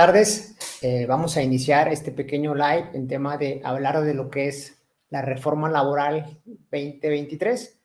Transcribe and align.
tardes. 0.00 0.56
Eh, 0.80 1.04
vamos 1.04 1.36
a 1.36 1.42
iniciar 1.42 1.88
este 1.88 2.10
pequeño 2.10 2.54
live 2.54 2.88
en 2.94 3.06
tema 3.06 3.36
de 3.36 3.60
hablar 3.62 4.00
de 4.00 4.14
lo 4.14 4.30
que 4.30 4.48
es 4.48 4.78
la 5.10 5.20
reforma 5.20 5.68
laboral 5.68 6.40
2023. 6.46 7.78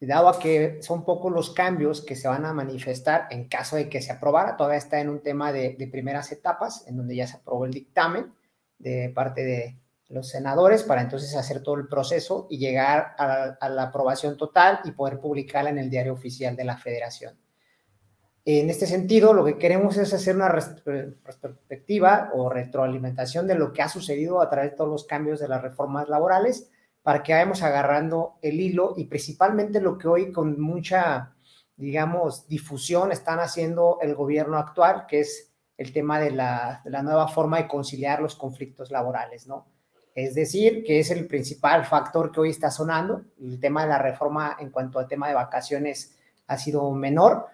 Dado 0.00 0.28
a 0.28 0.38
que 0.38 0.82
son 0.82 1.06
pocos 1.06 1.32
los 1.32 1.54
cambios 1.54 2.02
que 2.02 2.16
se 2.16 2.28
van 2.28 2.44
a 2.44 2.52
manifestar 2.52 3.28
en 3.30 3.48
caso 3.48 3.76
de 3.76 3.88
que 3.88 4.02
se 4.02 4.12
aprobara, 4.12 4.58
todavía 4.58 4.76
está 4.76 5.00
en 5.00 5.08
un 5.08 5.22
tema 5.22 5.54
de, 5.54 5.88
primeras 5.90 6.30
etapas, 6.32 6.86
en 6.86 6.98
donde 6.98 7.16
ya 7.16 7.26
se 7.26 7.38
aprobó 7.38 7.64
el 7.64 7.72
dictamen 7.72 8.30
de 8.78 9.10
parte 9.14 9.42
de 9.42 9.78
los 10.10 10.28
senadores 10.28 10.82
para 10.82 11.00
entonces 11.00 11.34
hacer 11.34 11.62
todo 11.62 11.76
el 11.76 11.88
proceso 11.88 12.46
y 12.50 12.58
llegar 12.58 13.14
a 13.16 13.68
la 13.70 13.84
aprobación 13.84 14.36
total 14.36 14.80
y 14.84 14.90
poder 14.90 15.18
publicarla 15.18 15.70
en 15.70 15.78
el 15.78 15.88
diario 15.88 16.12
oficial 16.12 16.54
de 16.56 16.64
la 16.64 16.76
federación. 16.76 17.38
En 18.44 18.70
este 18.70 18.86
sentido, 18.86 19.32
lo 19.32 19.44
que 19.44 19.56
queremos 19.56 19.96
es 19.96 20.12
hacer 20.12 20.34
una 20.34 20.50
perspectiva 20.50 22.30
o 22.34 22.48
retroalimentación 22.48 23.46
de 23.46 23.54
lo 23.54 23.72
que 23.72 23.82
ha 23.82 23.88
sucedido 23.88 24.40
a 24.40 24.50
través 24.50 24.72
de 24.72 24.76
todos 24.76 24.90
los 24.90 25.04
cambios 25.04 25.38
de 25.38 25.46
las 25.46 25.62
reformas 25.62 26.08
laborales 26.08 26.68
para 27.02 27.22
que 27.22 27.32
vayamos 27.32 27.62
agarrando 27.62 28.34
el 28.42 28.60
hilo 28.60 28.94
y 28.96 29.04
principalmente 29.04 29.80
lo 29.80 29.96
que 29.96 30.08
hoy 30.08 30.32
con 30.32 30.60
mucha, 30.60 31.34
digamos, 31.76 32.48
difusión 32.48 33.12
están 33.12 33.38
haciendo 33.38 33.98
el 34.02 34.16
gobierno 34.16 34.58
actual, 34.58 35.06
que 35.06 35.20
es 35.20 35.52
el 35.76 35.92
tema 35.92 36.18
de 36.18 36.32
la, 36.32 36.80
de 36.84 36.90
la 36.90 37.02
nueva 37.02 37.28
forma 37.28 37.58
de 37.58 37.68
conciliar 37.68 38.20
los 38.20 38.34
conflictos 38.34 38.90
laborales, 38.90 39.46
¿no? 39.46 39.66
Es 40.14 40.34
decir, 40.34 40.84
que 40.84 40.98
es 41.00 41.10
el 41.10 41.26
principal 41.26 41.84
factor 41.84 42.32
que 42.32 42.40
hoy 42.40 42.50
está 42.50 42.70
sonando. 42.70 43.22
El 43.40 43.58
tema 43.58 43.82
de 43.82 43.88
la 43.88 43.98
reforma 43.98 44.56
en 44.58 44.70
cuanto 44.70 44.98
al 44.98 45.08
tema 45.08 45.28
de 45.28 45.34
vacaciones 45.34 46.18
ha 46.46 46.58
sido 46.58 46.90
menor, 46.92 47.46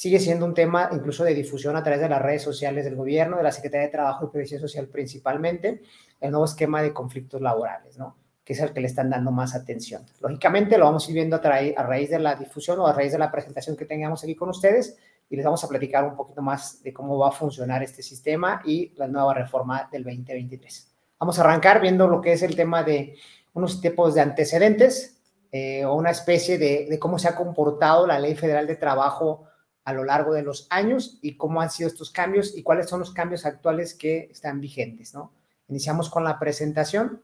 sigue 0.00 0.18
siendo 0.18 0.46
un 0.46 0.54
tema 0.54 0.88
incluso 0.92 1.24
de 1.24 1.34
difusión 1.34 1.76
a 1.76 1.82
través 1.82 2.00
de 2.00 2.08
las 2.08 2.22
redes 2.22 2.40
sociales 2.40 2.86
del 2.86 2.96
gobierno, 2.96 3.36
de 3.36 3.42
la 3.42 3.52
Secretaría 3.52 3.84
de 3.84 3.92
Trabajo 3.92 4.24
y 4.24 4.28
Previsión 4.28 4.58
Social 4.58 4.88
principalmente, 4.88 5.82
el 6.22 6.30
nuevo 6.30 6.46
esquema 6.46 6.80
de 6.80 6.94
conflictos 6.94 7.42
laborales, 7.42 7.98
¿no? 7.98 8.16
que 8.42 8.54
es 8.54 8.60
el 8.60 8.72
que 8.72 8.80
le 8.80 8.86
están 8.86 9.10
dando 9.10 9.30
más 9.30 9.54
atención. 9.54 10.06
Lógicamente 10.22 10.78
lo 10.78 10.86
vamos 10.86 11.06
a 11.06 11.10
ir 11.10 11.16
viendo 11.16 11.36
a, 11.36 11.40
a 11.40 11.82
raíz 11.82 12.08
de 12.08 12.18
la 12.18 12.34
difusión 12.34 12.80
o 12.80 12.86
a 12.86 12.94
raíz 12.94 13.12
de 13.12 13.18
la 13.18 13.30
presentación 13.30 13.76
que 13.76 13.84
tengamos 13.84 14.24
aquí 14.24 14.34
con 14.34 14.48
ustedes 14.48 14.96
y 15.28 15.36
les 15.36 15.44
vamos 15.44 15.62
a 15.64 15.68
platicar 15.68 16.04
un 16.04 16.16
poquito 16.16 16.40
más 16.40 16.82
de 16.82 16.94
cómo 16.94 17.18
va 17.18 17.28
a 17.28 17.32
funcionar 17.32 17.82
este 17.82 18.02
sistema 18.02 18.62
y 18.64 18.94
la 18.96 19.06
nueva 19.06 19.34
reforma 19.34 19.86
del 19.92 20.04
2023. 20.04 20.94
Vamos 21.18 21.38
a 21.38 21.42
arrancar 21.42 21.78
viendo 21.78 22.08
lo 22.08 22.22
que 22.22 22.32
es 22.32 22.42
el 22.42 22.56
tema 22.56 22.82
de 22.84 23.16
unos 23.52 23.82
tipos 23.82 24.14
de 24.14 24.22
antecedentes 24.22 25.20
eh, 25.52 25.84
o 25.84 25.92
una 25.92 26.10
especie 26.10 26.56
de, 26.56 26.86
de 26.88 26.98
cómo 26.98 27.18
se 27.18 27.28
ha 27.28 27.36
comportado 27.36 28.06
la 28.06 28.18
Ley 28.18 28.34
Federal 28.34 28.66
de 28.66 28.76
Trabajo 28.76 29.49
a 29.84 29.92
lo 29.92 30.04
largo 30.04 30.32
de 30.32 30.42
los 30.42 30.66
años 30.70 31.18
y 31.22 31.36
cómo 31.36 31.60
han 31.60 31.70
sido 31.70 31.88
estos 31.88 32.10
cambios 32.10 32.56
y 32.56 32.62
cuáles 32.62 32.88
son 32.88 33.00
los 33.00 33.12
cambios 33.12 33.46
actuales 33.46 33.94
que 33.94 34.28
están 34.30 34.60
vigentes, 34.60 35.14
¿no? 35.14 35.32
Iniciamos 35.68 36.10
con 36.10 36.24
la 36.24 36.38
presentación. 36.38 37.22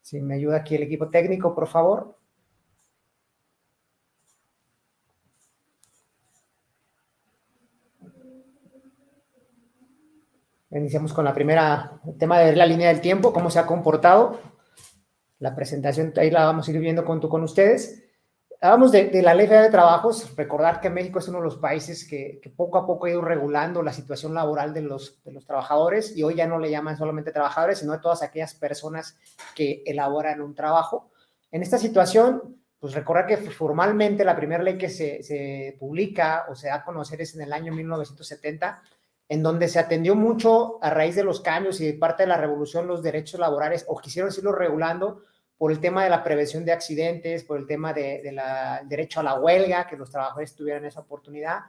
Si 0.00 0.20
me 0.20 0.34
ayuda 0.34 0.58
aquí 0.58 0.74
el 0.74 0.82
equipo 0.82 1.08
técnico, 1.08 1.54
por 1.54 1.68
favor. 1.68 2.16
Iniciamos 10.70 11.12
con 11.12 11.24
la 11.24 11.34
primera, 11.34 12.00
el 12.06 12.16
tema 12.16 12.38
de 12.38 12.56
la 12.56 12.64
línea 12.64 12.88
del 12.88 13.02
tiempo, 13.02 13.32
cómo 13.32 13.50
se 13.50 13.58
ha 13.58 13.66
comportado. 13.66 14.40
La 15.38 15.54
presentación 15.54 16.14
ahí 16.16 16.30
la 16.30 16.46
vamos 16.46 16.66
a 16.66 16.70
ir 16.70 16.78
viendo 16.78 17.04
con, 17.04 17.20
con 17.20 17.42
ustedes. 17.42 18.01
Hablábamos 18.64 18.92
de, 18.92 19.22
la 19.22 19.34
ley 19.34 19.48
federal 19.48 19.64
de 19.64 19.72
trabajos, 19.72 20.36
recordar 20.36 20.80
que 20.80 20.88
México 20.88 21.18
es 21.18 21.26
uno 21.26 21.38
de 21.38 21.44
los 21.46 21.56
países 21.56 22.06
que, 22.06 22.40
poco 22.56 22.78
a 22.78 22.86
poco 22.86 23.06
ha 23.06 23.10
ido 23.10 23.20
regulando 23.20 23.82
la 23.82 23.92
situación 23.92 24.34
laboral 24.34 24.72
de 24.72 24.82
los, 24.82 25.20
de 25.24 25.32
los 25.32 25.44
trabajadores 25.44 26.16
y 26.16 26.22
hoy 26.22 26.36
ya 26.36 26.46
no 26.46 26.60
le 26.60 26.70
llaman 26.70 26.96
solamente 26.96 27.32
trabajadores, 27.32 27.80
sino 27.80 27.90
de 27.90 27.98
todas 27.98 28.22
aquellas 28.22 28.54
personas 28.54 29.18
que 29.56 29.82
elaboran 29.84 30.40
un 30.40 30.54
trabajo. 30.54 31.10
En 31.50 31.62
esta 31.62 31.76
situación, 31.76 32.62
pues 32.78 32.94
recordar 32.94 33.26
que 33.26 33.36
formalmente 33.36 34.24
la 34.24 34.36
primera 34.36 34.62
ley 34.62 34.78
que 34.78 34.90
se, 34.90 35.24
se 35.24 35.76
publica 35.80 36.46
o 36.48 36.54
se 36.54 36.68
da 36.68 36.76
a 36.76 36.84
conocer 36.84 37.20
es 37.20 37.34
en 37.34 37.40
el 37.40 37.52
año 37.52 37.72
1970, 37.72 38.80
en 39.28 39.42
donde 39.42 39.66
se 39.66 39.80
atendió 39.80 40.14
mucho 40.14 40.78
a 40.82 40.90
raíz 40.90 41.16
de 41.16 41.24
los 41.24 41.40
cambios 41.40 41.80
y 41.80 41.86
de 41.86 41.94
parte 41.94 42.22
de 42.22 42.28
la 42.28 42.36
revolución 42.36 42.86
los 42.86 43.02
derechos 43.02 43.40
laborales 43.40 43.84
o 43.88 43.98
quisieron 43.98 44.30
irlo 44.38 44.52
regulando 44.52 45.24
por 45.62 45.70
el 45.70 45.78
tema 45.78 46.02
de 46.02 46.10
la 46.10 46.24
prevención 46.24 46.64
de 46.64 46.72
accidentes, 46.72 47.44
por 47.44 47.56
el 47.56 47.68
tema 47.68 47.92
del 47.92 48.34
de, 48.34 48.80
derecho 48.86 49.20
a 49.20 49.22
la 49.22 49.38
huelga, 49.38 49.86
que 49.86 49.96
los 49.96 50.10
trabajadores 50.10 50.56
tuvieran 50.56 50.84
esa 50.86 50.98
oportunidad, 50.98 51.60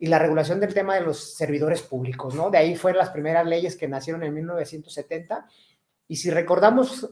y 0.00 0.08
la 0.08 0.18
regulación 0.18 0.58
del 0.58 0.74
tema 0.74 0.96
de 0.96 1.02
los 1.02 1.36
servidores 1.36 1.82
públicos, 1.82 2.34
¿no? 2.34 2.50
De 2.50 2.58
ahí 2.58 2.74
fueron 2.74 2.98
las 2.98 3.10
primeras 3.10 3.46
leyes 3.46 3.76
que 3.76 3.86
nacieron 3.86 4.24
en 4.24 4.34
1970. 4.34 5.46
Y 6.08 6.16
si 6.16 6.28
recordamos, 6.28 7.08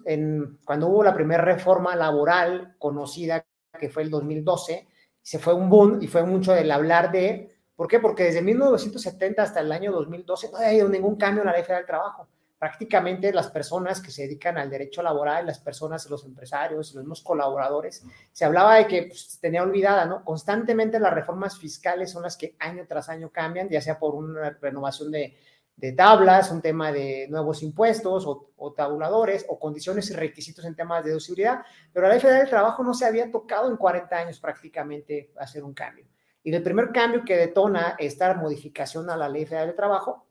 cuando 0.64 0.88
hubo 0.88 1.04
la 1.04 1.14
primera 1.14 1.44
reforma 1.44 1.94
laboral 1.94 2.74
conocida, 2.80 3.46
que 3.78 3.88
fue 3.88 4.02
el 4.02 4.10
2012, 4.10 4.88
se 5.22 5.38
fue 5.38 5.54
un 5.54 5.70
boom 5.70 6.02
y 6.02 6.08
fue 6.08 6.24
mucho 6.24 6.52
del 6.52 6.72
hablar 6.72 7.12
de, 7.12 7.56
¿por 7.76 7.86
qué? 7.86 8.00
Porque 8.00 8.24
desde 8.24 8.42
1970 8.42 9.40
hasta 9.40 9.60
el 9.60 9.70
año 9.70 9.92
2012 9.92 10.50
no 10.50 10.58
ha 10.58 10.66
habido 10.66 10.88
ningún 10.88 11.14
cambio 11.14 11.42
en 11.42 11.46
la 11.46 11.52
ley 11.52 11.62
federal 11.62 11.82
del 11.82 11.86
trabajo 11.86 12.28
prácticamente 12.64 13.30
las 13.30 13.50
personas 13.50 14.00
que 14.00 14.10
se 14.10 14.22
dedican 14.22 14.56
al 14.56 14.70
derecho 14.70 15.02
laboral, 15.02 15.44
las 15.44 15.58
personas, 15.58 16.08
los 16.08 16.24
empresarios, 16.24 16.94
los 16.94 17.04
mismos 17.04 17.20
colaboradores, 17.20 18.02
se 18.32 18.46
hablaba 18.46 18.76
de 18.76 18.86
que 18.86 19.02
pues, 19.02 19.38
tenía 19.38 19.62
olvidada, 19.62 20.06
¿no? 20.06 20.24
Constantemente 20.24 20.98
las 20.98 21.12
reformas 21.12 21.58
fiscales 21.58 22.10
son 22.10 22.22
las 22.22 22.38
que 22.38 22.56
año 22.58 22.86
tras 22.88 23.10
año 23.10 23.28
cambian, 23.28 23.68
ya 23.68 23.82
sea 23.82 23.98
por 23.98 24.14
una 24.14 24.48
renovación 24.62 25.10
de, 25.10 25.36
de 25.76 25.92
tablas, 25.92 26.50
un 26.50 26.62
tema 26.62 26.90
de 26.90 27.26
nuevos 27.28 27.62
impuestos 27.62 28.24
o, 28.26 28.72
tabuladores 28.72 29.44
o 29.50 29.58
condiciones 29.58 30.08
y 30.08 30.14
requisitos 30.14 30.64
en 30.64 30.74
temas 30.74 31.04
de 31.04 31.10
deducibilidad, 31.10 31.66
pero 31.92 32.06
la 32.06 32.14
ley 32.14 32.20
federal 32.22 32.40
del 32.40 32.48
trabajo 32.48 32.82
no 32.82 32.94
se 32.94 33.04
había 33.04 33.30
tocado 33.30 33.68
en 33.68 33.76
40 33.76 34.16
años 34.16 34.40
prácticamente 34.40 35.32
hacer 35.36 35.62
un 35.62 35.74
cambio. 35.74 36.06
Y 36.42 36.54
el 36.54 36.62
primer 36.62 36.92
cambio 36.92 37.26
que 37.26 37.36
detona 37.36 37.94
esta 37.98 38.32
modificación 38.32 39.10
a 39.10 39.18
la 39.18 39.28
ley 39.28 39.44
federal 39.44 39.66
del 39.66 39.76
trabajo 39.76 40.23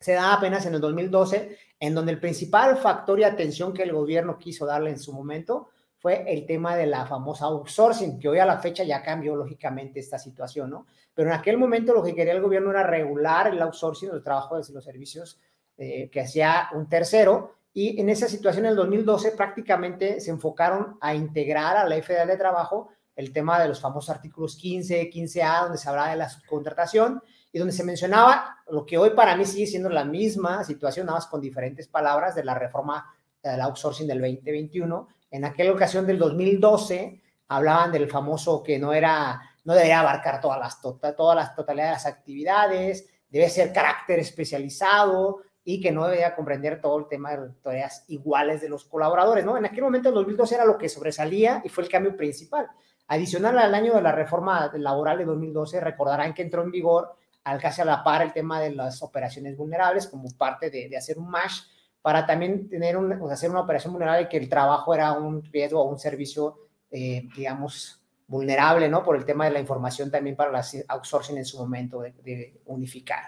se 0.00 0.12
da 0.12 0.32
apenas 0.32 0.64
en 0.64 0.74
el 0.74 0.80
2012, 0.80 1.58
en 1.78 1.94
donde 1.94 2.12
el 2.12 2.20
principal 2.20 2.78
factor 2.78 3.20
y 3.20 3.24
atención 3.24 3.74
que 3.74 3.82
el 3.82 3.92
gobierno 3.92 4.38
quiso 4.38 4.64
darle 4.64 4.90
en 4.90 4.98
su 4.98 5.12
momento 5.12 5.68
fue 5.98 6.24
el 6.26 6.46
tema 6.46 6.74
de 6.74 6.86
la 6.86 7.04
famosa 7.04 7.44
outsourcing, 7.44 8.18
que 8.18 8.28
hoy 8.28 8.38
a 8.38 8.46
la 8.46 8.58
fecha 8.58 8.82
ya 8.82 9.02
cambió 9.02 9.36
lógicamente 9.36 10.00
esta 10.00 10.18
situación, 10.18 10.70
¿no? 10.70 10.86
Pero 11.12 11.28
en 11.28 11.34
aquel 11.34 11.58
momento 11.58 11.92
lo 11.92 12.02
que 12.02 12.14
quería 12.14 12.32
el 12.32 12.40
gobierno 12.40 12.70
era 12.70 12.82
regular 12.82 13.48
el 13.48 13.60
outsourcing, 13.60 14.08
el 14.10 14.22
trabajo 14.22 14.58
de 14.58 14.72
los 14.72 14.82
servicios 14.82 15.38
eh, 15.76 16.08
que 16.10 16.22
hacía 16.22 16.70
un 16.72 16.88
tercero, 16.88 17.56
y 17.74 18.00
en 18.00 18.08
esa 18.08 18.28
situación 18.28 18.64
en 18.64 18.70
el 18.70 18.76
2012 18.76 19.32
prácticamente 19.32 20.20
se 20.20 20.30
enfocaron 20.30 20.96
a 21.02 21.14
integrar 21.14 21.76
a 21.76 21.86
la 21.86 22.02
federal 22.02 22.28
de 22.28 22.38
trabajo 22.38 22.88
el 23.14 23.34
tema 23.34 23.60
de 23.60 23.68
los 23.68 23.80
famosos 23.80 24.08
artículos 24.08 24.56
15, 24.56 25.10
15A, 25.10 25.64
donde 25.64 25.78
se 25.78 25.88
hablaba 25.90 26.10
de 26.10 26.16
la 26.16 26.30
subcontratación, 26.30 27.22
y 27.52 27.58
donde 27.58 27.72
se 27.72 27.84
mencionaba 27.84 28.58
lo 28.68 28.86
que 28.86 28.98
hoy 28.98 29.10
para 29.10 29.36
mí 29.36 29.44
sigue 29.44 29.66
siendo 29.66 29.88
la 29.88 30.04
misma 30.04 30.64
situación, 30.64 31.06
nada 31.06 31.18
más 31.18 31.26
con 31.26 31.40
diferentes 31.40 31.88
palabras 31.88 32.34
de 32.34 32.44
la 32.44 32.54
reforma 32.54 33.12
del 33.42 33.60
outsourcing 33.60 34.06
del 34.06 34.20
2021. 34.20 35.08
En 35.30 35.44
aquella 35.44 35.72
ocasión 35.72 36.06
del 36.06 36.18
2012 36.18 37.20
hablaban 37.48 37.90
del 37.90 38.08
famoso 38.08 38.62
que 38.62 38.78
no 38.78 38.92
era, 38.92 39.40
no 39.64 39.74
debería 39.74 40.00
abarcar 40.00 40.40
todas 40.40 40.60
las, 40.60 40.80
tota, 40.80 41.16
todas 41.16 41.36
las 41.36 41.54
totalidad 41.54 41.86
de 41.86 41.92
las 41.92 42.06
actividades, 42.06 43.08
debe 43.28 43.48
ser 43.48 43.72
carácter 43.72 44.20
especializado 44.20 45.38
y 45.64 45.80
que 45.80 45.92
no 45.92 46.04
debería 46.04 46.34
comprender 46.34 46.80
todo 46.80 46.98
el 46.98 47.08
tema 47.08 47.36
de 47.36 47.50
tareas 47.62 48.04
iguales 48.08 48.60
de 48.60 48.68
los 48.68 48.84
colaboradores, 48.84 49.44
¿no? 49.44 49.56
En 49.56 49.66
aquel 49.66 49.82
momento, 49.82 50.08
el 50.08 50.14
2012 50.14 50.54
era 50.54 50.64
lo 50.64 50.78
que 50.78 50.88
sobresalía 50.88 51.60
y 51.64 51.68
fue 51.68 51.84
el 51.84 51.90
cambio 51.90 52.16
principal. 52.16 52.68
Adicional 53.08 53.58
al 53.58 53.74
año 53.74 53.94
de 53.94 54.02
la 54.02 54.12
reforma 54.12 54.70
laboral 54.74 55.18
de 55.18 55.24
2012, 55.24 55.80
recordarán 55.80 56.32
que 56.32 56.42
entró 56.42 56.62
en 56.62 56.70
vigor 56.70 57.16
al 57.44 57.60
casi 57.60 57.80
a 57.80 57.84
la 57.84 58.04
par 58.04 58.22
el 58.22 58.32
tema 58.32 58.60
de 58.60 58.74
las 58.74 59.02
operaciones 59.02 59.56
vulnerables 59.56 60.06
como 60.06 60.28
parte 60.36 60.70
de, 60.70 60.96
hacer 60.96 61.18
un 61.18 61.30
MASH 61.30 61.62
para 62.02 62.26
también 62.26 62.68
tener 62.68 62.96
un, 62.96 63.12
hacer 63.30 63.50
una 63.50 63.60
operación 63.60 63.92
vulnerable 63.92 64.28
que 64.28 64.36
el 64.36 64.48
trabajo 64.48 64.94
era 64.94 65.12
un 65.12 65.42
riesgo 65.44 65.80
o 65.80 65.90
un 65.90 65.98
servicio, 65.98 66.68
eh, 66.90 67.28
digamos, 67.36 68.00
vulnerable, 68.30 68.88
¿no? 68.88 69.02
Por 69.02 69.16
el 69.16 69.24
tema 69.24 69.46
de 69.46 69.50
la 69.50 69.60
información 69.60 70.10
también 70.10 70.36
para 70.36 70.52
las 70.52 70.76
outsourcing 70.86 71.36
en 71.36 71.44
su 71.44 71.58
momento 71.58 72.00
de, 72.00 72.60
unificar. 72.66 73.24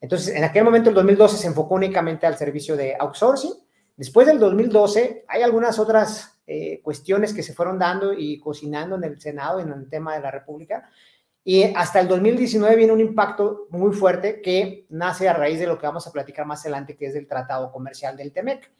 Entonces, 0.00 0.34
en 0.34 0.42
aquel 0.42 0.64
momento, 0.64 0.88
el 0.88 0.96
2012, 0.96 1.36
se 1.36 1.46
enfocó 1.46 1.76
únicamente 1.76 2.26
al 2.26 2.36
servicio 2.36 2.76
de 2.76 2.96
outsourcing. 2.98 3.52
Después 3.96 4.26
del 4.26 4.40
2012, 4.40 5.26
hay 5.28 5.42
algunas 5.42 5.78
otras 5.78 6.40
eh, 6.44 6.80
cuestiones 6.82 7.32
que 7.32 7.44
se 7.44 7.54
fueron 7.54 7.78
dando 7.78 8.12
y 8.12 8.40
cocinando 8.40 8.96
en 8.96 9.04
el 9.04 9.20
Senado, 9.20 9.60
en 9.60 9.70
el 9.70 9.88
tema 9.88 10.14
de 10.14 10.20
la 10.20 10.32
República, 10.32 10.90
y 11.44 11.64
hasta 11.74 12.00
el 12.00 12.08
2019 12.08 12.76
viene 12.76 12.92
un 12.92 13.00
impacto 13.00 13.66
muy 13.70 13.92
fuerte 13.92 14.40
que 14.40 14.86
nace 14.90 15.28
a 15.28 15.32
raíz 15.32 15.58
de 15.58 15.66
lo 15.66 15.78
que 15.78 15.86
vamos 15.86 16.06
a 16.06 16.12
platicar 16.12 16.46
más 16.46 16.60
adelante, 16.60 16.96
que 16.96 17.06
es 17.06 17.14
del 17.14 17.26
Tratado 17.26 17.72
Comercial 17.72 18.16
del 18.16 18.32
TEMEC. 18.32 18.70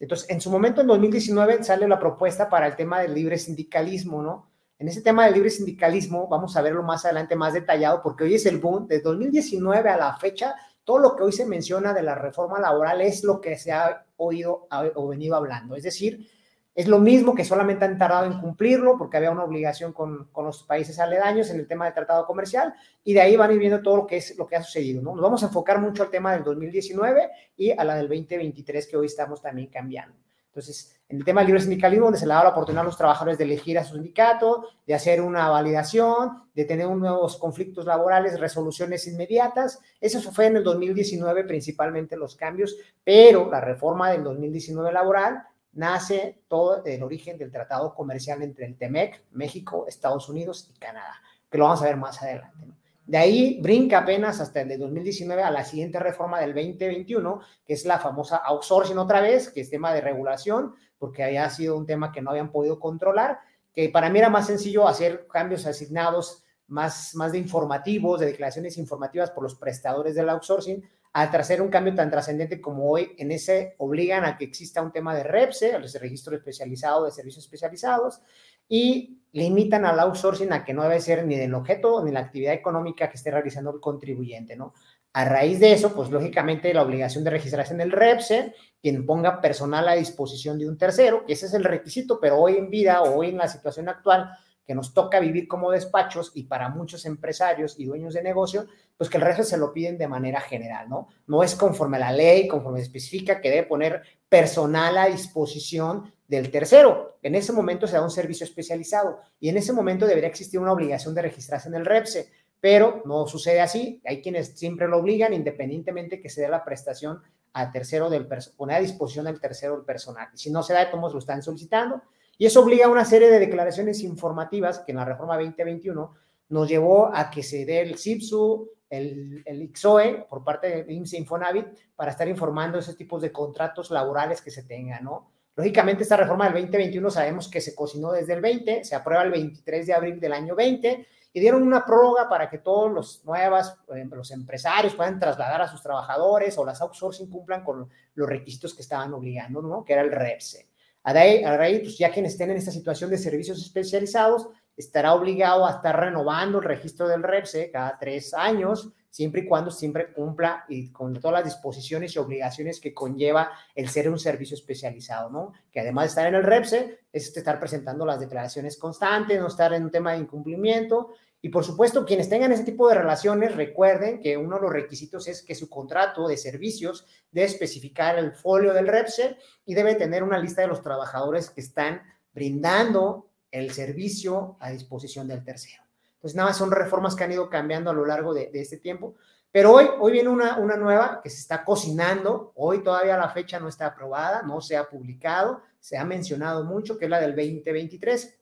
Entonces, 0.00 0.28
en 0.30 0.40
su 0.40 0.50
momento, 0.50 0.80
en 0.80 0.86
2019, 0.86 1.62
sale 1.62 1.86
la 1.86 1.98
propuesta 1.98 2.48
para 2.48 2.66
el 2.66 2.76
tema 2.76 3.00
del 3.00 3.14
libre 3.14 3.38
sindicalismo, 3.38 4.22
¿no? 4.22 4.50
En 4.78 4.88
ese 4.88 5.00
tema 5.00 5.26
del 5.26 5.34
libre 5.34 5.50
sindicalismo 5.50 6.26
vamos 6.26 6.56
a 6.56 6.62
verlo 6.62 6.82
más 6.82 7.04
adelante 7.04 7.36
más 7.36 7.52
detallado 7.52 8.02
porque 8.02 8.24
hoy 8.24 8.34
es 8.34 8.46
el 8.46 8.58
boom. 8.58 8.88
De 8.88 9.00
2019 9.00 9.88
a 9.88 9.96
la 9.96 10.16
fecha 10.16 10.56
todo 10.84 10.98
lo 10.98 11.16
que 11.16 11.22
hoy 11.22 11.32
se 11.32 11.46
menciona 11.46 11.92
de 11.92 12.02
la 12.02 12.14
reforma 12.14 12.58
laboral 12.58 13.00
es 13.00 13.22
lo 13.22 13.40
que 13.40 13.56
se 13.56 13.72
ha 13.72 14.04
oído 14.16 14.66
o 14.94 15.08
venido 15.08 15.36
hablando. 15.36 15.76
Es 15.76 15.84
decir, 15.84 16.28
es 16.74 16.88
lo 16.88 16.98
mismo 16.98 17.34
que 17.34 17.44
solamente 17.44 17.84
han 17.84 17.98
tardado 17.98 18.26
en 18.26 18.40
cumplirlo 18.40 18.96
porque 18.96 19.18
había 19.18 19.30
una 19.30 19.44
obligación 19.44 19.92
con, 19.92 20.28
con, 20.32 20.46
los 20.46 20.62
países 20.62 20.98
aledaños 20.98 21.50
en 21.50 21.60
el 21.60 21.66
tema 21.66 21.84
del 21.84 21.94
tratado 21.94 22.24
comercial 22.26 22.72
y 23.04 23.12
de 23.12 23.20
ahí 23.20 23.36
van 23.36 23.50
a 23.50 23.54
viendo 23.54 23.82
todo 23.82 23.98
lo 23.98 24.06
que, 24.06 24.16
es, 24.16 24.36
lo 24.38 24.46
que 24.46 24.56
ha 24.56 24.62
sucedido. 24.62 25.02
¿no? 25.02 25.12
Nos 25.12 25.22
vamos 25.22 25.42
a 25.42 25.46
enfocar 25.46 25.80
mucho 25.80 26.02
al 26.02 26.10
tema 26.10 26.32
del 26.32 26.44
2019 26.44 27.30
y 27.56 27.70
a 27.72 27.84
la 27.84 27.96
del 27.96 28.08
2023 28.08 28.86
que 28.86 28.96
hoy 28.96 29.06
estamos 29.06 29.42
también 29.42 29.68
cambiando. 29.68 30.16
Entonces, 30.46 31.00
en 31.08 31.16
el 31.16 31.24
tema 31.24 31.40
del 31.40 31.46
libre 31.46 31.62
sindicalismo, 31.62 32.06
donde 32.06 32.18
se 32.18 32.26
le 32.26 32.34
da 32.34 32.44
la 32.44 32.50
oportunidad 32.50 32.82
a 32.82 32.86
los 32.86 32.98
trabajadores 32.98 33.38
de 33.38 33.44
elegir 33.44 33.78
a 33.78 33.84
su 33.84 33.94
sindicato, 33.94 34.68
de 34.86 34.92
hacer 34.92 35.22
una 35.22 35.48
validación, 35.48 36.42
de 36.54 36.66
tener 36.66 36.86
nuevos 36.88 37.38
conflictos 37.38 37.86
laborales, 37.86 38.38
resoluciones 38.38 39.06
inmediatas. 39.06 39.80
Eso 39.98 40.20
fue 40.30 40.46
en 40.46 40.56
el 40.56 40.64
2019 40.64 41.44
principalmente 41.44 42.18
los 42.18 42.36
cambios, 42.36 42.76
pero 43.02 43.50
la 43.50 43.62
reforma 43.62 44.10
del 44.10 44.24
2019 44.24 44.92
laboral 44.92 45.42
nace 45.72 46.42
todo 46.48 46.84
el 46.84 47.02
origen 47.02 47.38
del 47.38 47.50
tratado 47.50 47.94
comercial 47.94 48.42
entre 48.42 48.66
el 48.66 48.76
TEMEC, 48.76 49.24
México, 49.32 49.86
Estados 49.88 50.28
Unidos 50.28 50.70
y 50.74 50.78
Canadá, 50.78 51.20
que 51.50 51.58
lo 51.58 51.64
vamos 51.64 51.82
a 51.82 51.86
ver 51.86 51.96
más 51.96 52.22
adelante. 52.22 52.66
De 53.06 53.18
ahí 53.18 53.58
brinca 53.60 53.98
apenas 53.98 54.40
hasta 54.40 54.60
el 54.60 54.68
de 54.68 54.78
2019 54.78 55.42
a 55.42 55.50
la 55.50 55.64
siguiente 55.64 55.98
reforma 55.98 56.40
del 56.40 56.54
2021, 56.54 57.40
que 57.66 57.74
es 57.74 57.84
la 57.84 57.98
famosa 57.98 58.36
outsourcing 58.36 58.96
otra 58.98 59.20
vez, 59.20 59.50
que 59.50 59.60
es 59.60 59.70
tema 59.70 59.92
de 59.92 60.00
regulación, 60.00 60.74
porque 60.98 61.24
había 61.24 61.50
sido 61.50 61.76
un 61.76 61.84
tema 61.84 62.12
que 62.12 62.22
no 62.22 62.30
habían 62.30 62.52
podido 62.52 62.78
controlar, 62.78 63.40
que 63.74 63.88
para 63.88 64.08
mí 64.08 64.18
era 64.18 64.30
más 64.30 64.46
sencillo 64.46 64.86
hacer 64.86 65.26
cambios 65.26 65.66
asignados 65.66 66.44
más, 66.68 67.14
más 67.14 67.32
de 67.32 67.38
informativos, 67.38 68.20
de 68.20 68.26
declaraciones 68.26 68.78
informativas 68.78 69.30
por 69.30 69.42
los 69.42 69.56
prestadores 69.56 70.14
del 70.14 70.28
outsourcing, 70.28 70.82
al 71.12 71.28
hacer 71.28 71.60
un 71.60 71.68
cambio 71.68 71.94
tan 71.94 72.10
trascendente 72.10 72.60
como 72.60 72.90
hoy, 72.90 73.12
en 73.18 73.32
ese 73.32 73.74
obligan 73.78 74.24
a 74.24 74.38
que 74.38 74.44
exista 74.44 74.80
un 74.80 74.92
tema 74.92 75.14
de 75.14 75.22
REPSE, 75.22 75.74
el 75.74 75.92
registro 76.00 76.34
especializado 76.34 77.04
de 77.04 77.10
servicios 77.10 77.44
especializados, 77.44 78.20
y 78.68 79.20
limitan 79.32 79.84
al 79.84 80.00
outsourcing 80.00 80.52
a 80.52 80.64
que 80.64 80.72
no 80.72 80.82
debe 80.82 81.00
ser 81.00 81.26
ni 81.26 81.36
del 81.36 81.54
objeto 81.54 82.02
ni 82.02 82.12
la 82.12 82.20
actividad 82.20 82.54
económica 82.54 83.10
que 83.10 83.16
esté 83.16 83.30
realizando 83.30 83.70
el 83.70 83.80
contribuyente, 83.80 84.56
¿no? 84.56 84.72
A 85.14 85.26
raíz 85.26 85.60
de 85.60 85.72
eso, 85.72 85.94
pues 85.94 86.08
lógicamente 86.10 86.72
la 86.72 86.82
obligación 86.82 87.22
de 87.22 87.30
registrarse 87.30 87.74
en 87.74 87.82
el 87.82 87.92
REPSE, 87.92 88.54
quien 88.80 89.04
ponga 89.04 89.42
personal 89.42 89.86
a 89.88 89.94
disposición 89.94 90.58
de 90.58 90.66
un 90.66 90.78
tercero, 90.78 91.26
que 91.26 91.34
ese 91.34 91.46
es 91.46 91.54
el 91.54 91.64
requisito, 91.64 92.18
pero 92.18 92.38
hoy 92.38 92.56
en 92.56 92.70
vida 92.70 93.02
o 93.02 93.18
hoy 93.18 93.28
en 93.28 93.36
la 93.36 93.48
situación 93.48 93.90
actual, 93.90 94.30
que 94.72 94.76
nos 94.76 94.94
toca 94.94 95.20
vivir 95.20 95.46
como 95.46 95.70
despachos 95.70 96.32
y 96.34 96.44
para 96.44 96.70
muchos 96.70 97.04
empresarios 97.04 97.78
y 97.78 97.84
dueños 97.84 98.14
de 98.14 98.22
negocio, 98.22 98.68
pues 98.96 99.10
que 99.10 99.18
el 99.18 99.22
resto 99.22 99.44
se 99.44 99.58
lo 99.58 99.70
piden 99.70 99.98
de 99.98 100.08
manera 100.08 100.40
general, 100.40 100.88
¿no? 100.88 101.08
No 101.26 101.42
es 101.42 101.54
conforme 101.54 101.98
a 101.98 102.00
la 102.00 102.12
ley, 102.12 102.48
conforme 102.48 102.80
especifica 102.80 103.38
que 103.38 103.50
debe 103.50 103.64
poner 103.64 104.00
personal 104.30 104.96
a 104.96 105.08
disposición 105.08 106.10
del 106.26 106.50
tercero. 106.50 107.18
En 107.20 107.34
ese 107.34 107.52
momento 107.52 107.86
se 107.86 107.96
da 107.96 108.02
un 108.02 108.10
servicio 108.10 108.44
especializado 108.44 109.18
y 109.38 109.50
en 109.50 109.58
ese 109.58 109.74
momento 109.74 110.06
debería 110.06 110.30
existir 110.30 110.58
una 110.58 110.72
obligación 110.72 111.14
de 111.14 111.20
registrarse 111.20 111.68
en 111.68 111.74
el 111.74 111.84
REPSE, 111.84 112.30
pero 112.58 113.02
no 113.04 113.26
sucede 113.26 113.60
así. 113.60 114.00
Hay 114.06 114.22
quienes 114.22 114.58
siempre 114.58 114.88
lo 114.88 115.00
obligan 115.00 115.34
independientemente 115.34 116.18
que 116.18 116.30
se 116.30 116.40
dé 116.40 116.48
la 116.48 116.64
prestación 116.64 117.20
al 117.52 117.70
tercero 117.70 118.08
del 118.08 118.26
poner 118.56 118.78
a 118.78 118.80
disposición 118.80 119.26
del 119.26 119.38
tercero 119.38 119.84
personal. 119.84 120.28
Si 120.32 120.50
no 120.50 120.62
se 120.62 120.72
da, 120.72 120.90
cómo 120.90 121.10
lo 121.10 121.18
están 121.18 121.42
solicitando 121.42 122.00
y 122.42 122.46
eso 122.46 122.60
obliga 122.60 122.86
a 122.86 122.88
una 122.88 123.04
serie 123.04 123.30
de 123.30 123.38
declaraciones 123.38 124.00
informativas 124.00 124.80
que 124.80 124.90
en 124.90 124.96
la 124.96 125.04
reforma 125.04 125.36
2021 125.38 126.12
nos 126.48 126.68
llevó 126.68 127.14
a 127.14 127.30
que 127.30 127.40
se 127.40 127.64
dé 127.64 127.82
el 127.82 127.96
CIPSU, 127.96 128.68
el, 128.90 129.44
el 129.46 129.62
IXOE 129.62 130.26
por 130.28 130.42
parte 130.42 130.82
de 130.82 130.92
IMSS 130.92 131.12
Infonavit 131.12 131.68
para 131.94 132.10
estar 132.10 132.26
informando 132.26 132.80
esos 132.80 132.96
tipos 132.96 133.22
de 133.22 133.30
contratos 133.30 133.92
laborales 133.92 134.42
que 134.42 134.50
se 134.50 134.64
tengan, 134.64 135.04
¿no? 135.04 135.30
Lógicamente, 135.54 136.02
esta 136.02 136.16
reforma 136.16 136.46
del 136.46 136.54
2021 136.54 137.10
sabemos 137.12 137.48
que 137.48 137.60
se 137.60 137.76
cocinó 137.76 138.10
desde 138.10 138.32
el 138.32 138.40
20, 138.40 138.82
se 138.82 138.96
aprueba 138.96 139.22
el 139.22 139.30
23 139.30 139.86
de 139.86 139.94
abril 139.94 140.18
del 140.18 140.32
año 140.32 140.56
20 140.56 141.06
y 141.34 141.38
dieron 141.38 141.62
una 141.62 141.86
prórroga 141.86 142.28
para 142.28 142.50
que 142.50 142.58
todos 142.58 142.90
los 142.90 143.24
nuevas, 143.24 143.78
los 143.86 144.32
empresarios 144.32 144.96
puedan 144.96 145.20
trasladar 145.20 145.62
a 145.62 145.68
sus 145.68 145.80
trabajadores 145.80 146.58
o 146.58 146.64
las 146.64 146.80
outsourcing 146.80 147.30
cumplan 147.30 147.62
con 147.62 147.88
los 148.16 148.28
requisitos 148.28 148.74
que 148.74 148.82
estaban 148.82 149.14
obligando, 149.14 149.62
¿no? 149.62 149.84
Que 149.84 149.92
era 149.92 150.02
el 150.02 150.10
REPSE. 150.10 150.71
A 151.04 151.12
raíz, 151.12 151.80
pues 151.80 151.98
ya 151.98 152.10
quien 152.10 152.26
estén 152.26 152.50
en 152.50 152.58
esta 152.58 152.70
situación 152.70 153.10
de 153.10 153.18
servicios 153.18 153.60
especializados 153.60 154.48
estará 154.76 155.14
obligado 155.14 155.66
a 155.66 155.72
estar 155.72 155.98
renovando 155.98 156.58
el 156.58 156.64
registro 156.64 157.08
del 157.08 157.22
REPSE 157.22 157.70
cada 157.70 157.98
tres 157.98 158.32
años, 158.34 158.90
siempre 159.10 159.42
y 159.42 159.46
cuando 159.46 159.70
siempre 159.70 160.12
cumpla 160.12 160.64
y 160.68 160.90
con 160.90 161.12
todas 161.14 161.34
las 161.34 161.44
disposiciones 161.44 162.14
y 162.14 162.18
obligaciones 162.18 162.80
que 162.80 162.94
conlleva 162.94 163.50
el 163.74 163.88
ser 163.88 164.08
un 164.08 164.18
servicio 164.18 164.54
especializado, 164.54 165.28
¿no? 165.28 165.52
Que 165.70 165.80
además 165.80 166.04
de 166.04 166.08
estar 166.08 166.26
en 166.28 166.36
el 166.36 166.44
REPSE, 166.44 167.00
es 167.12 167.36
estar 167.36 167.60
presentando 167.60 168.06
las 168.06 168.20
declaraciones 168.20 168.78
constantes, 168.78 169.38
no 169.38 169.48
estar 169.48 169.72
en 169.74 169.84
un 169.84 169.90
tema 169.90 170.12
de 170.12 170.20
incumplimiento 170.20 171.10
y 171.44 171.48
por 171.48 171.64
supuesto, 171.64 172.06
quienes 172.06 172.28
tengan 172.28 172.52
ese 172.52 172.62
tipo 172.62 172.88
de 172.88 172.94
relaciones, 172.94 173.56
recuerden 173.56 174.20
que 174.20 174.36
uno 174.36 174.56
de 174.56 174.62
los 174.62 174.72
requisitos 174.72 175.26
es 175.26 175.42
que 175.42 175.56
su 175.56 175.68
contrato 175.68 176.28
de 176.28 176.36
servicios 176.36 177.04
debe 177.32 177.48
especificar 177.48 178.16
el 178.16 178.32
folio 178.32 178.72
del 178.72 178.86
REPSE 178.86 179.36
y 179.66 179.74
debe 179.74 179.96
tener 179.96 180.22
una 180.22 180.38
lista 180.38 180.62
de 180.62 180.68
los 180.68 180.82
trabajadores 180.82 181.50
que 181.50 181.60
están 181.60 182.00
brindando 182.32 183.28
el 183.50 183.72
servicio 183.72 184.56
a 184.60 184.70
disposición 184.70 185.26
del 185.26 185.42
tercero. 185.42 185.82
Entonces, 186.14 186.36
nada 186.36 186.54
son 186.54 186.70
reformas 186.70 187.16
que 187.16 187.24
han 187.24 187.32
ido 187.32 187.50
cambiando 187.50 187.90
a 187.90 187.94
lo 187.94 188.06
largo 188.06 188.32
de, 188.32 188.48
de 188.52 188.60
este 188.60 188.76
tiempo. 188.76 189.16
Pero 189.50 189.72
hoy, 189.72 189.86
hoy 189.98 190.12
viene 190.12 190.28
una, 190.28 190.58
una 190.58 190.76
nueva 190.76 191.20
que 191.24 191.28
se 191.28 191.40
está 191.40 191.64
cocinando. 191.64 192.52
Hoy 192.54 192.84
todavía 192.84 193.18
la 193.18 193.30
fecha 193.30 193.58
no 193.58 193.66
está 193.66 193.86
aprobada, 193.86 194.42
no 194.42 194.60
se 194.60 194.76
ha 194.76 194.88
publicado, 194.88 195.60
se 195.80 195.98
ha 195.98 196.04
mencionado 196.04 196.62
mucho, 196.62 196.96
que 196.96 197.06
es 197.06 197.10
la 197.10 197.20
del 197.20 197.34
2023 197.34 198.41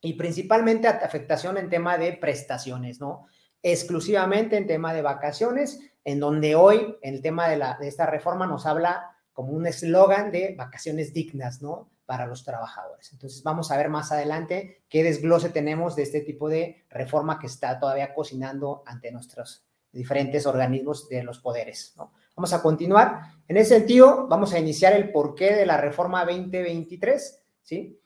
y 0.00 0.14
principalmente 0.14 0.88
afectación 0.88 1.56
en 1.58 1.70
tema 1.70 1.98
de 1.98 2.12
prestaciones, 2.12 3.00
¿no? 3.00 3.26
Exclusivamente 3.62 4.56
en 4.56 4.66
tema 4.66 4.94
de 4.94 5.02
vacaciones, 5.02 5.80
en 6.04 6.20
donde 6.20 6.54
hoy 6.54 6.96
el 7.02 7.20
tema 7.20 7.48
de, 7.48 7.56
la, 7.56 7.76
de 7.80 7.88
esta 7.88 8.06
reforma 8.06 8.46
nos 8.46 8.66
habla 8.66 9.16
como 9.32 9.52
un 9.52 9.66
eslogan 9.66 10.30
de 10.30 10.54
vacaciones 10.56 11.12
dignas, 11.12 11.60
¿no? 11.62 11.90
Para 12.06 12.26
los 12.26 12.44
trabajadores. 12.44 13.12
Entonces 13.12 13.42
vamos 13.42 13.70
a 13.70 13.76
ver 13.76 13.88
más 13.88 14.12
adelante 14.12 14.84
qué 14.88 15.02
desglose 15.02 15.50
tenemos 15.50 15.96
de 15.96 16.04
este 16.04 16.20
tipo 16.20 16.48
de 16.48 16.84
reforma 16.88 17.38
que 17.38 17.46
está 17.46 17.78
todavía 17.78 18.14
cocinando 18.14 18.82
ante 18.86 19.12
nuestros 19.12 19.64
diferentes 19.92 20.46
organismos 20.46 21.08
de 21.08 21.22
los 21.22 21.40
poderes, 21.40 21.94
¿no? 21.96 22.12
Vamos 22.36 22.52
a 22.52 22.62
continuar. 22.62 23.20
En 23.48 23.56
ese 23.56 23.76
sentido, 23.78 24.28
vamos 24.28 24.52
a 24.52 24.60
iniciar 24.60 24.92
el 24.92 25.10
porqué 25.10 25.54
de 25.54 25.66
la 25.66 25.76
reforma 25.76 26.24
2023, 26.24 27.42
¿sí? 27.62 28.00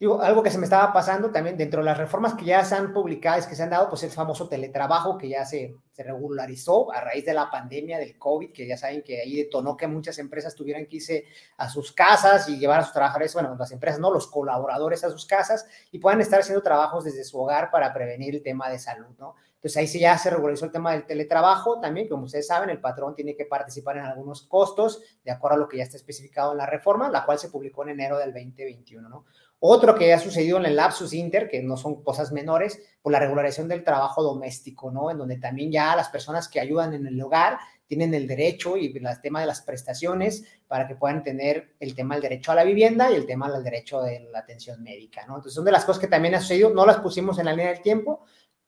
Digo, 0.00 0.22
algo 0.22 0.44
que 0.44 0.50
se 0.52 0.58
me 0.58 0.64
estaba 0.64 0.92
pasando 0.92 1.32
también 1.32 1.56
dentro 1.56 1.80
de 1.80 1.86
las 1.86 1.98
reformas 1.98 2.34
que 2.34 2.44
ya 2.44 2.64
se 2.64 2.76
han 2.76 2.92
publicado, 2.92 3.48
que 3.48 3.56
se 3.56 3.64
han 3.64 3.70
dado, 3.70 3.88
pues 3.88 4.04
el 4.04 4.10
famoso 4.10 4.48
teletrabajo 4.48 5.18
que 5.18 5.28
ya 5.28 5.44
se, 5.44 5.74
se, 5.90 6.04
regularizó 6.04 6.92
a 6.92 7.00
raíz 7.00 7.24
de 7.24 7.34
la 7.34 7.50
pandemia 7.50 7.98
del 7.98 8.16
COVID, 8.16 8.52
que 8.52 8.68
ya 8.68 8.76
saben 8.76 9.02
que 9.02 9.20
ahí 9.20 9.34
detonó 9.34 9.76
que 9.76 9.88
muchas 9.88 10.20
empresas 10.20 10.54
tuvieran 10.54 10.86
que 10.86 10.98
irse 10.98 11.24
a 11.56 11.68
sus 11.68 11.90
casas 11.90 12.48
y 12.48 12.58
llevar 12.60 12.78
a 12.78 12.84
sus 12.84 12.92
trabajadores, 12.92 13.34
bueno, 13.34 13.56
las 13.58 13.72
empresas 13.72 13.98
no, 13.98 14.12
los 14.12 14.28
colaboradores 14.28 15.02
a 15.02 15.10
sus 15.10 15.26
casas 15.26 15.66
y 15.90 15.98
puedan 15.98 16.20
estar 16.20 16.38
haciendo 16.38 16.62
trabajos 16.62 17.02
desde 17.02 17.24
su 17.24 17.36
hogar 17.40 17.72
para 17.72 17.92
prevenir 17.92 18.36
el 18.36 18.42
tema 18.42 18.70
de 18.70 18.78
salud, 18.78 19.16
¿no? 19.18 19.34
Entonces 19.58 19.76
ahí 19.78 19.88
sí 19.88 19.98
ya 19.98 20.16
se 20.16 20.30
regularizó 20.30 20.66
el 20.66 20.70
tema 20.70 20.92
del 20.92 21.04
teletrabajo 21.04 21.80
también, 21.80 22.08
como 22.08 22.26
ustedes 22.26 22.46
saben, 22.46 22.70
el 22.70 22.80
patrón 22.80 23.16
tiene 23.16 23.34
que 23.34 23.44
participar 23.44 23.96
en 23.96 24.04
algunos 24.04 24.42
costos 24.42 25.02
de 25.24 25.32
acuerdo 25.32 25.56
a 25.56 25.58
lo 25.58 25.68
que 25.68 25.78
ya 25.78 25.82
está 25.82 25.96
especificado 25.96 26.52
en 26.52 26.58
la 26.58 26.66
reforma, 26.66 27.10
la 27.10 27.24
cual 27.24 27.40
se 27.40 27.48
publicó 27.48 27.82
en 27.82 27.88
enero 27.88 28.18
del 28.18 28.32
2021, 28.32 29.08
¿no? 29.08 29.24
Otro 29.60 29.94
que 29.96 30.12
ha 30.12 30.18
sucedido 30.20 30.58
en 30.58 30.66
el 30.66 30.76
lapsus 30.76 31.12
inter, 31.12 31.48
que 31.48 31.62
no 31.62 31.76
son 31.76 32.02
cosas 32.02 32.30
menores, 32.30 32.80
por 33.02 33.12
la 33.12 33.18
regularización 33.18 33.66
del 33.68 33.82
trabajo 33.82 34.22
doméstico, 34.22 34.90
¿no? 34.90 35.10
En 35.10 35.18
donde 35.18 35.38
también 35.38 35.72
ya 35.72 35.96
las 35.96 36.08
personas 36.10 36.48
que 36.48 36.60
ayudan 36.60 36.94
en 36.94 37.06
el 37.06 37.20
hogar 37.20 37.58
tienen 37.88 38.14
el 38.14 38.28
derecho 38.28 38.76
y 38.76 38.94
el 38.94 39.20
tema 39.20 39.40
de 39.40 39.46
las 39.46 39.62
prestaciones 39.62 40.44
para 40.68 40.86
que 40.86 40.94
puedan 40.94 41.22
tener 41.22 41.74
el 41.80 41.94
tema 41.94 42.14
del 42.14 42.22
derecho 42.22 42.52
a 42.52 42.54
la 42.54 42.62
vivienda 42.64 43.10
y 43.10 43.14
el 43.14 43.26
tema 43.26 43.50
del 43.50 43.64
derecho 43.64 44.02
de 44.02 44.28
la 44.30 44.40
atención 44.40 44.82
médica, 44.82 45.26
¿no? 45.26 45.36
Entonces 45.36 45.54
son 45.54 45.64
de 45.64 45.72
las 45.72 45.84
cosas 45.84 46.00
que 46.00 46.06
también 46.06 46.34
ha 46.34 46.40
sucedido, 46.40 46.70
no 46.70 46.86
las 46.86 46.98
pusimos 46.98 47.38
en 47.38 47.46
la 47.46 47.52
línea 47.52 47.72
del 47.72 47.82
tiempo, 47.82 48.26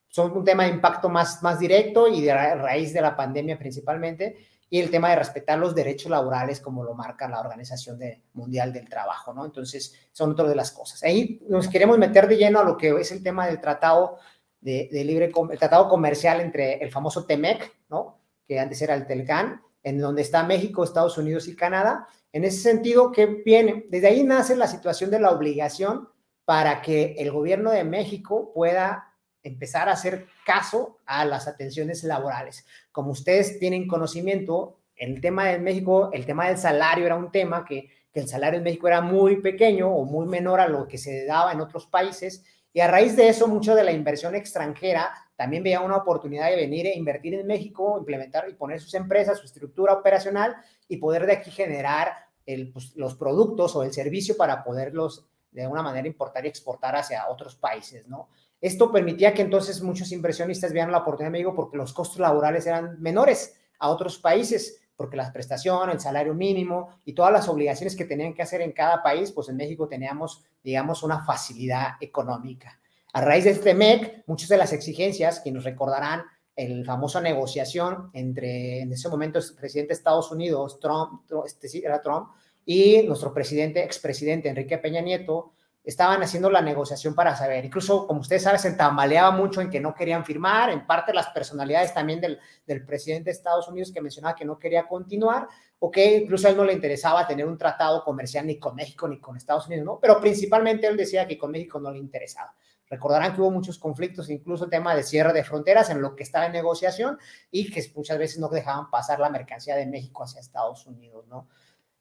son 0.09 0.37
un 0.37 0.44
tema 0.44 0.64
de 0.64 0.70
impacto 0.70 1.09
más, 1.09 1.42
más 1.42 1.61
directo 1.61 2.09
y 2.09 2.23
de 2.23 2.35
raíz 2.35 2.92
de 2.92 3.00
la 3.00 3.14
pandemia 3.14 3.59
principalmente, 3.59 4.37
y 4.73 4.79
el 4.79 4.89
tema 4.89 5.11
de 5.11 5.17
respetar 5.17 5.59
los 5.59 5.75
derechos 5.75 6.11
laborales 6.11 6.61
como 6.61 6.85
lo 6.85 6.95
marca 6.95 7.29
la 7.29 7.41
Organización 7.41 7.99
de, 7.99 8.23
Mundial 8.35 8.73
del 8.73 8.89
Trabajo, 8.89 9.35
¿no? 9.35 9.45
Entonces, 9.45 9.93
son 10.12 10.31
otras 10.31 10.49
de 10.49 10.55
las 10.55 10.71
cosas. 10.71 11.03
Ahí 11.03 11.43
nos 11.49 11.69
queremos 11.69 11.99
meter 11.99 12.29
de 12.29 12.37
lleno 12.37 12.61
a 12.61 12.65
lo 12.65 12.77
que 12.77 12.91
es 12.91 13.11
el 13.11 13.21
tema 13.23 13.49
del 13.49 13.61
tratado 13.61 14.19
de, 14.61 14.89
de 14.93 15.05
libre, 15.05 15.33
el 15.50 15.59
tratado 15.59 15.89
comercial 15.89 16.41
entre 16.41 16.75
el 16.75 16.91
famoso 16.91 17.27
TEMEC, 17.27 17.71
¿no? 17.89 18.21
Que 18.47 18.61
antes 18.61 18.81
era 18.81 18.95
el 18.95 19.09
TELCAN, 19.09 19.61
en 19.83 19.99
donde 19.99 20.23
está 20.23 20.45
México, 20.45 20.85
Estados 20.85 21.19
Unidos 21.19 21.49
y 21.49 21.57
Canadá. 21.57 22.07
En 22.33 22.45
ese 22.45 22.59
sentido, 22.59 23.11
¿qué 23.11 23.27
viene? 23.27 23.87
Desde 23.89 24.07
ahí 24.07 24.23
nace 24.23 24.55
la 24.55 24.69
situación 24.69 25.11
de 25.11 25.19
la 25.19 25.33
obligación 25.33 26.09
para 26.45 26.81
que 26.81 27.17
el 27.19 27.33
gobierno 27.33 27.73
de 27.73 27.83
México 27.83 28.53
pueda 28.55 29.10
empezar 29.42 29.88
a 29.88 29.92
hacer 29.92 30.26
caso 30.44 30.99
a 31.06 31.25
las 31.25 31.49
atenciones 31.49 32.04
laborales. 32.04 32.66
Como 32.92 33.11
ustedes 33.11 33.59
tienen 33.59 33.88
conocimiento, 33.88 34.78
el 34.97 35.20
tema 35.20 35.47
de 35.47 35.59
México, 35.59 36.11
el 36.12 36.26
tema 36.26 36.49
del 36.49 36.59
salario 36.59 37.06
era 37.06 37.16
un 37.16 37.30
tema 37.30 37.64
que, 37.64 37.88
que 38.12 38.20
el 38.20 38.28
salario 38.28 38.59
en 38.59 38.64
México 38.64 38.87
era 38.87 39.00
muy 39.00 39.40
pequeño 39.40 39.88
o 39.88 40.04
muy 40.04 40.26
menor 40.26 40.61
a 40.61 40.68
lo 40.68 40.87
que 40.87 40.99
se 40.99 41.25
daba 41.25 41.52
en 41.52 41.61
otros 41.61 41.87
países. 41.87 42.44
Y 42.73 42.80
a 42.80 42.88
raíz 42.88 43.16
de 43.16 43.28
eso, 43.28 43.49
mucho 43.49 43.75
de 43.75 43.82
la 43.82 43.92
inversión 43.92 44.35
extranjera 44.35 45.12
también 45.37 45.62
veía 45.62 45.80
una 45.80 45.97
oportunidad 45.97 46.50
de 46.50 46.56
venir 46.56 46.87
e 46.87 46.97
invertir 46.97 47.32
en 47.35 47.47
México, 47.47 47.97
implementar 47.99 48.47
y 48.50 48.52
poner 48.52 48.78
sus 48.78 48.92
empresas, 48.92 49.38
su 49.38 49.47
estructura 49.47 49.94
operacional 49.94 50.54
y 50.87 50.99
poder 50.99 51.25
de 51.25 51.32
aquí 51.32 51.50
generar 51.50 52.12
pues, 52.44 52.94
los 52.94 53.14
productos 53.14 53.75
o 53.75 53.82
el 53.82 53.92
servicio 53.92 54.37
para 54.37 54.62
poderlos 54.62 55.26
de 55.50 55.62
alguna 55.62 55.82
manera 55.82 56.06
importar 56.06 56.44
y 56.44 56.49
exportar 56.49 56.94
hacia 56.94 57.28
otros 57.28 57.56
países, 57.56 58.06
¿no? 58.06 58.28
Esto 58.61 58.93
permitía 58.93 59.33
que 59.33 59.43
entonces 59.43 59.83
muchos 59.83 60.12
inversionistas 60.12 60.73
vieran 60.73 60.93
la 60.93 60.99
oportunidad 60.99 61.29
de 61.29 61.38
México 61.38 61.55
porque 61.55 61.76
los 61.76 61.93
costos 61.93 62.19
laborales 62.19 62.67
eran 62.67 63.00
menores 63.00 63.59
a 63.79 63.88
otros 63.88 64.19
países, 64.19 64.81
porque 64.97 65.17
las 65.17 65.31
prestaciones, 65.31 65.95
el 65.95 66.00
salario 66.00 66.35
mínimo 66.35 66.90
y 67.07 67.14
todas 67.14 67.33
las 67.33 67.49
obligaciones 67.49 67.97
que 67.97 68.05
tenían 68.05 68.35
que 68.35 68.43
hacer 68.43 68.61
en 68.61 68.73
cada 68.73 69.02
país, 69.02 69.33
pues 69.33 69.49
en 69.49 69.57
México 69.57 69.88
teníamos, 69.88 70.45
digamos, 70.62 71.02
una 71.02 71.25
facilidad 71.25 71.93
económica. 72.00 72.79
A 73.14 73.23
raíz 73.23 73.45
de 73.45 73.50
este 73.50 73.75
MEC, 73.75 74.25
muchas 74.26 74.50
de 74.50 74.59
las 74.59 74.75
exigencias 74.75 75.40
que 75.40 75.50
nos 75.50 75.64
recordarán 75.64 76.23
el 76.55 76.85
famosa 76.85 77.21
negociación 77.23 78.11
entre, 78.12 78.83
en 78.83 78.93
ese 78.93 79.09
momento, 79.09 79.38
el 79.38 79.45
presidente 79.57 79.88
de 79.88 79.95
Estados 79.95 80.31
Unidos, 80.31 80.79
Trump, 80.79 81.23
este 81.47 81.79
era 81.79 82.02
Trump, 82.02 82.29
y 82.67 83.02
nuestro 83.05 83.33
presidente, 83.33 83.83
expresidente 83.83 84.50
Enrique 84.50 84.76
Peña 84.76 85.00
Nieto, 85.00 85.55
estaban 85.83 86.23
haciendo 86.23 86.51
la 86.51 86.61
negociación 86.61 87.15
para 87.15 87.35
saber. 87.35 87.65
Incluso, 87.65 88.07
como 88.07 88.21
ustedes 88.21 88.43
saben, 88.43 88.61
se 88.61 88.73
tambaleaba 88.73 89.31
mucho 89.31 89.61
en 89.61 89.71
que 89.71 89.81
no 89.81 89.95
querían 89.95 90.25
firmar, 90.25 90.71
en 90.71 90.87
parte 90.87 91.13
las 91.13 91.29
personalidades 91.29 91.95
también 91.95 92.21
del, 92.21 92.39
del 92.67 92.85
presidente 92.85 93.31
de 93.31 93.33
Estados 93.33 93.69
Unidos 93.69 93.93
que 93.93 94.01
mencionaba 94.01 94.35
que 94.35 94.45
no 94.45 94.59
quería 94.59 94.87
continuar, 94.87 95.49
o 95.79 95.91
que 95.91 96.19
incluso 96.19 96.47
a 96.47 96.51
él 96.51 96.57
no 96.57 96.65
le 96.65 96.75
interesaba 96.75 97.27
tener 97.27 97.47
un 97.47 97.57
tratado 97.57 98.05
comercial 98.05 98.47
ni 98.47 98.59
con 98.59 98.75
México 98.75 99.09
ni 99.09 99.19
con 99.19 99.37
Estados 99.37 99.67
Unidos, 99.67 99.85
¿no? 99.85 99.99
Pero 100.01 100.21
principalmente 100.21 100.87
él 100.87 100.97
decía 100.97 101.27
que 101.27 101.39
con 101.39 101.51
México 101.51 101.81
no 101.81 101.91
le 101.91 101.99
interesaba. 101.99 102.55
Recordarán 102.91 103.33
que 103.33 103.41
hubo 103.41 103.53
muchos 103.53 103.79
conflictos, 103.79 104.29
incluso 104.31 104.65
el 104.65 104.71
tema 104.71 104.97
de 104.97 105.05
cierre 105.05 105.33
de 105.33 105.45
fronteras 105.45 105.91
en 105.91 106.03
lo 106.03 106.17
que 106.17 106.25
estaba 106.25 106.47
en 106.47 106.53
negociación 106.53 107.19
y 107.51 107.71
que 107.71 107.83
muchas 107.95 108.19
veces 108.19 108.41
no 108.41 108.49
dejaban 108.49 108.91
pasar 108.91 109.21
la 109.21 109.31
mercancía 109.31 109.77
de 109.77 109.87
México 109.87 110.25
hacia 110.25 110.41
Estados 110.41 110.85
Unidos, 110.87 111.25
¿no? 111.29 111.49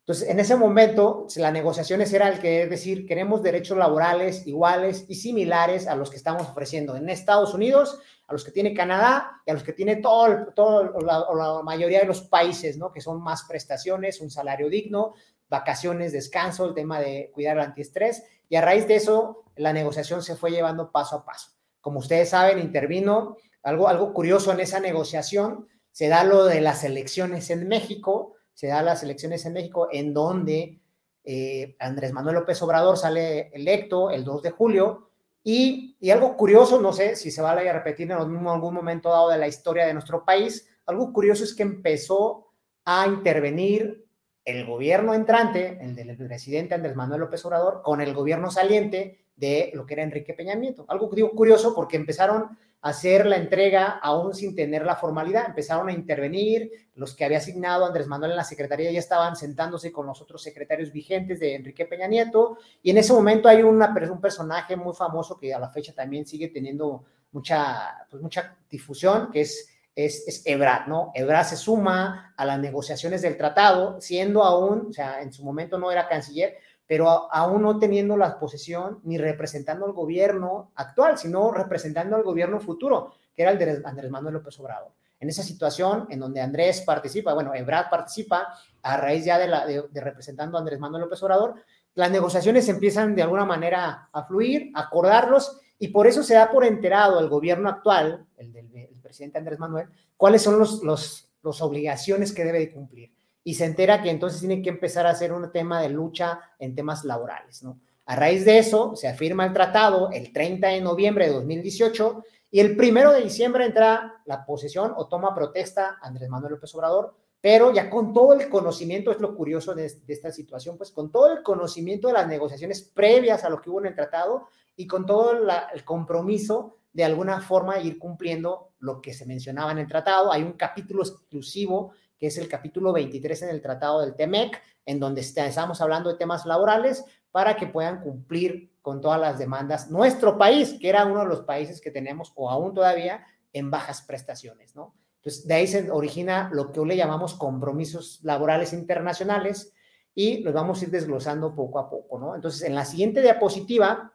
Entonces, 0.10 0.30
en 0.30 0.40
ese 0.40 0.56
momento, 0.56 1.28
las 1.36 1.54
negociaciones 1.54 2.12
era 2.12 2.30
el 2.30 2.40
que 2.40 2.64
es 2.64 2.70
decir, 2.72 3.06
queremos 3.06 3.44
derechos 3.44 3.78
laborales 3.78 4.48
iguales 4.48 5.06
y 5.08 5.14
similares 5.14 5.86
a 5.86 5.96
los 5.96 6.10
que 6.10 6.16
estamos 6.16 6.50
ofreciendo 6.50 6.96
en 6.96 7.08
Estados 7.10 7.54
Unidos, 7.54 8.00
a 8.26 8.34
los 8.34 8.44
que 8.44 8.50
tiene 8.50 8.74
Canadá 8.74 9.40
y 9.46 9.52
a 9.52 9.54
los 9.54 9.62
que 9.62 9.72
tiene 9.72 9.98
todo, 9.98 10.48
todo 10.56 11.00
la, 11.02 11.20
la, 11.20 11.62
mayoría 11.62 12.00
de 12.00 12.08
los 12.08 12.22
países, 12.22 12.76
¿no? 12.76 12.92
Que 12.92 13.02
son 13.02 13.22
más 13.22 13.44
prestaciones, 13.44 14.20
un 14.20 14.32
salario 14.32 14.68
digno, 14.68 15.14
vacaciones, 15.48 16.12
descanso, 16.12 16.66
el 16.66 16.74
tema 16.74 17.00
de 17.00 17.30
cuidar 17.32 17.58
el 17.58 17.64
antiestrés. 17.66 18.24
Y 18.50 18.56
a 18.56 18.62
raíz 18.62 18.88
de 18.88 18.96
eso, 18.96 19.44
la 19.58 19.74
negociación 19.74 20.24
se 20.24 20.36
fue 20.36 20.50
llevando 20.50 20.92
paso 20.92 21.18
a 21.18 21.24
paso. 21.24 21.52
Como 21.82 22.00
ustedes 22.00 22.30
saben, 22.30 22.58
intervino 22.58 23.38
algo, 23.62 23.88
algo 23.88 24.12
curioso 24.12 24.52
en 24.54 24.60
esa 24.60 24.80
negociación. 24.80 25.68
Se 25.92 26.08
da 26.08 26.24
lo 26.24 26.46
de 26.46 26.62
las 26.62 26.84
elecciones 26.84 27.52
en 27.52 27.68
México, 27.68 28.38
se 28.60 28.68
da 28.68 28.84
las 28.84 29.04
elecciones 29.04 29.46
en 29.46 29.54
México, 29.54 29.88
en 29.90 30.14
donde 30.14 30.82
eh, 31.24 31.78
Andrés 31.80 32.12
Manuel 32.12 32.36
López 32.36 32.62
Obrador 32.62 32.98
sale 32.98 33.48
electo 33.54 34.12
el 34.12 34.26
2 34.26 34.42
de 34.42 34.52
julio. 34.52 35.12
Y, 35.42 35.96
y 36.02 36.10
algo 36.10 36.36
curioso, 36.36 36.82
no 36.82 36.92
sé 36.92 37.16
si 37.16 37.32
se 37.32 37.42
va 37.42 37.52
a 37.52 37.56
repetir 37.72 38.12
en 38.12 38.18
algún 38.18 38.74
momento 38.74 39.12
dado 39.12 39.30
de 39.30 39.38
la 39.38 39.48
historia 39.48 39.86
de 39.86 39.94
nuestro 39.94 40.26
país, 40.26 40.70
algo 40.88 41.14
curioso 41.14 41.46
es 41.46 41.54
que 41.54 41.64
empezó 41.64 42.48
a 42.84 43.08
intervenir 43.08 44.06
el 44.44 44.66
gobierno 44.66 45.14
entrante, 45.14 45.80
el 45.80 45.96
del 45.96 46.18
presidente 46.18 46.76
Andrés 46.76 46.98
Manuel 46.98 47.22
López 47.22 47.46
Obrador, 47.46 47.82
con 47.82 48.02
el 48.02 48.14
gobierno 48.14 48.52
saliente 48.52 49.24
de 49.38 49.72
lo 49.74 49.86
que 49.86 49.94
era 49.94 50.04
Enrique 50.04 50.34
Peña 50.34 50.56
Nieto. 50.56 50.84
Algo 50.90 51.10
digo, 51.16 51.32
curioso 51.32 51.74
porque 51.74 51.96
empezaron 51.96 52.58
hacer 52.82 53.26
la 53.26 53.36
entrega 53.36 54.00
aún 54.02 54.34
sin 54.34 54.56
tener 54.56 54.86
la 54.86 54.96
formalidad. 54.96 55.48
Empezaron 55.48 55.90
a 55.90 55.94
intervenir, 55.94 56.72
los 56.96 57.16
que 57.16 57.26
había 57.26 57.40
asignado 57.40 57.86
Andrés 57.86 58.08
Manuel 58.08 58.32
en 58.32 58.38
la 58.38 58.44
Secretaría 58.44 58.92
ya 58.92 59.00
estaban 59.00 59.36
sentándose 59.36 59.92
con 59.92 60.06
los 60.06 60.22
otros 60.22 60.42
secretarios 60.42 60.92
vigentes 60.92 61.40
de 61.40 61.56
Enrique 61.56 61.86
Peña 61.86 62.08
Nieto, 62.08 62.58
y 62.82 62.92
en 62.92 62.98
ese 62.98 63.14
momento 63.14 63.50
hay 63.50 63.64
una, 63.64 63.94
un 64.12 64.22
personaje 64.22 64.76
muy 64.76 64.94
famoso 64.94 65.38
que 65.38 65.54
a 65.54 65.60
la 65.60 65.70
fecha 65.70 65.94
también 65.94 66.26
sigue 66.26 66.50
teniendo 66.50 67.06
mucha, 67.32 68.06
pues 68.10 68.22
mucha 68.22 68.58
difusión, 68.70 69.30
que 69.32 69.42
es, 69.42 69.70
es, 69.96 70.24
es 70.28 70.58
¿no? 70.88 71.12
Ebrard 71.14 71.46
se 71.46 71.58
suma 71.58 72.34
a 72.36 72.46
las 72.46 72.60
negociaciones 72.60 73.22
del 73.22 73.38
tratado, 73.38 74.00
siendo 74.00 74.44
aún, 74.44 74.88
o 74.90 74.94
sea, 74.94 75.22
en 75.22 75.34
su 75.34 75.44
momento 75.44 75.78
no 75.78 75.92
era 75.92 76.08
canciller, 76.08 76.58
pero 76.90 77.32
aún 77.32 77.62
no 77.62 77.78
teniendo 77.78 78.18
la 78.18 78.40
posesión 78.40 79.00
ni 79.04 79.20
representando 79.20 79.86
al 79.86 79.94
gobierno 79.94 80.72
actual, 80.74 81.20
sino 81.20 81.52
representando 81.52 82.16
al 82.16 82.24
gobierno 82.24 82.60
futuro, 82.60 83.14
que 83.36 83.44
era 83.44 83.52
el 83.52 83.60
de 83.60 83.84
Andrés 83.86 84.10
Manuel 84.10 84.34
López 84.34 84.60
Obrador. 84.60 84.92
En 85.20 85.30
esa 85.30 85.44
situación 85.44 86.08
en 86.10 86.20
donde 86.20 86.42
Andrés 86.42 86.82
participa, 86.82 87.36
bueno, 87.36 87.54
Ebrard 87.54 87.92
participa 87.92 88.56
a 88.82 88.98
raíz 88.98 89.24
ya 89.24 89.38
de, 89.38 90.02
representando 90.02 90.58
a 90.58 90.62
Andrés 90.62 90.80
Manuel 90.80 91.04
López 91.04 91.22
Obrador, 91.22 91.54
las 91.94 92.10
negociaciones 92.10 92.68
empiezan 92.70 93.14
de 93.14 93.22
alguna 93.22 93.46
manera 93.46 94.10
a 94.12 94.24
fluir, 94.24 94.72
a 94.74 94.82
acordarlos, 94.82 95.60
y 95.78 95.90
por 95.90 96.08
eso 96.08 96.24
se 96.24 96.34
da 96.34 96.50
por 96.50 96.66
enterado 96.66 97.20
el 97.20 97.30
gobierno 97.30 97.70
actual, 97.70 98.26
el 98.36 98.52
del 98.52 98.76
el 98.76 99.00
presidente 99.00 99.38
Andrés 99.38 99.60
Manuel, 99.60 99.90
cuáles 100.18 100.42
son 100.42 100.58
los, 100.58 100.82
los, 100.82 101.30
los 101.44 101.62
obligaciones 101.62 102.34
que 102.34 102.44
debe 102.46 102.58
de 102.58 102.72
cumplir 102.72 103.12
y 103.44 103.54
se 103.54 103.66
entera 103.66 104.02
que 104.02 104.10
entonces 104.10 104.40
tiene 104.40 104.62
que 104.62 104.70
empezar 104.70 105.06
a 105.08 105.12
hacer 105.12 105.34
un 105.34 105.52
tema 105.52 105.82
de 105.82 105.90
lucha 105.90 106.40
en 106.60 106.76
temas 106.76 107.04
laborales, 107.06 107.64
¿no? 107.64 107.80
A 108.06 108.16
raíz 108.16 108.44
de 108.44 108.58
eso, 108.58 108.96
se 108.96 109.08
afirma 109.08 109.46
el 109.46 109.54
tratado 109.54 110.10
el 110.12 110.34
30 110.34 110.68
de 110.70 110.82
noviembre 110.82 111.28
de 111.28 111.34
2018 111.34 112.24
y 112.50 112.60
el 112.60 112.76
primero 112.76 113.12
de 113.12 113.22
diciembre 113.22 113.66
entra 113.66 114.22
la 114.26 114.46
posesión 114.46 114.94
o 114.98 115.08
toma 115.08 115.36
protesta 115.36 116.00
Andrés 116.02 116.28
Manuel 116.28 116.54
López 116.54 116.74
Obrador, 116.74 117.14
pero 117.40 117.72
ya 117.72 117.88
con 117.90 118.12
todo 118.12 118.34
el 118.34 118.50
conocimiento, 118.50 119.12
es 119.12 119.20
lo 119.20 119.36
curioso 119.36 119.76
de, 119.76 119.84
de 119.84 120.14
esta 120.14 120.32
situación, 120.32 120.76
pues 120.76 120.92
con 120.92 121.12
todo 121.12 121.32
el 121.32 121.44
conocimiento 121.44 122.08
de 122.08 122.16
las 122.16 122.28
negociaciones 122.28 122.82
previas 122.82 123.44
a 123.44 123.50
lo 123.50 123.62
que 123.62 123.70
hubo 123.70 123.80
en 123.80 123.86
el 123.86 123.96
tratado 123.96 124.48
y 124.76 124.88
con 124.88 125.06
todo 125.06 125.34
el 125.74 125.86
compromiso 125.86 126.78
de 126.92 127.04
alguna 127.04 127.42
forma 127.42 127.80
ir 127.80 128.00
cumpliendo 128.00 128.72
lo 128.80 129.02
que 129.02 129.14
se 129.14 129.26
mencionaba 129.26 129.72
en 129.72 129.78
el 129.78 129.88
tratado. 129.88 130.32
Hay 130.32 130.42
un 130.42 130.54
capítulo 130.54 131.04
exclusivo 131.04 131.92
que 132.20 132.28
es 132.28 132.38
el 132.38 132.50
capítulo 132.50 132.92
23 132.92 133.44
en 133.44 133.50
el 133.50 133.62
Tratado 133.62 134.02
del 134.02 134.16
TEMEC, 134.16 134.62
en 134.86 135.00
donde 135.00 135.22
estamos 135.22 135.80
hablando 135.82 136.12
de 136.12 136.18
temas 136.18 136.46
laborales 136.46 137.06
para 137.32 137.56
que 137.56 137.68
puedan 137.68 138.02
cumplir 138.02 138.74
con 138.82 139.00
todas 139.02 139.20
las 139.20 139.40
demandas. 139.40 139.90
Nuestro 139.90 140.38
país, 140.38 140.76
que 140.80 140.90
era 140.90 141.06
uno 141.06 141.22
de 141.22 141.28
los 141.28 141.42
países 141.42 141.80
que 141.80 141.92
tenemos, 141.92 142.34
o 142.36 142.50
aún 142.50 142.74
todavía, 142.74 143.26
en 143.54 143.72
bajas 143.72 144.02
prestaciones, 144.02 144.76
¿no? 144.76 144.96
Entonces, 145.18 145.48
de 145.48 145.54
ahí 145.54 145.68
se 145.68 145.92
origina 145.92 146.50
lo 146.52 146.72
que 146.72 146.80
hoy 146.80 146.90
le 146.90 146.98
llamamos 146.98 147.36
compromisos 147.36 148.20
laborales 148.24 148.74
internacionales 148.74 149.74
y 150.16 150.40
los 150.44 150.54
vamos 150.54 150.82
a 150.82 150.86
ir 150.86 150.92
desglosando 150.92 151.56
poco 151.56 151.80
a 151.80 151.90
poco, 151.90 152.20
¿no? 152.20 152.36
Entonces, 152.36 152.64
en 152.64 152.76
la 152.76 152.86
siguiente 152.86 153.22
diapositiva, 153.22 154.14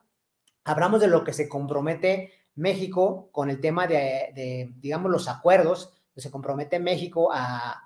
hablamos 0.65 1.01
de 1.01 1.09
lo 1.09 1.25
que 1.25 1.33
se 1.33 1.49
compromete 1.49 2.33
México 2.57 3.29
con 3.33 3.49
el 3.51 3.61
tema 3.61 3.87
de, 3.87 4.33
de 4.35 4.73
digamos, 4.77 5.11
los 5.11 5.29
acuerdos, 5.29 5.93
que 6.15 6.21
se 6.21 6.31
compromete 6.31 6.79
México 6.79 7.31
a, 7.33 7.84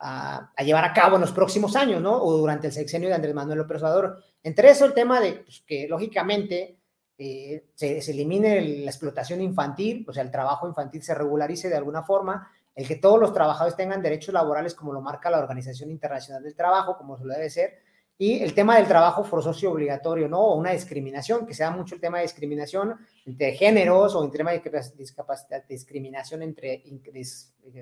a, 0.00 0.50
llevar 0.64 0.84
a 0.84 0.92
cabo 0.92 1.16
en 1.16 1.20
los 1.20 1.32
próximos 1.32 1.76
años, 1.76 2.00
¿no? 2.00 2.22
O 2.22 2.36
durante 2.38 2.66
el 2.66 2.72
sexenio 2.72 3.08
de 3.08 3.14
Andrés 3.14 3.34
Manuel 3.34 3.58
López 3.58 3.82
Obrador. 3.82 4.22
Entre 4.42 4.70
eso 4.70 4.86
el 4.86 4.94
tema 4.94 5.20
de 5.20 5.32
pues, 5.44 5.62
que, 5.66 5.86
lógicamente, 5.88 6.78
eh, 7.18 7.66
se, 7.74 7.98
elimine 8.10 8.58
el, 8.58 8.84
la 8.84 8.90
explotación 8.90 9.42
infantil, 9.42 10.06
o 10.08 10.12
sea, 10.12 10.22
el 10.22 10.30
trabajo 10.30 10.66
infantil 10.66 11.02
se 11.02 11.14
regularice 11.14 11.68
de 11.68 11.76
alguna 11.76 12.02
forma, 12.02 12.50
el 12.74 12.88
que 12.88 12.96
todos 12.96 13.20
los 13.20 13.34
trabajadores 13.34 13.76
tengan 13.76 14.00
derechos 14.00 14.32
laborales 14.32 14.74
como 14.74 14.92
lo 14.92 15.02
marca 15.02 15.30
la 15.30 15.38
Organización 15.38 15.90
Internacional 15.90 16.42
del 16.42 16.54
Trabajo, 16.54 16.96
como 16.96 17.18
se 17.18 17.26
debe 17.26 17.50
ser, 17.50 17.78
y 18.20 18.42
el 18.42 18.52
tema 18.52 18.76
del 18.76 18.86
trabajo 18.86 19.24
forzoso 19.24 19.64
y 19.64 19.68
obligatorio, 19.68 20.28
¿no? 20.28 20.40
O 20.40 20.56
una 20.56 20.72
discriminación, 20.72 21.46
que 21.46 21.54
se 21.54 21.62
da 21.62 21.70
mucho 21.70 21.94
el 21.94 22.02
tema 22.02 22.18
de 22.18 22.24
discriminación 22.24 22.94
entre 23.24 23.52
géneros 23.52 24.14
o 24.14 24.22
en 24.22 24.30
tema 24.30 24.50
de 24.50 24.62
discapacidad, 24.98 25.64
discriminación 25.66 26.42
entre, 26.42 26.84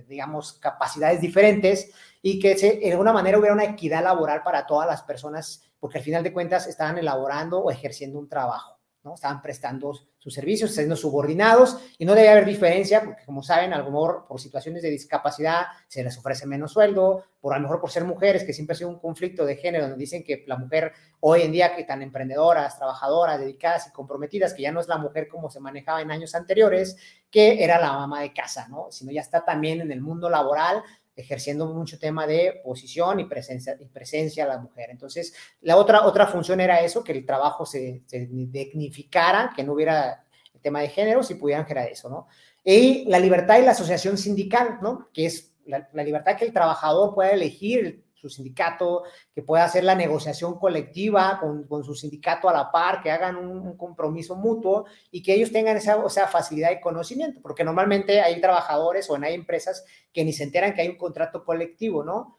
digamos, 0.06 0.52
capacidades 0.52 1.20
diferentes 1.20 1.90
y 2.22 2.38
que 2.38 2.56
se, 2.56 2.76
de 2.76 2.92
alguna 2.92 3.12
manera 3.12 3.36
hubiera 3.36 3.52
una 3.52 3.64
equidad 3.64 4.04
laboral 4.04 4.44
para 4.44 4.64
todas 4.64 4.86
las 4.86 5.02
personas, 5.02 5.68
porque 5.80 5.98
al 5.98 6.04
final 6.04 6.22
de 6.22 6.32
cuentas 6.32 6.68
estaban 6.68 6.98
elaborando 6.98 7.58
o 7.58 7.72
ejerciendo 7.72 8.20
un 8.20 8.28
trabajo. 8.28 8.77
¿No? 9.04 9.14
Estaban 9.14 9.40
prestando 9.40 9.92
sus 10.18 10.34
servicios, 10.34 10.74
siendo 10.74 10.96
subordinados 10.96 11.78
y 11.98 12.04
no 12.04 12.14
debe 12.14 12.30
haber 12.30 12.44
diferencia 12.44 13.02
porque, 13.02 13.24
como 13.24 13.42
saben, 13.42 13.72
a 13.72 13.78
lo 13.78 13.84
mejor 13.84 14.26
por 14.28 14.40
situaciones 14.40 14.82
de 14.82 14.90
discapacidad 14.90 15.66
se 15.86 16.02
les 16.02 16.18
ofrece 16.18 16.46
menos 16.46 16.72
sueldo, 16.72 17.24
por 17.40 17.54
a 17.54 17.56
lo 17.56 17.62
mejor 17.62 17.80
por 17.80 17.90
ser 17.90 18.04
mujeres, 18.04 18.44
que 18.44 18.52
siempre 18.52 18.74
ha 18.74 18.76
sido 18.76 18.90
un 18.90 18.98
conflicto 18.98 19.46
de 19.46 19.56
género, 19.56 19.88
donde 19.88 19.98
dicen 19.98 20.24
que 20.24 20.44
la 20.46 20.56
mujer 20.56 20.92
hoy 21.20 21.42
en 21.42 21.52
día 21.52 21.76
que 21.76 21.84
tan 21.84 22.02
emprendedoras, 22.02 22.76
trabajadoras, 22.76 23.38
dedicadas 23.38 23.86
y 23.88 23.92
comprometidas, 23.92 24.54
que 24.54 24.62
ya 24.62 24.72
no 24.72 24.80
es 24.80 24.88
la 24.88 24.98
mujer 24.98 25.28
como 25.28 25.50
se 25.50 25.60
manejaba 25.60 26.02
en 26.02 26.10
años 26.10 26.34
anteriores, 26.34 26.96
que 27.30 27.62
era 27.62 27.80
la 27.80 27.92
mamá 27.92 28.20
de 28.22 28.32
casa, 28.32 28.68
¿no? 28.68 28.88
Sino 28.90 29.12
ya 29.12 29.20
está 29.20 29.44
también 29.44 29.80
en 29.80 29.92
el 29.92 30.00
mundo 30.00 30.28
laboral 30.28 30.82
ejerciendo 31.18 31.66
mucho 31.66 31.98
tema 31.98 32.26
de 32.26 32.60
posición 32.64 33.18
y 33.18 33.24
presencia, 33.24 33.76
y 33.78 33.86
presencia 33.86 34.44
a 34.44 34.48
la 34.48 34.58
mujer. 34.58 34.90
Entonces, 34.90 35.34
la 35.62 35.76
otra, 35.76 36.06
otra 36.06 36.28
función 36.28 36.60
era 36.60 36.80
eso, 36.80 37.02
que 37.02 37.12
el 37.12 37.26
trabajo 37.26 37.66
se, 37.66 38.02
dignificara, 38.08 39.52
que 39.54 39.64
no 39.64 39.72
hubiera 39.72 40.24
tema 40.62 40.80
de 40.80 40.88
género, 40.88 41.22
si 41.22 41.34
pudieran 41.34 41.66
generar 41.66 41.88
eso, 41.88 42.08
¿no? 42.08 42.26
Y 42.64 43.04
la 43.04 43.20
libertad 43.20 43.58
y 43.58 43.64
la 43.64 43.70
asociación 43.70 44.18
sindical, 44.18 44.78
¿no? 44.82 45.08
Que 45.12 45.26
es 45.26 45.54
la, 45.66 45.88
la 45.92 46.02
libertad 46.02 46.36
que 46.36 46.44
el 46.44 46.52
trabajador 46.52 47.14
pueda 47.14 47.30
elegir 47.30 48.04
su 48.20 48.28
sindicato, 48.28 49.04
que 49.34 49.42
pueda 49.42 49.64
hacer 49.64 49.84
la 49.84 49.94
negociación 49.94 50.58
colectiva 50.58 51.38
con, 51.40 51.66
con 51.68 51.84
su 51.84 51.94
sindicato 51.94 52.48
a 52.48 52.52
la 52.52 52.70
par, 52.70 53.00
que 53.00 53.10
hagan 53.10 53.36
un, 53.36 53.76
compromiso 53.76 54.34
mutuo 54.34 54.86
y 55.10 55.22
que 55.22 55.34
ellos 55.34 55.52
tengan 55.52 55.76
esa, 55.76 55.96
o 55.96 56.08
sea, 56.08 56.26
facilidad 56.26 56.70
de 56.70 56.80
conocimiento, 56.80 57.40
porque 57.40 57.64
normalmente 57.64 58.20
hay 58.20 58.40
trabajadores 58.40 59.08
o 59.08 59.16
hay 59.16 59.34
empresas 59.34 59.84
que 60.12 60.24
ni 60.24 60.32
se 60.32 60.44
enteran 60.44 60.74
que 60.74 60.82
hay 60.82 60.88
un 60.88 60.96
contrato 60.96 61.44
colectivo, 61.44 62.02
¿no? 62.02 62.38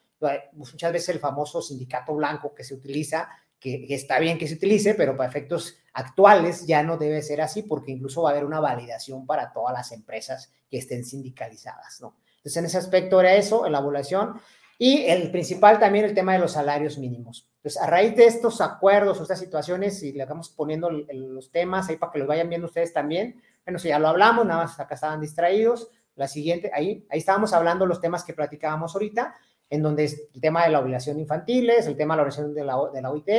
Muchas 0.52 0.92
veces 0.92 1.10
el 1.10 1.20
famoso 1.20 1.62
sindicato 1.62 2.14
blanco 2.14 2.54
que 2.54 2.66
se 2.66 2.74
utiliza, 2.74 3.30
que, 3.58 3.86
que 3.88 3.96
está 3.96 4.20
bien 4.20 4.38
que 4.38 4.48
se 4.48 4.56
utilice, 4.56 4.96
pero 4.96 5.16
para 5.16 5.30
efectos 5.30 5.78
actuales 5.94 6.66
ya 6.68 6.84
no 6.84 6.98
debe 6.98 7.22
ser 7.22 7.42
así, 7.42 7.64
porque 7.64 7.92
incluso 7.92 8.24
va 8.24 8.30
a 8.30 8.32
haber 8.34 8.46
una 8.46 8.60
validación 8.60 9.26
para 9.26 9.54
todas 9.54 9.74
las 9.74 9.92
empresas 9.94 10.52
que 10.70 10.78
estén 10.78 11.06
sindicalizadas, 11.06 12.02
¿no? 12.02 12.16
Entonces, 12.40 12.58
en 12.58 12.66
ese 12.66 12.78
aspecto 12.78 13.20
era 13.20 13.36
eso, 13.36 13.66
en 13.66 13.74
la 13.74 13.80
evaluación. 13.80 14.40
Y 14.82 15.08
el 15.08 15.30
principal 15.30 15.78
también 15.78 16.06
el 16.06 16.14
tema 16.14 16.32
de 16.32 16.40
los 16.40 16.54
salarios 16.54 16.98
mínimos. 16.98 17.50
Entonces, 17.58 17.82
a 17.82 17.86
raíz 17.86 18.16
de 18.16 18.26
estos 18.26 18.62
acuerdos 18.62 19.20
o 19.20 19.24
estas 19.24 19.40
situaciones, 19.40 20.02
y 20.04 20.14
le 20.14 20.24
vamos 20.26 20.50
poniendo 20.50 20.90
los 20.90 21.52
temas 21.52 21.90
ahí 21.90 21.98
para 21.98 22.14
que 22.14 22.20
los 22.20 22.28
vayan 22.30 22.48
viendo 22.48 22.68
ustedes 22.68 22.94
también, 22.94 23.42
bueno, 23.66 23.78
si 23.78 23.90
ya 23.90 24.00
lo 24.00 24.08
hablamos, 24.08 24.46
nada 24.46 24.64
más 24.64 24.80
acá 24.80 24.96
estaban 24.96 25.20
distraídos. 25.20 25.90
La 26.16 26.30
siguiente, 26.30 26.72
ahí, 26.74 27.06
ahí 27.10 27.20
estábamos 27.20 27.52
hablando 27.52 27.86
los 27.86 28.00
temas 28.00 28.24
que 28.24 28.34
platicábamos 28.34 28.96
ahorita, 28.96 29.36
en 29.70 29.84
donde 29.84 30.06
es 30.06 30.30
el 30.34 30.40
tema 30.40 30.64
de 30.64 30.70
la 30.70 30.80
obligación 30.80 31.20
infantil, 31.20 31.70
es 31.72 31.86
el 31.86 31.98
tema 31.98 32.14
de 32.14 32.18
la 32.18 32.24
obligación 32.24 32.54
de 32.54 32.64
la, 32.64 32.78
de 32.94 33.02
la 33.02 33.12
OIT, 33.12 33.30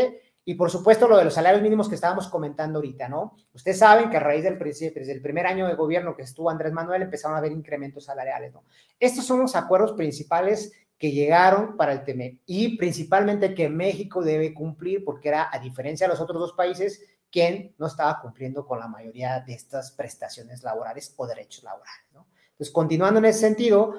y 0.45 0.55
por 0.57 0.71
supuesto 0.71 1.09
lo 1.09 1.17
de 1.17 1.25
los 1.25 1.33
salarios 1.33 1.63
mínimos 1.63 1.89
que 1.89 1.95
estábamos 1.95 2.29
comentando 2.29 2.81
ahorita, 2.81 3.09
¿no? 3.09 3.35
Ustedes 3.55 3.79
saben 3.79 4.11
que 4.11 4.19
a 4.19 4.21
raíz 4.21 4.45
del 4.45 4.59
desde 4.59 5.13
el 5.13 5.23
primer 5.23 5.47
año 5.47 5.67
de 5.67 5.75
gobierno 5.75 6.15
que 6.15 6.23
estuvo 6.23 6.51
Andrés 6.51 6.73
Manuel 6.73 7.03
empezaron 7.03 7.35
a 7.35 7.39
haber 7.39 7.53
incrementos 7.53 8.05
salariales, 8.05 8.53
¿no? 8.53 8.65
Estos 8.99 9.25
son 9.25 9.41
los 9.41 9.57
acuerdos 9.57 9.93
principales 9.93 10.73
que 11.01 11.13
llegaron 11.13 11.79
para 11.79 11.95
el 11.95 12.05
TEMEC 12.05 12.41
y 12.45 12.77
principalmente 12.77 13.55
que 13.55 13.71
México 13.71 14.23
debe 14.23 14.53
cumplir 14.53 15.03
porque 15.03 15.31
era, 15.31 15.49
a 15.51 15.59
diferencia 15.59 16.07
de 16.07 16.13
los 16.13 16.21
otros 16.21 16.39
dos 16.39 16.53
países, 16.53 17.03
quien 17.33 17.75
no 17.79 17.87
estaba 17.87 18.21
cumpliendo 18.21 18.67
con 18.67 18.79
la 18.79 18.87
mayoría 18.87 19.41
de 19.41 19.55
estas 19.55 19.93
prestaciones 19.93 20.63
laborales 20.63 21.15
o 21.17 21.27
derechos 21.27 21.65
laborales. 21.65 22.05
¿no? 22.13 22.27
Entonces, 22.51 22.71
continuando 22.71 23.19
en 23.19 23.25
ese 23.25 23.39
sentido, 23.39 23.95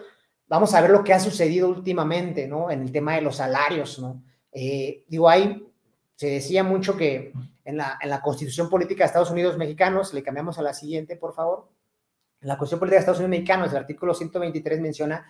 vamos 0.47 0.75
a 0.75 0.81
ver 0.81 0.91
lo 0.91 1.03
que 1.03 1.11
ha 1.11 1.19
sucedido 1.19 1.69
últimamente 1.69 2.47
¿no? 2.47 2.69
en 2.69 2.83
el 2.83 2.91
tema 2.91 3.15
de 3.15 3.21
los 3.21 3.37
salarios. 3.37 3.97
¿no? 3.97 4.21
Eh, 4.51 5.03
digo, 5.07 5.27
ahí 5.27 5.67
se 6.15 6.27
decía 6.27 6.63
mucho 6.63 6.95
que 6.95 7.33
en 7.65 7.77
la, 7.77 7.97
en 7.99 8.11
la 8.11 8.21
Constitución 8.21 8.69
Política 8.69 9.03
de 9.03 9.07
Estados 9.07 9.31
Unidos 9.31 9.57
Mexicanos, 9.57 10.13
le 10.13 10.21
cambiamos 10.21 10.59
a 10.59 10.61
la 10.61 10.75
siguiente, 10.75 11.15
por 11.15 11.33
favor. 11.33 11.67
La 12.41 12.59
Constitución 12.59 12.79
Política 12.79 12.97
de 12.97 12.99
Estados 12.99 13.19
Unidos 13.21 13.39
Mexicanos, 13.39 13.71
el 13.71 13.77
artículo 13.77 14.13
123 14.13 14.81
menciona 14.81 15.25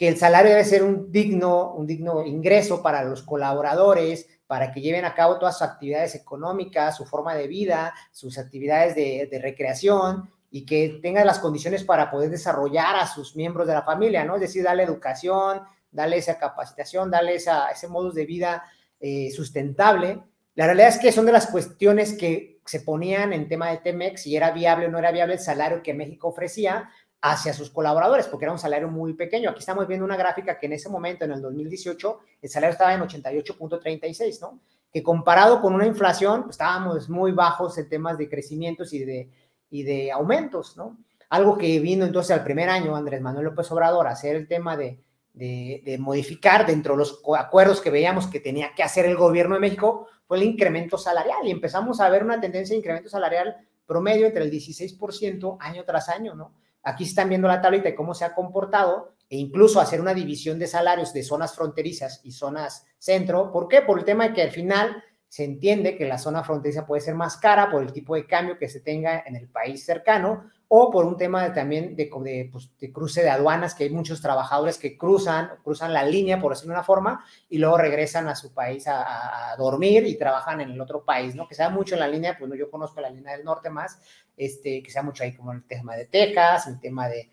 que 0.00 0.08
el 0.08 0.16
salario 0.16 0.52
debe 0.52 0.64
ser 0.64 0.82
un 0.82 1.12
digno, 1.12 1.74
un 1.74 1.86
digno 1.86 2.24
ingreso 2.24 2.82
para 2.82 3.04
los 3.04 3.22
colaboradores, 3.22 4.26
para 4.46 4.72
que 4.72 4.80
lleven 4.80 5.04
a 5.04 5.14
cabo 5.14 5.38
todas 5.38 5.58
sus 5.58 5.68
actividades 5.68 6.14
económicas, 6.14 6.96
su 6.96 7.04
forma 7.04 7.34
de 7.34 7.46
vida, 7.48 7.92
sus 8.10 8.38
actividades 8.38 8.94
de, 8.94 9.28
recreación 9.42 10.30
y 10.50 10.64
que 10.64 11.00
tengan 11.02 11.26
las 11.26 11.38
condiciones 11.38 11.84
para 11.84 12.10
poder 12.10 12.30
desarrollar 12.30 12.96
a 12.96 13.06
sus 13.06 13.36
miembros 13.36 13.66
de 13.68 13.74
la 13.74 13.82
familia, 13.82 14.24
¿no? 14.24 14.36
Es 14.36 14.40
decir, 14.40 14.64
darle 14.64 14.84
educación, 14.84 15.60
darle 15.90 16.16
esa 16.16 16.38
capacitación, 16.38 17.10
darle 17.10 17.34
esa, 17.34 17.68
ese 17.68 17.86
modo 17.86 18.10
de 18.10 18.24
vida 18.24 18.64
eh, 19.00 19.30
sustentable. 19.30 20.22
La 20.54 20.64
realidad 20.64 20.88
es 20.88 20.98
que 20.98 21.12
son 21.12 21.26
de 21.26 21.32
las 21.32 21.48
cuestiones 21.48 22.16
que 22.16 22.62
se 22.64 22.80
ponían 22.80 23.34
en 23.34 23.48
tema 23.48 23.68
de 23.68 23.76
Temex, 23.76 24.22
si 24.22 24.34
era 24.34 24.50
viable 24.50 24.86
o 24.86 24.90
no 24.90 24.98
era 24.98 25.12
viable 25.12 25.34
el 25.34 25.40
salario 25.40 25.82
que 25.82 25.92
México 25.92 26.28
ofrecía, 26.28 26.88
hacia 27.22 27.52
sus 27.52 27.70
colaboradores, 27.70 28.26
porque 28.26 28.46
era 28.46 28.52
un 28.52 28.58
salario 28.58 28.88
muy 28.88 29.12
pequeño. 29.14 29.50
Aquí 29.50 29.60
estamos 29.60 29.86
viendo 29.86 30.04
una 30.04 30.16
gráfica 30.16 30.58
que 30.58 30.66
en 30.66 30.72
ese 30.72 30.88
momento, 30.88 31.24
en 31.24 31.32
el 31.32 31.42
2018, 31.42 32.18
el 32.40 32.48
salario 32.48 32.72
estaba 32.72 32.94
en 32.94 33.00
88.36, 33.00 34.40
¿no? 34.40 34.60
Que 34.92 35.02
comparado 35.02 35.60
con 35.60 35.74
una 35.74 35.86
inflación, 35.86 36.42
pues, 36.44 36.54
estábamos 36.54 37.08
muy 37.08 37.32
bajos 37.32 37.76
en 37.78 37.88
temas 37.88 38.16
de 38.16 38.28
crecimientos 38.28 38.92
y 38.92 39.04
de, 39.04 39.30
y 39.70 39.82
de 39.82 40.10
aumentos, 40.10 40.76
¿no? 40.76 40.96
Algo 41.28 41.58
que 41.58 41.78
vino 41.78 42.04
entonces 42.04 42.32
al 42.36 42.42
primer 42.42 42.68
año 42.70 42.96
Andrés 42.96 43.20
Manuel 43.20 43.44
López 43.46 43.70
Obrador 43.70 44.06
a 44.06 44.10
hacer 44.10 44.34
el 44.34 44.48
tema 44.48 44.76
de, 44.76 44.98
de, 45.32 45.82
de 45.84 45.98
modificar 45.98 46.66
dentro 46.66 46.94
de 46.94 46.98
los 46.98 47.22
acuerdos 47.38 47.80
que 47.80 47.90
veíamos 47.90 48.26
que 48.26 48.40
tenía 48.40 48.74
que 48.74 48.82
hacer 48.82 49.04
el 49.06 49.16
gobierno 49.16 49.54
de 49.54 49.60
México 49.60 50.08
fue 50.26 50.38
el 50.38 50.42
incremento 50.44 50.98
salarial 50.98 51.46
y 51.46 51.50
empezamos 51.50 52.00
a 52.00 52.08
ver 52.08 52.24
una 52.24 52.40
tendencia 52.40 52.74
de 52.74 52.78
incremento 52.78 53.08
salarial 53.08 53.56
promedio 53.86 54.26
entre 54.26 54.44
el 54.44 54.50
16% 54.50 55.56
año 55.60 55.84
tras 55.84 56.08
año, 56.08 56.34
¿no? 56.34 56.52
Aquí 56.82 57.04
están 57.04 57.28
viendo 57.28 57.48
la 57.48 57.60
tablita 57.60 57.84
de 57.84 57.94
cómo 57.94 58.14
se 58.14 58.24
ha 58.24 58.34
comportado 58.34 59.14
e 59.28 59.36
incluso 59.36 59.80
hacer 59.80 60.00
una 60.00 60.14
división 60.14 60.58
de 60.58 60.66
salarios 60.66 61.12
de 61.12 61.22
zonas 61.22 61.54
fronterizas 61.54 62.20
y 62.24 62.32
zonas 62.32 62.86
centro. 62.98 63.52
¿Por 63.52 63.68
qué? 63.68 63.82
Por 63.82 63.98
el 63.98 64.04
tema 64.04 64.28
de 64.28 64.34
que 64.34 64.42
al 64.42 64.50
final 64.50 65.02
se 65.28 65.44
entiende 65.44 65.96
que 65.96 66.06
la 66.06 66.18
zona 66.18 66.42
fronteriza 66.42 66.86
puede 66.86 67.02
ser 67.02 67.14
más 67.14 67.36
cara 67.36 67.70
por 67.70 67.82
el 67.82 67.92
tipo 67.92 68.16
de 68.16 68.26
cambio 68.26 68.58
que 68.58 68.68
se 68.68 68.80
tenga 68.80 69.22
en 69.24 69.36
el 69.36 69.48
país 69.48 69.84
cercano 69.84 70.50
o 70.66 70.90
por 70.90 71.04
un 71.04 71.16
tema 71.16 71.44
de, 71.44 71.50
también 71.50 71.94
de, 71.94 72.48
pues, 72.50 72.70
de, 72.78 72.92
cruce 72.92 73.22
de 73.22 73.30
aduanas, 73.30 73.74
que 73.74 73.84
hay 73.84 73.90
muchos 73.90 74.20
trabajadores 74.20 74.78
que 74.78 74.96
cruzan, 74.96 75.50
cruzan 75.64 75.92
la 75.92 76.04
línea, 76.04 76.40
por 76.40 76.52
decirlo 76.52 76.74
de 76.74 76.78
una 76.78 76.84
forma, 76.84 77.24
y 77.48 77.58
luego 77.58 77.76
regresan 77.76 78.28
a 78.28 78.36
su 78.36 78.52
país 78.54 78.86
a, 78.86 79.54
dormir 79.58 80.06
y 80.06 80.16
trabajan 80.16 80.60
en 80.60 80.70
el 80.70 80.80
otro 80.80 81.04
país, 81.04 81.34
¿no? 81.34 81.48
Que 81.48 81.56
sea 81.56 81.70
mucho 81.70 81.94
en 81.94 82.00
la 82.00 82.08
línea, 82.08 82.36
pues 82.38 82.48
no, 82.48 82.54
yo 82.54 82.70
conozco 82.70 83.00
la 83.00 83.10
línea 83.10 83.36
del 83.36 83.44
norte 83.44 83.68
más, 83.68 84.00
este, 84.40 84.82
que 84.82 84.90
sea 84.90 85.02
mucho 85.02 85.22
ahí 85.22 85.34
como 85.34 85.52
el 85.52 85.64
tema 85.64 85.94
de 85.96 86.06
Texas, 86.06 86.66
el 86.66 86.80
tema 86.80 87.08
de, 87.08 87.30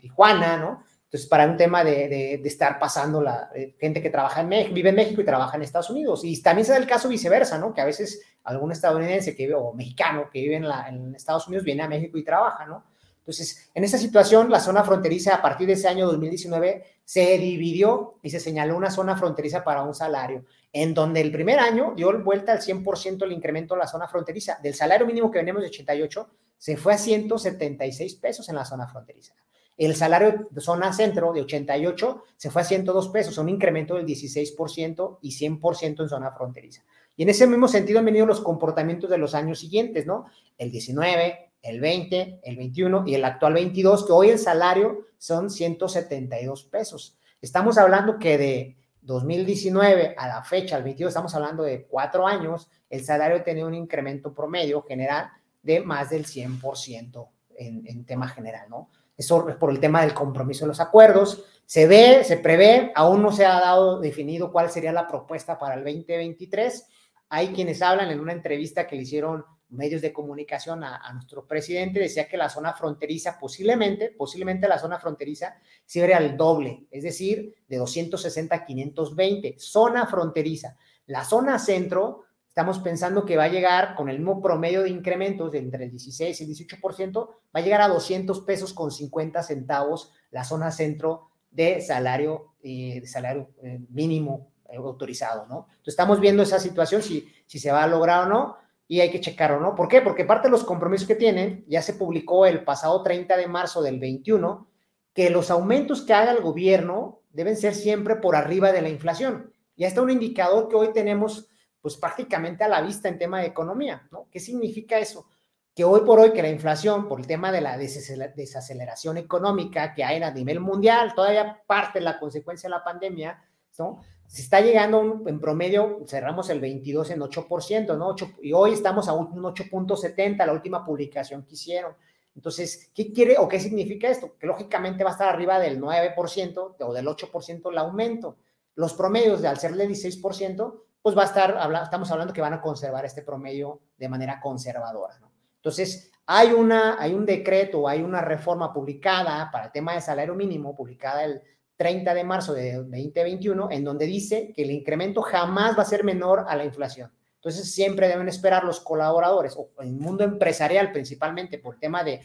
Tijuana, 0.00 0.56
¿no? 0.56 0.82
Entonces, 1.04 1.28
para 1.28 1.44
un 1.44 1.58
tema 1.58 1.84
de, 1.84 2.40
estar 2.42 2.78
pasando 2.78 3.20
la 3.20 3.50
eh, 3.54 3.76
gente 3.78 4.00
que 4.00 4.08
trabaja 4.08 4.40
en 4.40 4.48
México, 4.48 4.74
vive 4.74 4.88
en 4.88 4.94
México 4.94 5.20
y 5.20 5.26
trabaja 5.26 5.58
en 5.58 5.62
Estados 5.62 5.90
Unidos. 5.90 6.22
Y 6.24 6.40
también 6.40 6.64
se 6.64 6.72
da 6.72 6.78
el 6.78 6.86
caso 6.86 7.06
viceversa, 7.06 7.58
¿no? 7.58 7.74
Que 7.74 7.82
a 7.82 7.84
veces 7.84 8.22
algún 8.44 8.72
estadounidense 8.72 9.36
que 9.36 9.42
vive, 9.42 9.56
o 9.56 9.74
mexicano 9.74 10.30
que 10.32 10.40
vive 10.40 10.56
en, 10.56 11.14
Estados 11.14 11.46
Unidos 11.48 11.66
viene 11.66 11.82
a 11.82 11.88
México 11.88 12.16
y 12.16 12.24
trabaja, 12.24 12.64
¿no? 12.64 12.84
Entonces, 13.18 13.70
en 13.74 13.84
esa 13.84 13.98
situación, 13.98 14.50
la 14.50 14.58
zona 14.58 14.82
fronteriza 14.84 15.34
a 15.34 15.42
partir 15.42 15.66
de 15.66 15.74
ese 15.74 15.86
año 15.86 16.06
2019 16.06 16.82
se 17.04 17.36
dividió 17.36 18.14
y 18.22 18.30
se 18.30 18.40
señaló 18.40 18.74
una 18.74 18.90
zona 18.90 19.18
fronteriza 19.18 19.62
para 19.64 19.82
un 19.82 19.94
salario, 19.94 20.46
en 20.72 20.94
donde 20.94 21.20
el 21.20 21.32
primer 21.32 21.58
año 21.58 21.94
dio 21.96 22.22
vuelta 22.22 22.52
al 22.52 22.60
100% 22.60 23.24
el 23.24 23.32
incremento 23.32 23.74
de 23.74 23.80
la 23.80 23.86
zona 23.86 24.08
fronteriza. 24.08 24.58
Del 24.62 24.74
salario 24.74 25.06
mínimo 25.06 25.30
que 25.30 25.38
venimos 25.38 25.62
de 25.62 25.68
88, 25.68 26.28
se 26.58 26.76
fue 26.76 26.94
a 26.94 26.98
176 26.98 28.14
pesos 28.16 28.48
en 28.48 28.56
la 28.56 28.64
zona 28.64 28.86
fronteriza. 28.86 29.34
El 29.76 29.94
salario 29.94 30.48
de 30.50 30.60
zona 30.60 30.92
centro 30.92 31.32
de 31.32 31.42
88 31.42 32.24
se 32.36 32.50
fue 32.50 32.62
a 32.62 32.64
102 32.64 33.08
pesos, 33.10 33.38
un 33.38 33.48
incremento 33.48 33.94
del 33.94 34.06
16% 34.06 35.18
y 35.22 35.30
100% 35.30 36.02
en 36.02 36.08
zona 36.08 36.32
fronteriza. 36.32 36.82
Y 37.16 37.22
en 37.22 37.28
ese 37.28 37.46
mismo 37.46 37.68
sentido 37.68 38.00
han 38.00 38.04
venido 38.04 38.26
los 38.26 38.40
comportamientos 38.40 39.08
de 39.08 39.18
los 39.18 39.34
años 39.34 39.60
siguientes, 39.60 40.04
¿no? 40.04 40.26
El 40.56 40.72
19, 40.72 41.52
el 41.62 41.80
20, 41.80 42.40
el 42.42 42.56
21 42.56 43.04
y 43.06 43.14
el 43.14 43.24
actual 43.24 43.54
22, 43.54 44.06
que 44.06 44.12
hoy 44.12 44.30
el 44.30 44.38
salario 44.38 45.06
son 45.16 45.48
172 45.48 46.64
pesos. 46.64 47.16
Estamos 47.40 47.78
hablando 47.78 48.18
que 48.18 48.36
de 48.36 48.77
2019 49.08 50.14
a 50.18 50.28
la 50.28 50.42
fecha, 50.44 50.76
al 50.76 50.82
22, 50.82 51.08
estamos 51.08 51.34
hablando 51.34 51.62
de 51.62 51.86
cuatro 51.86 52.26
años, 52.26 52.68
el 52.90 53.02
salario 53.02 53.42
tenido 53.42 53.66
un 53.66 53.74
incremento 53.74 54.34
promedio 54.34 54.82
general 54.82 55.30
de 55.62 55.80
más 55.80 56.10
del 56.10 56.26
100% 56.26 57.28
en, 57.56 57.86
en 57.86 58.04
tema 58.04 58.28
general, 58.28 58.68
¿no? 58.68 58.90
Eso 59.16 59.48
es 59.48 59.56
por 59.56 59.70
el 59.70 59.80
tema 59.80 60.02
del 60.02 60.12
compromiso 60.12 60.64
de 60.64 60.68
los 60.68 60.78
acuerdos. 60.78 61.42
Se 61.64 61.88
ve, 61.88 62.22
se 62.22 62.36
prevé, 62.36 62.92
aún 62.94 63.22
no 63.22 63.32
se 63.32 63.46
ha 63.46 63.58
dado 63.58 63.98
definido 63.98 64.52
cuál 64.52 64.70
sería 64.70 64.92
la 64.92 65.08
propuesta 65.08 65.58
para 65.58 65.74
el 65.74 65.82
2023. 65.82 66.86
Hay 67.30 67.48
quienes 67.48 67.82
hablan 67.82 68.10
en 68.10 68.20
una 68.20 68.32
entrevista 68.32 68.86
que 68.86 68.94
le 68.94 69.02
hicieron 69.02 69.44
medios 69.70 70.02
de 70.02 70.12
comunicación 70.12 70.82
a, 70.84 70.96
a, 70.96 71.12
nuestro 71.12 71.46
presidente, 71.46 72.00
decía 72.00 72.28
que 72.28 72.36
la 72.36 72.48
zona 72.48 72.72
fronteriza 72.72 73.38
posiblemente, 73.38 74.10
posiblemente 74.10 74.68
la 74.68 74.78
zona 74.78 74.98
fronteriza 74.98 75.56
sería 75.84 76.18
el 76.18 76.36
doble, 76.36 76.86
es 76.90 77.02
decir, 77.02 77.54
de 77.68 77.76
260 77.76 78.54
a 78.54 78.64
520, 78.64 79.56
zona 79.58 80.06
fronteriza. 80.06 80.76
La 81.06 81.24
zona 81.24 81.58
centro 81.58 82.24
estamos 82.58 82.80
pensando 82.80 83.24
que 83.24 83.36
va 83.36 83.44
a 83.44 83.48
llegar 83.48 83.94
con 83.94 84.08
el 84.08 84.18
mismo 84.18 84.42
promedio 84.42 84.82
de 84.82 84.90
incrementos 84.90 85.52
de 85.52 85.58
entre 85.58 85.84
el 85.84 85.92
16 85.92 86.40
y 86.40 86.44
el 86.44 86.50
18%, 86.50 87.28
va 87.28 87.34
a 87.52 87.60
llegar 87.60 87.80
a 87.80 87.86
200 87.86 88.40
pesos 88.40 88.72
con 88.72 88.90
50 88.90 89.44
centavos 89.44 90.12
la 90.32 90.42
zona 90.42 90.72
centro 90.72 91.30
de 91.52 91.80
salario, 91.80 92.54
eh, 92.60 92.98
de 93.00 93.06
salario 93.06 93.50
eh, 93.62 93.78
mínimo 93.90 94.50
eh, 94.68 94.76
autorizado, 94.76 95.46
¿no? 95.46 95.68
Entonces 95.70 95.92
estamos 95.92 96.18
viendo 96.18 96.42
esa 96.42 96.58
situación, 96.58 97.00
si, 97.00 97.28
si 97.46 97.60
se 97.60 97.70
va 97.70 97.84
a 97.84 97.86
lograr 97.86 98.26
o 98.26 98.28
no, 98.28 98.56
y 98.90 99.00
hay 99.00 99.10
que 99.10 99.20
checarlo, 99.20 99.60
¿no? 99.60 99.74
¿Por 99.74 99.86
qué? 99.86 100.00
Porque 100.00 100.24
parte 100.24 100.48
de 100.48 100.52
los 100.52 100.64
compromisos 100.64 101.06
que 101.06 101.14
tienen, 101.14 101.64
ya 101.68 101.82
se 101.82 101.92
publicó 101.92 102.46
el 102.46 102.64
pasado 102.64 103.02
30 103.02 103.36
de 103.36 103.46
marzo 103.46 103.82
del 103.82 104.00
21, 104.00 104.66
que 105.12 105.28
los 105.28 105.50
aumentos 105.50 106.02
que 106.02 106.14
haga 106.14 106.32
el 106.32 106.40
gobierno 106.40 107.20
deben 107.28 107.56
ser 107.56 107.74
siempre 107.74 108.16
por 108.16 108.34
arriba 108.34 108.72
de 108.72 108.80
la 108.80 108.88
inflación. 108.88 109.52
Ya 109.76 109.86
está 109.86 110.00
un 110.00 110.10
indicador 110.10 110.68
que 110.68 110.76
hoy 110.76 110.92
tenemos 110.92 111.48
pues 111.82 111.96
prácticamente 111.96 112.64
a 112.64 112.68
la 112.68 112.80
vista 112.80 113.08
en 113.08 113.18
tema 113.18 113.40
de 113.40 113.46
economía, 113.46 114.08
¿no? 114.10 114.26
¿Qué 114.30 114.40
significa 114.40 114.98
eso? 114.98 115.26
Que 115.74 115.84
hoy 115.84 116.00
por 116.00 116.18
hoy 116.18 116.32
que 116.32 116.42
la 116.42 116.48
inflación, 116.48 117.06
por 117.06 117.20
el 117.20 117.26
tema 117.26 117.52
de 117.52 117.60
la 117.60 117.76
desaceleración 117.76 119.18
económica 119.18 119.94
que 119.94 120.02
hay 120.02 120.20
a 120.20 120.32
nivel 120.32 120.60
mundial, 120.60 121.14
todavía 121.14 121.62
parte 121.66 121.98
de 121.98 122.06
la 122.06 122.18
consecuencia 122.18 122.68
de 122.68 122.74
la 122.74 122.82
pandemia, 122.82 123.44
¿no? 123.78 124.00
Se 124.28 124.42
está 124.42 124.60
llegando 124.60 125.22
en 125.26 125.40
promedio, 125.40 126.04
cerramos 126.06 126.50
el 126.50 126.60
22 126.60 127.12
en 127.12 127.20
8%, 127.20 127.96
¿no? 127.96 128.14
y 128.42 128.52
hoy 128.52 128.74
estamos 128.74 129.08
a 129.08 129.14
un 129.14 129.42
8.70, 129.42 130.44
la 130.44 130.52
última 130.52 130.84
publicación 130.84 131.44
que 131.44 131.54
hicieron. 131.54 131.94
Entonces, 132.36 132.90
¿qué 132.94 133.10
quiere 133.10 133.38
o 133.38 133.48
qué 133.48 133.58
significa 133.58 134.06
esto? 134.06 134.36
Que 134.38 134.46
lógicamente 134.46 135.02
va 135.02 135.10
a 135.10 135.12
estar 135.14 135.30
arriba 135.30 135.58
del 135.58 135.80
9% 135.80 136.76
o 136.78 136.92
del 136.92 137.06
8% 137.06 137.70
el 137.70 137.78
aumento. 137.78 138.36
Los 138.74 138.92
promedios, 138.92 139.40
de, 139.40 139.48
al 139.48 139.58
ser 139.58 139.74
del 139.74 139.88
16%, 139.88 140.82
pues 141.00 141.16
va 141.16 141.22
a 141.22 141.26
estar, 141.26 141.58
estamos 141.82 142.10
hablando 142.10 142.34
que 142.34 142.42
van 142.42 142.52
a 142.52 142.60
conservar 142.60 143.06
este 143.06 143.22
promedio 143.22 143.80
de 143.96 144.10
manera 144.10 144.40
conservadora. 144.40 145.18
¿no? 145.20 145.32
Entonces, 145.56 146.12
hay, 146.26 146.52
una, 146.52 147.00
hay 147.00 147.14
un 147.14 147.24
decreto, 147.24 147.88
hay 147.88 148.02
una 148.02 148.20
reforma 148.20 148.74
publicada 148.74 149.50
para 149.50 149.64
el 149.64 149.72
tema 149.72 149.94
de 149.94 150.02
salario 150.02 150.34
mínimo, 150.34 150.76
publicada 150.76 151.24
el 151.24 151.42
30 151.78 152.12
de 152.12 152.24
marzo 152.24 152.54
de 152.54 152.74
2021, 152.74 153.70
en 153.70 153.84
donde 153.84 154.04
dice 154.04 154.52
que 154.54 154.64
el 154.64 154.72
incremento 154.72 155.22
jamás 155.22 155.78
va 155.78 155.82
a 155.82 155.86
ser 155.86 156.02
menor 156.02 156.44
a 156.48 156.56
la 156.56 156.64
inflación. 156.64 157.12
Entonces, 157.36 157.72
siempre 157.72 158.08
deben 158.08 158.28
esperar 158.28 158.64
los 158.64 158.80
colaboradores, 158.80 159.54
o 159.56 159.70
el 159.80 159.92
mundo 159.92 160.24
empresarial 160.24 160.90
principalmente, 160.90 161.58
por 161.58 161.78
tema 161.78 162.02
de, 162.02 162.20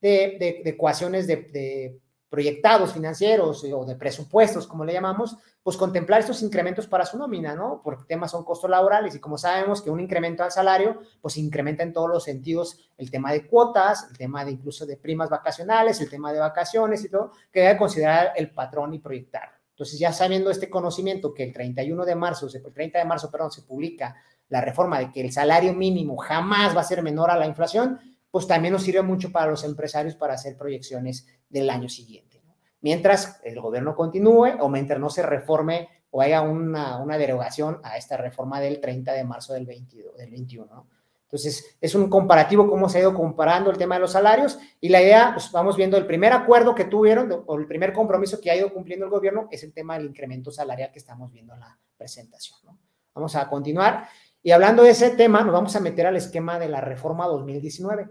de, 0.00 0.62
de, 0.64 0.70
ecuaciones 0.70 1.26
de, 1.26 2.00
proyectados 2.34 2.92
financieros 2.92 3.64
o 3.72 3.84
de 3.84 3.94
presupuestos, 3.94 4.66
como 4.66 4.84
le 4.84 4.92
llamamos, 4.92 5.36
pues 5.62 5.76
contemplar 5.76 6.18
estos 6.18 6.42
incrementos 6.42 6.88
para 6.88 7.06
su 7.06 7.16
nómina, 7.16 7.54
¿no? 7.54 7.80
Porque 7.84 8.02
temas 8.08 8.32
son 8.32 8.42
costos 8.42 8.68
laborales 8.68 9.14
y 9.14 9.20
como 9.20 9.38
sabemos 9.38 9.80
que 9.80 9.88
un 9.88 10.00
incremento 10.00 10.42
al 10.42 10.50
salario, 10.50 11.00
pues 11.20 11.36
incrementa 11.36 11.84
en 11.84 11.92
todos 11.92 12.08
los 12.08 12.24
sentidos 12.24 12.90
el 12.98 13.08
tema 13.12 13.30
de 13.30 13.46
cuotas, 13.46 14.08
el 14.10 14.18
tema 14.18 14.44
de 14.44 14.50
incluso 14.50 14.84
de 14.84 14.96
primas 14.96 15.30
vacacionales, 15.30 16.00
el 16.00 16.10
tema 16.10 16.32
de 16.32 16.40
vacaciones 16.40 17.04
y 17.04 17.08
todo, 17.08 17.30
que 17.52 17.60
debe 17.60 17.76
considerar 17.76 18.32
el 18.34 18.50
patrón 18.50 18.92
y 18.94 18.98
proyectar. 18.98 19.52
Entonces, 19.70 19.96
ya 19.96 20.12
sabiendo 20.12 20.50
este 20.50 20.68
conocimiento 20.68 21.32
que 21.32 21.44
el 21.44 21.52
31 21.52 22.04
de 22.04 22.16
marzo, 22.16 22.48
el 22.52 22.74
30 22.74 22.98
de 22.98 23.04
marzo, 23.04 23.30
perdón, 23.30 23.52
se 23.52 23.62
publica 23.62 24.16
la 24.48 24.60
reforma 24.60 24.98
de 24.98 25.12
que 25.12 25.20
el 25.20 25.30
salario 25.30 25.72
mínimo 25.72 26.16
jamás 26.16 26.76
va 26.76 26.80
a 26.80 26.84
ser 26.84 27.00
menor 27.00 27.30
a 27.30 27.36
la 27.36 27.46
inflación, 27.46 28.00
pues 28.34 28.48
también 28.48 28.72
nos 28.72 28.82
sirve 28.82 29.02
mucho 29.02 29.30
para 29.30 29.48
los 29.48 29.62
empresarios 29.62 30.16
para 30.16 30.34
hacer 30.34 30.56
proyecciones 30.56 31.24
del 31.54 31.70
año 31.70 31.88
siguiente. 31.88 32.42
Mientras 32.82 33.40
el 33.44 33.60
gobierno 33.60 33.94
continúe 33.94 34.56
o 34.60 34.68
mientras 34.68 35.00
no 35.00 35.08
se 35.08 35.22
reforme 35.22 35.88
o 36.10 36.20
haya 36.20 36.42
una, 36.42 36.98
una 36.98 37.16
derogación 37.16 37.80
a 37.82 37.96
esta 37.96 38.16
reforma 38.16 38.60
del 38.60 38.80
30 38.80 39.12
de 39.12 39.24
marzo 39.24 39.54
del, 39.54 39.64
22, 39.64 40.16
del 40.16 40.30
21. 40.30 40.86
Entonces, 41.22 41.76
es 41.80 41.94
un 41.94 42.10
comparativo 42.10 42.68
cómo 42.68 42.88
se 42.88 42.98
ha 42.98 43.00
ido 43.00 43.14
comparando 43.14 43.70
el 43.70 43.78
tema 43.78 43.94
de 43.94 44.02
los 44.02 44.12
salarios 44.12 44.58
y 44.80 44.88
la 44.88 45.00
idea, 45.00 45.30
pues 45.32 45.50
vamos 45.50 45.76
viendo 45.76 45.96
el 45.96 46.06
primer 46.06 46.32
acuerdo 46.32 46.74
que 46.74 46.84
tuvieron 46.84 47.44
o 47.46 47.56
el 47.56 47.66
primer 47.66 47.92
compromiso 47.92 48.40
que 48.40 48.50
ha 48.50 48.56
ido 48.56 48.72
cumpliendo 48.72 49.06
el 49.06 49.10
gobierno 49.10 49.48
es 49.50 49.64
el 49.64 49.72
tema 49.72 49.96
del 49.96 50.06
incremento 50.06 50.50
salarial 50.52 50.92
que 50.92 50.98
estamos 50.98 51.32
viendo 51.32 51.54
en 51.54 51.60
la 51.60 51.78
presentación. 51.96 52.78
Vamos 53.14 53.34
a 53.34 53.48
continuar. 53.48 54.08
Y 54.42 54.50
hablando 54.50 54.82
de 54.82 54.90
ese 54.90 55.10
tema, 55.10 55.42
nos 55.42 55.52
vamos 55.52 55.74
a 55.74 55.80
meter 55.80 56.06
al 56.06 56.16
esquema 56.16 56.58
de 56.58 56.68
la 56.68 56.80
reforma 56.80 57.26
2019, 57.26 58.10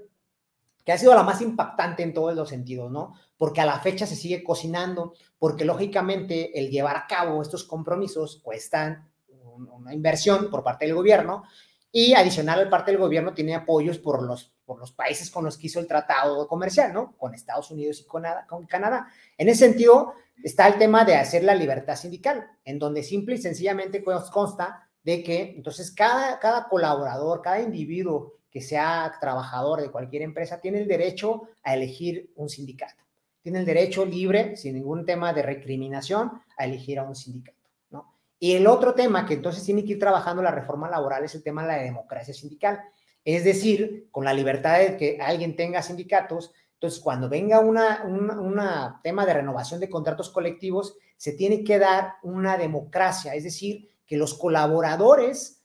que 0.86 0.92
ha 0.92 0.98
sido 0.98 1.16
la 1.16 1.24
más 1.24 1.42
impactante 1.42 2.04
en 2.04 2.14
todos 2.14 2.36
los 2.36 2.50
sentidos, 2.50 2.92
¿no? 2.92 3.14
Porque 3.38 3.62
a 3.62 3.66
la 3.66 3.80
fecha 3.80 4.06
se 4.06 4.16
sigue 4.16 4.44
cocinando, 4.44 5.14
porque 5.40 5.66
lógicamente 5.66 6.58
el 6.60 6.70
llevar 6.70 6.96
a 6.96 7.08
cabo 7.08 7.42
estos 7.42 7.64
compromisos 7.64 8.42
cuestan 8.44 9.10
una 9.56 9.94
inversión 9.94 10.50
por 10.50 10.64
parte 10.64 10.86
del 10.86 10.96
gobierno 10.96 11.44
y 11.92 12.16
adicional 12.16 12.60
al 12.60 12.70
parte 12.70 12.92
del 12.92 13.00
gobierno 13.00 13.34
tiene 13.34 13.54
apoyos 13.54 14.00
por 14.00 14.24
los, 14.24 14.52
por 14.66 14.80
los 14.80 14.92
países 14.92 15.30
con 15.30 15.46
los 15.46 15.58
que 15.58 15.68
hizo 15.68 15.80
el 15.80 15.88
tratado 15.88 16.48
comercial, 16.48 16.92
¿no? 16.92 17.16
Con 17.18 17.36
Estados 17.36 17.70
Unidos 17.70 18.02
y 18.02 18.06
con, 18.06 18.24
con 18.50 18.66
Canadá. 18.66 19.08
En 19.38 19.48
ese 19.48 19.68
sentido 19.68 20.14
está 20.44 20.68
el 20.68 20.80
tema 20.80 21.06
de 21.06 21.16
hacer 21.16 21.44
la 21.44 21.54
libertad 21.54 21.96
sindical, 21.96 22.50
en 22.66 22.80
donde 22.80 23.04
simple 23.04 23.36
y 23.36 23.38
sencillamente 23.38 24.04
consta 24.04 24.90
de 25.04 25.24
que 25.24 25.54
entonces 25.56 25.92
cada, 25.92 26.40
cada 26.40 26.68
colaborador, 26.68 27.42
cada 27.42 27.62
individuo 27.62 28.40
que 28.54 28.62
sea 28.62 29.12
trabajador 29.20 29.82
de 29.82 29.90
cualquier 29.90 30.22
empresa 30.22 30.62
tiene 30.62 30.78
el 30.78 30.88
derecho 30.88 31.50
a 31.64 31.74
elegir 31.74 32.32
un 32.36 32.50
sindicato. 32.50 33.04
Tiene 33.42 33.60
el 33.60 33.66
derecho 33.66 34.06
libre, 34.06 34.56
sin 34.56 34.76
ningún 34.76 35.06
tema 35.06 35.34
de 35.34 35.42
recriminación, 35.42 36.32
a 36.56 36.66
elegir 36.66 37.00
a 37.00 37.04
un 37.04 37.16
sindicato. 37.16 37.58
¿no? 37.90 38.14
Y 38.40 38.54
el 38.54 38.68
otro 38.68 38.94
tema 38.94 39.26
que 39.26 39.34
entonces 39.34 39.64
tiene 39.64 39.84
que 39.84 39.94
ir 39.94 40.00
trabajando 40.00 40.44
la 40.44 40.52
reforma 40.52 40.88
laboral 40.88 41.24
es 41.24 41.34
el 41.34 41.42
tema 41.42 41.64
de 41.64 41.70
la 41.70 41.82
democracia 41.82 42.32
sindical. 42.32 42.80
Es 43.26 43.44
decir, 43.44 44.08
con 44.12 44.24
la 44.24 44.34
libertad 44.36 44.78
de 44.78 44.98
que 44.98 45.18
alguien 45.20 45.56
tenga 45.56 45.82
sindicatos, 45.82 46.54
entonces 46.76 47.00
cuando 47.00 47.30
venga 47.30 47.60
un 47.60 47.78
una 47.78 49.00
tema 49.04 49.26
de 49.26 49.34
renovación 49.34 49.80
de 49.80 49.90
contratos 49.90 50.30
colectivos, 50.30 50.96
se 51.18 51.32
tiene 51.32 51.64
que 51.64 51.80
dar 51.80 52.16
una 52.22 52.58
democracia, 52.58 53.34
es 53.34 53.46
decir, 53.46 53.90
que 54.06 54.18
los 54.18 54.34
colaboradores 54.34 55.63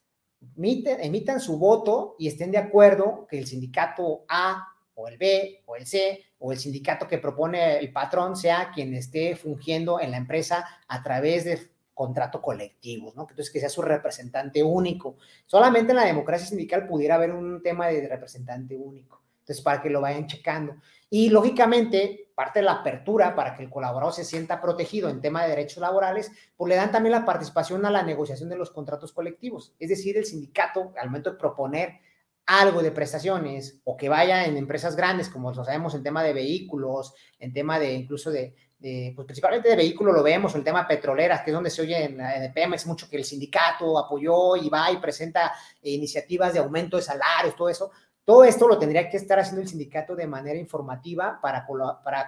emitan 0.57 1.41
su 1.41 1.59
voto 1.59 2.17
y 2.19 2.29
estén 2.29 2.51
de 2.51 2.59
acuerdo 2.59 3.27
que 3.29 3.39
el 3.39 3.47
sindicato 3.47 4.25
A 4.29 4.67
o 4.95 5.09
el 5.09 5.19
B 5.19 5.63
o 5.67 5.77
el 5.77 5.87
C 5.87 6.25
o 6.39 6.53
el 6.53 6.59
sindicato 6.59 7.07
que 7.07 7.19
propone 7.19 7.79
el 7.79 7.93
patrón 7.93 8.37
sea 8.37 8.71
quien 8.75 8.95
esté 8.95 9.37
fungiendo 9.37 10.01
en 10.01 10.11
la 10.11 10.17
empresa 10.17 10.67
a 10.87 11.03
través 11.03 11.45
de 11.45 11.71
contrato 11.95 12.41
colectivo, 12.41 13.13
¿no? 13.17 13.23
Entonces 13.23 13.51
que 13.51 13.59
sea 13.59 13.69
su 13.69 13.83
representante 13.83 14.63
único. 14.63 15.17
Solamente 15.47 15.91
en 15.91 15.97
la 15.97 16.05
democracia 16.05 16.47
sindical 16.47 16.87
pudiera 16.87 17.17
haber 17.17 17.33
un 17.33 17.61
tema 17.61 17.89
de 17.89 18.07
representante 18.07 18.77
único. 18.77 19.21
Entonces, 19.41 19.65
para 19.65 19.83
que 19.83 19.91
lo 19.91 20.01
vayan 20.01 20.27
checando. 20.27 20.77
Y 21.11 21.31
lógicamente, 21.31 22.28
parte 22.39 22.61
de 22.61 22.67
la 22.67 22.75
apertura 22.75 23.35
para 23.35 23.57
que 23.57 23.65
el 23.65 23.69
colaborador 23.69 24.15
se 24.15 24.23
sienta 24.25 24.61
protegido 24.61 25.09
en 25.09 25.21
tema 25.21 25.43
de 25.43 25.49
derechos 25.49 25.79
laborales, 25.79 26.31
pues 26.57 26.69
le 26.69 26.77
dan 26.77 26.93
también 26.93 27.11
la 27.11 27.25
participación 27.25 27.85
a 27.85 27.91
la 27.91 28.05
negociación 28.05 28.49
de 28.49 28.57
los 28.57 28.71
contratos 28.71 29.13
colectivos. 29.13 29.75
Es 29.81 29.89
decir, 29.89 30.17
el 30.17 30.25
sindicato, 30.25 30.93
al 30.97 31.09
momento 31.09 31.33
de 31.33 31.37
proponer 31.37 31.99
algo 32.47 32.81
de 32.81 32.93
prestaciones 32.93 33.81
o 33.83 33.97
que 33.97 34.09
vaya 34.09 34.45
en 34.45 34.57
empresas 34.57 34.95
grandes, 34.95 35.29
como 35.29 35.53
lo 35.53 35.65
sabemos 35.65 35.97
en 35.97 36.05
tema 36.05 36.23
de 36.23 36.33
vehículos, 36.33 37.13
en 37.41 37.53
tema 37.53 37.81
de 37.81 37.93
incluso 37.93 38.31
de, 38.31 38.55
pues 38.79 39.27
principalmente 39.27 39.69
de 39.69 39.75
vehículos 39.75 40.15
lo 40.15 40.23
vemos, 40.23 40.55
el 40.55 40.63
tema 40.63 40.87
petroleras, 40.87 41.43
que 41.43 41.51
es 41.51 41.55
donde 41.55 41.71
se 41.71 41.83
oye 41.83 42.05
en, 42.05 42.21
en 42.21 42.53
Pemex 42.53 42.87
mucho 42.87 43.11
que 43.11 43.17
el 43.17 43.25
sindicato 43.25 43.99
apoyó 43.99 44.55
y 44.55 44.69
va 44.69 44.93
y 44.93 44.99
presenta 44.99 45.53
iniciativas 45.83 46.53
de 46.53 46.61
aumento 46.61 46.99
de 46.99 47.03
salarios, 47.03 47.57
todo 47.57 47.69
eso, 47.69 47.91
todo 48.29 48.45
esto 48.45 48.69
lo 48.69 48.79
tendría 48.79 49.09
que 49.09 49.17
estar 49.17 49.39
haciendo 49.39 49.63
el 49.63 49.69
sindicato 49.69 50.15
de 50.15 50.27
manera 50.27 50.59
informativa 50.59 51.41
para, 51.41 51.67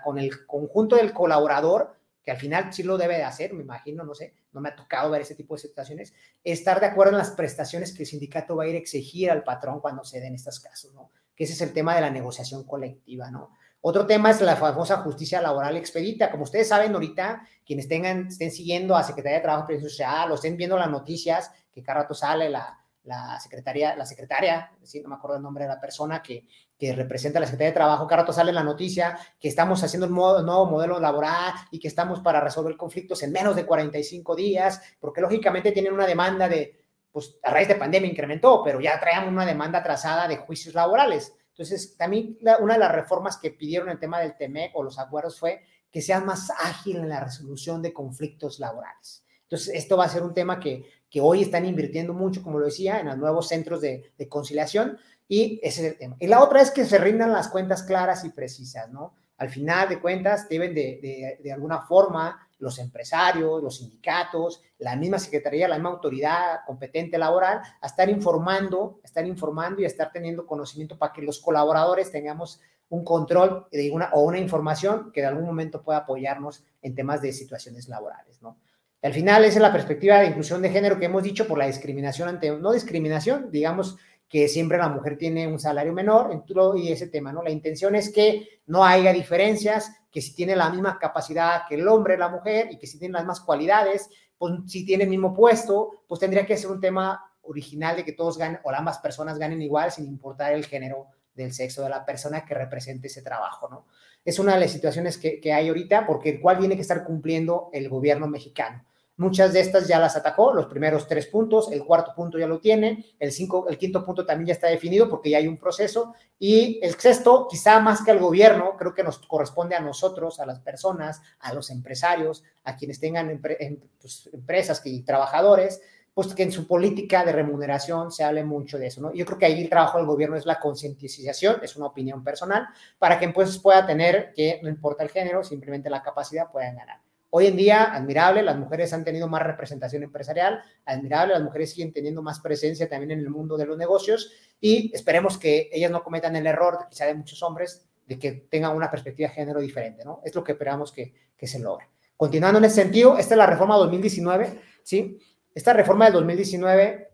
con 0.02 0.18
el 0.18 0.46
conjunto 0.46 0.96
del 0.96 1.12
colaborador, 1.12 1.94
que 2.24 2.30
al 2.30 2.38
final 2.38 2.72
sí 2.72 2.82
lo 2.82 2.96
debe 2.96 3.18
de 3.18 3.24
hacer, 3.24 3.52
me 3.52 3.62
imagino, 3.62 4.02
no 4.02 4.14
sé, 4.14 4.32
no 4.52 4.62
me 4.62 4.70
ha 4.70 4.74
tocado 4.74 5.10
ver 5.10 5.20
ese 5.20 5.34
tipo 5.34 5.56
de 5.56 5.60
situaciones, 5.60 6.14
estar 6.42 6.80
de 6.80 6.86
acuerdo 6.86 7.12
en 7.12 7.18
las 7.18 7.32
prestaciones 7.32 7.92
que 7.92 8.04
el 8.04 8.08
sindicato 8.08 8.56
va 8.56 8.64
a 8.64 8.68
ir 8.68 8.76
a 8.76 8.78
exigir 8.78 9.30
al 9.30 9.44
patrón 9.44 9.80
cuando 9.80 10.02
se 10.02 10.20
den 10.20 10.34
estos 10.34 10.58
casos, 10.60 10.94
¿no? 10.94 11.10
Que 11.36 11.44
ese 11.44 11.52
es 11.52 11.60
el 11.60 11.74
tema 11.74 11.94
de 11.94 12.00
la 12.00 12.10
negociación 12.10 12.64
colectiva, 12.64 13.30
¿no? 13.30 13.50
Otro 13.82 14.06
tema 14.06 14.30
es 14.30 14.40
la 14.40 14.56
famosa 14.56 15.02
justicia 15.02 15.42
laboral 15.42 15.76
expedita. 15.76 16.30
Como 16.30 16.44
ustedes 16.44 16.68
saben, 16.68 16.94
ahorita, 16.94 17.46
quienes 17.66 17.88
tengan, 17.88 18.28
estén 18.28 18.50
siguiendo 18.50 18.96
a 18.96 19.02
Secretaría 19.02 19.36
de 19.36 19.42
Trabajo 19.42 19.64
y 19.64 19.66
Previsión 19.66 19.90
Social 19.90 20.32
o 20.32 20.36
estén 20.36 20.56
viendo 20.56 20.78
las 20.78 20.90
noticias, 20.90 21.50
que 21.70 21.82
cada 21.82 22.00
rato 22.00 22.14
sale 22.14 22.48
la, 22.48 22.80
la 23.04 23.40
secretaria, 23.40 23.96
la 23.96 24.04
secretaria, 24.04 24.72
no 25.02 25.08
me 25.08 25.14
acuerdo 25.14 25.36
el 25.38 25.42
nombre 25.42 25.64
de 25.64 25.70
la 25.70 25.80
persona 25.80 26.22
que, 26.22 26.46
que 26.80 26.94
representa 26.94 27.38
a 27.38 27.40
la 27.40 27.46
Secretaría 27.46 27.70
de 27.70 27.74
Trabajo, 27.74 28.06
cada 28.06 28.22
rato 28.22 28.32
sale 28.32 28.52
la 28.52 28.64
noticia 28.64 29.18
que 29.38 29.48
estamos 29.48 29.82
haciendo 29.84 30.06
un 30.06 30.14
nuevo 30.14 30.66
modelo 30.66 30.98
laboral 30.98 31.52
y 31.70 31.78
que 31.78 31.88
estamos 31.88 32.20
para 32.20 32.40
resolver 32.40 32.76
conflictos 32.76 33.22
en 33.22 33.32
menos 33.32 33.54
de 33.54 33.66
45 33.66 34.34
días, 34.34 34.82
porque 34.98 35.20
lógicamente 35.20 35.72
tienen 35.72 35.92
una 35.92 36.06
demanda 36.06 36.48
de, 36.48 36.80
pues 37.12 37.38
a 37.42 37.50
raíz 37.50 37.68
de 37.68 37.74
pandemia 37.74 38.10
incrementó, 38.10 38.62
pero 38.64 38.80
ya 38.80 38.98
traíamos 38.98 39.30
una 39.30 39.44
demanda 39.44 39.80
atrasada 39.80 40.26
de 40.26 40.38
juicios 40.38 40.74
laborales. 40.74 41.34
Entonces, 41.50 41.96
también 41.98 42.38
una 42.60 42.74
de 42.74 42.80
las 42.80 42.92
reformas 42.92 43.36
que 43.36 43.50
pidieron 43.50 43.90
el 43.90 43.98
tema 43.98 44.20
del 44.20 44.36
TEMEC 44.36 44.74
o 44.74 44.82
los 44.82 44.98
acuerdos 44.98 45.38
fue 45.38 45.62
que 45.90 46.00
sea 46.00 46.20
más 46.20 46.50
ágil 46.50 46.96
en 46.96 47.08
la 47.08 47.20
resolución 47.20 47.82
de 47.82 47.92
conflictos 47.92 48.60
laborales. 48.60 49.24
Entonces, 49.42 49.74
esto 49.74 49.96
va 49.96 50.04
a 50.04 50.08
ser 50.08 50.22
un 50.22 50.32
tema 50.32 50.60
que, 50.60 50.84
que 51.10 51.20
hoy 51.20 51.42
están 51.42 51.66
invirtiendo 51.66 52.14
mucho, 52.14 52.42
como 52.42 52.58
lo 52.58 52.66
decía, 52.66 53.00
en 53.00 53.06
los 53.06 53.18
nuevos 53.18 53.48
centros 53.48 53.80
de, 53.80 54.12
conciliación 54.28 54.98
y 55.28 55.60
ese 55.62 55.86
es 55.86 55.92
el 55.92 55.98
tema. 55.98 56.16
Y 56.18 56.26
la 56.26 56.42
otra 56.42 56.60
es 56.60 56.70
que 56.70 56.84
se 56.84 56.98
rindan 56.98 57.32
las 57.32 57.48
cuentas 57.48 57.82
claras 57.82 58.24
y 58.24 58.30
precisas, 58.30 58.90
¿no? 58.90 59.14
Al 59.36 59.48
final 59.48 59.88
de 59.88 60.00
cuentas, 60.00 60.48
deben 60.48 60.74
de, 60.74 60.98
de, 61.02 61.40
de 61.42 61.52
alguna 61.52 61.80
forma 61.82 62.46
los 62.58 62.78
empresarios, 62.78 63.62
los 63.62 63.78
sindicatos, 63.78 64.62
la 64.78 64.96
misma 64.96 65.18
secretaría, 65.18 65.66
la 65.66 65.76
misma 65.76 65.90
autoridad 65.90 66.60
competente 66.66 67.16
laboral, 67.18 67.60
a 67.80 67.86
estar 67.86 68.08
informando, 68.08 69.00
a 69.02 69.06
estar 69.06 69.26
informando 69.26 69.80
y 69.80 69.84
a 69.84 69.88
estar 69.88 70.12
teniendo 70.12 70.46
conocimiento 70.46 70.98
para 70.98 71.12
que 71.12 71.22
los 71.22 71.40
colaboradores 71.40 72.12
tengamos 72.12 72.60
un 72.90 73.04
control 73.04 73.66
de 73.70 73.90
una, 73.90 74.10
o 74.12 74.22
una 74.22 74.38
información 74.38 75.10
que 75.12 75.22
de 75.22 75.28
algún 75.28 75.46
momento 75.46 75.82
pueda 75.82 76.00
apoyarnos 76.00 76.64
en 76.82 76.94
temas 76.94 77.22
de 77.22 77.32
situaciones 77.32 77.88
laborales, 77.88 78.42
¿no? 78.42 78.58
Al 79.02 79.14
final, 79.14 79.44
esa 79.44 79.58
es 79.58 79.62
la 79.62 79.72
perspectiva 79.72 80.18
de 80.18 80.26
inclusión 80.26 80.60
de 80.60 80.70
género 80.70 80.98
que 80.98 81.06
hemos 81.06 81.22
dicho 81.22 81.48
por 81.48 81.56
la 81.56 81.66
discriminación 81.66 82.28
ante, 82.28 82.50
no 82.50 82.72
discriminación, 82.72 83.50
digamos 83.50 83.96
que 84.28 84.46
siempre 84.46 84.78
la 84.78 84.88
mujer 84.88 85.18
tiene 85.18 85.48
un 85.48 85.58
salario 85.58 85.92
menor 85.92 86.44
y 86.76 86.92
ese 86.92 87.08
tema, 87.08 87.32
¿no? 87.32 87.42
La 87.42 87.50
intención 87.50 87.96
es 87.96 88.12
que 88.12 88.60
no 88.66 88.84
haya 88.84 89.12
diferencias, 89.12 89.90
que 90.10 90.22
si 90.22 90.34
tiene 90.34 90.54
la 90.54 90.70
misma 90.70 90.98
capacidad 91.00 91.62
que 91.68 91.74
el 91.74 91.88
hombre, 91.88 92.16
la 92.16 92.28
mujer, 92.28 92.68
y 92.70 92.78
que 92.78 92.86
si 92.86 92.98
tiene 92.98 93.14
las 93.14 93.22
mismas 93.22 93.40
cualidades, 93.40 94.08
pues 94.38 94.52
si 94.66 94.84
tiene 94.84 95.04
el 95.04 95.10
mismo 95.10 95.34
puesto, 95.34 96.04
pues 96.06 96.20
tendría 96.20 96.46
que 96.46 96.56
ser 96.56 96.70
un 96.70 96.80
tema 96.80 97.24
original 97.42 97.96
de 97.96 98.04
que 98.04 98.12
todos 98.12 98.38
ganen 98.38 98.60
o 98.62 98.70
ambas 98.70 98.98
personas 98.98 99.38
ganen 99.38 99.62
igual 99.62 99.90
sin 99.90 100.06
importar 100.06 100.52
el 100.52 100.64
género 100.64 101.08
del 101.34 101.52
sexo 101.52 101.82
de 101.82 101.88
la 101.88 102.04
persona 102.04 102.44
que 102.44 102.54
represente 102.54 103.08
ese 103.08 103.22
trabajo, 103.22 103.68
¿no? 103.68 103.86
Es 104.24 104.38
una 104.38 104.54
de 104.54 104.60
las 104.60 104.70
situaciones 104.70 105.18
que, 105.18 105.40
que 105.40 105.52
hay 105.52 105.68
ahorita 105.68 106.06
porque 106.06 106.30
el 106.30 106.40
cual 106.40 106.58
tiene 106.58 106.76
que 106.76 106.82
estar 106.82 107.02
cumpliendo 107.04 107.70
el 107.72 107.88
gobierno 107.88 108.28
mexicano. 108.28 108.84
Muchas 109.20 109.52
de 109.52 109.60
estas 109.60 109.86
ya 109.86 109.98
las 109.98 110.16
atacó, 110.16 110.54
los 110.54 110.64
primeros 110.64 111.06
tres 111.06 111.26
puntos, 111.26 111.70
el 111.70 111.84
cuarto 111.84 112.14
punto 112.14 112.38
ya 112.38 112.46
lo 112.46 112.58
tiene, 112.58 113.04
el, 113.18 113.32
cinco, 113.32 113.68
el 113.68 113.76
quinto 113.76 114.02
punto 114.02 114.24
también 114.24 114.46
ya 114.46 114.54
está 114.54 114.68
definido 114.68 115.10
porque 115.10 115.28
ya 115.28 115.36
hay 115.36 115.46
un 115.46 115.58
proceso 115.58 116.14
y 116.38 116.80
el 116.82 116.94
sexto, 116.94 117.46
quizá 117.46 117.80
más 117.80 118.02
que 118.02 118.12
al 118.12 118.18
gobierno, 118.18 118.78
creo 118.78 118.94
que 118.94 119.02
nos 119.02 119.18
corresponde 119.18 119.76
a 119.76 119.80
nosotros, 119.80 120.40
a 120.40 120.46
las 120.46 120.60
personas, 120.60 121.20
a 121.40 121.52
los 121.52 121.68
empresarios, 121.68 122.44
a 122.64 122.76
quienes 122.76 122.98
tengan 122.98 123.28
en, 123.28 123.82
pues, 124.00 124.30
empresas 124.32 124.80
y 124.86 125.02
trabajadores, 125.02 125.82
pues 126.14 126.32
que 126.32 126.44
en 126.44 126.50
su 126.50 126.66
política 126.66 127.22
de 127.22 127.32
remuneración 127.32 128.10
se 128.10 128.24
hable 128.24 128.42
mucho 128.42 128.78
de 128.78 128.86
eso, 128.86 129.02
¿no? 129.02 129.12
Yo 129.12 129.26
creo 129.26 129.36
que 129.36 129.44
ahí 129.44 129.60
el 129.60 129.68
trabajo 129.68 129.98
del 129.98 130.06
gobierno 130.06 130.36
es 130.36 130.46
la 130.46 130.58
concientización, 130.58 131.56
es 131.62 131.76
una 131.76 131.88
opinión 131.88 132.24
personal, 132.24 132.68
para 132.98 133.18
que 133.18 133.28
pues 133.28 133.58
pueda 133.58 133.84
tener 133.84 134.32
que, 134.34 134.60
no 134.62 134.70
importa 134.70 135.02
el 135.02 135.10
género, 135.10 135.44
simplemente 135.44 135.90
la 135.90 136.02
capacidad 136.02 136.50
puedan 136.50 136.76
ganar. 136.76 137.09
Hoy 137.32 137.46
en 137.46 137.56
día, 137.56 137.94
admirable, 137.94 138.42
las 138.42 138.58
mujeres 138.58 138.92
han 138.92 139.04
tenido 139.04 139.28
más 139.28 139.44
representación 139.44 140.02
empresarial, 140.02 140.62
admirable, 140.84 141.34
las 141.34 141.42
mujeres 141.44 141.70
siguen 141.70 141.92
teniendo 141.92 142.22
más 142.22 142.40
presencia 142.40 142.88
también 142.88 143.12
en 143.12 143.20
el 143.20 143.30
mundo 143.30 143.56
de 143.56 143.66
los 143.66 143.78
negocios 143.78 144.32
y 144.60 144.90
esperemos 144.92 145.38
que 145.38 145.70
ellas 145.72 145.92
no 145.92 146.02
cometan 146.02 146.34
el 146.34 146.48
error, 146.48 146.86
quizá 146.90 147.06
de 147.06 147.14
muchos 147.14 147.40
hombres, 147.44 147.86
de 148.04 148.18
que 148.18 148.32
tengan 148.32 148.74
una 148.74 148.90
perspectiva 148.90 149.28
de 149.28 149.36
género 149.36 149.60
diferente, 149.60 150.04
¿no? 150.04 150.20
Es 150.24 150.34
lo 150.34 150.42
que 150.42 150.52
esperamos 150.52 150.90
que, 150.90 151.14
que 151.36 151.46
se 151.46 151.60
logre. 151.60 151.86
Continuando 152.16 152.58
en 152.58 152.64
ese 152.64 152.82
sentido, 152.82 153.16
esta 153.16 153.34
es 153.34 153.38
la 153.38 153.46
reforma 153.46 153.76
2019, 153.76 154.60
¿sí? 154.82 155.20
Esta 155.54 155.72
reforma 155.72 156.06
del 156.06 156.14
2019, 156.14 157.12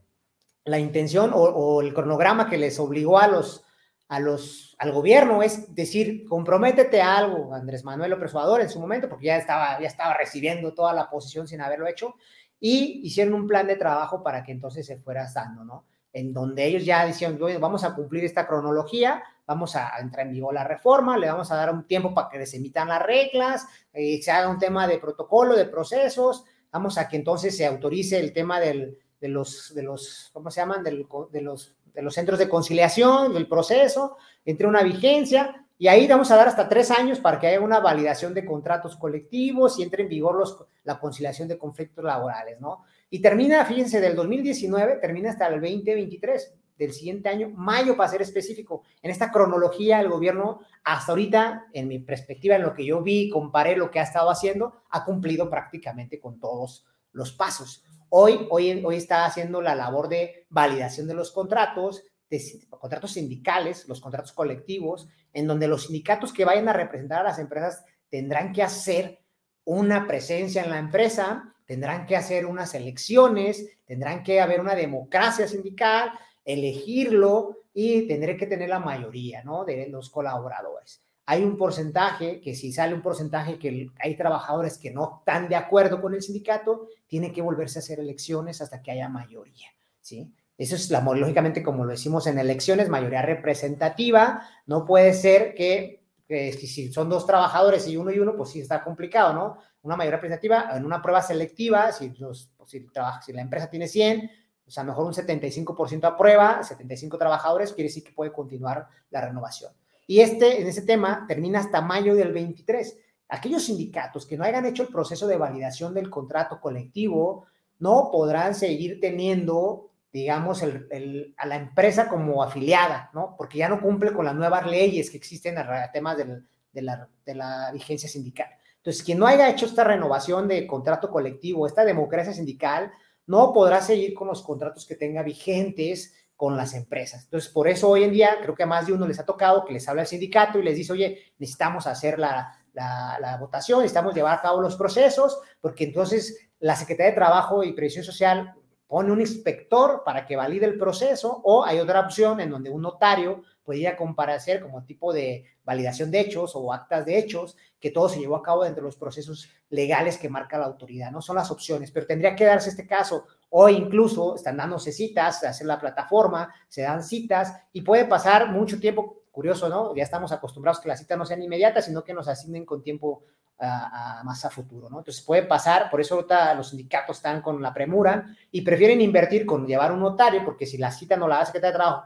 la 0.65 0.79
intención 0.79 1.33
o, 1.35 1.43
o 1.43 1.83
el 1.83 1.93
cronograma 1.93 2.49
que 2.49 2.57
les 2.57 2.81
obligó 2.81 3.19
a 3.19 3.29
los, 3.29 3.66
a 4.09 4.21
los, 4.21 4.77
al 4.79 4.93
gobierno 4.93 5.43
es 5.43 5.75
decir, 5.75 6.27
comprométete 6.29 7.01
a 7.03 7.17
algo, 7.17 7.53
Andrés 7.53 7.85
Manuel 7.85 8.13
López 8.13 8.33
en 8.61 8.69
su 8.69 8.81
momento, 8.81 9.09
porque 9.09 9.27
ya 9.27 9.37
estaba, 9.37 9.81
ya 9.81 9.89
estaba 9.89 10.15
recibiendo 10.15 10.75
toda 10.75 10.93
la 10.93 11.11
posición 11.11 11.49
sin 11.49 11.61
haberlo 11.61 11.87
hecho, 11.87 12.15
y 12.61 13.01
hicieron 13.05 13.35
un 13.35 13.47
plan 13.47 13.67
de 13.67 13.77
trabajo 13.77 14.23
para 14.23 14.43
que 14.43 14.53
entonces 14.53 14.87
se 14.87 14.99
fuera 14.99 15.27
dando, 15.35 15.65
¿no? 15.65 15.85
En 16.13 16.33
donde 16.33 16.65
ellos 16.65 16.85
ya 16.85 17.05
decían, 17.05 17.39
vamos 17.61 17.85
a 17.85 17.95
cumplir 17.95 18.25
esta 18.25 18.47
cronología, 18.47 19.23
vamos 19.47 19.77
a 19.77 19.99
entrar 19.99 20.27
en 20.27 20.33
vigor 20.33 20.55
la 20.55 20.65
reforma, 20.65 21.19
le 21.19 21.29
vamos 21.29 21.51
a 21.53 21.57
dar 21.57 21.73
un 21.73 21.87
tiempo 21.87 22.15
para 22.15 22.31
que 22.31 22.47
se 22.47 22.57
emitan 22.57 22.89
las 22.89 23.03
reglas, 23.03 23.67
eh, 23.93 24.23
se 24.23 24.31
haga 24.31 24.49
un 24.49 24.59
tema 24.59 24.87
de 24.87 24.99
protocolo, 24.99 25.55
de 25.55 25.67
procesos, 25.67 26.45
vamos 26.73 26.97
a 26.97 27.09
que 27.09 27.17
entonces 27.17 27.55
se 27.55 27.67
autorice 27.67 28.19
el 28.19 28.33
tema 28.33 28.61
del, 28.61 28.99
de 29.21 29.29
los, 29.29 29.75
de 29.75 29.83
los, 29.83 30.31
¿cómo 30.33 30.51
se 30.51 30.61
llaman? 30.61 30.83
Del, 30.83 31.07
de 31.31 31.43
los 31.43 31.77
de 31.97 32.03
los 32.03 32.13
centros 32.13 32.39
de 32.39 32.49
conciliación, 32.49 33.33
del 33.33 33.49
proceso, 33.49 34.19
entre 34.45 34.67
una 34.67 34.83
vigencia, 34.83 35.67
y 35.79 35.89
ahí 35.89 36.07
vamos 36.07 36.31
a 36.31 36.37
dar 36.37 36.47
hasta 36.47 36.69
tres 36.69 36.91
años 36.91 37.21
para 37.21 37.41
que 37.41 37.47
haya 37.47 37.61
una 37.61 37.81
validación 37.81 38.35
de 38.35 38.45
contratos 38.45 38.97
colectivos 38.97 39.79
y 39.79 39.83
entre 39.83 40.03
en 40.03 40.11
vigor 40.11 40.37
los, 40.37 40.63
la 40.85 41.01
conciliación 41.01 41.49
de 41.49 41.57
conflictos 41.57 42.05
laborales, 42.05 42.61
¿no? 42.61 42.85
Y 43.09 43.21
termina, 43.21 43.65
fíjense, 43.65 44.01
del 44.01 44.15
2019, 44.15 44.97
termina 44.97 45.31
hasta 45.31 45.47
el 45.47 45.55
2023 45.55 46.55
del 46.77 46.93
siguiente 46.93 47.31
año, 47.31 47.49
mayo 47.55 47.97
para 47.97 48.11
ser 48.11 48.21
específico. 48.21 48.83
En 49.01 49.11
esta 49.11 49.33
cronología, 49.33 49.99
el 50.01 50.11
gobierno, 50.11 50.61
hasta 50.85 51.13
ahorita, 51.13 51.69
en 51.73 51.89
mi 51.89 51.99
perspectiva, 52.01 52.57
en 52.57 52.63
lo 52.63 52.75
que 52.75 52.85
yo 52.85 53.01
vi, 53.01 53.31
comparé 53.31 53.75
lo 53.75 53.91
que 53.91 54.01
ha 54.01 54.03
estado 54.03 54.29
haciendo, 54.29 54.83
ha 54.91 55.03
cumplido 55.03 55.49
prácticamente 55.49 56.21
con 56.21 56.39
todos 56.39 56.85
los 57.13 57.33
pasos. 57.33 57.86
Hoy, 58.09 58.47
hoy, 58.51 58.97
está 58.97 59.25
haciendo 59.25 59.61
la 59.61 59.75
labor 59.75 60.09
de 60.09 60.47
validación 60.49 61.07
de 61.07 61.15
los 61.15 61.33
contratos, 61.33 62.05
de 62.31 62.41
contratos 62.71 63.13
sindicales, 63.13 63.89
los 63.89 64.01
contratos 64.01 64.33
colectivos, 64.33 65.09
en 65.33 65.47
donde 65.47 65.69
los 65.69 65.85
sindicatos 65.85 66.33
que 66.33 66.45
vayan 66.45 66.69
a 66.69 66.73
representar 66.73 67.21
a 67.21 67.25
las 67.31 67.39
empresas 67.39 67.85
tendrán 68.09 68.53
que 68.53 68.63
hacer 68.63 69.21
una 69.65 70.07
presencia 70.07 70.63
en 70.63 70.71
la 70.71 70.79
empresa, 70.79 71.55
tendrán 71.67 72.07
que 72.07 72.17
hacer 72.17 72.47
unas 72.47 72.75
elecciones, 72.75 73.79
tendrán 73.85 74.23
que 74.23 74.41
haber 74.41 74.61
una 74.61 74.75
democracia 74.75 75.49
sindical, 75.49 76.13
elegirlo 76.45 77.65
y 77.75 78.07
tendré 78.07 78.37
que 78.37 78.47
tener 78.47 78.69
la 78.69 78.79
mayoría, 78.79 79.43
¿no? 79.43 79.65
De 79.65 79.89
los 79.89 80.11
colaboradores 80.11 81.06
hay 81.27 81.43
un 81.43 81.57
porcentaje 81.57 82.41
que 82.41 82.55
si 82.55 82.73
sale 82.73 82.95
un 82.95 83.03
porcentaje 83.03 83.59
que 83.59 83.91
hay 83.99 84.17
trabajadores 84.17 84.79
que 84.79 84.93
no 84.93 85.19
están 85.19 85.49
de 85.49 85.57
acuerdo 85.57 86.01
con 86.01 86.15
el 86.15 86.23
sindicato, 86.23 86.89
tiene 87.09 87.33
que 87.33 87.43
volverse 87.43 87.79
a 87.79 87.83
hacer 87.83 87.99
elecciones 87.99 88.63
hasta 88.63 88.81
que 88.81 88.93
haya 88.93 89.09
mayoría, 89.09 89.69
¿sí? 90.01 90.33
Eso 90.57 90.77
es 90.77 90.91
la, 90.91 91.01
lógicamente, 91.01 91.63
como 91.63 91.85
lo 91.85 91.91
decimos 91.91 92.27
en 92.29 92.39
elecciones, 92.39 92.89
mayoría 92.89 93.23
representativa. 93.23 94.49
No 94.67 94.87
puede 94.87 95.13
ser 95.13 95.55
que, 95.55 96.03
que, 96.27 96.53
si 96.53 96.93
son 96.93 97.11
dos 97.11 97.27
trabajadores 97.27 97.87
y 97.89 97.97
uno 97.97 98.11
y 98.11 98.21
uno, 98.21 98.35
pues 98.37 98.51
sí 98.51 98.61
está 98.61 98.83
complicado, 98.83 99.35
¿no? 99.35 99.59
Una 99.83 99.97
mayoría 99.97 100.17
representativa, 100.17 100.71
en 100.75 100.87
una 100.87 101.03
prueba 101.03 101.21
selectiva, 101.21 101.93
si, 101.93 102.11
los, 102.19 102.51
si, 102.65 102.87
trabaja, 102.87 103.21
si 103.21 103.33
la 103.33 103.43
empresa 103.43 103.69
tiene 103.69 103.87
100, 103.87 104.31
o 104.67 104.71
sea, 104.71 104.83
mejor 104.83 105.07
un 105.07 105.13
75% 105.13 106.05
aprueba, 106.05 106.63
75 106.63 107.19
trabajadores, 107.19 107.73
quiere 107.73 107.89
decir 107.89 108.03
que 108.03 108.13
puede 108.13 108.33
continuar 108.33 108.89
la 109.11 109.21
renovación. 109.21 109.73
Y 110.07 110.21
este, 110.21 110.61
en 110.61 110.69
ese 110.69 110.83
tema 110.83 111.25
termina 111.27 111.61
hasta 111.61 111.81
mayo 111.81 112.15
del 112.15 112.33
23. 112.33 112.99
Aquellos 113.29 113.65
sindicatos 113.65 114.27
que 114.27 114.37
no 114.37 114.45
hayan 114.45 114.67
hecho 114.67 114.83
el 114.85 114.89
proceso 114.89 115.27
de 115.27 115.37
validación 115.37 115.95
del 115.95 116.11
contrato 116.11 116.61
colectivo 116.61 117.47
no 117.79 118.09
podrán 118.13 118.55
seguir 118.55 119.01
teniendo, 119.01 119.91
digamos, 120.13 120.63
el, 120.63 121.35
a 121.37 121.47
la 121.47 121.57
empresa 121.57 122.09
como 122.09 122.43
afiliada, 122.43 123.11
¿no? 123.13 123.35
Porque 123.37 123.59
ya 123.59 123.69
no 123.69 123.81
cumple 123.81 124.13
con 124.13 124.25
las 124.25 124.35
nuevas 124.35 124.67
leyes 124.67 125.11
que 125.11 125.17
existen 125.17 125.59
a 125.59 125.91
temas 125.93 126.17
del, 126.17 126.47
de, 126.73 126.83
la, 126.83 127.09
de 127.25 127.35
la 127.35 127.71
vigencia 127.73 128.09
sindical. 128.09 128.49
Entonces, 128.77 129.03
quien 129.03 129.19
no 129.19 129.27
haya 129.27 129.51
hecho 129.51 129.67
esta 129.67 129.83
renovación 129.83 130.47
de 130.47 130.67
contrato 130.67 131.11
colectivo, 131.11 131.67
esta 131.67 131.85
democracia 131.85 132.33
sindical, 132.33 132.93
no 133.27 133.53
podrá 133.53 133.81
seguir 133.83 134.15
con 134.15 134.29
los 134.29 134.43
contratos 134.43 134.87
que 134.87 134.95
tenga 134.95 135.25
vigentes 135.25 136.15
con 136.37 136.57
las 136.57 136.75
empresas. 136.75 137.25
Entonces, 137.25 137.51
por 137.51 137.67
eso 137.67 137.89
hoy 137.89 138.05
en 138.05 138.13
día 138.13 138.37
creo 138.43 138.55
que 138.55 138.63
a 138.63 138.67
más 138.67 138.87
de 138.87 138.93
uno 138.93 139.07
les 139.07 139.19
ha 139.19 139.25
tocado 139.27 139.65
que 139.65 139.73
les 139.73 139.89
habla 139.89 140.03
el 140.03 140.09
sindicato 140.09 140.59
y 140.59 140.63
les 140.63 140.77
dice, 140.77 140.93
oye, 140.93 141.33
necesitamos 141.39 141.87
hacer 141.87 142.19
la, 142.19 142.53
la, 142.75 143.19
la 143.21 143.37
votación, 143.39 143.81
necesitamos 143.81 144.15
llevar 144.15 144.39
a 144.39 144.43
cabo 144.43 144.61
los 144.61 144.77
procesos, 144.77 145.41
porque 145.61 145.85
entonces 145.85 146.51
la 146.61 146.77
Secretaría 146.77 147.11
de 147.11 147.17
Trabajo 147.17 147.65
y 147.65 147.73
Previsión 147.73 148.05
Social 148.05 148.55
pone 148.87 149.11
un 149.11 149.21
inspector 149.21 150.03
para 150.05 150.27
que 150.27 150.37
valide 150.37 150.67
el 150.67 150.79
proceso 150.79 151.41
o 151.45 151.65
hay 151.65 151.81
otra 151.81 152.01
opción 152.01 152.41
en 152.41 152.51
donde 152.51 152.71
un 152.71 152.83
notario 152.83 153.43
podría 153.65 153.97
comparecer 153.97 154.61
como 154.61 154.85
tipo 154.85 155.13
de 155.13 155.45
validación 155.65 156.11
de 156.13 156.21
hechos 156.21 156.53
o 156.55 156.73
actas 156.73 157.05
de 157.05 157.19
hechos, 157.19 157.57
que 157.81 157.91
todo 157.91 158.09
se 158.09 158.21
llevó 158.21 158.37
a 158.37 158.43
cabo 158.43 158.63
dentro 158.63 158.83
de 158.83 158.89
los 158.89 158.97
procesos 158.97 159.51
legales 159.71 160.19
que 160.19 160.29
marca 160.29 160.57
la 160.57 160.67
autoridad, 160.67 161.11
¿no? 161.11 161.21
Son 161.21 161.35
las 161.35 161.51
opciones, 161.51 161.91
pero 161.91 162.07
tendría 162.07 162.37
que 162.37 162.45
darse 162.45 162.71
este 162.71 162.87
caso 162.87 163.27
o 163.59 163.71
incluso 163.71 164.37
están 164.37 164.59
dándose 164.59 164.93
citas, 164.93 165.41
se 165.41 165.47
hace 165.47 165.65
la 165.65 165.81
plataforma, 165.81 166.53
se 166.69 166.83
dan 166.83 167.03
citas 167.03 167.55
y 167.73 167.81
puede 167.81 168.05
pasar 168.05 168.53
mucho 168.53 168.79
tiempo, 168.79 169.23
curioso, 169.33 169.71
¿no? 169.71 169.97
Ya 169.97 170.03
estamos 170.03 170.31
acostumbrados 170.31 170.79
que 170.79 170.89
las 170.89 170.99
citas 170.99 171.17
no 171.17 171.25
sean 171.25 171.43
inmediatas, 171.43 171.87
sino 171.87 172.05
que 172.05 172.13
nos 172.13 172.29
asignen 172.29 172.67
con 172.67 172.83
tiempo 172.83 173.23
uh, 173.59 174.25
más 174.27 174.45
a 174.45 174.51
futuro, 174.51 174.91
¿no? 174.91 174.99
Entonces 174.99 175.25
puede 175.25 175.45
pasar, 175.45 175.89
por 175.91 176.03
eso 176.03 176.27
los 176.55 176.69
sindicatos 176.69 177.17
están 177.17 177.41
con 177.41 177.63
la 177.63 177.73
premura 177.73 178.27
y 178.51 178.61
prefieren 178.61 179.01
invertir 179.01 179.47
con 179.47 179.67
llevar 179.67 179.91
un 179.91 180.01
notario, 180.01 180.45
porque 180.45 180.67
si 180.67 180.77
la 180.77 180.91
cita 180.91 181.17
no 181.17 181.27
la 181.27 181.41
hace 181.41 181.53
que 181.53 181.61
te 181.61 181.73
trabajo 181.73 182.05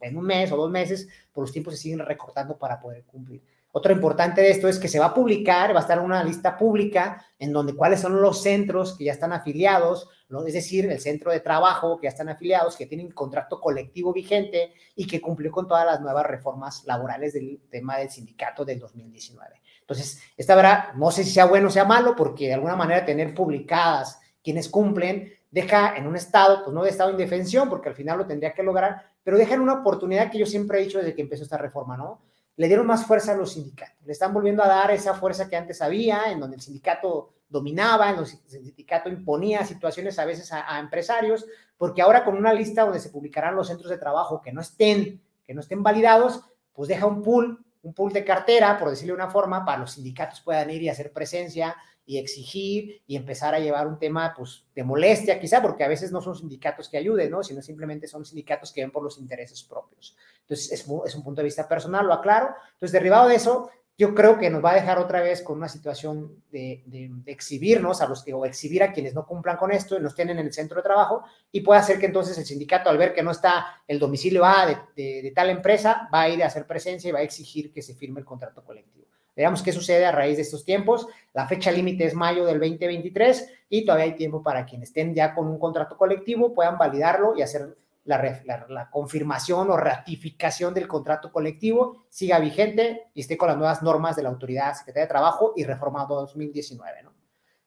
en 0.00 0.16
un 0.16 0.24
mes 0.24 0.50
o 0.50 0.56
dos 0.56 0.68
meses, 0.68 1.04
por 1.04 1.34
pues 1.34 1.42
los 1.42 1.52
tiempos 1.52 1.74
se 1.74 1.80
siguen 1.80 2.00
recortando 2.00 2.58
para 2.58 2.80
poder 2.80 3.04
cumplir. 3.04 3.40
Otro 3.70 3.92
importante 3.92 4.40
de 4.40 4.50
esto 4.50 4.66
es 4.66 4.78
que 4.78 4.88
se 4.88 4.98
va 4.98 5.06
a 5.06 5.14
publicar, 5.14 5.74
va 5.74 5.80
a 5.80 5.82
estar 5.82 6.00
una 6.00 6.24
lista 6.24 6.56
pública 6.56 7.24
en 7.38 7.52
donde 7.52 7.74
cuáles 7.74 8.00
son 8.00 8.20
los 8.20 8.42
centros 8.42 8.96
que 8.96 9.04
ya 9.04 9.12
están 9.12 9.32
afiliados, 9.32 10.08
es 10.46 10.54
decir, 10.54 10.90
el 10.90 11.00
centro 11.00 11.30
de 11.30 11.40
trabajo 11.40 11.98
que 11.98 12.04
ya 12.04 12.10
están 12.10 12.28
afiliados, 12.28 12.76
que 12.76 12.86
tienen 12.86 13.10
contrato 13.12 13.60
colectivo 13.60 14.12
vigente 14.12 14.72
y 14.94 15.06
que 15.06 15.20
cumplió 15.20 15.50
con 15.50 15.68
todas 15.68 15.84
las 15.84 16.00
nuevas 16.00 16.26
reformas 16.26 16.84
laborales 16.86 17.34
del 17.34 17.60
tema 17.70 17.98
del 17.98 18.10
sindicato 18.10 18.64
del 18.64 18.78
2019. 18.78 19.60
Entonces, 19.80 20.22
esta 20.36 20.54
verdad, 20.54 20.92
no 20.94 21.10
sé 21.10 21.24
si 21.24 21.30
sea 21.30 21.46
bueno 21.46 21.68
o 21.68 21.70
sea 21.70 21.84
malo, 21.84 22.14
porque 22.16 22.46
de 22.46 22.54
alguna 22.54 22.76
manera 22.76 23.04
tener 23.04 23.34
publicadas 23.34 24.20
quienes 24.42 24.68
cumplen 24.68 25.32
deja 25.50 25.96
en 25.96 26.06
un 26.06 26.16
estado, 26.16 26.62
pues 26.64 26.74
no 26.74 26.82
de 26.82 26.90
estado 26.90 27.10
de 27.10 27.22
indefensión, 27.22 27.68
porque 27.68 27.88
al 27.88 27.94
final 27.94 28.18
lo 28.18 28.26
tendría 28.26 28.52
que 28.52 28.62
lograr, 28.62 29.12
pero 29.22 29.38
deja 29.38 29.54
en 29.54 29.60
una 29.60 29.80
oportunidad 29.80 30.30
que 30.30 30.38
yo 30.38 30.46
siempre 30.46 30.78
he 30.78 30.84
dicho 30.84 30.98
desde 30.98 31.14
que 31.14 31.22
empezó 31.22 31.42
esta 31.42 31.58
reforma, 31.58 31.96
¿no? 31.96 32.20
Le 32.58 32.66
dieron 32.66 32.86
más 32.86 33.06
fuerza 33.06 33.32
a 33.32 33.36
los 33.36 33.52
sindicatos. 33.52 34.04
Le 34.04 34.12
están 34.12 34.34
volviendo 34.34 34.64
a 34.64 34.68
dar 34.68 34.90
esa 34.90 35.14
fuerza 35.14 35.48
que 35.48 35.54
antes 35.54 35.80
había, 35.80 36.24
en 36.32 36.40
donde 36.40 36.56
el 36.56 36.60
sindicato 36.60 37.32
dominaba, 37.48 38.10
en 38.10 38.16
donde 38.16 38.32
el 38.32 38.64
sindicato 38.64 39.08
imponía 39.08 39.64
situaciones 39.64 40.18
a 40.18 40.24
veces 40.24 40.52
a, 40.52 40.80
empresarios, 40.80 41.46
porque 41.76 42.02
ahora 42.02 42.24
con 42.24 42.36
una 42.36 42.52
lista 42.52 42.82
donde 42.82 42.98
se 42.98 43.10
publicarán 43.10 43.54
los 43.54 43.68
centros 43.68 43.88
de 43.90 43.96
trabajo 43.96 44.42
que 44.42 44.52
no 44.52 44.60
estén, 44.60 45.22
que 45.46 45.54
no 45.54 45.60
estén 45.60 45.84
validados, 45.84 46.40
pues 46.72 46.88
deja 46.88 47.06
un 47.06 47.22
pool, 47.22 47.64
un 47.82 47.94
pool 47.94 48.12
de 48.12 48.24
cartera, 48.24 48.76
por 48.76 48.90
decirlo 48.90 49.14
de 49.14 49.22
una 49.22 49.30
forma, 49.30 49.64
para 49.64 49.78
los 49.78 49.92
sindicatos 49.92 50.40
puedan 50.40 50.68
ir 50.68 50.82
y 50.82 50.88
hacer 50.88 51.12
presencia 51.12 51.76
y 52.08 52.18
exigir 52.18 53.02
y 53.06 53.14
empezar 53.14 53.54
a 53.54 53.60
llevar 53.60 53.86
un 53.86 54.00
tema 54.00 54.34
pues, 54.36 54.64
de 54.74 54.82
molestia, 54.82 55.38
quizá, 55.38 55.62
porque 55.62 55.84
a 55.84 55.88
veces 55.88 56.10
no 56.10 56.20
son 56.20 56.34
sindicatos 56.34 56.88
que 56.88 56.96
ayuden, 56.96 57.30
¿no? 57.30 57.44
sino 57.44 57.62
simplemente 57.62 58.08
son 58.08 58.24
sindicatos 58.24 58.72
que 58.72 58.80
ven 58.80 58.90
por 58.90 59.04
los 59.04 59.18
intereses 59.18 59.62
propios. 59.62 60.16
Entonces, 60.48 60.72
es, 60.72 61.14
un 61.14 61.22
punto 61.22 61.42
de 61.42 61.44
vista 61.44 61.68
personal, 61.68 62.06
lo 62.06 62.14
aclaro. 62.14 62.54
Entonces, 62.72 62.92
derivado 62.92 63.28
de 63.28 63.34
eso, 63.34 63.70
yo 63.98 64.14
creo 64.14 64.38
que 64.38 64.48
nos 64.48 64.64
va 64.64 64.70
a 64.70 64.76
dejar 64.76 64.98
otra 64.98 65.20
vez 65.20 65.42
con 65.42 65.58
una 65.58 65.68
situación 65.68 66.42
de, 66.50 66.82
de, 66.86 67.10
exhibirnos 67.26 68.00
a 68.00 68.08
los 68.08 68.24
que, 68.24 68.32
o 68.32 68.46
exhibir 68.46 68.82
a 68.82 68.92
quienes 68.92 69.12
no 69.12 69.26
cumplan 69.26 69.58
con 69.58 69.72
esto 69.72 69.98
y 69.98 70.00
nos 70.00 70.14
tienen 70.14 70.38
en 70.38 70.46
el 70.46 70.52
centro 70.52 70.76
de 70.76 70.84
trabajo, 70.84 71.22
y 71.52 71.60
puede 71.60 71.80
hacer 71.80 71.98
que 71.98 72.06
entonces 72.06 72.38
el 72.38 72.46
sindicato, 72.46 72.88
al 72.88 72.96
ver 72.96 73.12
que 73.12 73.22
no 73.22 73.32
está 73.32 73.82
el 73.86 73.98
domicilio 73.98 74.44
A 74.44 74.66
de, 74.94 75.22
de 75.22 75.32
tal 75.34 75.50
empresa, 75.50 76.08
va 76.14 76.22
a 76.22 76.28
ir 76.30 76.42
a 76.42 76.46
hacer 76.46 76.66
presencia 76.66 77.08
y 77.08 77.12
va 77.12 77.18
a 77.18 77.22
exigir 77.22 77.72
que 77.72 77.82
se 77.82 77.94
firme 77.94 78.20
el 78.20 78.26
contrato 78.26 78.64
colectivo. 78.64 79.04
Veamos 79.38 79.62
qué 79.62 79.70
sucede 79.70 80.04
a 80.04 80.10
raíz 80.10 80.36
de 80.36 80.42
estos 80.42 80.64
tiempos. 80.64 81.06
La 81.32 81.46
fecha 81.46 81.70
límite 81.70 82.04
es 82.04 82.14
mayo 82.14 82.44
del 82.44 82.58
2023 82.58 83.48
y 83.68 83.84
todavía 83.84 84.06
hay 84.06 84.16
tiempo 84.16 84.42
para 84.42 84.64
quienes 84.64 84.88
estén 84.88 85.14
ya 85.14 85.32
con 85.32 85.46
un 85.46 85.60
contrato 85.60 85.96
colectivo 85.96 86.52
puedan 86.52 86.76
validarlo 86.76 87.34
y 87.36 87.42
hacer 87.42 87.76
la, 88.08 88.88
confirmación 88.90 89.70
o 89.70 89.76
ratificación 89.76 90.72
del 90.72 90.88
contrato 90.88 91.30
colectivo, 91.30 92.06
siga 92.08 92.38
vigente 92.38 93.10
y 93.14 93.20
esté 93.20 93.36
con 93.36 93.48
las 93.48 93.58
nuevas 93.58 93.82
normas 93.82 94.16
de 94.16 94.22
la 94.22 94.30
Autoridad 94.30 94.74
Secretaria 94.74 95.04
de 95.04 95.10
Trabajo 95.10 95.52
y 95.56 95.64
reforma 95.64 96.06
2019, 96.06 97.02
¿no? 97.02 97.12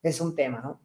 Es 0.01 0.19
un 0.19 0.36
tema, 0.36 0.60
¿no? 0.60 0.82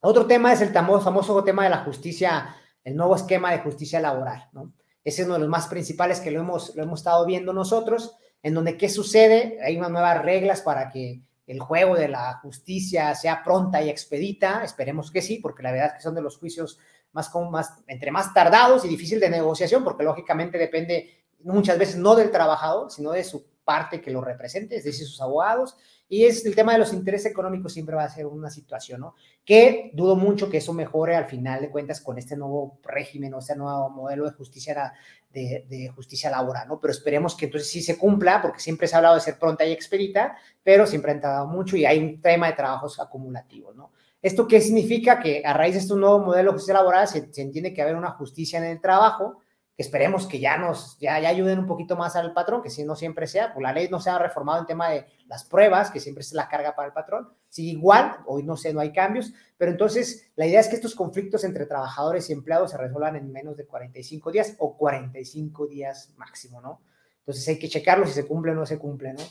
Otro 0.00 0.26
tema 0.26 0.52
es 0.52 0.60
el 0.60 0.72
famoso 0.72 1.42
tema 1.42 1.64
de 1.64 1.70
la 1.70 1.84
justicia, 1.84 2.54
el 2.84 2.94
nuevo 2.94 3.16
esquema 3.16 3.50
de 3.50 3.58
justicia 3.58 4.00
laboral, 4.00 4.48
¿no? 4.52 4.72
Ese 5.02 5.22
es 5.22 5.26
uno 5.26 5.34
de 5.34 5.40
los 5.40 5.48
más 5.48 5.66
principales 5.66 6.20
que 6.20 6.30
lo 6.30 6.40
hemos, 6.40 6.74
lo 6.76 6.84
hemos 6.84 7.00
estado 7.00 7.26
viendo 7.26 7.52
nosotros 7.52 8.16
en 8.42 8.54
donde 8.54 8.76
qué 8.76 8.88
sucede, 8.88 9.58
hay 9.64 9.76
unas 9.76 9.90
nuevas 9.90 10.22
reglas 10.22 10.62
para 10.62 10.90
que 10.90 11.22
el 11.46 11.60
juego 11.60 11.96
de 11.96 12.08
la 12.08 12.38
justicia 12.42 13.14
sea 13.14 13.42
pronta 13.42 13.82
y 13.82 13.88
expedita, 13.88 14.62
esperemos 14.64 15.10
que 15.10 15.22
sí, 15.22 15.38
porque 15.38 15.62
la 15.62 15.72
verdad 15.72 15.88
es 15.88 15.94
que 15.94 16.02
son 16.02 16.14
de 16.14 16.22
los 16.22 16.38
juicios 16.38 16.78
más, 17.16 17.30
como 17.30 17.50
más 17.50 17.72
entre 17.88 18.10
más 18.10 18.32
tardados 18.34 18.84
y 18.84 18.88
difícil 18.88 19.18
de 19.18 19.30
negociación, 19.30 19.82
porque 19.82 20.04
lógicamente 20.04 20.58
depende 20.58 21.24
muchas 21.40 21.78
veces 21.78 21.96
no 21.96 22.14
del 22.14 22.30
trabajador, 22.30 22.90
sino 22.90 23.12
de 23.12 23.24
su 23.24 23.46
parte 23.64 24.00
que 24.00 24.12
lo 24.12 24.20
represente, 24.20 24.76
es 24.76 24.84
decir, 24.84 25.06
sus 25.06 25.20
abogados, 25.20 25.76
y 26.08 26.24
es 26.24 26.46
el 26.46 26.54
tema 26.54 26.72
de 26.72 26.78
los 26.78 26.92
intereses 26.92 27.32
económicos 27.32 27.72
siempre 27.72 27.96
va 27.96 28.04
a 28.04 28.08
ser 28.08 28.26
una 28.26 28.48
situación, 28.48 29.00
¿no? 29.00 29.14
Que 29.44 29.90
dudo 29.92 30.14
mucho 30.14 30.48
que 30.48 30.58
eso 30.58 30.72
mejore 30.72 31.16
al 31.16 31.24
final 31.24 31.62
de 31.62 31.70
cuentas 31.70 32.00
con 32.00 32.16
este 32.16 32.36
nuevo 32.36 32.78
régimen 32.84 33.34
o 33.34 33.38
este 33.40 33.56
nuevo 33.56 33.90
modelo 33.90 34.24
de 34.24 34.36
justicia, 34.36 34.92
de, 35.30 35.66
de, 35.68 35.88
justicia 35.88 36.30
laboral, 36.30 36.68
¿no? 36.68 36.78
Pero 36.78 36.92
esperemos 36.92 37.34
que 37.34 37.46
entonces 37.46 37.68
sí 37.68 37.82
se 37.82 37.98
cumpla, 37.98 38.40
porque 38.40 38.60
siempre 38.60 38.86
se 38.86 38.94
ha 38.94 38.98
hablado 38.98 39.16
de 39.16 39.22
ser 39.22 39.38
pronta 39.38 39.64
y 39.64 39.72
expedita, 39.72 40.36
pero 40.62 40.86
siempre 40.86 41.10
han 41.10 41.20
tardado 41.20 41.48
mucho 41.48 41.76
y 41.76 41.86
hay 41.86 41.98
un 41.98 42.20
tema 42.20 42.46
de 42.46 42.52
trabajos 42.52 43.00
acumulativos, 43.00 43.74
¿no? 43.74 43.90
¿Esto 44.22 44.48
qué 44.48 44.60
significa? 44.60 45.20
Que 45.20 45.42
a 45.44 45.52
raíz 45.52 45.74
de 45.74 45.80
este 45.80 45.94
nuevo 45.94 46.18
modelo 46.18 46.50
de 46.50 46.54
justicia 46.54 46.74
laboral 46.74 47.06
se, 47.06 47.32
se 47.32 47.42
entiende 47.42 47.72
que 47.72 47.82
haber 47.82 47.96
una 47.96 48.10
justicia 48.12 48.58
en 48.58 48.64
el 48.64 48.80
trabajo, 48.80 49.40
que 49.76 49.82
esperemos 49.82 50.26
que 50.26 50.40
ya 50.40 50.56
nos, 50.56 50.98
ya, 50.98 51.20
ya, 51.20 51.28
ayuden 51.28 51.58
un 51.58 51.66
poquito 51.66 51.96
más 51.96 52.16
al 52.16 52.32
patrón, 52.32 52.62
que 52.62 52.70
si 52.70 52.82
no 52.82 52.96
siempre 52.96 53.26
sea, 53.26 53.52
pues 53.52 53.62
la 53.62 53.74
ley 53.74 53.88
no 53.90 54.00
se 54.00 54.08
ha 54.08 54.18
reformado 54.18 54.60
en 54.60 54.66
tema 54.66 54.88
de 54.88 55.06
las 55.26 55.44
pruebas, 55.44 55.90
que 55.90 56.00
siempre 56.00 56.22
es 56.22 56.32
la 56.32 56.48
carga 56.48 56.74
para 56.74 56.88
el 56.88 56.94
patrón, 56.94 57.28
sí 57.50 57.72
igual, 57.72 58.16
hoy 58.24 58.42
no 58.42 58.56
sé, 58.56 58.72
no 58.72 58.80
hay 58.80 58.90
cambios, 58.90 59.34
pero 59.58 59.70
entonces 59.70 60.30
la 60.34 60.46
idea 60.46 60.60
es 60.60 60.68
que 60.68 60.76
estos 60.76 60.94
conflictos 60.94 61.44
entre 61.44 61.66
trabajadores 61.66 62.30
y 62.30 62.32
empleados 62.32 62.70
se 62.70 62.78
resuelvan 62.78 63.16
en 63.16 63.30
menos 63.30 63.58
de 63.58 63.66
45 63.66 64.32
días 64.32 64.54
o 64.58 64.78
45 64.78 65.66
días 65.66 66.14
máximo, 66.16 66.62
¿no? 66.62 66.80
Entonces 67.18 67.46
hay 67.48 67.58
que 67.58 67.68
checarlo 67.68 68.06
si 68.06 68.12
se 68.12 68.26
cumple 68.26 68.52
o 68.52 68.54
no 68.54 68.64
se 68.64 68.78
cumple, 68.78 69.12
¿no? 69.12 69.22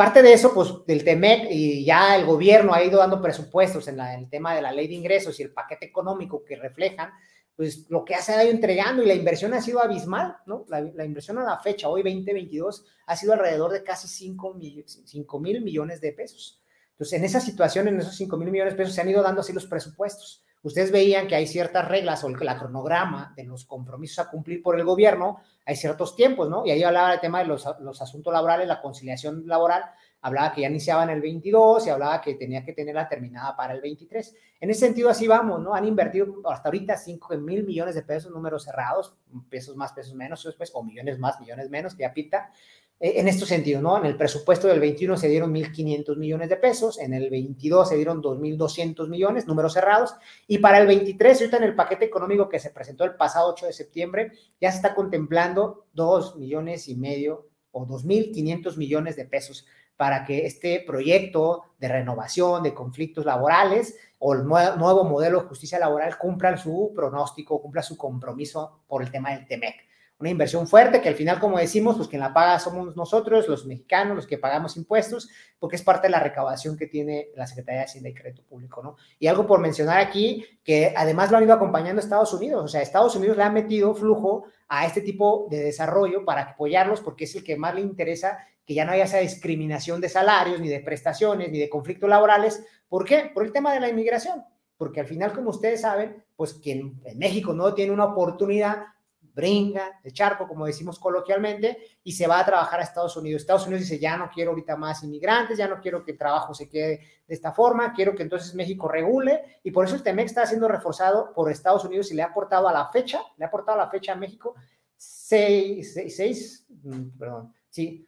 Parte 0.00 0.22
de 0.22 0.32
eso, 0.32 0.54
pues 0.54 0.72
del 0.86 1.04
TEMEC 1.04 1.48
y 1.50 1.84
ya 1.84 2.16
el 2.16 2.24
gobierno 2.24 2.72
ha 2.72 2.82
ido 2.82 3.00
dando 3.00 3.20
presupuestos 3.20 3.86
en, 3.86 3.98
la, 3.98 4.14
el 4.14 4.30
tema 4.30 4.54
de 4.54 4.62
la 4.62 4.72
ley 4.72 4.88
de 4.88 4.94
ingresos 4.94 5.38
y 5.38 5.42
el 5.42 5.52
paquete 5.52 5.84
económico 5.84 6.42
que 6.42 6.56
reflejan, 6.56 7.10
pues 7.54 7.84
lo 7.90 8.02
que 8.02 8.14
ha 8.14 8.42
ido 8.42 8.50
entregando 8.50 9.02
y 9.02 9.06
la 9.06 9.12
inversión 9.12 9.52
ha 9.52 9.60
sido 9.60 9.84
abismal, 9.84 10.38
¿no? 10.46 10.64
La, 10.68 11.04
inversión 11.04 11.36
a 11.36 11.44
la 11.44 11.58
fecha, 11.58 11.90
hoy 11.90 12.02
2022, 12.02 12.86
ha 13.08 13.14
sido 13.14 13.34
alrededor 13.34 13.72
de 13.72 13.82
casi 13.82 14.08
5 14.08 14.54
mil, 14.54 14.86
mil 15.40 15.60
millones 15.60 16.00
de 16.00 16.12
pesos. 16.12 16.62
Entonces, 16.92 17.18
en 17.18 17.24
esa 17.26 17.40
situación, 17.40 17.88
en 17.88 18.00
esos 18.00 18.16
5 18.16 18.38
mil 18.38 18.50
millones 18.50 18.72
de 18.72 18.78
pesos, 18.78 18.94
se 18.94 19.02
han 19.02 19.10
ido 19.10 19.22
dando 19.22 19.42
así 19.42 19.52
los 19.52 19.66
presupuestos. 19.66 20.42
Ustedes 20.62 20.92
veían 20.92 21.28
que 21.28 21.34
hay 21.34 21.46
ciertas 21.46 21.86
reglas 21.86 22.24
o 22.24 22.28
el, 22.28 22.38
la 22.40 22.58
cronograma 22.58 23.34
de 23.36 23.44
los 23.44 23.66
compromisos 23.66 24.18
a 24.20 24.30
cumplir 24.30 24.62
por 24.62 24.78
el 24.78 24.84
gobierno, 24.86 25.42
hay 25.66 25.76
ciertos 25.76 26.16
tiempos, 26.16 26.48
¿no? 26.48 26.64
Y 26.66 26.70
ahí 26.70 26.82
hablaba 26.82 27.10
del 27.10 27.20
tema 27.20 27.40
de 27.40 27.44
los, 27.46 27.66
los 27.80 28.02
asuntos 28.02 28.32
laborales, 28.32 28.66
la 28.66 28.80
conciliación 28.80 29.46
laboral, 29.46 29.84
hablaba 30.22 30.52
que 30.52 30.62
ya 30.62 30.68
iniciaba 30.68 31.04
el 31.10 31.20
22 31.20 31.86
y 31.86 31.90
hablaba 31.90 32.20
que 32.20 32.34
tenía 32.34 32.64
que 32.64 32.72
tenerla 32.72 33.08
terminada 33.08 33.56
para 33.56 33.74
el 33.74 33.80
23. 33.80 34.34
En 34.60 34.70
ese 34.70 34.80
sentido, 34.80 35.08
así 35.08 35.26
vamos, 35.26 35.60
¿no? 35.60 35.74
Han 35.74 35.86
invertido 35.86 36.26
hasta 36.44 36.68
ahorita 36.68 36.96
5 36.96 37.36
mil 37.38 37.64
millones 37.64 37.94
de 37.94 38.02
pesos, 38.02 38.30
números 38.30 38.64
cerrados, 38.64 39.16
pesos 39.48 39.76
más, 39.76 39.92
pesos 39.92 40.14
menos, 40.14 40.46
o 40.72 40.82
millones 40.82 41.18
más, 41.18 41.40
millones 41.40 41.70
menos, 41.70 41.94
que 41.94 42.02
ya 42.02 42.12
pita. 42.12 42.52
Eh, 43.00 43.14
en 43.18 43.28
estos 43.28 43.48
sentidos, 43.48 43.82
¿no? 43.82 43.96
En 43.96 44.04
el 44.04 44.16
presupuesto 44.16 44.68
del 44.68 44.78
21 44.78 45.16
se 45.16 45.28
dieron 45.28 45.54
1.500 45.54 46.16
millones 46.18 46.50
de 46.50 46.56
pesos, 46.56 46.98
en 46.98 47.14
el 47.14 47.30
22 47.30 47.88
se 47.88 47.96
dieron 47.96 48.22
2.200 48.22 49.08
millones, 49.08 49.46
números 49.46 49.72
cerrados, 49.72 50.14
y 50.46 50.58
para 50.58 50.78
el 50.78 50.86
23, 50.86 51.40
ahorita 51.40 51.56
en 51.56 51.62
el 51.62 51.74
paquete 51.74 52.04
económico 52.04 52.48
que 52.50 52.58
se 52.58 52.68
presentó 52.70 53.04
el 53.04 53.14
pasado 53.14 53.52
8 53.52 53.66
de 53.66 53.72
septiembre, 53.72 54.32
ya 54.60 54.70
se 54.70 54.76
está 54.76 54.94
contemplando 54.94 55.86
2 55.94 56.36
millones 56.36 56.88
y 56.88 56.94
medio 56.94 57.48
o 57.72 57.86
2.500 57.86 58.76
millones 58.76 59.16
de 59.16 59.24
pesos 59.24 59.66
para 59.96 60.24
que 60.24 60.44
este 60.44 60.82
proyecto 60.86 61.64
de 61.78 61.88
renovación 61.88 62.62
de 62.62 62.74
conflictos 62.74 63.24
laborales 63.24 63.96
o 64.18 64.34
el 64.34 64.44
nuevo 64.44 65.04
modelo 65.04 65.40
de 65.40 65.48
justicia 65.48 65.78
laboral 65.78 66.18
cumpla 66.18 66.56
su 66.56 66.92
pronóstico, 66.94 67.60
cumpla 67.62 67.82
su 67.82 67.96
compromiso 67.96 68.80
por 68.86 69.02
el 69.02 69.10
tema 69.10 69.32
del 69.32 69.46
TEMEC. 69.46 69.89
Una 70.20 70.28
inversión 70.28 70.68
fuerte 70.68 71.00
que 71.00 71.08
al 71.08 71.14
final, 71.14 71.40
como 71.40 71.58
decimos, 71.58 71.96
pues 71.96 72.06
quien 72.06 72.20
la 72.20 72.34
paga 72.34 72.58
somos 72.58 72.94
nosotros, 72.94 73.48
los 73.48 73.64
mexicanos, 73.64 74.14
los 74.14 74.26
que 74.26 74.36
pagamos 74.36 74.76
impuestos, 74.76 75.30
porque 75.58 75.76
es 75.76 75.82
parte 75.82 76.08
de 76.08 76.10
la 76.10 76.20
recaudación 76.20 76.76
que 76.76 76.86
tiene 76.86 77.28
la 77.34 77.46
Secretaría 77.46 77.80
de 77.80 77.86
Hacienda 77.86 78.10
y 78.10 78.14
Crédito 78.14 78.42
Público, 78.42 78.82
¿no? 78.82 78.96
Y 79.18 79.28
algo 79.28 79.46
por 79.46 79.60
mencionar 79.60 79.98
aquí, 79.98 80.44
que 80.62 80.92
además 80.94 81.30
lo 81.30 81.38
han 81.38 81.44
ido 81.44 81.54
acompañando 81.54 82.00
Estados 82.00 82.34
Unidos, 82.34 82.62
o 82.62 82.68
sea, 82.68 82.82
Estados 82.82 83.16
Unidos 83.16 83.38
le 83.38 83.44
ha 83.44 83.50
metido 83.50 83.94
flujo 83.94 84.44
a 84.68 84.84
este 84.84 85.00
tipo 85.00 85.48
de 85.50 85.60
desarrollo 85.60 86.24
para 86.24 86.42
apoyarlos 86.42 87.00
porque 87.00 87.24
es 87.24 87.34
el 87.34 87.42
que 87.42 87.56
más 87.56 87.74
le 87.74 87.80
interesa 87.80 88.38
que 88.66 88.74
ya 88.74 88.84
no 88.84 88.92
haya 88.92 89.04
esa 89.04 89.18
discriminación 89.18 90.00
de 90.00 90.08
salarios, 90.08 90.60
ni 90.60 90.68
de 90.68 90.80
prestaciones, 90.80 91.50
ni 91.50 91.58
de 91.58 91.68
conflictos 91.68 92.08
laborales. 92.08 92.64
¿Por 92.88 93.04
qué? 93.04 93.30
Por 93.34 93.44
el 93.44 93.52
tema 93.52 93.72
de 93.72 93.80
la 93.80 93.88
inmigración. 93.88 94.44
Porque 94.76 95.00
al 95.00 95.06
final, 95.06 95.32
como 95.32 95.50
ustedes 95.50 95.80
saben, 95.80 96.22
pues 96.36 96.54
quien 96.54 97.00
en 97.04 97.18
México 97.18 97.52
no 97.52 97.74
tiene 97.74 97.90
una 97.90 98.04
oportunidad, 98.04 98.84
brinca 99.34 100.00
de 100.02 100.12
charco, 100.12 100.46
como 100.46 100.66
decimos 100.66 100.98
coloquialmente, 100.98 101.78
y 102.02 102.12
se 102.12 102.26
va 102.26 102.40
a 102.40 102.46
trabajar 102.46 102.80
a 102.80 102.82
Estados 102.82 103.16
Unidos. 103.16 103.42
Estados 103.42 103.66
Unidos 103.66 103.82
dice, 103.82 103.98
ya 103.98 104.16
no 104.16 104.30
quiero 104.32 104.50
ahorita 104.50 104.76
más 104.76 105.02
inmigrantes, 105.02 105.58
ya 105.58 105.68
no 105.68 105.80
quiero 105.80 106.04
que 106.04 106.12
el 106.12 106.18
trabajo 106.18 106.54
se 106.54 106.68
quede 106.68 107.00
de 107.26 107.34
esta 107.34 107.52
forma, 107.52 107.92
quiero 107.92 108.14
que 108.14 108.22
entonces 108.22 108.54
México 108.54 108.88
regule, 108.88 109.58
y 109.62 109.70
por 109.70 109.84
eso 109.84 109.94
el 109.94 110.02
TEMEC 110.02 110.26
está 110.26 110.46
siendo 110.46 110.68
reforzado 110.68 111.32
por 111.32 111.50
Estados 111.50 111.84
Unidos 111.84 112.10
y 112.10 112.14
le 112.14 112.22
ha 112.22 112.26
aportado 112.26 112.68
a 112.68 112.72
la 112.72 112.88
fecha, 112.88 113.20
le 113.36 113.44
ha 113.44 113.48
aportado 113.48 113.80
a 113.80 113.84
la 113.84 113.90
fecha 113.90 114.12
a 114.12 114.16
México 114.16 114.54
seis, 114.96 115.94
seis, 115.94 116.16
seis 116.16 116.66
mm, 116.68 117.18
perdón, 117.18 117.54
sí, 117.70 118.06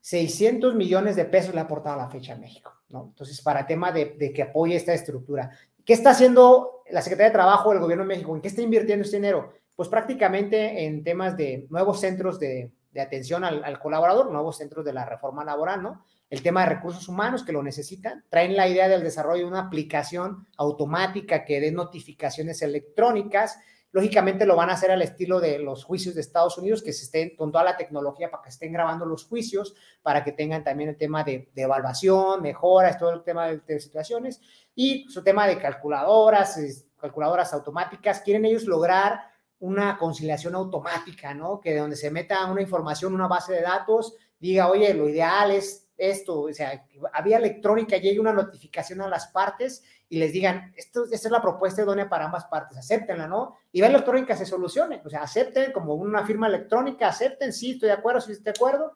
600 0.00 0.74
millones 0.74 1.16
de 1.16 1.26
pesos 1.26 1.54
le 1.54 1.60
ha 1.60 1.64
aportado 1.64 1.96
a 1.96 2.04
la 2.04 2.08
fecha 2.08 2.34
a 2.34 2.38
México, 2.38 2.72
¿no? 2.88 3.08
Entonces, 3.08 3.40
para 3.42 3.66
tema 3.66 3.92
de, 3.92 4.32
que 4.34 4.42
apoye 4.42 4.76
esta 4.76 4.94
estructura. 4.94 5.50
¿Qué 5.84 5.92
está 5.92 6.10
haciendo 6.10 6.82
la 6.90 7.02
Secretaría 7.02 7.28
de 7.28 7.34
Trabajo 7.34 7.70
del 7.70 7.80
Gobierno 7.80 8.04
de 8.04 8.08
México? 8.08 8.34
¿En 8.34 8.40
qué 8.40 8.48
está 8.48 8.62
invirtiendo 8.62 9.04
este 9.04 9.18
dinero? 9.18 9.52
Pues 9.80 9.88
prácticamente 9.88 10.84
en 10.84 11.02
temas 11.02 11.38
de 11.38 11.66
nuevos 11.70 12.00
centros 12.00 12.38
de, 12.38 12.70
de 12.92 13.00
atención 13.00 13.44
al, 13.44 13.64
al, 13.64 13.80
colaborador, 13.80 14.30
nuevos 14.30 14.58
centros 14.58 14.84
de 14.84 14.92
la 14.92 15.06
reforma 15.06 15.42
laboral, 15.42 15.82
¿no? 15.82 16.04
El 16.28 16.42
tema 16.42 16.60
de 16.60 16.74
recursos 16.74 17.08
humanos 17.08 17.42
que 17.44 17.52
lo 17.52 17.62
necesitan, 17.62 18.22
traen 18.28 18.56
la 18.56 18.68
idea 18.68 18.90
del 18.90 19.02
desarrollo 19.02 19.44
de 19.44 19.48
una 19.48 19.60
aplicación 19.60 20.46
automática 20.58 21.46
que 21.46 21.62
dé 21.62 21.72
notificaciones 21.72 22.60
electrónicas 22.60 23.56
Lógicamente 23.92 24.46
lo 24.46 24.54
van 24.54 24.70
a 24.70 24.74
hacer 24.74 24.92
al 24.92 25.02
estilo 25.02 25.40
de 25.40 25.58
los 25.58 25.82
juicios 25.82 26.14
de 26.14 26.20
Estados 26.20 26.56
Unidos, 26.58 26.80
que 26.82 26.92
se 26.92 27.04
estén 27.04 27.34
con 27.34 27.50
toda 27.50 27.64
la 27.64 27.76
tecnología 27.76 28.30
para 28.30 28.44
que 28.44 28.50
estén 28.50 28.72
grabando 28.72 29.04
los 29.04 29.24
juicios, 29.24 29.74
para 30.02 30.22
que 30.22 30.30
tengan 30.30 30.62
también 30.62 30.90
el 30.90 30.96
tema 30.96 31.24
de, 31.24 31.50
evaluación, 31.56 32.40
mejoras, 32.40 32.98
todo 32.98 33.12
el 33.12 33.24
tema 33.24 33.48
de, 33.48 33.80
situaciones 33.80 34.40
y 34.76 35.08
su 35.08 35.24
tema 35.24 35.48
de 35.48 35.58
calculadoras, 35.58 36.56
calculadoras 37.00 37.52
automáticas. 37.52 38.20
Quieren 38.20 38.44
ellos 38.44 38.64
lograr 38.64 39.22
una 39.60 39.96
conciliación 39.98 40.54
automática, 40.54 41.34
¿no? 41.34 41.60
Que 41.60 41.72
de 41.72 41.80
donde 41.80 41.96
se 41.96 42.10
meta 42.10 42.46
una 42.46 42.62
información, 42.62 43.14
una 43.14 43.28
base 43.28 43.52
de 43.54 43.62
datos, 43.62 44.14
diga, 44.38 44.68
oye, 44.68 44.92
lo 44.94 45.08
ideal 45.08 45.50
es 45.50 45.86
esto, 45.96 46.40
o 46.40 46.52
sea, 46.52 46.86
había 47.12 47.36
electrónica, 47.36 47.98
llegue 47.98 48.18
una 48.18 48.32
notificación 48.32 49.02
a 49.02 49.08
las 49.08 49.26
partes 49.28 49.84
y 50.08 50.18
les 50.18 50.32
digan, 50.32 50.72
esto, 50.74 51.04
esta 51.04 51.28
es 51.28 51.30
la 51.30 51.42
propuesta 51.42 51.82
idónea 51.82 52.08
para 52.08 52.24
ambas 52.24 52.46
partes, 52.46 52.78
acéptenla, 52.78 53.26
¿no? 53.26 53.56
Y 53.70 53.82
la 53.82 53.88
electrónica 53.88 54.34
se 54.34 54.46
solucione, 54.46 55.02
o 55.04 55.10
sea, 55.10 55.22
acepten 55.22 55.72
como 55.72 55.94
una 55.94 56.24
firma 56.24 56.46
electrónica, 56.46 57.08
acepten, 57.08 57.52
sí, 57.52 57.72
estoy 57.72 57.88
de 57.88 57.94
acuerdo, 57.94 58.22
sí, 58.22 58.32
estoy 58.32 58.44
de 58.44 58.58
acuerdo, 58.58 58.92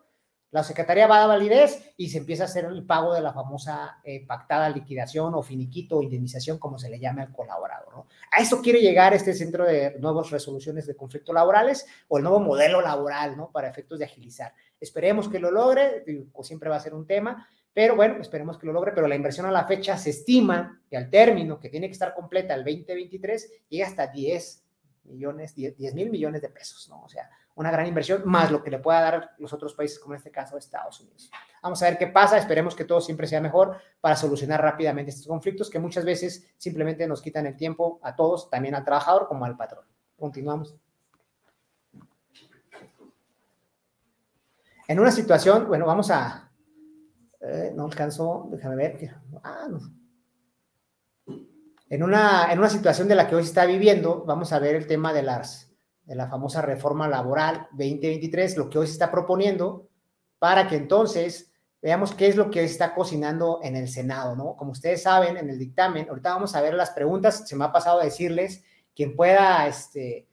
la 0.54 0.62
Secretaría 0.62 1.08
va 1.08 1.16
a 1.16 1.18
dar 1.26 1.28
validez 1.30 1.92
y 1.96 2.10
se 2.10 2.18
empieza 2.18 2.44
a 2.44 2.46
hacer 2.46 2.66
el 2.66 2.86
pago 2.86 3.12
de 3.12 3.20
la 3.20 3.32
famosa 3.32 3.98
eh, 4.04 4.24
pactada 4.24 4.68
liquidación 4.68 5.34
o 5.34 5.42
finiquito 5.42 5.96
o 5.96 6.02
indemnización, 6.04 6.58
como 6.60 6.78
se 6.78 6.88
le 6.88 7.00
llame 7.00 7.22
al 7.22 7.32
colaborador. 7.32 7.92
¿no? 7.92 8.06
A 8.30 8.40
eso 8.40 8.62
quiere 8.62 8.80
llegar 8.80 9.12
este 9.14 9.34
centro 9.34 9.64
de 9.64 9.98
nuevas 9.98 10.30
resoluciones 10.30 10.86
de 10.86 10.94
conflictos 10.94 11.34
laborales 11.34 11.84
o 12.06 12.18
el 12.18 12.22
nuevo 12.22 12.38
modelo 12.38 12.80
laboral, 12.80 13.36
¿no? 13.36 13.50
Para 13.50 13.68
efectos 13.68 13.98
de 13.98 14.04
agilizar. 14.04 14.54
Esperemos 14.78 15.28
que 15.28 15.40
lo 15.40 15.50
logre, 15.50 16.04
o 16.32 16.44
siempre 16.44 16.70
va 16.70 16.76
a 16.76 16.80
ser 16.80 16.94
un 16.94 17.04
tema, 17.04 17.48
pero 17.72 17.96
bueno, 17.96 18.20
esperemos 18.20 18.56
que 18.56 18.66
lo 18.66 18.72
logre, 18.72 18.92
pero 18.94 19.08
la 19.08 19.16
inversión 19.16 19.46
a 19.46 19.50
la 19.50 19.66
fecha 19.66 19.98
se 19.98 20.10
estima 20.10 20.80
que 20.88 20.96
al 20.96 21.10
término, 21.10 21.58
que 21.58 21.68
tiene 21.68 21.88
que 21.88 21.94
estar 21.94 22.14
completa 22.14 22.54
el 22.54 22.62
2023, 22.62 23.64
llega 23.70 23.88
hasta 23.88 24.06
10 24.06 24.64
millones, 25.02 25.56
10 25.56 25.94
mil 25.94 26.10
millones 26.10 26.42
de 26.42 26.48
pesos, 26.48 26.88
¿no? 26.88 27.02
O 27.02 27.08
sea, 27.08 27.28
una 27.56 27.70
gran 27.70 27.86
inversión, 27.86 28.22
más 28.24 28.50
lo 28.50 28.62
que 28.62 28.70
le 28.70 28.78
pueda 28.78 29.00
dar 29.00 29.30
los 29.38 29.52
otros 29.52 29.74
países, 29.74 29.98
como 29.98 30.14
en 30.14 30.18
este 30.18 30.30
caso 30.30 30.56
Estados 30.56 31.00
Unidos. 31.00 31.30
Vamos 31.62 31.82
a 31.82 31.86
ver 31.86 31.98
qué 31.98 32.08
pasa, 32.08 32.36
esperemos 32.36 32.74
que 32.74 32.84
todo 32.84 33.00
siempre 33.00 33.26
sea 33.26 33.40
mejor 33.40 33.78
para 34.00 34.16
solucionar 34.16 34.60
rápidamente 34.60 35.10
estos 35.10 35.26
conflictos 35.26 35.70
que 35.70 35.78
muchas 35.78 36.04
veces 36.04 36.52
simplemente 36.56 37.06
nos 37.06 37.22
quitan 37.22 37.46
el 37.46 37.56
tiempo 37.56 38.00
a 38.02 38.14
todos, 38.16 38.50
también 38.50 38.74
al 38.74 38.84
trabajador 38.84 39.28
como 39.28 39.44
al 39.44 39.56
patrón. 39.56 39.84
Continuamos. 40.18 40.74
En 44.86 45.00
una 45.00 45.10
situación, 45.10 45.66
bueno, 45.66 45.86
vamos 45.86 46.10
a, 46.10 46.50
eh, 47.40 47.72
no 47.74 47.84
alcanzó, 47.84 48.48
déjame 48.50 48.76
ver, 48.76 49.16
ah, 49.42 49.66
no. 49.70 49.78
En 51.88 52.02
una, 52.02 52.52
en 52.52 52.58
una 52.58 52.68
situación 52.68 53.06
de 53.06 53.14
la 53.14 53.28
que 53.28 53.36
hoy 53.36 53.42
se 53.42 53.50
está 53.50 53.64
viviendo, 53.64 54.24
vamos 54.24 54.52
a 54.52 54.58
ver 54.58 54.74
el 54.74 54.86
tema 54.86 55.12
de 55.12 55.22
las 55.22 55.73
de 56.04 56.14
la 56.14 56.28
famosa 56.28 56.62
reforma 56.62 57.08
laboral 57.08 57.68
2023, 57.72 58.56
lo 58.56 58.68
que 58.68 58.78
hoy 58.78 58.86
se 58.86 58.92
está 58.94 59.10
proponiendo, 59.10 59.88
para 60.38 60.68
que 60.68 60.76
entonces 60.76 61.52
veamos 61.80 62.14
qué 62.14 62.28
es 62.28 62.36
lo 62.36 62.50
que 62.50 62.64
está 62.64 62.94
cocinando 62.94 63.60
en 63.62 63.76
el 63.76 63.88
Senado, 63.88 64.34
¿no? 64.36 64.56
Como 64.56 64.72
ustedes 64.72 65.02
saben, 65.02 65.36
en 65.36 65.50
el 65.50 65.58
dictamen, 65.58 66.08
ahorita 66.08 66.34
vamos 66.34 66.54
a 66.54 66.60
ver 66.60 66.74
las 66.74 66.90
preguntas, 66.90 67.46
se 67.46 67.56
me 67.56 67.64
ha 67.64 67.72
pasado 67.72 68.00
a 68.00 68.04
decirles, 68.04 68.64
quien 68.94 69.14
pueda, 69.16 69.66
este, 69.66 70.26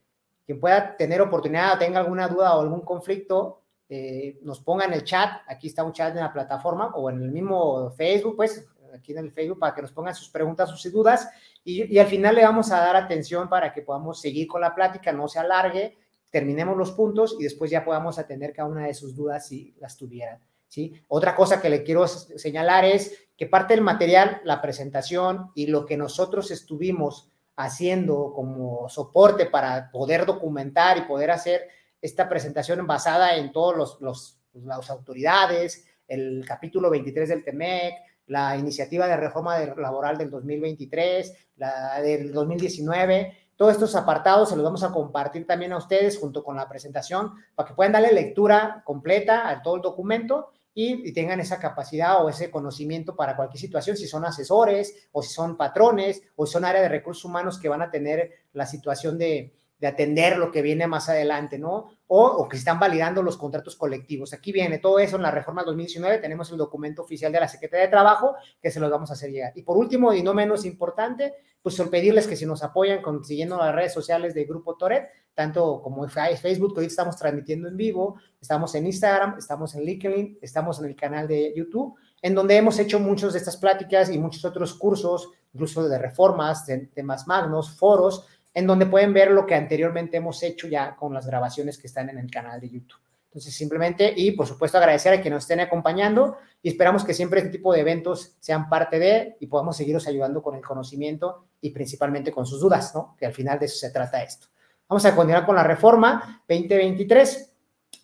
quien 0.45 0.59
pueda 0.59 0.95
tener 0.95 1.21
oportunidad 1.21 1.77
tenga 1.77 1.99
alguna 1.99 2.27
duda 2.27 2.55
o 2.55 2.61
algún 2.61 2.81
conflicto, 2.81 3.61
eh, 3.89 4.39
nos 4.43 4.61
ponga 4.61 4.85
en 4.85 4.93
el 4.93 5.03
chat, 5.03 5.41
aquí 5.47 5.67
está 5.67 5.83
un 5.83 5.91
chat 5.91 6.15
en 6.15 6.21
la 6.21 6.31
plataforma 6.31 6.93
o 6.95 7.09
en 7.09 7.21
el 7.21 7.31
mismo 7.31 7.91
Facebook, 7.91 8.37
pues 8.37 8.65
aquí 8.93 9.11
en 9.11 9.19
el 9.19 9.31
Facebook 9.31 9.59
para 9.59 9.73
que 9.73 9.81
nos 9.81 9.91
pongan 9.91 10.15
sus 10.15 10.29
preguntas, 10.29 10.69
sus 10.69 10.91
dudas 10.91 11.29
y, 11.63 11.97
al 11.97 12.07
final 12.07 12.35
le 12.35 12.43
vamos 12.43 12.71
a 12.71 12.79
dar 12.79 12.95
atención 12.95 13.49
para 13.49 13.73
que 13.73 13.81
podamos 13.81 14.19
seguir 14.19 14.47
con 14.47 14.61
la 14.61 14.73
plática, 14.73 15.11
no 15.11 15.27
se 15.27 15.39
alargue, 15.39 15.97
terminemos 16.29 16.77
los 16.77 16.91
puntos 16.91 17.35
y 17.39 17.43
después 17.43 17.69
ya 17.71 17.83
podamos 17.83 18.19
atender 18.19 18.53
cada 18.53 18.69
una 18.69 18.87
de 18.87 18.93
sus 18.93 19.15
dudas 19.15 19.47
si 19.47 19.75
las 19.79 19.97
tuvieran. 19.97 20.39
¿sí? 20.67 20.93
Otra 21.07 21.35
cosa 21.35 21.61
que 21.61 21.69
le 21.69 21.83
quiero 21.83 22.07
señalar 22.07 22.85
es 22.85 23.27
que 23.37 23.47
parte 23.47 23.73
del 23.73 23.83
material, 23.83 24.41
la 24.43 24.61
presentación 24.61 25.51
y 25.55 25.67
lo 25.67 25.85
que 25.85 25.97
nosotros 25.97 26.51
estuvimos 26.51 27.29
haciendo 27.55 28.33
como 28.33 28.87
soporte 28.89 29.45
para 29.45 29.91
poder 29.91 30.25
documentar 30.25 30.97
y 30.97 31.01
poder 31.01 31.31
hacer 31.31 31.67
esta 32.01 32.27
presentación 32.29 32.85
basada 32.87 33.35
en 33.35 33.51
todos 33.51 33.75
los, 33.75 34.01
los 34.01 34.41
las 34.53 34.89
autoridades, 34.89 35.85
el 36.07 36.43
capítulo 36.45 36.89
23 36.89 37.29
del 37.29 37.43
TEMEC, 37.43 37.93
la 38.31 38.55
iniciativa 38.55 39.07
de 39.07 39.17
reforma 39.17 39.59
laboral 39.59 40.17
del 40.17 40.29
2023, 40.29 41.49
la 41.57 42.01
del 42.01 42.31
2019. 42.31 43.37
Todos 43.57 43.73
estos 43.73 43.93
apartados 43.93 44.47
se 44.47 44.55
los 44.55 44.63
vamos 44.63 44.83
a 44.83 44.91
compartir 44.93 45.45
también 45.45 45.73
a 45.73 45.77
ustedes 45.77 46.17
junto 46.17 46.41
con 46.41 46.55
la 46.55 46.69
presentación 46.69 47.33
para 47.53 47.67
que 47.67 47.75
puedan 47.75 47.91
darle 47.91 48.13
lectura 48.13 48.83
completa 48.85 49.49
a 49.49 49.61
todo 49.61 49.75
el 49.75 49.81
documento 49.81 50.47
y, 50.73 51.11
tengan 51.11 51.41
esa 51.41 51.59
capacidad 51.59 52.23
o 52.23 52.29
ese 52.29 52.49
conocimiento 52.49 53.17
para 53.17 53.35
cualquier 53.35 53.59
situación, 53.59 53.97
si 53.97 54.07
son 54.07 54.23
asesores 54.23 55.09
o 55.11 55.21
si 55.21 55.33
son 55.33 55.57
patrones 55.57 56.23
o 56.37 56.45
si 56.45 56.53
son 56.53 56.63
área 56.63 56.81
de 56.81 56.87
recursos 56.87 57.25
humanos 57.25 57.59
que 57.59 57.67
van 57.67 57.81
a 57.81 57.91
tener 57.91 58.31
la 58.53 58.65
situación 58.65 59.17
de, 59.17 59.53
de 59.81 59.87
atender 59.87 60.37
lo 60.37 60.51
que 60.51 60.61
viene 60.61 60.85
más 60.85 61.09
adelante, 61.09 61.57
¿no? 61.57 61.89
O, 62.05 62.23
o, 62.23 62.47
que 62.47 62.55
están 62.55 62.79
validando 62.79 63.23
los 63.23 63.35
contratos 63.35 63.75
colectivos. 63.75 64.31
Aquí 64.31 64.51
viene 64.51 64.77
todo 64.77 64.99
eso 64.99 65.15
en 65.15 65.23
la 65.23 65.31
reforma 65.31 65.63
2019, 65.63 66.19
tenemos 66.19 66.51
el 66.51 66.57
documento 66.57 67.01
oficial 67.01 67.31
de 67.31 67.39
la 67.39 67.47
Secretaría 67.47 67.85
de 67.85 67.91
Trabajo 67.91 68.35
que 68.61 68.69
se 68.69 68.79
los 68.79 68.91
vamos 68.91 69.09
a 69.09 69.13
hacer 69.13 69.31
llegar. 69.31 69.53
Y 69.55 69.63
por 69.63 69.77
último, 69.77 70.13
y 70.13 70.21
no 70.21 70.35
menos 70.35 70.65
importante, 70.65 71.33
pues 71.63 71.81
pedirles 71.89 72.27
que 72.27 72.35
si 72.35 72.45
nos 72.45 72.61
apoyan 72.63 73.01
consiguiendo 73.01 73.57
las 73.57 73.73
redes 73.73 73.91
sociales 73.93 74.35
de 74.35 74.45
Grupo 74.45 74.77
Toret, 74.77 75.09
tanto 75.33 75.81
como 75.81 76.07
Facebook, 76.07 76.75
que 76.75 76.81
hoy 76.81 76.85
estamos 76.85 77.17
transmitiendo 77.17 77.67
en 77.67 77.77
vivo, 77.77 78.17
estamos 78.39 78.75
en 78.75 78.85
Instagram, 78.85 79.37
estamos 79.39 79.73
en 79.73 79.83
LinkedIn, 79.83 80.37
estamos 80.41 80.79
en 80.79 80.85
el 80.85 80.95
canal 80.95 81.27
de 81.27 81.53
YouTube, 81.55 81.95
en 82.21 82.35
donde 82.35 82.55
hemos 82.55 82.77
hecho 82.77 82.99
muchas 82.99 83.33
de 83.33 83.39
estas 83.39 83.57
pláticas 83.57 84.11
y 84.11 84.19
muchos 84.19 84.45
otros 84.45 84.75
cursos, 84.75 85.31
incluso 85.53 85.89
de 85.89 85.97
reformas, 85.97 86.67
de 86.67 86.87
temas 86.87 87.27
magnos, 87.27 87.71
foros, 87.77 88.27
en 88.53 88.67
donde 88.67 88.85
pueden 88.85 89.13
ver 89.13 89.31
lo 89.31 89.45
que 89.45 89.55
anteriormente 89.55 90.17
hemos 90.17 90.41
hecho 90.43 90.67
ya 90.67 90.95
con 90.95 91.13
las 91.13 91.25
grabaciones 91.25 91.77
que 91.77 91.87
están 91.87 92.09
en 92.09 92.17
el 92.17 92.29
canal 92.29 92.59
de 92.59 92.69
YouTube. 92.69 92.99
Entonces, 93.25 93.53
simplemente, 93.53 94.13
y 94.13 94.31
por 94.31 94.45
supuesto 94.45 94.77
agradecer 94.77 95.13
a 95.13 95.21
que 95.21 95.29
nos 95.29 95.43
estén 95.43 95.61
acompañando 95.61 96.37
y 96.61 96.67
esperamos 96.67 97.05
que 97.05 97.13
siempre 97.13 97.39
este 97.39 97.51
tipo 97.51 97.71
de 97.71 97.79
eventos 97.79 98.35
sean 98.41 98.67
parte 98.67 98.99
de 98.99 99.37
y 99.39 99.47
podamos 99.47 99.77
seguiros 99.77 100.05
ayudando 100.07 100.43
con 100.43 100.55
el 100.55 100.61
conocimiento 100.61 101.45
y 101.61 101.69
principalmente 101.69 102.31
con 102.33 102.45
sus 102.45 102.59
dudas, 102.59 102.93
¿no? 102.93 103.15
Que 103.17 103.25
al 103.25 103.33
final 103.33 103.57
de 103.57 103.67
eso 103.67 103.77
se 103.77 103.89
trata 103.89 104.21
esto. 104.21 104.47
Vamos 104.89 105.05
a 105.05 105.15
continuar 105.15 105.45
con 105.45 105.55
la 105.55 105.63
reforma 105.63 106.43
2023. 106.49 107.53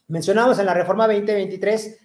Mencionamos 0.08 0.58
en 0.60 0.66
la 0.66 0.74
reforma 0.74 1.06
2023, 1.08 2.00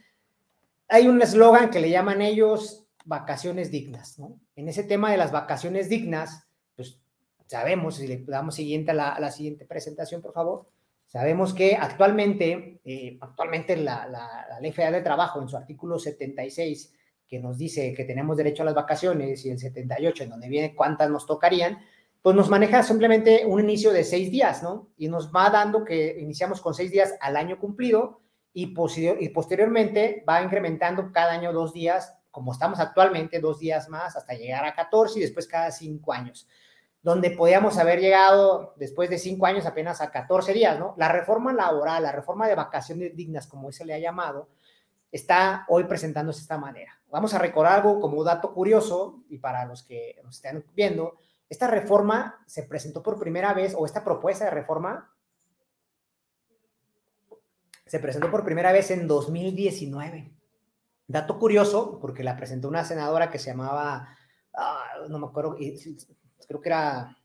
hay 0.89 1.07
un 1.07 1.23
eslogan 1.23 1.71
que 1.71 1.79
le 1.79 1.89
llaman 1.89 2.21
ellos 2.21 2.85
vacaciones 3.05 3.71
dignas, 3.71 4.19
¿no? 4.19 4.41
En 4.57 4.69
ese 4.69 4.83
tema 4.83 5.13
de 5.13 5.17
las 5.17 5.31
vacaciones 5.31 5.89
dignas, 5.89 6.49
sabemos, 7.53 7.97
si 7.97 8.07
le 8.07 8.25
damos 8.27 8.55
siguiente 8.55 8.93
a 8.93 8.95
la, 8.95 9.31
siguiente 9.31 9.67
presentación, 9.67 10.23
por 10.23 10.33
favor, 10.33 10.67
sabemos 11.07 11.53
que 11.53 11.77
actualmente, 11.77 12.81
eh, 12.83 13.19
actualmente 13.21 13.77
la, 13.77 14.09
la, 14.09 14.59
Ley 14.61 14.73
Federal 14.73 14.95
de 14.95 15.03
Trabajo, 15.03 15.41
en 15.41 15.49
su 15.49 15.57
artículo 15.59 15.99
76, 15.99 16.95
que 17.29 17.39
nos 17.41 17.59
dice 17.59 17.93
que 17.93 18.05
tenemos 18.05 18.39
derecho 18.39 18.63
a 18.63 18.67
las 18.67 18.75
vacaciones, 18.75 19.45
y 19.45 19.51
el 19.51 19.59
78, 19.59 20.25
en 20.25 20.31
donde 20.31 20.49
viene 20.49 20.75
cuántas 20.75 21.11
nos 21.11 21.27
tocarían, 21.27 21.79
pues 22.23 22.35
nos 22.35 22.49
maneja 22.49 22.83
simplemente 22.83 23.45
un 23.45 23.61
inicio 23.61 23.93
de 23.93 24.05
seis 24.05 24.31
días, 24.31 24.63
¿no? 24.63 24.89
Y 24.97 25.09
nos 25.09 25.31
va 25.31 25.51
dando 25.51 25.85
que 25.85 26.17
iniciamos 26.21 26.61
con 26.63 26.73
seis 26.73 26.91
días 26.91 27.15
al 27.21 27.37
año 27.37 27.59
cumplido 27.59 28.21
y, 28.55 28.73
y 29.21 29.29
posteriormente 29.29 30.25
va 30.27 30.43
incrementando 30.43 31.13
cada 31.13 31.33
año 31.33 31.53
dos 31.53 31.75
días, 31.75 32.15
como 32.31 32.53
estamos 32.53 32.81
actualmente, 32.81 33.41
dos 33.41 33.59
días 33.59 33.91
más, 33.91 34.17
hasta 34.17 34.33
llegar 34.33 34.65
a 34.65 34.75
14 34.75 35.19
y 35.19 35.23
después 35.23 35.47
cada 35.47 35.71
cinco 35.71 36.15
años 36.15 36.49
donde 37.03 37.33
podíamos 37.33 37.79
haber 37.79 38.01
llegado 38.01 38.75
después 38.77 39.11
de 39.11 39.19
cinco 39.19 39.47
años 39.47 39.67
apenas 39.67 40.01
a 40.01 40.11
14 40.11 40.53
días, 40.53 40.79
¿no? 40.79 40.95
La 40.97 41.09
reforma 41.09 41.53
laboral, 41.53 42.05
la 42.05 42.13
reforma 42.13 42.47
de 42.47 42.55
vacaciones 42.55 43.17
dignas, 43.17 43.49
como 43.49 43.73
se 43.73 43.85
le 43.85 43.95
ha 43.95 43.99
llamado, 43.99 44.49
está 45.11 45.67
hoy 45.69 45.85
presentándose 45.85 46.39
de 46.39 46.43
esta 46.43 46.59
manera. 46.59 47.01
Vamos 47.11 47.35
a 47.35 47.39
recordar 47.39 47.75
algo 47.75 48.01
como 48.01 48.23
dato 48.23 48.55
curioso 48.55 49.25
y 49.29 49.39
para 49.39 49.65
los 49.65 49.83
que 49.83 50.21
nos 50.23 50.37
estén 50.37 50.65
viendo, 50.75 51.19
esta 51.49 51.67
reforma 51.67 52.43
se 52.47 52.63
presentó 52.63 53.03
por 53.03 53.19
primera 53.19 53.53
vez, 53.53 53.75
o 53.77 53.85
esta 53.85 54.03
propuesta 54.05 54.47
de 54.47 54.53
reforma 54.53 55.13
se 57.85 57.99
presentó 57.99 58.31
por 58.31 58.43
primera 58.43 58.73
vez 58.73 58.91
en 58.91 59.07
2019. 59.07 60.33
Dato 61.07 61.39
curioso, 61.39 61.99
porque 62.01 62.25
la 62.25 62.37
presentó 62.37 62.69
una 62.69 62.85
senadora 62.85 63.31
que 63.31 63.39
se 63.39 63.51
llamaba, 63.51 64.17
ah, 64.55 64.85
no 65.11 65.19
me 65.19 65.27
acuerdo, 65.27 65.57
creo 66.47 66.61
que 66.61 66.69
era 66.69 67.17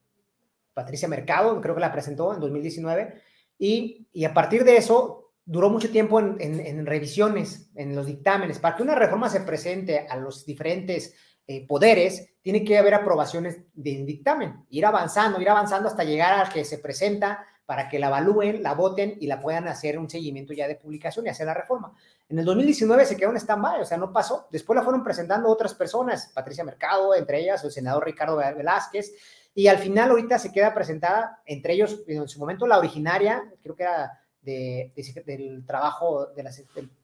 Patricia 0.73 1.07
Mercado, 1.07 1.59
creo 1.61 1.75
que 1.75 1.81
la 1.81 1.91
presentó 1.91 2.33
en 2.33 2.39
2019, 2.39 3.21
y, 3.59 4.07
y 4.13 4.25
a 4.25 4.33
partir 4.33 4.63
de 4.63 4.77
eso 4.77 5.27
duró 5.47 5.69
mucho 5.69 5.89
tiempo 5.89 6.19
en, 6.19 6.85
revisiones, 6.85 7.71
en 7.73 7.95
los 7.95 8.05
dictámenes. 8.05 8.59
Para 8.59 8.75
que 8.75 8.83
una 8.83 8.95
reforma 8.95 9.29
se 9.29 9.39
presente 9.39 10.05
a 10.07 10.17
los 10.17 10.45
diferentes 10.45 11.15
eh, 11.47 11.65
poderes, 11.65 12.33
tiene 12.41 12.65
que 12.65 12.77
haber 12.77 12.93
aprobaciones 12.93 13.61
de 13.73 14.03
dictamen, 14.03 14.65
ir 14.69 14.85
avanzando, 14.85 15.39
ir 15.41 15.49
avanzando 15.49 15.87
hasta 15.87 16.03
llegar 16.03 16.45
a 16.45 16.49
que 16.49 16.65
se 16.65 16.79
presenta 16.79 17.45
para 17.67 17.89
que 17.89 17.99
la 17.99 18.07
evalúen, 18.07 18.63
la 18.63 18.73
voten 18.73 19.17
y 19.19 19.27
la 19.27 19.41
puedan 19.41 19.67
hacer 19.67 19.99
un 19.99 20.09
seguimiento 20.09 20.53
ya 20.53 20.69
de 20.69 20.77
publicación 20.77 21.25
y 21.25 21.29
hacer 21.29 21.45
la 21.45 21.53
reforma. 21.53 21.93
En 22.29 22.39
el 22.39 22.45
2019 22.45 23.05
se 23.05 23.17
quedó 23.17 23.31
en 23.31 23.35
stand-by, 23.35 23.81
o 23.81 23.85
sea, 23.85 23.97
no 23.97 24.13
pasó. 24.13 24.47
Después 24.49 24.77
la 24.77 24.83
fueron 24.83 25.03
presentando 25.03 25.49
otras 25.49 25.73
personas, 25.73 26.31
Patricia 26.33 26.63
Mercado, 26.63 27.13
entre 27.13 27.41
ellas 27.41 27.61
el 27.65 27.71
senador 27.71 28.05
Ricardo 28.05 28.37
Velázquez, 28.37 29.13
y 29.53 29.67
al 29.67 29.79
final 29.79 30.11
ahorita 30.11 30.39
se 30.39 30.53
queda 30.53 30.73
presentada, 30.73 31.41
entre 31.45 31.73
ellos, 31.73 32.03
en 32.07 32.25
su 32.29 32.39
momento 32.39 32.65
la 32.67 32.79
originaria, 32.79 33.43
creo 33.61 33.75
que 33.75 33.83
era 33.83 34.17
del 34.41 35.65
trabajo, 35.65 36.27
del 36.27 36.47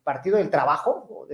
Partido 0.01 0.38
del 0.38 0.49
Trabajo, 0.49 1.28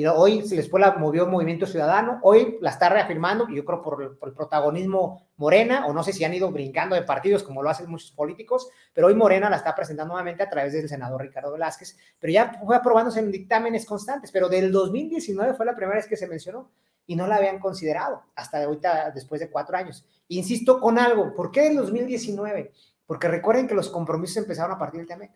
y 0.00 0.06
hoy 0.06 0.40
después 0.40 0.80
la 0.80 0.92
movió 0.92 1.26
Movimiento 1.26 1.66
Ciudadano, 1.66 2.20
hoy 2.22 2.56
la 2.62 2.70
está 2.70 2.88
reafirmando, 2.88 3.46
y 3.50 3.56
yo 3.56 3.66
creo 3.66 3.82
por, 3.82 4.02
el 4.02 4.32
protagonismo 4.32 5.28
Morena, 5.36 5.86
o 5.86 5.92
no 5.92 6.02
sé 6.02 6.14
si 6.14 6.24
han 6.24 6.32
ido 6.32 6.50
brincando 6.50 6.94
de 6.94 7.02
partidos 7.02 7.42
como 7.42 7.62
lo 7.62 7.68
hacen 7.68 7.90
muchos 7.90 8.10
políticos, 8.12 8.70
pero 8.94 9.08
hoy 9.08 9.14
Morena 9.14 9.50
la 9.50 9.56
está 9.56 9.74
presentando 9.74 10.14
nuevamente 10.14 10.42
a 10.42 10.48
través 10.48 10.72
del 10.72 10.88
senador 10.88 11.20
Ricardo 11.20 11.52
Velázquez, 11.52 11.98
pero 12.18 12.32
ya 12.32 12.58
fue 12.64 12.76
aprobándose 12.76 13.20
en 13.20 13.30
dictámenes 13.30 13.84
constantes, 13.84 14.32
pero 14.32 14.48
del 14.48 14.72
2019 14.72 15.52
fue 15.52 15.66
la 15.66 15.76
primera 15.76 15.96
vez 15.96 16.06
que 16.06 16.16
se 16.16 16.26
mencionó 16.26 16.70
y 17.06 17.14
no 17.14 17.26
la 17.26 17.36
habían 17.36 17.58
considerado 17.58 18.22
hasta 18.36 18.64
ahorita, 18.64 19.10
después 19.10 19.38
de 19.38 19.50
cuatro 19.50 19.76
años. 19.76 20.06
Insisto 20.28 20.80
con 20.80 20.98
algo, 20.98 21.34
¿por 21.34 21.50
qué 21.50 21.62
del 21.62 21.76
2019? 21.76 22.72
porque 23.10 23.26
recuerden 23.26 23.66
que 23.66 23.74
los 23.74 23.88
compromisos 23.88 24.36
empezaron 24.36 24.70
a 24.70 24.78
partir 24.78 25.00
del 25.00 25.08
TEMEC. 25.08 25.32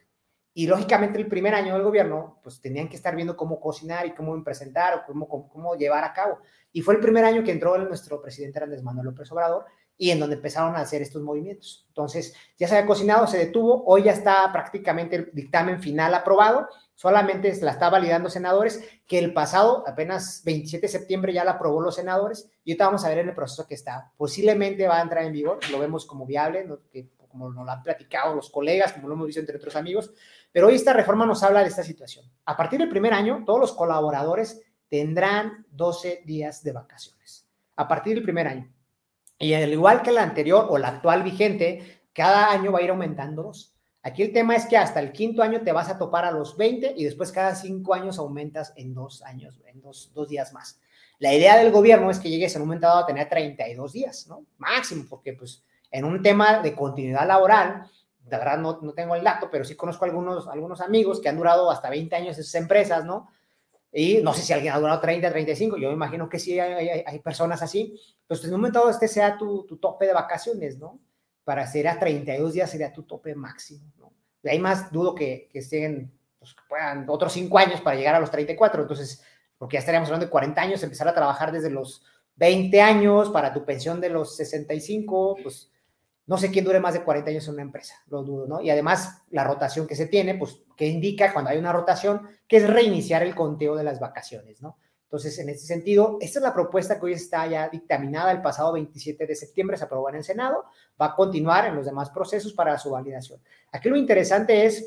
Y 0.56 0.68
lógicamente 0.68 1.18
el 1.18 1.26
primer 1.26 1.52
año 1.52 1.74
del 1.74 1.82
gobierno, 1.82 2.38
pues 2.42 2.60
tenían 2.60 2.88
que 2.88 2.94
estar 2.94 3.16
viendo 3.16 3.36
cómo 3.36 3.58
cocinar 3.58 4.06
y 4.06 4.14
cómo 4.14 4.42
presentar 4.44 4.94
o 4.94 5.02
cómo, 5.04 5.28
cómo, 5.28 5.74
llevar 5.74 6.04
a 6.04 6.12
cabo. 6.12 6.38
Y 6.72 6.80
fue 6.80 6.94
el 6.94 7.00
primer 7.00 7.24
año 7.24 7.42
que 7.42 7.50
entró 7.50 7.76
nuestro 7.76 8.22
presidente 8.22 8.62
Andrés 8.62 8.82
Manuel 8.82 9.06
López 9.06 9.30
Obrador 9.32 9.64
y 9.98 10.10
en 10.10 10.20
donde 10.20 10.36
empezaron 10.36 10.76
a 10.76 10.80
hacer 10.80 11.02
estos 11.02 11.22
movimientos. 11.22 11.84
Entonces, 11.88 12.34
ya 12.56 12.68
se 12.68 12.76
había 12.76 12.86
cocinado, 12.86 13.26
se 13.26 13.38
detuvo, 13.38 13.84
hoy 13.84 14.04
ya 14.04 14.12
está 14.12 14.50
prácticamente 14.52 15.16
el 15.16 15.30
dictamen 15.32 15.80
final 15.80 16.14
aprobado, 16.14 16.68
solamente 16.94 17.52
la 17.62 17.72
está 17.72 17.90
validando 17.90 18.30
senadores, 18.30 18.82
que 19.06 19.18
el 19.18 19.32
pasado, 19.32 19.84
apenas 19.86 20.42
27 20.44 20.86
de 20.86 20.92
septiembre 20.92 21.32
ya 21.32 21.44
la 21.44 21.52
aprobó 21.52 21.80
los 21.80 21.96
senadores, 21.96 22.48
y 22.64 22.72
ahorita 22.72 22.86
vamos 22.86 23.04
a 23.04 23.08
ver 23.08 23.18
en 23.18 23.28
el 23.28 23.34
proceso 23.34 23.66
que 23.66 23.74
está. 23.74 24.12
Posiblemente 24.16 24.86
va 24.88 24.98
a 24.98 25.02
entrar 25.02 25.24
en 25.24 25.32
vigor, 25.32 25.58
lo 25.70 25.78
vemos 25.78 26.06
como 26.06 26.26
viable, 26.26 26.66
que 26.90 27.08
como 27.34 27.50
nos 27.50 27.64
lo 27.66 27.70
han 27.72 27.82
platicado 27.82 28.32
los 28.32 28.48
colegas, 28.48 28.92
como 28.92 29.08
lo 29.08 29.14
hemos 29.14 29.26
visto 29.26 29.40
entre 29.40 29.56
otros 29.56 29.74
amigos, 29.74 30.12
pero 30.52 30.68
hoy 30.68 30.76
esta 30.76 30.92
reforma 30.92 31.26
nos 31.26 31.42
habla 31.42 31.62
de 31.62 31.68
esta 31.68 31.82
situación. 31.82 32.24
A 32.44 32.56
partir 32.56 32.78
del 32.78 32.88
primer 32.88 33.12
año, 33.12 33.42
todos 33.44 33.58
los 33.58 33.72
colaboradores 33.72 34.62
tendrán 34.88 35.66
12 35.72 36.22
días 36.24 36.62
de 36.62 36.70
vacaciones. 36.70 37.48
A 37.74 37.88
partir 37.88 38.14
del 38.14 38.22
primer 38.22 38.46
año. 38.46 38.72
Y 39.36 39.52
al 39.52 39.72
igual 39.72 40.02
que 40.02 40.12
la 40.12 40.22
anterior 40.22 40.68
o 40.70 40.78
la 40.78 40.88
actual 40.88 41.24
vigente, 41.24 42.02
cada 42.12 42.52
año 42.52 42.70
va 42.70 42.78
a 42.78 42.82
ir 42.82 42.90
aumentando 42.90 43.42
dos. 43.42 43.74
Aquí 44.04 44.22
el 44.22 44.32
tema 44.32 44.54
es 44.54 44.66
que 44.66 44.76
hasta 44.76 45.00
el 45.00 45.10
quinto 45.10 45.42
año 45.42 45.62
te 45.62 45.72
vas 45.72 45.88
a 45.88 45.98
topar 45.98 46.24
a 46.24 46.30
los 46.30 46.56
20 46.56 46.94
y 46.96 47.04
después 47.04 47.32
cada 47.32 47.56
cinco 47.56 47.94
años 47.94 48.18
aumentas 48.18 48.72
en 48.76 48.94
dos 48.94 49.22
años, 49.22 49.60
en 49.66 49.80
dos, 49.80 50.12
dos 50.14 50.28
días 50.28 50.52
más. 50.52 50.78
La 51.18 51.34
idea 51.34 51.56
del 51.56 51.72
gobierno 51.72 52.12
es 52.12 52.20
que 52.20 52.30
llegues 52.30 52.54
en 52.54 52.62
un 52.62 52.68
momento 52.68 52.86
dado 52.86 53.00
a 53.00 53.06
tener 53.06 53.28
32 53.28 53.92
días, 53.92 54.28
¿no? 54.28 54.46
Máximo, 54.58 55.06
porque 55.08 55.32
pues 55.32 55.64
en 55.94 56.04
un 56.04 56.20
tema 56.22 56.58
de 56.58 56.74
continuidad 56.74 57.24
laboral, 57.24 57.88
de 58.18 58.36
verdad 58.36 58.58
no, 58.58 58.80
no 58.82 58.94
tengo 58.94 59.14
el 59.14 59.22
dato, 59.22 59.48
pero 59.48 59.64
sí 59.64 59.76
conozco 59.76 60.04
algunos, 60.04 60.48
algunos 60.48 60.80
amigos 60.80 61.20
que 61.20 61.28
han 61.28 61.36
durado 61.36 61.70
hasta 61.70 61.88
20 61.88 62.16
años 62.16 62.36
en 62.36 62.42
sus 62.42 62.54
empresas, 62.56 63.04
¿no? 63.04 63.30
Y 63.92 64.20
no 64.20 64.34
sé 64.34 64.42
si 64.42 64.52
alguien 64.52 64.74
ha 64.74 64.80
durado 64.80 65.00
30, 65.00 65.30
35, 65.30 65.76
yo 65.76 65.88
me 65.90 65.94
imagino 65.94 66.28
que 66.28 66.40
sí 66.40 66.58
hay, 66.58 67.04
hay, 67.06 67.18
personas 67.20 67.62
así, 67.62 67.96
pues 68.26 68.42
en 68.42 68.52
un 68.52 68.60
momento 68.60 68.90
este 68.90 69.06
sea 69.06 69.38
tu, 69.38 69.66
tu, 69.66 69.76
tope 69.76 70.08
de 70.08 70.12
vacaciones, 70.12 70.78
¿no? 70.78 70.98
Para 71.44 71.64
ser 71.64 71.86
a 71.86 71.96
32 71.96 72.54
días 72.54 72.68
sería 72.68 72.92
tu 72.92 73.04
tope 73.04 73.36
máximo, 73.36 73.92
¿no? 73.96 74.12
De 74.42 74.50
ahí 74.50 74.58
más 74.58 74.90
dudo 74.90 75.14
que, 75.14 75.48
que 75.52 75.60
estén, 75.60 76.12
pues 76.40 76.54
que 76.54 76.62
puedan 76.68 77.08
otros 77.08 77.32
5 77.32 77.56
años 77.56 77.80
para 77.82 77.96
llegar 77.96 78.16
a 78.16 78.20
los 78.20 78.32
34, 78.32 78.82
entonces, 78.82 79.22
porque 79.56 79.74
ya 79.74 79.78
estaríamos 79.78 80.08
hablando 80.08 80.26
de 80.26 80.30
40 80.30 80.60
años, 80.60 80.82
empezar 80.82 81.06
a 81.06 81.14
trabajar 81.14 81.52
desde 81.52 81.70
los 81.70 82.02
20 82.34 82.80
años 82.82 83.30
para 83.30 83.52
tu 83.52 83.64
pensión 83.64 84.00
de 84.00 84.08
los 84.08 84.34
65, 84.34 85.36
pues 85.40 85.70
no 86.26 86.38
sé 86.38 86.50
quién 86.50 86.64
dure 86.64 86.80
más 86.80 86.94
de 86.94 87.04
40 87.04 87.30
años 87.30 87.46
en 87.48 87.54
una 87.54 87.62
empresa, 87.62 87.96
lo 88.08 88.22
dudo, 88.22 88.46
¿no? 88.46 88.60
Y 88.62 88.70
además, 88.70 89.22
la 89.30 89.44
rotación 89.44 89.86
que 89.86 89.96
se 89.96 90.06
tiene, 90.06 90.34
pues, 90.34 90.60
que 90.76 90.86
indica 90.86 91.32
cuando 91.32 91.50
hay 91.50 91.58
una 91.58 91.72
rotación, 91.72 92.28
que 92.48 92.58
es 92.58 92.68
reiniciar 92.68 93.22
el 93.22 93.34
conteo 93.34 93.76
de 93.76 93.84
las 93.84 94.00
vacaciones, 94.00 94.62
¿no? 94.62 94.78
Entonces, 95.04 95.38
en 95.38 95.50
ese 95.50 95.66
sentido, 95.66 96.18
esta 96.20 96.38
es 96.38 96.42
la 96.42 96.54
propuesta 96.54 96.98
que 96.98 97.06
hoy 97.06 97.12
está 97.12 97.46
ya 97.46 97.68
dictaminada 97.68 98.32
el 98.32 98.42
pasado 98.42 98.72
27 98.72 99.26
de 99.26 99.36
septiembre, 99.36 99.76
se 99.76 99.84
aprobó 99.84 100.08
en 100.08 100.16
el 100.16 100.24
Senado, 100.24 100.64
va 101.00 101.06
a 101.06 101.14
continuar 101.14 101.66
en 101.66 101.76
los 101.76 101.86
demás 101.86 102.10
procesos 102.10 102.52
para 102.52 102.76
su 102.78 102.90
validación. 102.90 103.40
Aquí 103.70 103.88
lo 103.88 103.96
interesante 103.96 104.66
es 104.66 104.84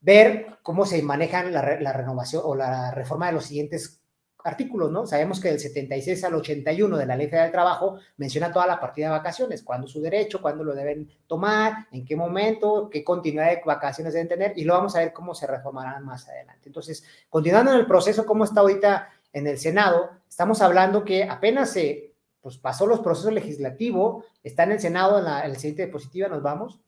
ver 0.00 0.58
cómo 0.62 0.86
se 0.86 1.02
manejan 1.02 1.52
la, 1.52 1.80
la 1.80 1.92
renovación 1.92 2.42
o 2.44 2.54
la 2.54 2.92
reforma 2.92 3.26
de 3.26 3.32
los 3.32 3.44
siguientes 3.44 3.99
artículos, 4.44 4.90
¿no? 4.90 5.06
Sabemos 5.06 5.40
que 5.40 5.48
del 5.48 5.60
76 5.60 6.24
al 6.24 6.34
81 6.34 6.96
de 6.96 7.06
la 7.06 7.16
Ley 7.16 7.26
Federal 7.26 7.46
del 7.46 7.52
Trabajo 7.52 7.98
menciona 8.16 8.52
toda 8.52 8.66
la 8.66 8.80
partida 8.80 9.06
de 9.06 9.12
vacaciones, 9.12 9.62
cuándo 9.62 9.86
su 9.86 10.00
derecho, 10.00 10.40
cuándo 10.40 10.64
lo 10.64 10.74
deben 10.74 11.08
tomar, 11.26 11.88
en 11.92 12.04
qué 12.04 12.16
momento, 12.16 12.88
qué 12.90 13.04
continuidad 13.04 13.50
de 13.50 13.62
vacaciones 13.64 14.14
deben 14.14 14.28
tener, 14.28 14.52
y 14.56 14.64
lo 14.64 14.74
vamos 14.74 14.96
a 14.96 15.00
ver 15.00 15.12
cómo 15.12 15.34
se 15.34 15.46
reformarán 15.46 16.04
más 16.04 16.28
adelante. 16.28 16.62
Entonces, 16.66 17.04
continuando 17.28 17.72
en 17.72 17.78
el 17.78 17.86
proceso, 17.86 18.26
cómo 18.26 18.44
está 18.44 18.60
ahorita 18.60 19.08
en 19.32 19.46
el 19.46 19.58
Senado, 19.58 20.10
estamos 20.28 20.62
hablando 20.62 21.04
que 21.04 21.24
apenas 21.24 21.72
se 21.72 22.14
pues, 22.40 22.58
pasó 22.58 22.86
los 22.86 23.00
procesos 23.00 23.32
legislativos, 23.32 24.24
está 24.42 24.64
en 24.64 24.72
el 24.72 24.80
Senado, 24.80 25.18
en, 25.18 25.24
la, 25.24 25.40
el 25.42 25.56
siguiente 25.56 25.84
diapositiva, 25.84 26.28
nos 26.28 26.42
vamos. 26.42 26.80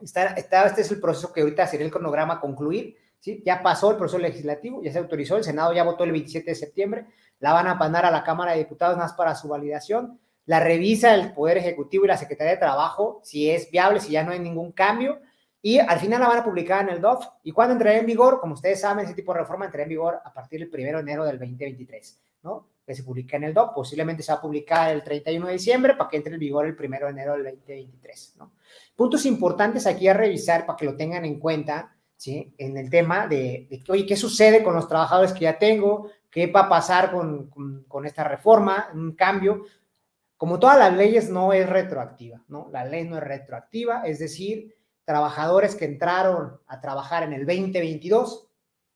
Está, 0.00 0.26
está, 0.28 0.66
este 0.66 0.82
es 0.82 0.90
el 0.92 1.00
proceso 1.00 1.32
que 1.32 1.40
ahorita 1.40 1.66
sería 1.66 1.86
el 1.86 1.92
cronograma 1.92 2.40
concluir 2.40 2.96
ya 3.22 3.62
pasó 3.62 3.90
el 3.90 3.96
proceso 3.96 4.18
legislativo, 4.18 4.82
ya 4.82 4.92
se 4.92 4.98
autorizó, 4.98 5.36
el 5.36 5.44
Senado 5.44 5.72
ya 5.72 5.84
votó 5.84 6.04
el 6.04 6.12
27 6.12 6.50
de 6.50 6.54
septiembre, 6.54 7.06
la 7.40 7.52
van 7.52 7.66
a 7.66 7.74
mandar 7.74 8.06
a 8.06 8.10
la 8.10 8.24
Cámara 8.24 8.52
de 8.52 8.58
Diputados 8.58 8.96
más 8.96 9.12
para 9.12 9.34
su 9.34 9.48
validación, 9.48 10.18
la 10.46 10.60
revisa 10.60 11.14
el 11.14 11.32
Poder 11.34 11.58
Ejecutivo 11.58 12.04
y 12.04 12.08
la 12.08 12.16
Secretaría 12.16 12.52
de 12.52 12.58
Trabajo, 12.58 13.20
si 13.22 13.50
es 13.50 13.70
viable, 13.70 14.00
si 14.00 14.12
ya 14.12 14.24
no 14.24 14.32
hay 14.32 14.38
ningún 14.38 14.72
cambio, 14.72 15.20
y 15.60 15.78
al 15.78 15.98
final 15.98 16.20
la 16.20 16.28
van 16.28 16.38
a 16.38 16.44
publicar 16.44 16.82
en 16.82 16.94
el 16.94 17.00
DOF. 17.00 17.26
¿Y 17.42 17.52
cuándo 17.52 17.72
entrará 17.72 17.98
en 17.98 18.06
vigor? 18.06 18.40
Como 18.40 18.54
ustedes 18.54 18.80
saben, 18.80 19.04
ese 19.04 19.14
tipo 19.14 19.32
de 19.32 19.40
reforma 19.40 19.66
entrará 19.66 19.82
en 19.82 19.88
vigor 19.88 20.20
a 20.24 20.32
partir 20.32 20.60
del 20.60 20.68
1 20.68 20.98
de 20.98 21.00
enero 21.00 21.24
del 21.24 21.38
2023, 21.38 22.20
¿no? 22.44 22.68
Que 22.86 22.94
se 22.94 23.02
publica 23.02 23.36
en 23.36 23.44
el 23.44 23.54
DOF. 23.54 23.74
Posiblemente 23.74 24.22
se 24.22 24.32
va 24.32 24.38
a 24.38 24.40
publicar 24.40 24.90
el 24.90 25.02
31 25.02 25.46
de 25.48 25.52
diciembre 25.52 25.94
para 25.94 26.08
que 26.08 26.16
entre 26.16 26.32
en 26.32 26.40
vigor 26.40 26.66
el 26.66 26.76
1 26.78 26.98
de 26.98 27.10
enero 27.10 27.32
del 27.34 27.44
2023, 27.44 28.36
¿no? 28.38 28.52
Puntos 28.94 29.26
importantes 29.26 29.86
aquí 29.86 30.06
a 30.08 30.14
revisar 30.14 30.64
para 30.64 30.76
que 30.76 30.86
lo 30.86 30.96
tengan 30.96 31.24
en 31.24 31.38
cuenta 31.40 31.94
¿sí? 32.18 32.52
En 32.58 32.76
el 32.76 32.90
tema 32.90 33.26
de, 33.26 33.68
oye, 33.88 34.04
¿qué 34.04 34.16
sucede 34.16 34.62
con 34.62 34.74
los 34.74 34.88
trabajadores 34.88 35.32
que 35.32 35.44
ya 35.44 35.58
tengo? 35.58 36.10
¿Qué 36.30 36.48
va 36.48 36.62
a 36.62 36.68
pasar 36.68 37.10
con, 37.10 37.48
con, 37.48 38.04
esta 38.04 38.24
reforma? 38.24 38.90
Un 38.92 39.12
cambio. 39.12 39.62
Como 40.36 40.58
todas 40.58 40.78
las 40.78 40.94
leyes, 40.94 41.30
no 41.30 41.52
es 41.52 41.66
retroactiva, 41.68 42.44
¿no? 42.48 42.68
La 42.70 42.84
ley 42.84 43.04
no 43.04 43.16
es 43.16 43.22
retroactiva, 43.22 44.02
es 44.02 44.18
decir, 44.18 44.76
trabajadores 45.04 45.74
que 45.74 45.86
entraron 45.86 46.60
a 46.66 46.80
trabajar 46.80 47.22
en 47.22 47.32
el 47.32 47.46
2022, 47.46 48.48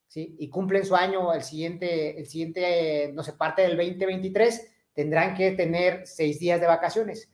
¿sí? 0.09 0.37
Y 0.39 0.51
cumplen 0.51 0.85
su 0.85 0.95
año 0.95 1.33
el 1.33 1.43
siguiente, 1.43 2.19
el 2.19 2.27
siguiente, 2.27 3.13
no 3.15 3.23
sé, 3.23 3.33
parte 3.33 3.63
del 3.63 3.77
2023, 3.77 4.69
tendrán 4.93 5.35
que 5.35 5.53
tener 5.53 6.07
seis 6.07 6.39
días 6.39 6.61
de 6.61 6.67
vacaciones. 6.67 7.32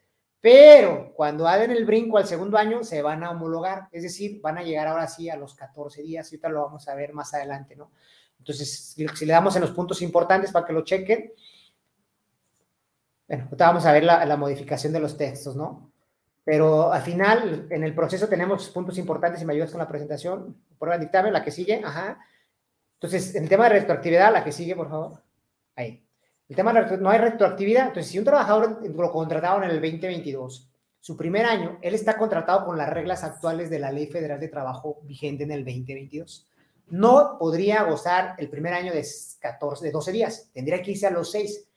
Pero 0.50 1.12
cuando 1.14 1.46
hagan 1.46 1.72
el 1.72 1.84
brinco 1.84 2.16
al 2.16 2.26
segundo 2.26 2.56
año, 2.56 2.82
se 2.82 3.02
van 3.02 3.22
a 3.22 3.32
homologar, 3.32 3.86
es 3.92 4.02
decir, 4.02 4.40
van 4.40 4.56
a 4.56 4.62
llegar 4.62 4.86
ahora 4.86 5.06
sí 5.06 5.28
a 5.28 5.36
los 5.36 5.54
14 5.54 6.02
días, 6.02 6.32
y 6.32 6.36
ahorita 6.36 6.48
lo 6.48 6.62
vamos 6.62 6.88
a 6.88 6.94
ver 6.94 7.12
más 7.12 7.34
adelante, 7.34 7.76
¿no? 7.76 7.90
Entonces, 8.38 8.94
si 8.94 9.26
le 9.26 9.32
damos 9.34 9.56
en 9.56 9.60
los 9.60 9.72
puntos 9.72 10.00
importantes 10.00 10.50
para 10.50 10.64
que 10.64 10.72
lo 10.72 10.84
chequen, 10.84 11.34
bueno, 13.28 13.44
ahorita 13.44 13.66
vamos 13.66 13.84
a 13.84 13.92
ver 13.92 14.04
la, 14.04 14.36
modificación 14.38 14.90
de 14.90 15.00
los 15.00 15.18
textos, 15.18 15.54
¿no? 15.54 15.92
Pero 16.44 16.94
al 16.94 17.02
final, 17.02 17.66
en 17.68 17.84
el 17.84 17.94
proceso 17.94 18.26
tenemos 18.26 18.70
puntos 18.70 18.96
importantes, 18.96 19.42
y 19.42 19.44
me 19.44 19.52
ayudas 19.52 19.70
con 19.70 19.80
la 19.80 19.88
presentación, 19.88 20.56
prueba 20.78 20.96
de 20.96 21.04
dictamen, 21.04 21.34
la 21.34 21.44
que 21.44 21.50
sigue, 21.50 21.82
ajá. 21.84 22.20
Entonces, 22.94 23.34
en 23.34 23.42
el 23.42 23.50
tema 23.50 23.64
de 23.64 23.80
retroactividad, 23.80 24.32
la 24.32 24.42
que 24.42 24.52
sigue, 24.52 24.74
por 24.74 24.88
favor. 24.88 25.22
Ahí. 25.76 26.07
El 26.48 26.56
tema 26.56 26.72
no 26.72 27.10
hay 27.10 27.18
retroactividad. 27.18 27.88
Entonces, 27.88 28.10
si 28.10 28.18
un 28.18 28.24
trabajador 28.24 28.80
lo 28.82 29.10
contrataron 29.10 29.64
en 29.64 29.70
el 29.70 29.80
2022, 29.80 30.68
su 31.00 31.16
primer 31.16 31.46
año, 31.46 31.78
él 31.82 31.94
está 31.94 32.16
contratado 32.16 32.64
con 32.64 32.76
las 32.76 32.90
reglas 32.90 33.22
actuales 33.22 33.70
de 33.70 33.78
la 33.78 33.92
Ley 33.92 34.06
Federal 34.06 34.40
de 34.40 34.48
Trabajo 34.48 35.00
vigente 35.02 35.44
en 35.44 35.52
el 35.52 35.64
2022. 35.64 36.46
No 36.88 37.36
podría 37.38 37.82
gozar 37.82 38.34
el 38.38 38.48
primer 38.48 38.72
año 38.72 38.92
de 38.92 39.06
14, 39.40 39.84
de 39.84 39.92
12 39.92 40.12
días, 40.12 40.50
tendría 40.52 40.82
que 40.82 40.92
irse 40.92 41.06
a 41.06 41.10
los 41.10 41.30
6. 41.30 41.68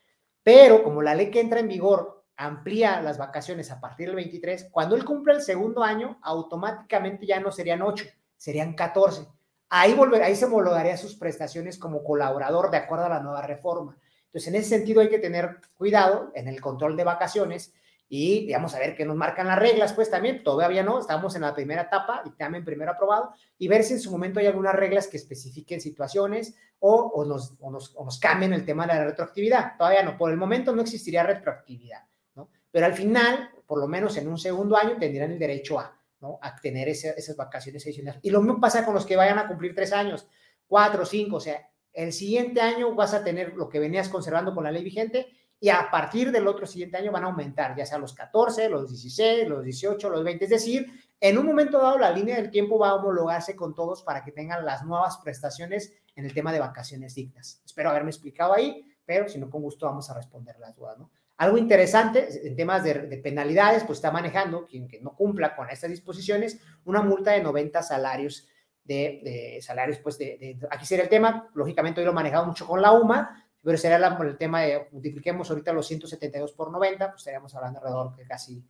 Pero 0.44 0.84
como 0.84 1.02
la 1.02 1.14
ley 1.14 1.30
que 1.30 1.42
entra 1.42 1.60
en 1.60 1.68
vigor 1.68 2.24
amplía 2.38 3.02
las 3.02 3.18
vacaciones 3.18 3.70
a 3.72 3.80
partir 3.80 4.08
del 4.08 4.16
23, 4.16 4.70
cuando 4.72 4.96
él 4.96 5.06
cumple 5.06 5.34
el 5.34 5.42
segundo 5.42 5.84
año, 5.84 6.18
automáticamente 6.24 7.26
ya 7.26 7.40
no 7.40 7.52
serían 7.52 7.82
8, 7.82 8.06
serían 8.38 8.74
14. 8.74 9.28
Ahí, 9.70 9.94
volver, 9.94 10.24
ahí 10.24 10.36
se 10.36 10.46
homologaría 10.46 10.98
sus 10.98 11.16
prestaciones 11.16 11.78
como 11.78 12.04
colaborador 12.04 12.72
de 12.72 12.78
acuerdo 12.78 13.06
a 13.06 13.10
la 13.10 13.20
nueva 13.20 13.42
reforma. 13.42 13.98
Entonces, 14.32 14.48
en 14.48 14.56
ese 14.56 14.70
sentido 14.70 15.02
hay 15.02 15.10
que 15.10 15.20
tener 15.20 15.58
cuidado 15.76 16.32
en 16.36 16.48
el 16.48 16.62
control 16.62 16.96
de 16.96 17.04
vacaciones 17.04 17.74
y, 18.08 18.46
digamos, 18.46 18.74
a 18.76 18.80
ver 18.80 18.96
qué 18.96 19.06
nos 19.06 19.18
marcan 19.18 19.48
las 19.48 19.60
reglas, 19.60 19.92
pues 19.92 20.10
también, 20.10 20.42
todavía 20.42 20.84
no, 20.84 21.00
estamos 21.00 21.36
en 21.36 21.42
la 21.42 21.54
primera 21.54 21.84
etapa, 21.84 22.22
dictamen 22.24 22.64
primero 22.64 22.92
aprobado, 22.92 23.34
y 23.58 23.68
ver 23.68 23.84
si 23.84 23.94
en 23.94 24.00
su 24.00 24.10
momento 24.10 24.40
hay 24.40 24.48
algunas 24.48 24.76
reglas 24.76 25.08
que 25.08 25.18
especifiquen 25.18 25.82
situaciones 25.82 26.56
o, 26.80 26.94
o, 26.94 27.26
nos, 27.26 27.56
o, 27.60 27.72
nos, 27.72 27.94
o 27.96 28.06
nos 28.06 28.20
cambien 28.20 28.54
el 28.54 28.66
tema 28.66 28.88
de 28.88 28.96
la 28.96 29.06
retroactividad. 29.06 29.78
Todavía 29.78 30.04
no, 30.04 30.18
por 30.18 30.32
el 30.32 30.38
momento 30.38 30.74
no 30.74 30.82
existiría 30.82 31.24
retroactividad, 31.24 32.04
¿no? 32.36 32.50
Pero 32.70 32.86
al 32.86 32.94
final, 32.94 33.50
por 33.66 33.80
lo 33.80 33.88
menos 33.88 34.16
en 34.18 34.28
un 34.28 34.38
segundo 34.38 34.78
año, 34.78 34.98
tendrían 34.98 35.32
el 35.32 35.40
derecho 35.40 35.80
a, 35.80 35.98
¿no? 36.20 36.38
A 36.42 36.56
tener 36.56 36.90
ese, 36.90 37.14
esas 37.18 37.38
vacaciones 37.38 37.86
adicionales. 37.86 38.20
Y 38.24 38.30
lo 38.30 38.42
mismo 38.42 38.60
pasa 38.60 38.84
con 38.84 38.94
los 38.94 39.06
que 39.06 39.16
vayan 39.16 39.40
a 39.40 39.48
cumplir 39.48 39.74
tres 39.74 39.94
años, 39.94 40.28
cuatro, 40.68 41.06
cinco, 41.06 41.38
o 41.38 41.42
sea, 41.42 41.66
el 41.94 42.14
siguiente 42.14 42.62
año 42.62 42.94
vas 42.96 43.14
a 43.14 43.24
tener 43.24 43.54
lo 43.56 43.70
que 43.70 43.80
venías 43.80 44.10
conservando 44.10 44.54
con 44.54 44.64
la 44.64 44.72
ley 44.72 44.84
vigente 44.84 45.28
y 45.60 45.70
a 45.70 45.90
partir 45.92 46.32
del 46.32 46.48
otro 46.48 46.66
siguiente 46.66 46.98
año 46.98 47.12
van 47.12 47.24
a 47.24 47.28
aumentar, 47.28 47.76
ya 47.76 47.86
sea 47.86 48.00
los 48.00 48.14
14, 48.14 48.68
los 48.70 48.90
16, 48.90 49.48
los 49.48 49.64
18, 49.64 50.10
los 50.10 50.24
20. 50.24 50.46
Es 50.46 50.50
decir, 50.50 50.88
en 51.20 51.38
un 51.38 51.46
momento 51.46 51.78
dado 51.78 52.00
la 52.00 52.12
línea 52.12 52.38
del 52.38 52.50
tiempo 52.50 52.80
va 52.80 52.90
a 52.90 52.96
homologarse 52.96 53.56
con 53.56 53.76
todos 53.76 54.02
para 54.02 54.24
que 54.24 54.32
tengan 54.32 54.66
las 54.66 54.84
nuevas 54.84 55.18
prestaciones 55.18 55.94
en 56.16 56.26
el 56.26 56.34
tema 56.34 56.52
de 56.52 56.60
vacaciones 56.60 57.14
dignas. 57.14 57.62
Espero 57.64 57.92
haberme 57.92 58.10
explicado 58.10 58.54
ahí, 58.54 58.84
pero 59.06 59.30
si 59.30 59.38
no, 59.38 59.52
con 59.52 59.62
gusto 59.62 59.86
vamos 59.86 60.10
a 60.10 60.16
responder 60.16 60.58
las 60.58 60.76
dudas, 60.76 60.98
¿no? 60.98 61.12
Algo 61.38 61.58
interesante 61.58 62.28
en 62.48 62.56
temas 62.56 62.84
de, 62.84 62.94
de 62.94 63.18
penalidades, 63.18 63.84
pues 63.84 63.98
está 63.98 64.12
manejando 64.12 64.66
quien 64.66 64.88
que 64.88 65.00
no 65.00 65.16
cumpla 65.16 65.56
con 65.56 65.70
estas 65.70 65.90
disposiciones 65.90 66.60
una 66.86 67.02
multa 67.02 67.32
de 67.32 67.42
90 67.42 67.82
salarios 67.82 68.48
de, 68.92 69.22
de 69.24 69.62
salarios, 69.62 70.00
pues 70.00 70.18
de, 70.18 70.38
de, 70.38 70.68
aquí 70.70 70.86
sería 70.86 71.04
el 71.04 71.10
tema, 71.10 71.50
lógicamente 71.54 72.02
hoy 72.02 72.06
lo 72.06 72.14
manejado 72.14 72.46
mucho 72.46 72.68
con 72.68 72.82
la 72.82 72.92
UMA, 72.92 73.48
pero 73.64 73.78
sería 73.78 74.00
la, 74.00 74.18
el 74.22 74.38
tema 74.38 74.62
de 74.62 74.88
multipliquemos 74.92 75.50
ahorita 75.50 75.72
los 75.72 75.88
172 75.88 76.52
por 76.54 76.72
90, 76.72 77.10
pues 77.10 77.22
estaríamos 77.22 77.54
hablando 77.56 77.80
alrededor 77.80 78.16
de 78.16 78.26
casi 78.26 78.64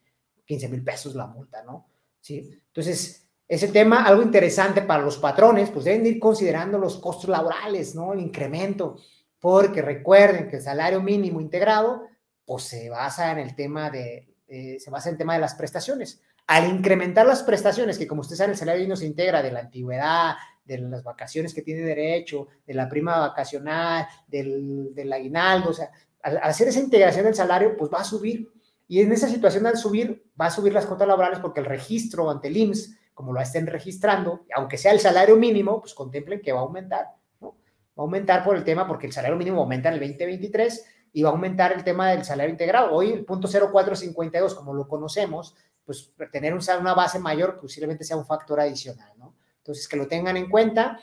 15 0.46 0.70
mil 0.70 0.84
pesos 0.84 1.16
la 1.16 1.28
multa, 1.28 1.64
¿no? 1.64 1.88
Sí, 2.20 2.62
entonces, 2.68 3.28
ese 3.48 3.70
tema, 3.70 4.04
algo 4.04 4.22
interesante 4.22 4.82
para 4.82 5.04
los 5.04 5.18
patrones, 5.18 5.72
pues 5.72 5.86
deben 5.86 6.06
ir 6.06 6.20
considerando 6.20 6.78
los 6.78 6.98
costos 7.00 7.30
laborales, 7.30 7.96
¿no? 7.96 8.14
El 8.14 8.20
incremento, 8.20 8.98
porque 9.40 9.82
recuerden 9.82 10.50
que 10.50 10.58
el 10.58 10.62
salario 10.62 11.02
mínimo 11.02 11.42
integrado, 11.42 12.04
pues 12.46 12.64
se 12.64 12.90
basa 12.90 13.32
en 13.32 13.40
el 13.40 13.56
tema 13.56 13.90
de, 13.90 14.36
eh, 14.48 14.78
se 14.80 14.92
basa 14.92 15.10
en 15.10 15.16
el 15.16 15.18
tema 15.18 15.34
de 15.34 15.40
las 15.40 15.56
prestaciones. 15.56 16.22
Al 16.52 16.68
incrementar 16.68 17.26
las 17.26 17.44
prestaciones, 17.44 17.98
que 17.98 18.06
como 18.06 18.20
ustedes 18.20 18.40
saben, 18.40 18.52
el 18.52 18.58
salario 18.58 18.82
mínimo 18.82 18.98
se 18.98 19.06
integra 19.06 19.42
de 19.42 19.54
la 19.54 19.62
antigüedad, 19.62 20.36
de 20.66 20.80
las 20.80 21.02
vacaciones 21.02 21.54
que 21.54 21.62
tiene 21.62 21.80
derecho, 21.80 22.50
de 22.68 22.74
la 22.74 22.90
prima 22.90 23.20
vacacional, 23.20 24.06
del, 24.28 24.94
del 24.94 25.14
aguinaldo, 25.14 25.70
o 25.70 25.74
sea, 25.74 25.90
al, 26.22 26.40
hacer 26.40 26.68
esa 26.68 26.82
integración 26.82 27.24
del 27.24 27.36
salario, 27.36 27.78
pues 27.78 27.90
va 27.90 28.02
a 28.02 28.04
subir. 28.04 28.52
Y 28.90 29.00
en 29.00 29.14
esa 29.14 29.30
situación 29.30 29.66
al 29.66 29.78
subir, 29.78 30.26
va 30.40 30.48
a 30.48 30.52
subir 30.52 30.74
las 30.74 30.86
cuotas 30.86 31.08
laborales 31.08 31.40
porque 31.40 31.62
el 31.62 31.68
registro 31.68 32.30
ante 32.30 32.50
el 32.50 32.58
IMSS, 32.58 32.98
como 33.14 33.32
lo 33.32 33.40
estén 33.40 33.66
registrando, 33.66 34.44
aunque 34.54 34.78
sea 34.78 34.92
el 34.92 35.00
salario 35.00 35.38
mínimo, 35.38 35.80
pues 35.80 35.94
contemplen 35.94 36.42
que 36.42 36.52
va 36.52 36.60
a 36.60 36.64
aumentar, 36.64 37.16
¿no? 37.40 37.56
Va 37.98 38.00
a 38.00 38.02
aumentar 38.02 38.44
por 38.44 38.58
el 38.58 38.66
tema 38.66 38.86
porque 38.86 39.08
el 39.08 39.14
salario 39.14 39.38
mínimo 39.38 39.62
aumenta 39.62 39.88
en 39.88 39.94
el 39.94 40.02
2023 40.02 40.86
y 41.14 41.24
va 41.24 41.30
a 41.30 41.32
aumentar 41.32 41.72
el 41.72 41.86
tema 41.86 42.10
del 42.12 42.26
salario 42.26 42.52
integrado. 42.52 42.92
Hoy 42.92 43.14
el 43.14 43.24
punto 43.24 43.48
0452, 43.48 44.54
como 44.54 44.74
lo 44.74 44.90
conocemos, 44.90 45.56
pues 45.86 46.14
tener 46.32 46.54
una 46.54 46.94
base 46.94 47.20
mayor 47.20 47.60
posiblemente 47.60 48.04
sea 48.04 48.18
un 48.18 48.26
factor 48.26 48.60
adicional, 48.60 49.12
¿no? 49.18 49.36
Entonces, 49.58 49.88
que 49.88 49.98
lo 49.98 50.08
tengan 50.08 50.38
en 50.38 50.50
cuenta. 50.50 51.00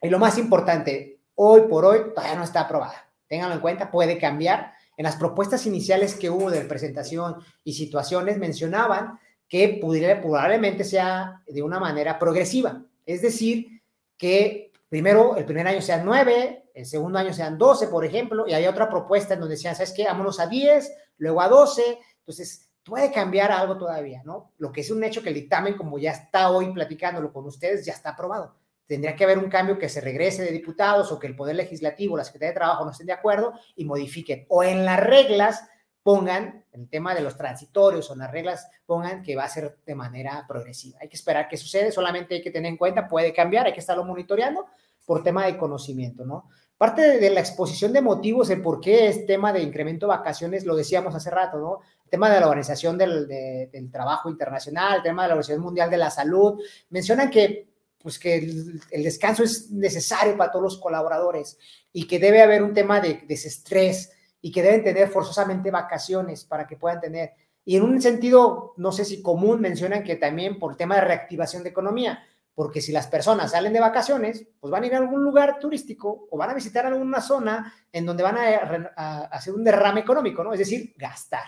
Y 0.00 0.08
lo 0.08 0.18
más 0.18 0.38
importante, 0.38 1.20
hoy 1.34 1.62
por 1.62 1.84
hoy 1.84 2.12
todavía 2.14 2.36
no 2.36 2.44
está 2.44 2.60
aprobada. 2.60 3.10
Ténganlo 3.26 3.54
en 3.54 3.60
cuenta, 3.60 3.90
puede 3.90 4.18
cambiar. 4.18 4.72
En 4.96 5.04
las 5.04 5.16
propuestas 5.16 5.66
iniciales 5.66 6.14
que 6.14 6.30
hubo 6.30 6.50
de 6.50 6.60
presentación 6.62 7.36
y 7.64 7.72
situaciones 7.72 8.38
mencionaban 8.38 9.18
que 9.48 9.78
pudiera, 9.80 10.20
probablemente 10.20 10.84
sea 10.84 11.42
de 11.46 11.62
una 11.62 11.78
manera 11.78 12.18
progresiva. 12.18 12.82
Es 13.04 13.22
decir, 13.22 13.82
que 14.16 14.72
primero 14.88 15.36
el 15.36 15.44
primer 15.44 15.66
año 15.66 15.82
sean 15.82 16.04
nueve, 16.04 16.70
el 16.74 16.86
segundo 16.86 17.18
año 17.18 17.32
sean 17.32 17.58
doce, 17.58 17.88
por 17.88 18.04
ejemplo, 18.04 18.46
y 18.46 18.54
hay 18.54 18.66
otra 18.66 18.88
propuesta 18.88 19.34
en 19.34 19.40
donde 19.40 19.56
decían, 19.56 19.74
¿sabes 19.74 19.92
qué? 19.92 20.04
Vámonos 20.04 20.40
a 20.40 20.46
diez, 20.46 20.92
luego 21.18 21.40
a 21.42 21.48
doce. 21.48 21.98
Entonces, 22.18 22.70
puede 22.84 23.12
cambiar 23.12 23.52
algo 23.52 23.76
todavía, 23.76 24.22
¿no? 24.24 24.52
Lo 24.58 24.72
que 24.72 24.80
es 24.80 24.90
un 24.90 25.02
hecho 25.04 25.22
que 25.22 25.28
el 25.28 25.34
dictamen, 25.34 25.76
como 25.76 25.98
ya 25.98 26.12
está 26.12 26.50
hoy 26.50 26.72
platicándolo 26.72 27.32
con 27.32 27.46
ustedes, 27.46 27.84
ya 27.84 27.92
está 27.92 28.10
aprobado. 28.10 28.56
Tendría 28.86 29.16
que 29.16 29.24
haber 29.24 29.38
un 29.38 29.48
cambio 29.48 29.78
que 29.78 29.88
se 29.88 30.00
regrese 30.00 30.42
de 30.42 30.50
diputados 30.50 31.12
o 31.12 31.18
que 31.18 31.26
el 31.26 31.36
Poder 31.36 31.56
Legislativo, 31.56 32.16
la 32.16 32.24
Secretaría 32.24 32.50
de 32.50 32.56
Trabajo 32.56 32.84
no 32.84 32.90
estén 32.90 33.06
de 33.06 33.12
acuerdo 33.12 33.54
y 33.76 33.84
modifiquen. 33.84 34.44
O 34.48 34.62
en 34.62 34.84
las 34.84 35.00
reglas 35.00 35.64
pongan, 36.02 36.64
el 36.72 36.88
tema 36.88 37.14
de 37.14 37.20
los 37.20 37.36
transitorios 37.36 38.10
o 38.10 38.14
en 38.14 38.18
las 38.18 38.30
reglas, 38.30 38.68
pongan 38.86 39.22
que 39.22 39.36
va 39.36 39.44
a 39.44 39.48
ser 39.48 39.78
de 39.86 39.94
manera 39.94 40.44
progresiva. 40.48 40.98
Hay 41.00 41.08
que 41.08 41.16
esperar 41.16 41.48
que 41.48 41.56
sucede, 41.56 41.92
solamente 41.92 42.34
hay 42.34 42.42
que 42.42 42.50
tener 42.50 42.70
en 42.70 42.76
cuenta, 42.76 43.08
puede 43.08 43.32
cambiar, 43.32 43.66
hay 43.66 43.72
que 43.72 43.80
estarlo 43.80 44.04
monitoreando 44.04 44.66
por 45.06 45.22
tema 45.22 45.46
de 45.46 45.56
conocimiento, 45.56 46.24
¿no? 46.24 46.48
Parte 46.76 47.20
de, 47.20 47.30
la 47.30 47.40
exposición 47.40 47.92
de 47.92 48.02
motivos, 48.02 48.50
el 48.50 48.60
por 48.60 48.80
qué 48.80 49.06
es 49.06 49.24
tema 49.24 49.52
de 49.52 49.62
incremento 49.62 50.06
de 50.06 50.16
vacaciones, 50.16 50.64
lo 50.64 50.74
decíamos 50.74 51.14
hace 51.14 51.30
rato, 51.30 51.58
¿no? 51.58 51.78
Tema 52.12 52.28
de 52.28 52.40
la 52.40 52.46
Organización 52.46 52.98
del, 52.98 53.26
de, 53.26 53.70
del 53.72 53.90
Trabajo 53.90 54.28
Internacional, 54.28 54.96
el 54.96 55.02
tema 55.02 55.22
de 55.22 55.28
la 55.28 55.34
Organización 55.34 55.62
Mundial 55.62 55.88
de 55.88 55.96
la 55.96 56.10
Salud, 56.10 56.60
mencionan 56.90 57.30
que 57.30 57.72
pues 57.96 58.18
que 58.18 58.34
el, 58.34 58.82
el, 58.90 59.02
descanso 59.02 59.42
es 59.42 59.70
necesario 59.70 60.36
para 60.36 60.50
todos 60.50 60.62
los 60.62 60.78
colaboradores 60.78 61.56
y 61.90 62.06
que 62.06 62.18
debe 62.18 62.42
haber 62.42 62.62
un 62.62 62.74
tema 62.74 63.00
de 63.00 63.24
desestrés 63.26 64.12
y 64.42 64.52
que 64.52 64.62
deben 64.62 64.84
tener 64.84 65.08
forzosamente 65.08 65.70
vacaciones 65.70 66.44
para 66.44 66.66
que 66.66 66.76
puedan 66.76 67.00
tener. 67.00 67.32
Y 67.64 67.76
en 67.76 67.82
un 67.84 68.02
sentido, 68.02 68.74
no 68.76 68.92
sé 68.92 69.06
si 69.06 69.22
común, 69.22 69.62
mencionan 69.62 70.04
que 70.04 70.16
también 70.16 70.58
por 70.58 70.72
el 70.72 70.76
tema 70.76 70.96
de 70.96 71.00
reactivación 71.00 71.62
de 71.62 71.70
economía, 71.70 72.22
porque 72.54 72.82
si 72.82 72.92
las 72.92 73.06
personas 73.06 73.52
salen 73.52 73.72
de 73.72 73.80
vacaciones, 73.80 74.46
pues 74.60 74.70
van 74.70 74.82
a 74.82 74.86
ir 74.86 74.94
a 74.94 74.98
algún 74.98 75.24
lugar 75.24 75.58
turístico 75.58 76.28
o 76.30 76.36
van 76.36 76.50
a 76.50 76.54
visitar 76.54 76.84
alguna 76.84 77.22
zona 77.22 77.72
en 77.90 78.04
donde 78.04 78.22
van 78.22 78.36
a, 78.36 78.92
a, 78.96 79.20
hacer 79.28 79.54
un 79.54 79.64
derrame 79.64 80.00
económico, 80.00 80.44
¿no? 80.44 80.52
Es 80.52 80.58
decir, 80.58 80.92
gastar. 80.98 81.44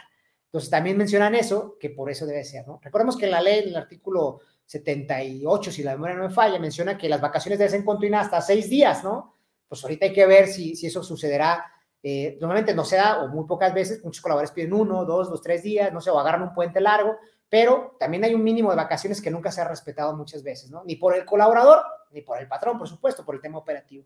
Entonces 0.54 0.70
también 0.70 0.96
mencionan 0.96 1.34
eso, 1.34 1.76
que 1.80 1.90
por 1.90 2.08
eso 2.08 2.26
debe 2.26 2.44
ser, 2.44 2.64
¿no? 2.64 2.78
Recordemos 2.80 3.16
que 3.16 3.26
la 3.26 3.40
ley, 3.40 3.64
en 3.64 3.68
el 3.70 3.76
artículo 3.76 4.38
78, 4.66 5.72
si 5.72 5.82
la 5.82 5.94
memoria 5.94 6.14
no 6.14 6.28
me 6.28 6.30
falla, 6.30 6.60
menciona 6.60 6.96
que 6.96 7.08
las 7.08 7.20
vacaciones 7.20 7.58
deben 7.58 7.72
ser 7.72 7.84
continuas 7.84 8.26
hasta 8.26 8.40
seis 8.40 8.70
días, 8.70 9.02
¿no? 9.02 9.34
Pues 9.66 9.82
ahorita 9.82 10.06
hay 10.06 10.12
que 10.12 10.24
ver 10.26 10.46
si, 10.46 10.76
si 10.76 10.86
eso 10.86 11.02
sucederá. 11.02 11.66
Eh, 12.00 12.38
normalmente 12.40 12.72
no 12.72 12.84
se 12.84 12.94
da, 12.94 13.24
o 13.24 13.28
muy 13.30 13.46
pocas 13.48 13.74
veces, 13.74 14.04
muchos 14.04 14.22
colaboradores 14.22 14.52
piden 14.52 14.74
uno, 14.74 15.04
dos, 15.04 15.28
dos, 15.28 15.42
tres 15.42 15.64
días, 15.64 15.92
no 15.92 16.00
sé, 16.00 16.10
o 16.10 16.20
agarran 16.20 16.42
un 16.42 16.54
puente 16.54 16.80
largo, 16.80 17.16
pero 17.48 17.96
también 17.98 18.22
hay 18.22 18.32
un 18.32 18.44
mínimo 18.44 18.70
de 18.70 18.76
vacaciones 18.76 19.20
que 19.20 19.32
nunca 19.32 19.50
se 19.50 19.60
ha 19.60 19.66
respetado 19.66 20.16
muchas 20.16 20.44
veces, 20.44 20.70
¿no? 20.70 20.84
Ni 20.84 20.94
por 20.94 21.16
el 21.16 21.24
colaborador, 21.24 21.82
ni 22.12 22.20
por 22.20 22.38
el 22.38 22.46
patrón, 22.46 22.78
por 22.78 22.86
supuesto, 22.88 23.24
por 23.24 23.34
el 23.34 23.40
tema 23.40 23.58
operativo. 23.58 24.04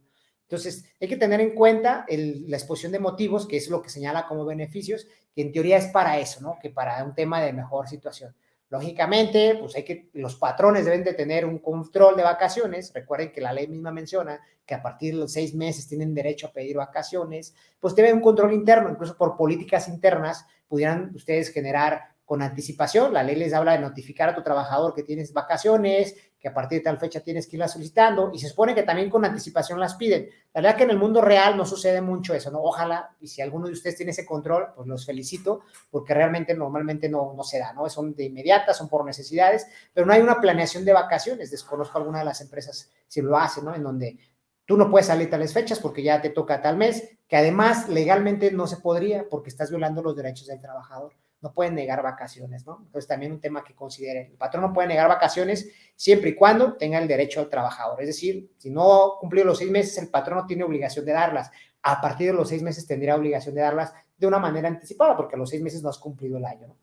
Entonces, 0.49 0.87
hay 0.99 1.09
que 1.09 1.19
tener 1.19 1.43
en 1.43 1.55
cuenta 1.55 2.07
la 2.09 2.57
exposición 2.57 2.91
de 2.91 2.99
motivos, 2.99 3.47
que 3.47 3.59
es 3.59 3.69
lo 3.69 3.83
que 3.83 3.91
señala 3.91 4.27
como 4.27 4.47
beneficios, 4.47 5.07
que 5.35 5.43
en 5.43 5.53
teoría 5.53 5.77
es 5.77 5.89
para 5.89 6.19
eso, 6.19 6.41
¿no? 6.41 6.59
Que 6.63 6.71
para 6.71 7.05
un 7.05 7.15
tema 7.15 7.43
de 7.43 7.53
mejor 7.53 7.87
situación. 7.87 8.35
Lógicamente, 8.71 9.57
pues 9.61 9.77
hay 9.77 9.83
que, 9.83 10.09
los 10.15 10.37
patrones 10.37 10.87
deben 10.87 11.05
de 11.05 11.13
tener 11.13 11.45
un 11.45 11.59
control 11.59 12.17
de 12.17 12.23
vacaciones. 12.23 12.93
Recuerden 12.95 13.31
que 13.31 13.43
la 13.43 13.53
ley 13.53 13.67
misma 13.67 13.93
menciona 13.93 14.41
que 14.65 14.75
a 14.75 14.83
partir 14.83 15.15
de 15.15 15.21
los 15.21 15.33
seis 15.33 15.55
meses 15.55 15.87
tienen 15.87 16.15
derecho 16.15 16.47
a 16.47 16.53
pedir 16.53 16.77
vacaciones. 16.77 17.55
Pues 17.79 17.95
debe 17.95 18.15
un 18.15 18.23
control 18.23 18.55
interno, 18.55 18.89
incluso 18.89 19.19
por 19.19 19.37
políticas 19.37 19.87
internas 19.89 20.47
pudieran 20.67 21.13
ustedes 21.15 21.51
generar 21.51 22.15
con 22.29 22.43
anticipación. 22.43 23.15
La 23.15 23.23
ley 23.23 23.37
les 23.37 23.55
habla 23.55 23.73
de 23.73 23.79
notificar 23.79 24.29
a 24.29 24.35
tu 24.35 24.43
trabajador 24.43 24.93
que 24.93 25.03
tienes 25.03 25.33
vacaciones, 25.33 26.15
que 26.39 26.49
a 26.49 26.53
partir 26.53 26.81
de 26.81 26.85
tal 26.85 26.99
fecha 26.99 27.21
tienes 27.21 27.47
que 27.47 27.57
irlas 27.57 27.73
solicitando 27.73 28.31
y 28.35 28.39
se 28.39 28.51
supone 28.51 28.75
que 28.75 28.83
también 28.83 29.09
con 29.09 29.25
anticipación 29.25 29.81
las 29.81 29.95
piden. 29.95 30.29
La 30.53 30.61
verdad 30.61 30.77
que 30.77 30.83
en 30.83 30.91
el 30.91 30.99
mundo 30.99 31.23
real 31.23 31.57
no 31.57 31.65
sucede 31.65 32.03
mucho 32.03 32.35
eso, 32.35 32.51
¿no? 32.51 32.61
Ojalá, 32.61 33.17
y 33.19 33.29
si 33.29 33.41
alguno 33.41 33.67
de 33.67 33.73
ustedes 33.73 33.97
tiene 33.97 34.13
ese 34.13 34.27
control, 34.27 34.67
pues 34.77 34.87
los 34.87 35.07
felicito, 35.07 35.63
porque 35.91 36.13
realmente 36.13 36.53
normalmente 36.53 37.09
no, 37.09 37.33
no 37.35 37.43
se 37.45 37.61
da, 37.61 37.73
¿no? 37.73 37.89
Son 37.89 38.15
de 38.15 38.25
inmediata, 38.25 38.75
son 38.75 38.91
por 38.91 39.07
necesidades, 39.07 39.67
pero 39.95 40.07
no 40.07 40.13
hay 40.13 40.21
una 40.21 40.39
planeación 40.39 40.85
de 40.85 40.93
vacaciones. 40.93 41.51
Desconozco 41.51 41.97
alguna 41.97 42.19
de 42.19 42.27
las 42.27 42.43
empresas 42.43 42.91
si 43.07 43.23
lo 43.23 43.39
hacen, 43.39 43.65
¿no? 43.65 43.75
En 43.75 43.83
donde 43.83 44.19
tú 44.67 44.77
no 44.77 44.91
puedes 44.91 45.07
salir 45.07 45.31
tales 45.31 45.55
fechas 45.55 45.81
porque 45.81 46.03
ya 46.03 46.21
te 46.21 46.29
toca 46.29 46.61
tal 46.61 46.77
mes, 46.77 47.09
que 47.27 47.39
además 47.39 47.89
legalmente 47.89 48.53
no 48.53 48.67
se 48.67 48.77
podría 48.77 49.27
porque 49.31 49.49
estás 49.49 49.71
violando 49.71 50.03
los 50.03 50.15
derechos 50.15 50.47
del 50.47 50.61
trabajador 50.61 51.15
no 51.41 51.53
pueden 51.53 51.75
negar 51.75 52.03
vacaciones, 52.03 52.67
¿no? 52.67 52.79
Entonces 52.85 53.07
también 53.07 53.33
un 53.33 53.41
tema 53.41 53.63
que 53.63 53.75
consideren. 53.75 54.33
El 54.33 54.37
patrón 54.37 54.63
no 54.63 54.73
puede 54.73 54.89
negar 54.89 55.09
vacaciones 55.09 55.71
siempre 55.95 56.31
y 56.31 56.35
cuando 56.35 56.75
tenga 56.75 56.99
el 56.99 57.07
derecho 57.07 57.41
al 57.41 57.49
trabajador. 57.49 58.01
Es 58.01 58.09
decir, 58.09 58.51
si 58.59 58.71
no 58.71 59.15
cumplió 59.21 59.45
los 59.45 59.59
seis 59.59 59.71
meses, 59.71 59.99
el 59.99 60.09
patrón 60.09 60.39
no 60.39 60.47
tiene 60.47 60.65
obligación 60.65 61.05
de 61.05 61.13
darlas. 61.13 61.51
A 61.83 62.01
partir 62.01 62.29
de 62.29 62.33
los 62.33 62.49
seis 62.49 62.63
meses 62.63 62.87
tendría 62.87 63.15
obligación 63.15 63.55
de 63.55 63.61
darlas 63.61 63.93
de 64.17 64.27
una 64.27 64.39
manera 64.39 64.69
anticipada, 64.69 65.17
porque 65.17 65.37
a 65.37 65.39
los 65.39 65.49
seis 65.49 65.63
meses 65.63 65.83
no 65.83 65.89
has 65.89 65.99
cumplido 65.99 66.39
el 66.39 66.45
año, 66.45 66.67
¿no? 66.67 66.77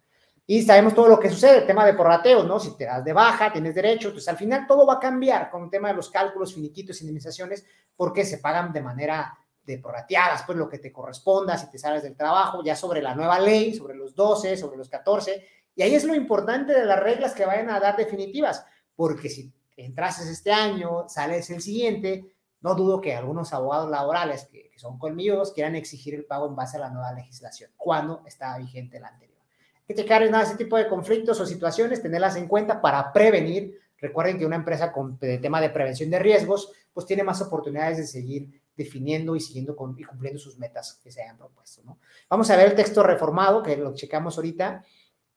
Y 0.47 0.61
sabemos 0.61 0.93
todo 0.93 1.07
lo 1.07 1.19
que 1.19 1.31
sucede, 1.31 1.57
el 1.57 1.65
tema 1.65 1.85
de 1.85 1.95
porrateos, 1.95 2.45
¿no? 2.45 2.59
Si 2.59 2.77
te 2.77 2.85
das 2.85 3.03
de 3.03 3.13
baja, 3.13 3.51
tienes 3.51 3.73
derecho, 3.73 4.09
entonces 4.09 4.29
al 4.29 4.37
final 4.37 4.67
todo 4.67 4.85
va 4.85 4.95
a 4.95 4.99
cambiar 4.99 5.49
con 5.49 5.63
el 5.63 5.69
tema 5.71 5.87
de 5.87 5.95
los 5.95 6.11
cálculos, 6.11 6.53
finiquitos, 6.53 7.01
indemnizaciones, 7.01 7.65
porque 7.95 8.23
se 8.23 8.37
pagan 8.37 8.71
de 8.71 8.81
manera 8.81 9.35
de 9.65 9.79
prorrateadas, 9.79 10.43
pues 10.45 10.57
lo 10.57 10.69
que 10.69 10.79
te 10.79 10.91
corresponda, 10.91 11.57
si 11.57 11.69
te 11.69 11.77
sales 11.77 12.03
del 12.03 12.15
trabajo, 12.15 12.63
ya 12.63 12.75
sobre 12.75 13.01
la 13.01 13.15
nueva 13.15 13.39
ley, 13.39 13.73
sobre 13.73 13.95
los 13.95 14.15
12, 14.15 14.57
sobre 14.57 14.77
los 14.77 14.89
14, 14.89 15.45
y 15.75 15.81
ahí 15.81 15.95
es 15.95 16.03
lo 16.05 16.15
importante 16.15 16.73
de 16.73 16.85
las 16.85 16.99
reglas 16.99 17.33
que 17.33 17.45
vayan 17.45 17.69
a 17.69 17.79
dar 17.79 17.97
definitivas, 17.97 18.65
porque 18.95 19.29
si 19.29 19.53
entrases 19.75 20.27
este 20.27 20.51
año, 20.51 21.09
sales 21.09 21.49
el 21.49 21.61
siguiente, 21.61 22.35
no 22.61 22.75
dudo 22.75 23.01
que 23.01 23.15
algunos 23.15 23.53
abogados 23.53 23.89
laborales 23.89 24.45
que, 24.45 24.71
son 24.77 24.99
colmillos 24.99 25.53
quieran 25.53 25.75
exigir 25.75 26.13
el 26.15 26.25
pago 26.25 26.47
en 26.47 26.55
base 26.55 26.77
a 26.77 26.81
la 26.81 26.89
nueva 26.89 27.13
legislación, 27.13 27.71
cuando 27.77 28.23
está 28.25 28.57
vigente 28.57 28.99
la 28.99 29.07
anterior 29.07 29.35
que 29.87 29.93
checar 29.93 30.29
nada 30.29 30.43
ese 30.43 30.55
tipo 30.55 30.77
de 30.77 30.87
conflictos 30.87 31.39
o 31.39 31.45
situaciones, 31.45 32.01
tenerlas 32.01 32.35
en 32.35 32.47
cuenta 32.47 32.81
para 32.81 33.13
prevenir. 33.13 33.79
Recuerden 33.97 34.37
que 34.37 34.45
una 34.45 34.55
empresa 34.55 34.91
con 34.91 35.17
tema 35.17 35.61
de 35.61 35.69
prevención 35.69 36.09
de 36.09 36.19
riesgos, 36.19 36.71
pues 36.93 37.05
tiene 37.05 37.23
más 37.23 37.41
oportunidades 37.41 37.97
de 37.97 38.07
seguir 38.07 38.61
definiendo 38.75 39.35
y 39.35 39.39
siguiendo 39.39 39.75
con, 39.75 39.97
y 39.97 40.03
cumpliendo 40.03 40.39
sus 40.39 40.57
metas 40.57 40.99
que 41.03 41.11
se 41.11 41.21
hayan 41.21 41.37
propuesto. 41.37 41.81
¿no? 41.83 41.99
Vamos 42.29 42.49
a 42.49 42.57
ver 42.57 42.69
el 42.69 42.75
texto 42.75 43.03
reformado, 43.03 43.63
que 43.63 43.77
lo 43.77 43.93
checamos 43.93 44.37
ahorita. 44.37 44.83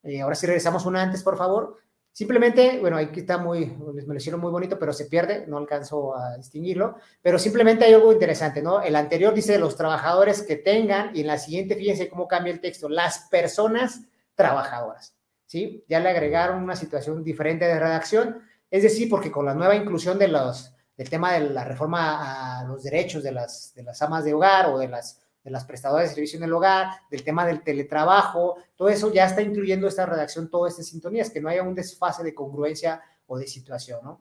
Eh, 0.03 0.21
ahora 0.21 0.35
sí 0.35 0.45
regresamos 0.45 0.85
una 0.85 1.01
antes, 1.01 1.23
por 1.23 1.37
favor. 1.37 1.77
Simplemente, 2.11 2.79
bueno, 2.79 2.97
aquí 2.97 3.21
está 3.21 3.37
muy, 3.37 3.67
me 3.67 4.03
lo 4.03 4.15
hicieron 4.15 4.41
muy 4.41 4.51
bonito, 4.51 4.77
pero 4.77 4.91
se 4.91 5.05
pierde, 5.05 5.45
no 5.47 5.57
alcanzo 5.57 6.17
a 6.17 6.35
distinguirlo, 6.35 6.95
pero 7.21 7.39
simplemente 7.39 7.85
hay 7.85 7.93
algo 7.93 8.11
interesante, 8.11 8.61
¿no? 8.61 8.81
El 8.81 8.95
anterior 8.95 9.33
dice 9.33 9.57
los 9.57 9.77
trabajadores 9.77 10.41
que 10.41 10.57
tengan, 10.57 11.15
y 11.15 11.21
en 11.21 11.27
la 11.27 11.37
siguiente, 11.37 11.75
fíjense 11.75 12.09
cómo 12.09 12.27
cambia 12.27 12.51
el 12.51 12.59
texto, 12.59 12.89
las 12.89 13.27
personas 13.29 14.01
trabajadoras. 14.35 15.15
¿sí? 15.45 15.83
Ya 15.87 15.99
le 15.99 16.09
agregaron 16.09 16.63
una 16.63 16.75
situación 16.75 17.23
diferente 17.23 17.65
de 17.65 17.79
redacción, 17.79 18.41
es 18.69 18.83
decir, 18.83 19.09
porque 19.09 19.31
con 19.31 19.45
la 19.45 19.53
nueva 19.53 19.75
inclusión 19.75 20.19
de 20.19 20.27
los, 20.27 20.75
del 20.99 21.09
tema 21.09 21.31
de 21.31 21.49
la 21.51 21.63
reforma 21.63 22.59
a 22.59 22.65
los 22.65 22.83
derechos 22.83 23.23
de 23.23 23.31
las, 23.31 23.73
de 23.73 23.83
las 23.83 24.01
amas 24.01 24.25
de 24.25 24.33
hogar 24.33 24.65
o 24.65 24.77
de 24.77 24.89
las, 24.89 25.21
de 25.41 25.49
las 25.49 25.63
prestadoras 25.63 26.09
de 26.09 26.13
servicio 26.13 26.35
en 26.35 26.43
el 26.43 26.51
hogar, 26.51 26.89
del 27.09 27.23
tema 27.23 27.45
del 27.45 27.63
teletrabajo, 27.63 28.57
todo 28.75 28.89
eso 28.89 29.09
ya 29.13 29.25
está 29.25 29.41
incluyendo 29.41 29.87
esta 29.87 30.05
redacción, 30.05 30.49
todas 30.49 30.73
estas 30.73 30.87
sintonías, 30.87 31.29
que 31.29 31.39
no 31.39 31.47
haya 31.47 31.63
un 31.63 31.73
desfase 31.73 32.21
de 32.21 32.35
congruencia 32.35 33.01
o 33.27 33.37
de 33.37 33.47
situación, 33.47 34.01
¿no? 34.03 34.19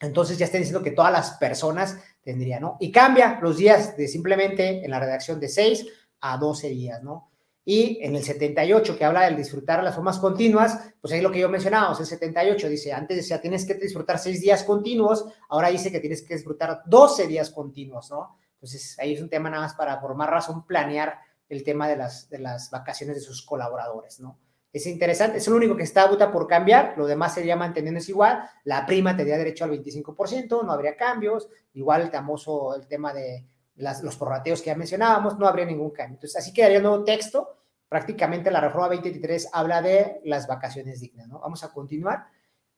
Entonces 0.00 0.38
ya 0.38 0.46
está 0.46 0.56
diciendo 0.56 0.82
que 0.82 0.92
todas 0.92 1.12
las 1.12 1.32
personas 1.32 1.98
tendrían, 2.22 2.62
¿no? 2.62 2.78
Y 2.80 2.90
cambia 2.90 3.38
los 3.42 3.58
días 3.58 3.94
de 3.94 4.08
simplemente 4.08 4.82
en 4.82 4.90
la 4.90 5.00
redacción 5.00 5.38
de 5.38 5.50
6 5.50 5.86
a 6.22 6.38
12 6.38 6.70
días, 6.70 7.02
¿no? 7.02 7.30
Y 7.70 7.98
en 8.00 8.16
el 8.16 8.24
78, 8.24 8.96
que 8.96 9.04
habla 9.04 9.24
del 9.24 9.36
disfrutar 9.36 9.84
las 9.84 9.94
formas 9.94 10.18
continuas, 10.18 10.90
pues 11.02 11.12
ahí 11.12 11.20
lo 11.20 11.30
que 11.30 11.40
yo 11.40 11.50
mencionaba, 11.50 11.94
el 12.00 12.06
78 12.06 12.66
dice, 12.66 12.94
antes 12.94 13.18
decía, 13.18 13.42
tienes 13.42 13.66
que 13.66 13.74
disfrutar 13.74 14.18
seis 14.18 14.40
días 14.40 14.64
continuos, 14.64 15.26
ahora 15.50 15.68
dice 15.68 15.92
que 15.92 16.00
tienes 16.00 16.22
que 16.22 16.32
disfrutar 16.32 16.80
12 16.86 17.26
días 17.26 17.50
continuos, 17.50 18.10
¿no? 18.10 18.38
Entonces, 18.54 18.98
ahí 18.98 19.12
es 19.12 19.20
un 19.20 19.28
tema 19.28 19.50
nada 19.50 19.64
más 19.64 19.74
para, 19.74 20.00
por 20.00 20.14
más 20.14 20.30
razón, 20.30 20.64
planear 20.64 21.18
el 21.46 21.62
tema 21.62 21.86
de 21.86 21.96
las, 21.96 22.30
de 22.30 22.38
las 22.38 22.70
vacaciones 22.70 23.16
de 23.16 23.20
sus 23.20 23.44
colaboradores, 23.44 24.18
¿no? 24.18 24.38
Es 24.72 24.86
interesante, 24.86 25.36
es 25.36 25.46
lo 25.46 25.56
único 25.56 25.76
que 25.76 25.82
está 25.82 26.06
buta 26.08 26.32
por 26.32 26.46
cambiar, 26.46 26.94
lo 26.96 27.06
demás 27.06 27.34
sería 27.34 27.54
manteniéndose 27.54 28.12
igual, 28.12 28.48
la 28.64 28.86
prima 28.86 29.14
tendría 29.14 29.36
derecho 29.36 29.64
al 29.64 29.72
25%, 29.72 30.64
no 30.64 30.72
habría 30.72 30.96
cambios, 30.96 31.50
igual 31.74 32.00
el 32.00 32.10
famoso, 32.10 32.74
el 32.74 32.86
tema 32.86 33.12
de 33.12 33.46
los 33.76 34.16
prorrateos 34.16 34.62
que 34.62 34.68
ya 34.68 34.74
mencionábamos, 34.74 35.38
no 35.38 35.46
habría 35.46 35.66
ningún 35.66 35.90
cambio. 35.90 36.14
Entonces, 36.14 36.36
así 36.36 36.54
quedaría 36.54 36.78
el 36.78 36.82
nuevo 36.82 37.04
texto, 37.04 37.57
prácticamente 37.88 38.50
la 38.50 38.60
reforma 38.60 38.88
2023 38.88 39.50
habla 39.52 39.82
de 39.82 40.20
las 40.24 40.46
vacaciones 40.46 41.00
dignas, 41.00 41.28
¿no? 41.28 41.40
Vamos 41.40 41.64
a 41.64 41.72
continuar 41.72 42.26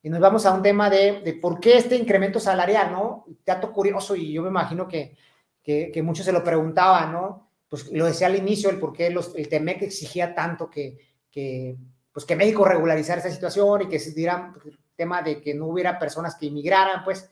y 0.03 0.09
nos 0.09 0.21
vamos 0.21 0.47
a 0.47 0.53
un 0.53 0.63
tema 0.63 0.89
de, 0.89 1.21
de 1.21 1.35
por 1.35 1.61
qué 1.61 1.77
este 1.77 1.97
incremento 1.97 2.41
salarial, 2.41 2.93
¿no? 2.93 3.27
Dato 3.45 3.73
curioso 3.73 4.17
y 4.17 4.33
yo 4.33 4.43
me 4.43 4.49
imagino 4.49 4.89
que, 4.89 5.17
que, 5.63 5.91
que 5.93 6.03
muchos 6.03 6.25
se 6.25 6.33
lo 6.33 6.43
preguntaban, 6.43 7.13
¿no? 7.13 7.51
Pues 7.69 7.91
lo 7.93 8.07
decía 8.07 8.27
al 8.27 8.37
inicio, 8.37 8.71
el 8.71 8.79
por 8.79 8.93
qué 8.93 9.11
los, 9.11 9.35
el 9.37 9.49
TEMEC 9.49 9.83
exigía 9.83 10.35
tanto 10.35 10.71
que, 10.71 10.99
que, 11.31 11.77
pues 12.13 12.25
que 12.25 12.37
México 12.37 12.65
regularizara 12.65 13.19
esta 13.19 13.31
situación 13.31 13.83
y 13.83 13.89
que 13.89 13.99
se 13.99 14.13
diera 14.13 14.53
el 14.65 14.79
tema 14.97 15.23
de 15.23 15.41
que 15.41 15.55
no 15.55 15.67
hubiera 15.67 15.99
personas 15.99 16.35
que 16.35 16.47
inmigraran, 16.47 17.05
pues 17.05 17.31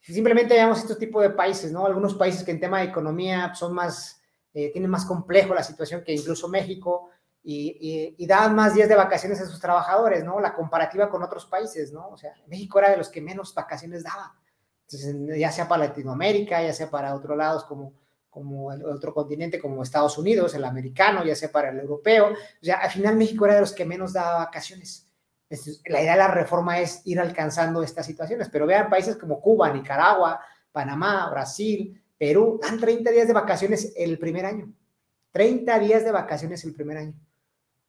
simplemente 0.00 0.54
veamos 0.54 0.78
este 0.78 0.96
tipo 0.96 1.20
de 1.20 1.30
países, 1.30 1.72
¿no? 1.72 1.86
Algunos 1.86 2.14
países 2.14 2.42
que 2.44 2.50
en 2.50 2.60
tema 2.60 2.80
de 2.80 2.86
economía 2.86 3.54
son 3.54 3.74
más, 3.74 4.20
eh, 4.54 4.70
tienen 4.72 4.90
más 4.90 5.04
complejo 5.04 5.54
la 5.54 5.62
situación 5.62 6.02
que 6.04 6.12
incluso 6.12 6.48
México, 6.48 7.10
y, 7.50 8.26
daban 8.26 8.54
más 8.54 8.74
días 8.74 8.90
de 8.90 8.94
vacaciones 8.94 9.40
a 9.40 9.46
sus 9.46 9.58
trabajadores, 9.58 10.22
¿no? 10.22 10.38
La 10.38 10.54
comparativa 10.54 11.08
con 11.08 11.22
otros 11.22 11.46
países, 11.46 11.92
¿no? 11.92 12.10
O 12.10 12.16
sea, 12.18 12.34
México 12.46 12.78
era 12.78 12.90
de 12.90 12.98
los 12.98 13.08
que 13.08 13.22
menos 13.22 13.54
vacaciones 13.54 14.04
daba. 14.04 14.34
Entonces, 14.86 15.38
ya 15.38 15.50
sea 15.50 15.66
para 15.66 15.86
Latinoamérica, 15.86 16.62
ya 16.62 16.74
sea 16.74 16.90
para 16.90 17.14
otros 17.14 17.38
lados 17.38 17.64
como, 17.64 17.94
como 18.28 18.70
el 18.70 18.84
otro 18.84 19.14
continente, 19.14 19.58
como 19.58 19.82
Estados 19.82 20.18
Unidos, 20.18 20.54
el 20.54 20.64
americano, 20.64 21.24
ya 21.24 21.34
sea 21.34 21.50
para 21.50 21.70
el 21.70 21.78
europeo. 21.78 22.32
O 22.32 22.64
sea, 22.64 22.80
al 22.80 22.90
final 22.90 23.16
México 23.16 23.46
era 23.46 23.54
de 23.54 23.60
los 23.62 23.72
que 23.72 23.86
menos 23.86 24.12
daba 24.12 24.44
vacaciones. 24.44 25.08
la 25.86 26.02
idea 26.02 26.12
de 26.12 26.18
la 26.18 26.28
reforma 26.28 26.78
es 26.80 27.00
ir 27.06 27.18
alcanzando 27.18 27.82
estas 27.82 28.04
situaciones, 28.04 28.50
pero 28.50 28.66
vean 28.66 28.90
países 28.90 29.16
como 29.16 29.40
Cuba, 29.40 29.72
Nicaragua, 29.72 30.38
Panamá, 30.70 31.30
Brasil, 31.30 31.98
Perú, 32.18 32.60
dan 32.62 32.78
30 32.78 33.10
días 33.10 33.26
de 33.26 33.32
vacaciones 33.32 33.94
el 33.96 34.18
primer 34.18 34.44
año. 34.44 34.70
30 35.32 35.78
días 35.78 36.04
de 36.04 36.12
vacaciones 36.12 36.62
el 36.64 36.74
primer 36.74 36.98
año. 36.98 37.27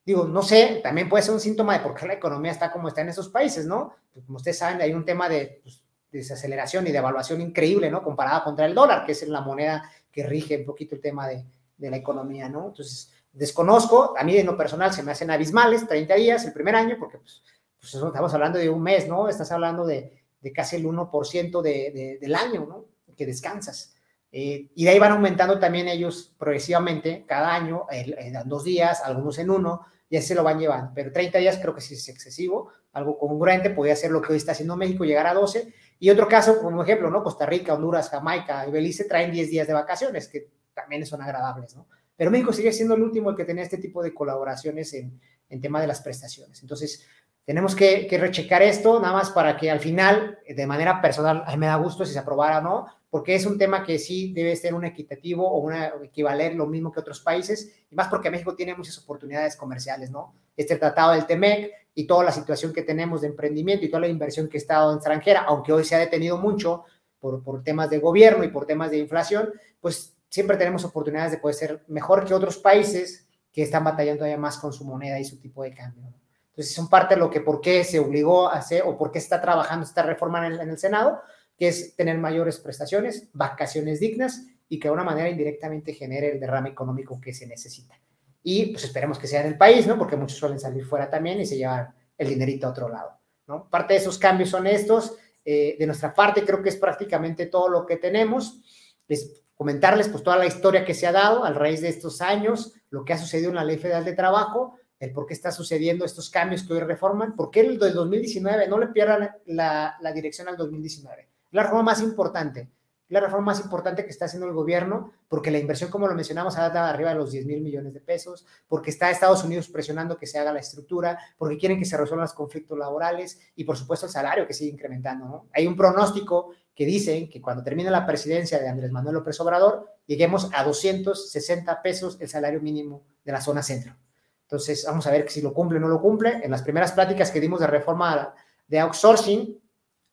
Digo, 0.09 0.25
no 0.25 0.41
sé, 0.41 0.79
también 0.81 1.07
puede 1.07 1.21
ser 1.21 1.35
un 1.35 1.39
síntoma 1.39 1.77
de 1.77 1.81
por 1.81 1.93
qué 1.93 2.07
la 2.07 2.15
economía 2.15 2.51
está 2.51 2.71
como 2.71 2.87
está 2.87 3.01
en 3.01 3.09
esos 3.09 3.29
países, 3.29 3.67
¿no? 3.67 3.93
Pues, 4.11 4.25
como 4.25 4.37
ustedes 4.37 4.57
saben, 4.57 4.81
hay 4.81 4.91
un 4.91 5.05
tema 5.05 5.29
de 5.29 5.59
pues, 5.61 5.83
desaceleración 6.11 6.87
y 6.87 6.91
de 6.91 6.97
evaluación 6.97 7.41
increíble, 7.41 7.91
¿no? 7.91 8.01
Comparada 8.01 8.43
contra 8.43 8.65
el 8.65 8.73
dólar, 8.73 9.05
que 9.05 9.11
es 9.11 9.27
la 9.27 9.41
moneda 9.41 9.87
que 10.11 10.25
rige 10.25 10.57
un 10.57 10.65
poquito 10.65 10.95
el 10.95 11.01
tema 11.01 11.27
de, 11.27 11.45
de 11.77 11.91
la 11.91 11.97
economía, 11.97 12.49
¿no? 12.49 12.69
Entonces, 12.69 13.13
desconozco, 13.31 14.15
a 14.17 14.23
mí 14.23 14.35
en 14.35 14.47
lo 14.47 14.57
personal 14.57 14.91
se 14.91 15.03
me 15.03 15.11
hacen 15.11 15.29
abismales, 15.29 15.87
30 15.87 16.15
días 16.15 16.43
el 16.43 16.53
primer 16.53 16.75
año, 16.75 16.95
porque 16.99 17.19
pues, 17.19 17.43
pues 17.79 17.93
estamos 17.93 18.33
hablando 18.33 18.57
de 18.57 18.67
un 18.67 18.81
mes, 18.81 19.07
¿no? 19.07 19.29
Estás 19.29 19.51
hablando 19.51 19.85
de, 19.85 20.23
de 20.41 20.51
casi 20.51 20.77
el 20.77 20.85
1% 20.85 21.61
de, 21.61 21.71
de, 21.91 22.17
del 22.19 22.33
año, 22.33 22.65
¿no? 22.67 22.85
Que 23.15 23.27
descansas. 23.27 23.93
Eh, 24.31 24.71
y 24.73 24.85
de 24.85 24.89
ahí 24.89 24.97
van 24.97 25.11
aumentando 25.11 25.59
también 25.59 25.87
ellos 25.87 26.33
progresivamente 26.35 27.25
cada 27.27 27.53
año, 27.53 27.85
en 27.91 28.49
dos 28.49 28.63
días, 28.63 29.03
algunos 29.03 29.37
en 29.37 29.51
uno, 29.51 29.85
y 30.09 30.17
así 30.17 30.27
se 30.27 30.35
lo 30.35 30.43
van 30.43 30.59
llevando. 30.59 30.91
Pero 30.93 31.11
30 31.11 31.37
días 31.37 31.59
creo 31.61 31.75
que 31.75 31.81
sí 31.81 31.93
es 31.93 32.09
excesivo, 32.09 32.71
algo 32.93 33.17
congruente, 33.17 33.69
podría 33.69 33.95
ser 33.95 34.11
lo 34.11 34.21
que 34.21 34.33
hoy 34.33 34.37
está 34.37 34.53
haciendo 34.53 34.75
México, 34.75 35.05
llegar 35.05 35.27
a 35.27 35.33
12. 35.33 35.71
Y 35.99 36.09
otro 36.09 36.27
caso, 36.27 36.59
como 36.59 36.83
ejemplo, 36.83 37.09
¿no? 37.09 37.23
Costa 37.23 37.45
Rica, 37.45 37.73
Honduras, 37.73 38.09
Jamaica 38.09 38.67
y 38.67 38.71
Belice 38.71 39.05
traen 39.05 39.31
10 39.31 39.49
días 39.49 39.67
de 39.67 39.73
vacaciones, 39.73 40.27
que 40.27 40.49
también 40.73 41.05
son 41.05 41.21
agradables, 41.21 41.75
¿no? 41.75 41.87
Pero 42.15 42.31
México 42.31 42.51
sigue 42.51 42.73
siendo 42.73 42.95
el 42.95 43.03
último 43.03 43.29
el 43.29 43.35
que 43.35 43.45
tenía 43.45 43.63
este 43.63 43.77
tipo 43.77 44.03
de 44.03 44.13
colaboraciones 44.13 44.93
en, 44.93 45.21
en 45.49 45.61
tema 45.61 45.79
de 45.79 45.87
las 45.87 46.01
prestaciones. 46.01 46.61
Entonces, 46.61 47.05
tenemos 47.45 47.75
que, 47.75 48.07
que, 48.07 48.17
rechecar 48.17 48.61
esto, 48.61 48.99
nada 48.99 49.13
más 49.13 49.31
para 49.31 49.55
que 49.57 49.71
al 49.71 49.79
final, 49.79 50.39
de 50.47 50.67
manera 50.67 51.01
personal, 51.01 51.43
a 51.45 51.51
mí 51.51 51.57
me 51.57 51.67
da 51.67 51.75
gusto 51.77 52.05
si 52.05 52.13
se 52.13 52.19
aprobara 52.19 52.59
o 52.59 52.61
no, 52.61 52.87
porque 53.09 53.35
es 53.35 53.45
un 53.45 53.57
tema 53.57 53.83
que 53.83 53.97
sí 53.97 54.33
debe 54.33 54.55
ser 54.55 54.73
un 54.73 54.85
equitativo 54.85 55.49
o 55.49 55.59
una, 55.59 55.93
equivaler 56.03 56.55
lo 56.55 56.67
mismo 56.67 56.91
que 56.91 56.99
otros 56.99 57.19
países, 57.21 57.71
y 57.89 57.95
más 57.95 58.07
porque 58.07 58.29
México 58.29 58.55
tiene 58.55 58.75
muchas 58.75 58.97
oportunidades 58.99 59.55
comerciales, 59.55 60.11
¿no? 60.11 60.33
Este 60.55 60.75
tratado 60.75 61.13
del 61.13 61.25
TEMEC 61.25 61.71
y 61.95 62.05
toda 62.05 62.23
la 62.23 62.31
situación 62.31 62.71
que 62.71 62.83
tenemos 62.83 63.21
de 63.21 63.27
emprendimiento 63.27 63.85
y 63.85 63.89
toda 63.89 64.01
la 64.01 64.07
inversión 64.07 64.47
que 64.47 64.57
está 64.57 64.83
en 64.89 64.95
extranjera, 64.95 65.41
aunque 65.41 65.73
hoy 65.73 65.83
se 65.83 65.95
ha 65.95 65.99
detenido 65.99 66.37
mucho 66.37 66.83
por, 67.19 67.43
por 67.43 67.63
temas 67.63 67.89
de 67.89 67.99
gobierno 67.99 68.43
y 68.43 68.49
por 68.49 68.65
temas 68.65 68.91
de 68.91 68.99
inflación, 68.99 69.49
pues 69.81 70.15
siempre 70.29 70.57
tenemos 70.57 70.85
oportunidades 70.85 71.31
de 71.31 71.39
poder 71.39 71.55
ser 71.55 71.83
mejor 71.87 72.25
que 72.25 72.33
otros 72.33 72.57
países 72.57 73.27
que 73.51 73.63
están 73.63 73.83
batallando 73.83 74.19
todavía 74.19 74.37
más 74.37 74.57
con 74.57 74.71
su 74.71 74.85
moneda 74.85 75.19
y 75.19 75.25
su 75.25 75.39
tipo 75.39 75.63
de 75.63 75.73
cambio. 75.73 76.03
Entonces, 76.49 76.75
son 76.75 76.89
parte 76.89 77.15
de 77.15 77.19
lo 77.19 77.29
que 77.29 77.41
por 77.41 77.61
qué 77.61 77.83
se 77.83 77.99
obligó 77.99 78.47
a 78.49 78.57
hacer 78.57 78.83
o 78.85 78.97
por 78.97 79.11
qué 79.11 79.17
está 79.17 79.41
trabajando 79.41 79.85
esta 79.85 80.03
reforma 80.03 80.45
en 80.45 80.53
el, 80.53 80.59
en 80.59 80.69
el 80.69 80.77
Senado, 80.77 81.21
que 81.59 81.67
es 81.67 81.93
tener 81.97 82.17
mayores 82.17 82.57
prestaciones, 82.57 83.27
vacaciones 83.33 83.99
dignas 83.99 84.47
y 84.69 84.79
que 84.79 84.87
de 84.87 84.93
una 84.93 85.03
manera 85.03 85.27
indirectamente 85.27 85.93
genere 85.93 86.31
el 86.31 86.39
derrame 86.39 86.69
económico 86.69 87.19
que 87.19 87.33
se 87.33 87.45
necesita. 87.45 87.99
Y 88.41 88.67
pues 88.67 88.85
esperemos 88.85 89.19
que 89.19 89.27
sea 89.27 89.41
en 89.41 89.47
el 89.47 89.57
país, 89.57 89.85
¿no? 89.85 89.97
Porque 89.97 90.15
muchos 90.15 90.37
suelen 90.37 90.59
salir 90.59 90.85
fuera 90.85 91.09
también 91.09 91.41
y 91.41 91.45
se 91.45 91.57
llevan 91.57 91.93
el 92.17 92.29
dinerito 92.29 92.65
a 92.65 92.69
otro 92.69 92.87
lado, 92.87 93.19
¿no? 93.47 93.69
Parte 93.69 93.93
de 93.93 93.99
esos 93.99 94.17
cambios 94.17 94.49
son 94.49 94.67
estos. 94.67 95.17
Eh, 95.43 95.75
de 95.77 95.85
nuestra 95.85 96.13
parte 96.13 96.45
creo 96.45 96.61
que 96.63 96.69
es 96.69 96.77
prácticamente 96.77 97.47
todo 97.47 97.67
lo 97.67 97.85
que 97.85 97.97
tenemos. 97.97 98.61
Les 99.09 99.43
comentarles 99.53 100.07
pues 100.07 100.23
toda 100.23 100.37
la 100.37 100.45
historia 100.45 100.85
que 100.85 100.93
se 100.93 101.07
ha 101.07 101.11
dado 101.11 101.43
a 101.43 101.51
raíz 101.51 101.81
de 101.81 101.89
estos 101.89 102.21
años, 102.21 102.73
lo 102.89 103.03
que 103.03 103.11
ha 103.11 103.17
sucedido 103.17 103.49
en 103.49 103.55
la 103.55 103.65
Ley 103.65 103.77
Federal 103.77 104.05
de 104.05 104.13
Trabajo, 104.13 104.75
el 104.97 105.11
por 105.11 105.25
qué 105.25 105.33
está 105.33 105.51
sucediendo 105.51 106.05
estos 106.05 106.29
cambios 106.29 106.63
que 106.63 106.71
hoy 106.71 106.79
reforman, 106.79 107.35
por 107.35 107.51
qué 107.51 107.61
el 107.61 107.77
del 107.77 107.93
2019, 107.93 108.69
no 108.69 108.79
le 108.79 108.87
pierdan 108.87 109.29
la, 109.45 109.97
la 109.99 110.13
dirección 110.13 110.47
al 110.47 110.55
2019 110.55 111.28
la 111.51 111.63
reforma 111.63 111.83
más 111.83 112.01
importante, 112.01 112.69
la 113.09 113.19
reforma 113.19 113.47
más 113.47 113.59
importante 113.59 114.05
que 114.05 114.11
está 114.11 114.25
haciendo 114.25 114.47
el 114.47 114.53
gobierno, 114.53 115.11
porque 115.27 115.49
la 115.49 115.57
inversión, 115.57 115.89
como 115.89 116.07
lo 116.07 116.13
mencionamos, 116.13 116.57
ha 116.57 116.69
dado 116.69 116.87
arriba 116.87 117.09
de 117.09 117.15
los 117.15 117.31
10 117.31 117.45
mil 117.47 117.61
millones 117.61 117.93
de 117.93 118.01
pesos, 118.01 118.45
porque 118.67 118.91
está 118.91 119.09
Estados 119.09 119.43
Unidos 119.43 119.67
presionando 119.67 120.15
que 120.17 120.27
se 120.27 120.37
haga 120.37 120.53
la 120.53 120.59
estructura, 120.59 121.17
porque 121.37 121.57
quieren 121.57 121.79
que 121.79 121.85
se 121.85 121.97
resuelvan 121.97 122.25
los 122.25 122.33
conflictos 122.33 122.77
laborales 122.77 123.39
y, 123.55 123.63
por 123.63 123.77
supuesto, 123.77 124.05
el 124.05 124.11
salario 124.11 124.45
que 124.45 124.53
sigue 124.53 124.71
incrementando. 124.71 125.47
Hay 125.53 125.65
un 125.65 125.75
pronóstico 125.75 126.51
que 126.75 126.85
dice 126.85 127.27
que 127.27 127.41
cuando 127.41 127.63
termine 127.63 127.89
la 127.89 128.05
presidencia 128.05 128.59
de 128.59 128.69
Andrés 128.69 128.91
Manuel 128.91 129.15
López 129.15 129.39
Obrador, 129.41 129.87
lleguemos 130.05 130.49
a 130.53 130.63
260 130.63 131.81
pesos 131.81 132.17
el 132.21 132.29
salario 132.29 132.61
mínimo 132.61 133.03
de 133.25 133.31
la 133.31 133.41
zona 133.41 133.63
centro. 133.63 133.95
Entonces, 134.43 134.85
vamos 134.87 135.05
a 135.05 135.11
ver 135.11 135.29
si 135.29 135.41
lo 135.41 135.53
cumple 135.53 135.77
o 135.77 135.81
no 135.81 135.87
lo 135.87 135.99
cumple. 135.99 136.41
En 136.43 136.51
las 136.51 136.61
primeras 136.61 136.91
pláticas 136.91 137.31
que 137.31 137.39
dimos 137.39 137.59
de 137.59 137.67
reforma 137.67 138.33
de 138.67 138.79
outsourcing, 138.79 139.59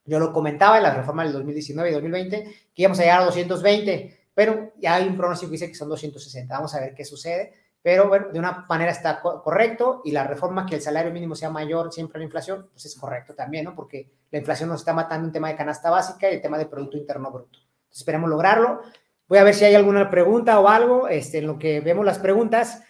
yo 0.07 0.19
lo 0.19 0.33
comentaba 0.33 0.77
en 0.77 0.85
la 0.85 0.95
reforma 0.95 1.25
del 1.25 1.33
2019 1.33 1.91
y 1.91 1.93
2020, 1.93 2.45
que 2.75 2.83
íbamos 2.83 2.99
a 3.01 3.03
llegar 3.03 3.23
a 3.23 3.25
220, 3.27 4.31
pero 4.35 4.73
ya 4.79 4.95
hay 4.95 5.09
un 5.09 5.17
pronóstico 5.17 5.51
que 5.51 5.55
dice 5.55 5.69
que 5.69 5.75
son 5.75 5.89
260. 5.89 6.55
Vamos 6.55 6.75
a 6.75 6.81
ver 6.81 6.95
qué 6.95 7.05
sucede. 7.05 7.53
Pero 7.87 8.09
bueno, 8.09 8.27
de 8.33 8.41
una 8.41 8.67
manera 8.69 8.91
está 8.91 9.21
correcto 9.21 10.03
y 10.05 10.11
la 10.11 10.25
reforma 10.25 10.67
que 10.67 10.75
el 10.75 10.81
salario 10.81 11.13
mínimo 11.13 11.37
sea 11.37 11.51
mayor 11.51 11.93
siempre 11.93 12.17
a 12.17 12.19
la 12.19 12.25
inflación, 12.25 12.69
pues 12.73 12.85
es 12.85 12.97
correcto 12.97 13.33
también, 13.33 13.65
¿no? 13.65 13.77
Porque 13.77 14.11
la 14.33 14.39
inflación 14.39 14.71
nos 14.71 14.81
está 14.81 14.93
matando 14.93 15.25
un 15.25 15.33
tema 15.33 15.47
de 15.47 15.55
canasta 15.55 15.89
básica 15.89 16.29
y 16.29 16.35
el 16.35 16.43
tema 16.43 16.59
de 16.59 16.67
Producto 16.67 16.97
Interno 16.97 17.31
Bruto. 17.31 17.61
Entonces, 17.61 17.99
esperemos 17.99 18.29
lograrlo. 18.29 18.81
Voy 19.29 19.39
a 19.39 19.45
ver 19.45 19.55
si 19.55 19.65
hay 19.65 19.77
alguna 19.77 20.11
pregunta 20.11 20.59
o 20.59 20.67
algo. 20.67 21.07
Este, 21.07 21.39
en 21.39 21.47
lo 21.47 21.61
que 21.61 21.81
vemos 21.81 22.05
las 22.05 22.19
preguntas, 22.19 22.83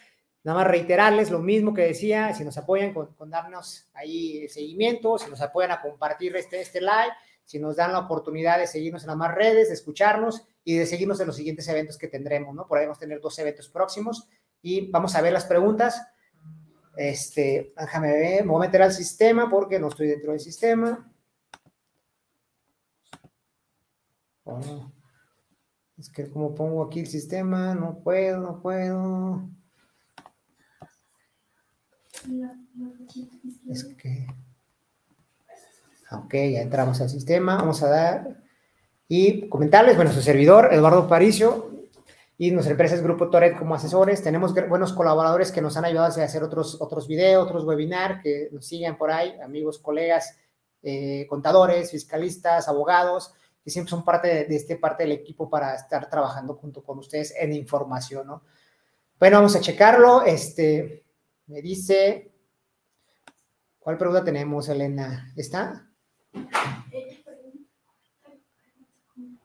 nada 0.47 0.59
más 0.59 0.67
reiterarles 0.67 1.29
lo 1.29 1.39
mismo 1.39 1.73
que 1.73 1.81
decía, 1.81 2.33
si 2.33 2.45
nos 2.45 2.57
apoyan 2.57 2.93
con, 2.93 3.07
con 3.15 3.29
darnos 3.29 3.89
ahí 3.93 4.43
el 4.43 4.49
seguimiento, 4.49 5.17
si 5.17 5.29
nos 5.29 5.41
apoyan 5.41 5.71
a 5.71 5.81
compartir 5.81 6.33
este, 6.37 6.61
este 6.61 6.79
live, 6.79 7.11
si 7.43 7.59
nos 7.59 7.75
dan 7.75 7.91
la 7.91 7.99
oportunidad 7.99 8.57
de 8.57 8.65
seguirnos 8.65 9.03
en 9.03 9.09
las 9.09 9.17
más 9.17 9.35
redes, 9.35 9.67
de 9.67 9.73
escucharnos 9.73 10.47
y 10.63 10.77
de 10.77 10.85
seguirnos 10.85 11.19
en 11.19 11.27
los 11.27 11.35
siguientes 11.35 11.67
eventos 11.67 11.97
que 11.97 12.07
tendremos, 12.07 12.55
¿no? 12.55 12.65
Por 12.65 12.77
ahí 12.77 12.85
vamos 12.85 12.97
a 12.97 13.01
tener 13.01 13.19
dos 13.19 13.37
eventos 13.39 13.67
próximos 13.67 14.29
y 14.61 14.89
vamos 14.89 15.15
a 15.15 15.21
ver 15.21 15.33
las 15.33 15.43
preguntas. 15.43 16.01
Este, 16.95 17.73
déjame 17.77 18.13
ver, 18.13 18.45
me 18.45 18.51
voy 18.51 18.63
a 18.63 18.67
meter 18.69 18.83
al 18.83 18.93
sistema 18.93 19.49
porque 19.49 19.81
no 19.81 19.89
estoy 19.89 20.07
dentro 20.07 20.31
del 20.31 20.39
sistema. 20.39 21.11
Oh, 24.45 24.93
es 25.97 26.09
que 26.09 26.29
como 26.29 26.55
pongo 26.55 26.85
aquí 26.85 27.01
el 27.01 27.07
sistema, 27.07 27.75
no 27.75 27.99
puedo, 27.99 28.39
no 28.39 28.61
puedo. 28.61 29.56
Es 33.69 33.83
que... 33.83 34.27
Ok, 36.11 36.33
ya 36.33 36.61
entramos 36.61 37.01
al 37.01 37.09
sistema. 37.09 37.57
Vamos 37.57 37.83
a 37.83 37.89
dar 37.89 38.37
y 39.09 39.47
comentarles, 39.47 39.95
bueno, 39.95 40.11
su 40.11 40.21
servidor, 40.21 40.73
Eduardo 40.73 41.07
Paricio, 41.07 41.71
y 42.37 42.51
nuestra 42.51 42.71
empresa 42.71 42.95
es 42.95 43.01
Grupo 43.01 43.29
Toret 43.29 43.57
como 43.57 43.73
asesores. 43.73 44.21
Tenemos 44.21 44.53
buenos 44.67 44.93
colaboradores 44.93 45.51
que 45.51 45.61
nos 45.61 45.77
han 45.77 45.85
ayudado 45.85 46.21
a 46.21 46.23
hacer 46.25 46.43
otros, 46.43 46.79
otros 46.81 47.07
videos, 47.07 47.43
otros 47.45 47.63
webinars, 47.63 48.21
que 48.21 48.49
nos 48.51 48.65
siguen 48.65 48.97
por 48.97 49.11
ahí, 49.11 49.39
amigos, 49.41 49.79
colegas, 49.79 50.37
eh, 50.83 51.25
contadores, 51.29 51.91
fiscalistas, 51.91 52.67
abogados, 52.67 53.33
que 53.63 53.71
siempre 53.71 53.89
son 53.89 54.03
parte 54.05 54.27
de, 54.27 54.45
de, 54.45 54.55
este 54.55 54.75
parte 54.75 55.03
del 55.03 55.13
equipo 55.13 55.49
para 55.49 55.75
estar 55.75 56.09
trabajando 56.09 56.55
junto 56.55 56.83
con 56.83 56.99
ustedes 56.99 57.33
en 57.39 57.53
información, 57.53 58.27
¿no? 58.27 58.43
Bueno, 59.19 59.37
vamos 59.37 59.55
a 59.55 59.61
checarlo. 59.61 60.21
Este, 60.21 61.06
me 61.47 61.61
dice, 61.61 62.31
¿cuál 63.79 63.97
pregunta 63.97 64.23
tenemos, 64.23 64.69
Elena? 64.69 65.33
¿Está? 65.35 65.89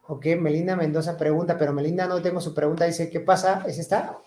Ok, 0.09 0.27
Melinda 0.39 0.77
Mendoza 0.77 1.17
pregunta, 1.17 1.57
pero 1.57 1.73
Melinda 1.73 2.07
no 2.07 2.21
tengo 2.21 2.41
su 2.41 2.53
pregunta, 2.53 2.85
dice, 2.85 3.09
¿qué 3.09 3.21
pasa? 3.21 3.65
¿Es 3.67 3.79
esta? 3.79 4.19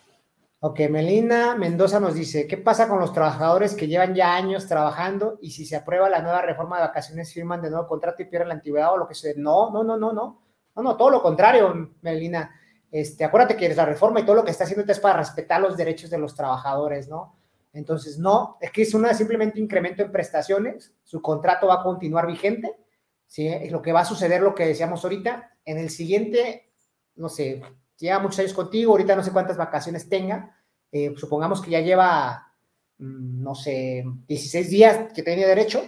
Ok, 0.61 0.79
Melinda 0.89 1.55
Mendoza 1.55 1.99
nos 1.99 2.15
dice, 2.15 2.47
¿qué 2.47 2.57
pasa 2.57 2.87
con 2.87 2.99
los 2.99 3.13
trabajadores 3.13 3.75
que 3.75 3.87
llevan 3.87 4.15
ya 4.15 4.35
años 4.35 4.67
trabajando 4.67 5.37
y 5.41 5.51
si 5.51 5.65
se 5.65 5.75
aprueba 5.75 6.09
la 6.09 6.21
nueva 6.21 6.41
reforma 6.41 6.77
de 6.77 6.87
vacaciones 6.87 7.33
firman 7.33 7.61
de 7.61 7.69
nuevo 7.69 7.87
contrato 7.87 8.21
y 8.21 8.25
pierden 8.25 8.47
la 8.47 8.55
antigüedad 8.55 8.93
o 8.93 8.97
lo 8.97 9.07
que 9.07 9.13
sea? 9.13 9.33
No, 9.35 9.69
no, 9.69 9.83
no, 9.83 9.97
no, 9.97 10.13
no, 10.13 10.41
no, 10.75 10.81
no, 10.81 10.97
todo 10.97 11.09
lo 11.09 11.21
contrario, 11.21 11.91
Melina. 12.01 12.55
Este, 12.89 13.25
acuérdate 13.25 13.57
que 13.57 13.75
la 13.75 13.85
reforma 13.85 14.21
y 14.21 14.25
todo 14.25 14.37
lo 14.37 14.45
que 14.45 14.51
está 14.51 14.63
haciendo 14.63 14.89
es 14.89 14.99
para 14.99 15.19
respetar 15.19 15.59
los 15.59 15.75
derechos 15.75 16.09
de 16.09 16.17
los 16.17 16.33
trabajadores, 16.33 17.09
¿no? 17.09 17.35
Entonces, 17.75 18.17
no, 18.17 18.57
es 18.61 18.71
que 18.71 18.83
es 18.83 18.93
una 18.93 19.13
simplemente 19.13 19.59
incremento 19.59 20.01
en 20.01 20.11
prestaciones, 20.11 20.93
su 21.03 21.21
contrato 21.21 21.67
va 21.67 21.81
a 21.81 21.83
continuar 21.83 22.25
vigente, 22.25 22.73
¿sí? 23.27 23.47
Es 23.47 23.69
lo 23.69 23.81
que 23.81 23.91
va 23.91 23.99
a 23.99 24.05
suceder, 24.05 24.41
lo 24.41 24.55
que 24.55 24.65
decíamos 24.65 25.03
ahorita, 25.03 25.57
en 25.65 25.79
el 25.79 25.89
siguiente, 25.89 26.71
no 27.15 27.27
sé, 27.27 27.61
lleva 27.97 28.19
muchos 28.19 28.39
años 28.39 28.53
contigo, 28.53 28.93
ahorita 28.93 29.17
no 29.17 29.23
sé 29.23 29.33
cuántas 29.33 29.57
vacaciones 29.57 30.07
tenga, 30.07 30.55
eh, 30.89 31.13
supongamos 31.17 31.61
que 31.61 31.71
ya 31.71 31.81
lleva, 31.81 32.53
mm, 32.97 33.43
no 33.43 33.55
sé, 33.55 34.05
16 34.25 34.69
días 34.69 35.11
que 35.13 35.21
tenía 35.21 35.45
derecho, 35.45 35.83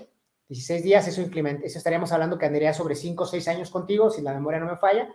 16 0.49 0.83
días, 0.83 1.07
eso 1.07 1.21
eso 1.21 1.77
estaríamos 1.77 2.11
hablando 2.11 2.37
que 2.37 2.45
andaría 2.45 2.73
sobre 2.73 2.95
5 2.95 3.23
o 3.23 3.27
6 3.27 3.47
años 3.47 3.69
contigo, 3.69 4.09
si 4.09 4.21
la 4.21 4.33
memoria 4.33 4.59
no 4.59 4.65
me 4.65 4.75
falla. 4.75 5.07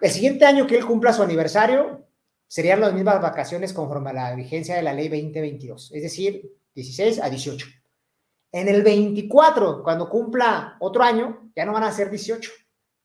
El 0.00 0.10
siguiente 0.10 0.46
año 0.46 0.66
que 0.66 0.76
él 0.76 0.84
cumpla 0.84 1.12
su 1.12 1.22
aniversario, 1.22 2.03
serían 2.54 2.78
las 2.78 2.94
mismas 2.94 3.20
vacaciones 3.20 3.72
conforme 3.72 4.10
a 4.10 4.12
la 4.12 4.34
vigencia 4.36 4.76
de 4.76 4.82
la 4.82 4.92
ley 4.92 5.08
2022, 5.08 5.90
es 5.92 6.02
decir, 6.04 6.52
16 6.76 7.20
a 7.20 7.28
18. 7.28 7.66
En 8.52 8.68
el 8.68 8.84
24, 8.84 9.82
cuando 9.82 10.08
cumpla 10.08 10.76
otro 10.78 11.02
año, 11.02 11.50
ya 11.56 11.64
no 11.64 11.72
van 11.72 11.82
a 11.82 11.90
ser 11.90 12.10
18. 12.10 12.52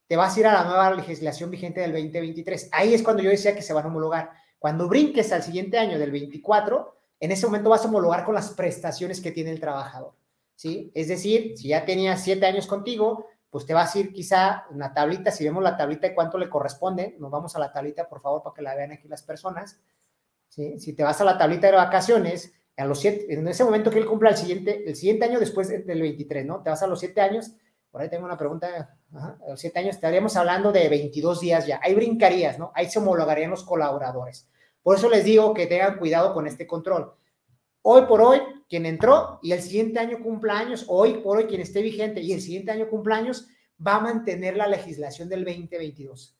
Te 0.07 0.15
vas 0.15 0.37
a 0.37 0.39
ir 0.39 0.45
a 0.45 0.53
la 0.53 0.65
nueva 0.65 0.93
legislación 0.93 1.49
vigente 1.49 1.81
del 1.81 1.93
2023. 1.93 2.69
Ahí 2.71 2.93
es 2.93 3.01
cuando 3.01 3.23
yo 3.23 3.31
decía 3.31 3.55
que 3.55 3.63
se 3.63 3.73
van 3.73 3.85
a 3.85 3.87
homologar. 3.87 4.29
Cuando 4.59 4.87
brinques 4.87 5.31
al 5.31 5.41
siguiente 5.41 5.79
año 5.79 5.97
del 5.97 6.11
24, 6.11 6.95
en 7.19 7.31
ese 7.31 7.47
momento 7.47 7.71
vas 7.71 7.83
a 7.83 7.87
homologar 7.87 8.25
con 8.25 8.35
las 8.35 8.51
prestaciones 8.51 9.19
que 9.19 9.31
tiene 9.31 9.49
el 9.49 9.59
trabajador. 9.59 10.13
¿sí? 10.53 10.91
Es 10.93 11.07
decir, 11.07 11.57
si 11.57 11.69
ya 11.69 11.85
tenía 11.85 12.17
siete 12.17 12.45
años 12.45 12.67
contigo, 12.67 13.25
pues 13.49 13.65
te 13.65 13.73
vas 13.73 13.95
a 13.95 13.99
ir 13.99 14.13
quizá 14.13 14.65
una 14.69 14.93
tablita, 14.93 15.31
si 15.31 15.43
vemos 15.43 15.63
la 15.63 15.75
tablita 15.75 16.07
de 16.07 16.15
cuánto 16.15 16.37
le 16.37 16.49
corresponde, 16.49 17.15
nos 17.19 17.31
vamos 17.31 17.55
a 17.55 17.59
la 17.59 17.71
tablita, 17.71 18.07
por 18.07 18.21
favor, 18.21 18.43
para 18.43 18.53
que 18.53 18.61
la 18.61 18.75
vean 18.75 18.91
aquí 18.91 19.07
las 19.07 19.23
personas. 19.23 19.79
¿sí? 20.49 20.79
Si 20.79 20.93
te 20.93 21.03
vas 21.03 21.19
a 21.21 21.25
la 21.25 21.37
tablita 21.37 21.67
de 21.67 21.73
vacaciones, 21.73 22.53
a 22.77 22.85
los 22.85 22.99
siete, 22.99 23.33
en 23.33 23.47
ese 23.47 23.63
momento 23.63 23.91
que 23.91 23.99
él 23.99 24.05
cumpla 24.05 24.29
el 24.29 24.37
siguiente, 24.37 24.87
el 24.87 24.95
siguiente 24.95 25.25
año 25.25 25.39
después 25.39 25.67
del 25.67 26.01
23, 26.01 26.45
¿no? 26.45 26.61
Te 26.61 26.69
vas 26.69 26.81
a 26.81 26.87
los 26.87 26.99
siete 26.99 27.19
años, 27.19 27.51
por 27.91 28.01
ahí 28.01 28.09
tengo 28.09 28.25
una 28.25 28.37
pregunta, 28.37 28.95
ajá, 29.13 29.37
a 29.45 29.49
los 29.49 29.59
siete 29.59 29.79
años 29.79 29.95
estaríamos 29.95 30.37
hablando 30.37 30.71
de 30.71 30.87
22 30.87 31.41
días 31.41 31.67
ya, 31.67 31.79
ahí 31.83 31.93
brincarías, 31.93 32.57
¿no? 32.57 32.71
Ahí 32.73 32.89
se 32.89 32.99
homologarían 32.99 33.49
los 33.49 33.63
colaboradores. 33.63 34.47
Por 34.81 34.95
eso 34.95 35.09
les 35.09 35.25
digo 35.25 35.53
que 35.53 35.67
tengan 35.67 35.97
cuidado 35.97 36.33
con 36.33 36.47
este 36.47 36.65
control. 36.65 37.13
Hoy 37.81 38.01
por 38.07 38.21
hoy, 38.21 38.39
quien 38.67 38.85
entró 38.85 39.39
y 39.41 39.53
el 39.53 39.61
siguiente 39.61 39.99
año 39.99 40.19
cumpleaños, 40.21 40.85
hoy 40.89 41.21
por 41.21 41.37
hoy 41.37 41.45
quien 41.45 41.61
esté 41.61 41.81
vigente 41.81 42.19
y 42.19 42.33
el 42.33 42.41
siguiente 42.41 42.71
año 42.71 42.89
cumpleaños, 42.89 43.47
va 43.85 43.95
a 43.95 43.99
mantener 44.01 44.57
la 44.57 44.67
legislación 44.67 45.29
del 45.29 45.45
2022. 45.45 46.37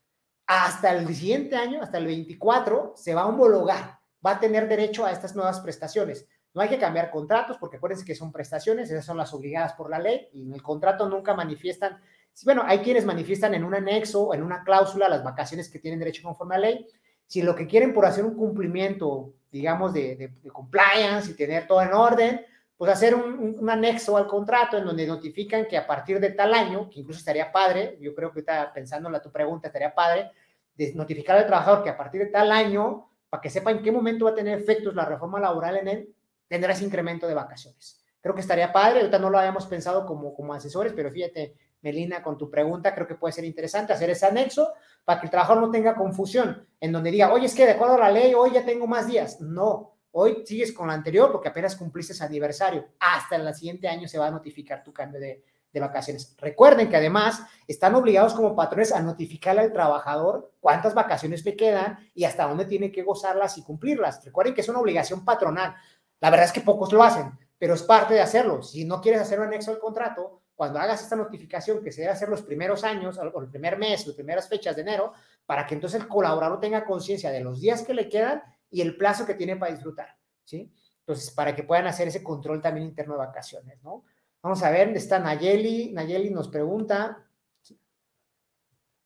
Hasta 0.48 0.92
el 0.98 1.08
siguiente 1.16 1.56
año, 1.56 1.82
hasta 1.82 1.98
el 1.98 2.08
24, 2.08 2.94
se 2.98 3.14
va 3.14 3.22
a 3.22 3.28
homologar, 3.28 4.00
va 4.26 4.32
a 4.32 4.40
tener 4.40 4.68
derecho 4.68 5.06
a 5.06 5.12
estas 5.12 5.34
nuevas 5.34 5.62
prestaciones. 5.62 6.28
No 6.54 6.62
hay 6.62 6.68
que 6.68 6.78
cambiar 6.78 7.10
contratos 7.10 7.58
porque 7.58 7.78
acuérdense 7.78 8.06
que 8.06 8.16
son 8.16 8.34
prestaciones, 8.34 8.92
esas 8.92 9.06
son 9.06 9.16
las 9.16 9.34
obligadas 9.34 9.74
por 9.74 9.90
la 9.90 10.00
ley 10.00 10.28
y 10.34 10.44
en 10.44 10.54
el 10.54 10.62
contrato 10.62 11.08
nunca 11.08 11.34
manifiestan. 11.34 12.02
Bueno, 12.44 12.64
hay 12.66 12.80
quienes 12.80 13.06
manifiestan 13.06 13.54
en 13.54 13.64
un 13.64 13.76
anexo, 13.76 14.34
en 14.34 14.44
una 14.44 14.64
cláusula, 14.64 15.08
las 15.08 15.24
vacaciones 15.24 15.70
que 15.70 15.80
tienen 15.80 16.00
derecho 16.00 16.24
conforme 16.24 16.56
a 16.56 16.58
la 16.60 16.68
ley. 16.68 16.88
Si 17.30 17.42
lo 17.42 17.56
que 17.56 17.68
quieren 17.68 17.94
por 17.94 18.06
hacer 18.06 18.26
un 18.26 18.36
cumplimiento 18.36 19.34
digamos, 19.52 19.94
de, 19.94 20.32
compliance 20.52 21.32
y 21.32 21.34
tener 21.34 21.68
todo 21.68 21.82
en 21.82 21.94
orden, 21.94 22.42
pues 22.78 22.92
hacer 22.92 23.16
un, 23.16 23.70
anexo 23.70 24.16
al 24.16 24.28
contrato 24.28 24.78
en 24.78 24.86
donde 24.86 25.06
notifican 25.06 25.66
que 25.66 25.78
a 25.78 25.86
partir 25.86 26.20
de 26.20 26.32
tal 26.32 26.54
año, 26.54 26.90
que 26.90 27.02
incluso 27.02 27.20
estaría 27.20 27.52
padre, 27.52 27.98
yo 28.00 28.16
creo 28.16 28.32
que 28.32 28.40
está 28.40 28.72
pensando 28.72 29.14
en 29.14 29.22
tu 29.22 29.32
pregunta, 29.32 29.68
estaría 29.68 29.94
padre, 29.94 30.32
de 30.76 30.94
notificar 30.94 31.38
al 31.38 31.48
trabajador 31.48 31.84
que 31.84 31.90
a 31.90 31.98
partir 31.98 32.22
de 32.22 32.28
tal 32.28 32.52
año, 32.52 33.10
para 33.30 33.42
que 33.42 33.50
sepa 33.50 33.72
en 33.72 33.82
qué 33.82 33.92
momento 33.92 34.26
va 34.26 34.32
a 34.32 34.36
tener 34.36 34.58
efectos 34.58 34.96
la 34.96 35.06
reforma 35.06 35.40
laboral 35.40 35.78
en 35.78 35.88
él, 35.88 36.16
tendrá 36.48 36.74
ese 36.74 36.86
incremento 36.86 37.28
de 37.28 37.34
vacaciones. 37.34 38.02
Creo 38.22 38.34
que 38.34 38.42
estaría 38.42 38.72
padre, 38.72 39.00
ahorita 39.00 39.20
no 39.20 39.30
lo 39.30 39.40
habíamos 39.40 39.66
pensado 39.66 40.06
como, 40.06 40.34
como 40.34 40.54
asesores, 40.54 40.94
pero 40.94 41.12
fíjate, 41.12 41.56
Melina, 41.82 42.22
con 42.22 42.38
tu 42.38 42.50
pregunta, 42.50 42.94
creo 42.94 43.08
que 43.08 43.16
puede 43.16 43.32
ser 43.32 43.46
interesante 43.46 43.94
hacer 43.94 44.10
ese 44.10 44.26
anexo 44.26 44.74
para 45.06 45.20
que 45.20 45.28
el 45.28 45.32
trabajador 45.32 45.62
no 45.62 45.72
tenga 45.72 45.96
confusión, 45.96 46.68
en 46.80 46.92
donde 46.92 47.12
diga, 47.12 47.32
oye, 47.32 47.46
es 47.46 47.56
que 47.56 47.66
de 47.66 47.72
acuerdo 47.72 47.96
a 47.96 48.00
la 48.00 48.12
ley, 48.12 48.34
hoy 48.34 48.52
ya 48.54 48.66
tengo 48.66 48.88
más 48.88 49.08
días. 49.08 49.40
No, 49.42 49.98
hoy 50.12 50.44
sigues 50.46 50.74
con 50.74 50.88
la 50.88 50.94
anterior 50.94 51.32
porque 51.32 51.50
apenas 51.50 51.76
cumpliste 51.76 52.14
ese 52.14 52.24
aniversario. 52.24 52.88
Hasta 53.00 53.36
el 53.36 53.54
siguiente 53.54 53.88
año 53.88 54.08
se 54.08 54.18
va 54.18 54.28
a 54.28 54.32
notificar 54.32 54.84
tu 54.84 54.92
cambio 54.92 55.20
de, 55.20 55.44
de 55.72 55.80
vacaciones. 55.80 56.36
Recuerden 56.38 56.90
que 56.90 56.98
además 56.98 57.42
están 57.68 57.96
obligados 57.96 58.34
como 58.34 58.56
patrones 58.56 58.92
a 58.92 59.02
notificarle 59.02 59.62
al 59.62 59.74
trabajador 59.74 60.54
cuántas 60.60 60.94
vacaciones 60.94 61.46
le 61.46 61.56
quedan 61.56 62.00
y 62.14 62.24
hasta 62.24 62.48
dónde 62.48 62.66
tiene 62.66 62.92
que 62.92 63.04
gozarlas 63.04 63.58
y 63.58 63.64
cumplirlas. 63.64 64.24
Recuerden 64.26 64.54
que 64.54 64.62
es 64.62 64.70
una 64.70 64.80
obligación 64.80 65.24
patronal. 65.24 65.76
La 66.20 66.30
verdad 66.30 66.48
es 66.48 66.52
que 66.52 66.62
pocos 66.62 66.92
lo 66.92 67.04
hacen, 67.04 67.32
pero 67.58 67.74
es 67.74 67.84
parte 67.84 68.14
de 68.14 68.22
hacerlo. 68.22 68.62
Si 68.64 68.86
no 68.86 69.02
quieres 69.02 69.22
hacer 69.22 69.40
un 69.40 69.48
anexo 69.48 69.72
al 69.72 69.80
contrato, 69.80 70.42
cuando 70.60 70.78
hagas 70.78 71.01
esta 71.01 71.16
notificación 71.16 71.82
que 71.82 71.89
se 71.89 72.01
debe 72.01 72.12
hacer 72.12 72.28
los 72.28 72.41
primeros 72.41 72.84
años, 72.84 73.18
o 73.18 73.41
el 73.41 73.47
primer 73.47 73.78
mes, 73.78 74.05
las 74.05 74.14
primeras 74.14 74.49
fechas 74.49 74.76
de 74.76 74.82
enero, 74.82 75.14
para 75.45 75.66
que 75.66 75.74
entonces 75.74 76.01
el 76.01 76.10
colaborador 76.10 76.60
tenga 76.60 76.84
conciencia 76.84 77.32
de 77.32 77.39
los 77.39 77.62
días 77.62 77.82
que 77.84 77.93
le 77.93 78.10
quedan 78.10 78.43
y 78.70 78.82
el 78.82 78.97
plazo 78.97 79.26
que 79.26 79.36
tiene 79.36 79.55
para 79.55 79.72
disfrutar, 79.72 80.18
¿sí? 80.43 80.70
Entonces, 80.99 81.32
para 81.32 81.55
que 81.55 81.64
puedan 81.64 81.88
hacer 81.88 82.10
ese 82.10 82.22
control 82.22 82.62
también 82.62 82.88
interno 82.88 83.14
de 83.14 83.20
vacaciones, 83.20 83.82
¿no? 83.82 84.03
Vamos 84.41 84.62
a 84.62 84.70
ver, 84.70 84.88
¿dónde 84.88 84.99
está 84.99 85.18
Nayeli? 85.18 85.93
Nayeli 85.93 86.30
nos 86.30 86.49
pregunta, 86.49 87.26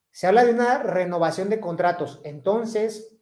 se 0.09 0.25
habla 0.25 0.45
de 0.45 0.53
una 0.53 0.81
renovación 0.81 1.51
de 1.51 1.59
contratos, 1.59 2.19
entonces, 2.23 3.15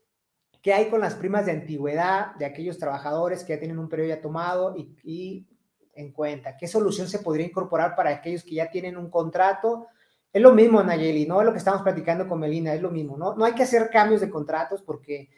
¿qué 0.62 0.74
hay 0.74 0.90
con 0.90 1.02
las 1.02 1.16
primas 1.16 1.46
de 1.48 1.52
antigüedad 1.52 2.34
de 2.36 2.46
aquellos 2.46 2.78
trabajadores 2.78 3.44
que 3.44 3.56
ya 3.56 3.60
tienen 3.60 3.78
un 3.78 3.90
periodo 3.90 4.16
ya 4.16 4.22
tomado 4.22 4.74
y, 4.78 5.50
en 5.94 6.12
cuenta? 6.12 6.58
¿Qué 6.58 6.68
solución 6.68 7.08
se 7.08 7.20
podría 7.20 7.46
incorporar 7.46 7.96
para 7.96 8.10
aquellos 8.10 8.44
que 8.44 8.56
ya 8.56 8.70
tienen 8.70 8.98
un 8.98 9.10
contrato? 9.10 9.88
Es 10.32 10.42
lo 10.42 10.54
mismo, 10.54 10.82
Nayeli, 10.82 11.26
¿no? 11.26 11.44
Lo 11.44 11.52
que 11.52 11.58
estamos 11.58 11.82
platicando 11.82 12.28
con 12.28 12.40
Melina, 12.40 12.74
es 12.74 12.82
lo 12.82 12.90
mismo, 12.90 13.18
¿no? 13.18 13.36
No 13.36 13.46
hay 13.46 13.54
que 13.54 13.64
hacer 13.64 13.90
cambios 13.90 14.22
de 14.22 14.30
contratos 14.30 14.82
porque 14.82 15.30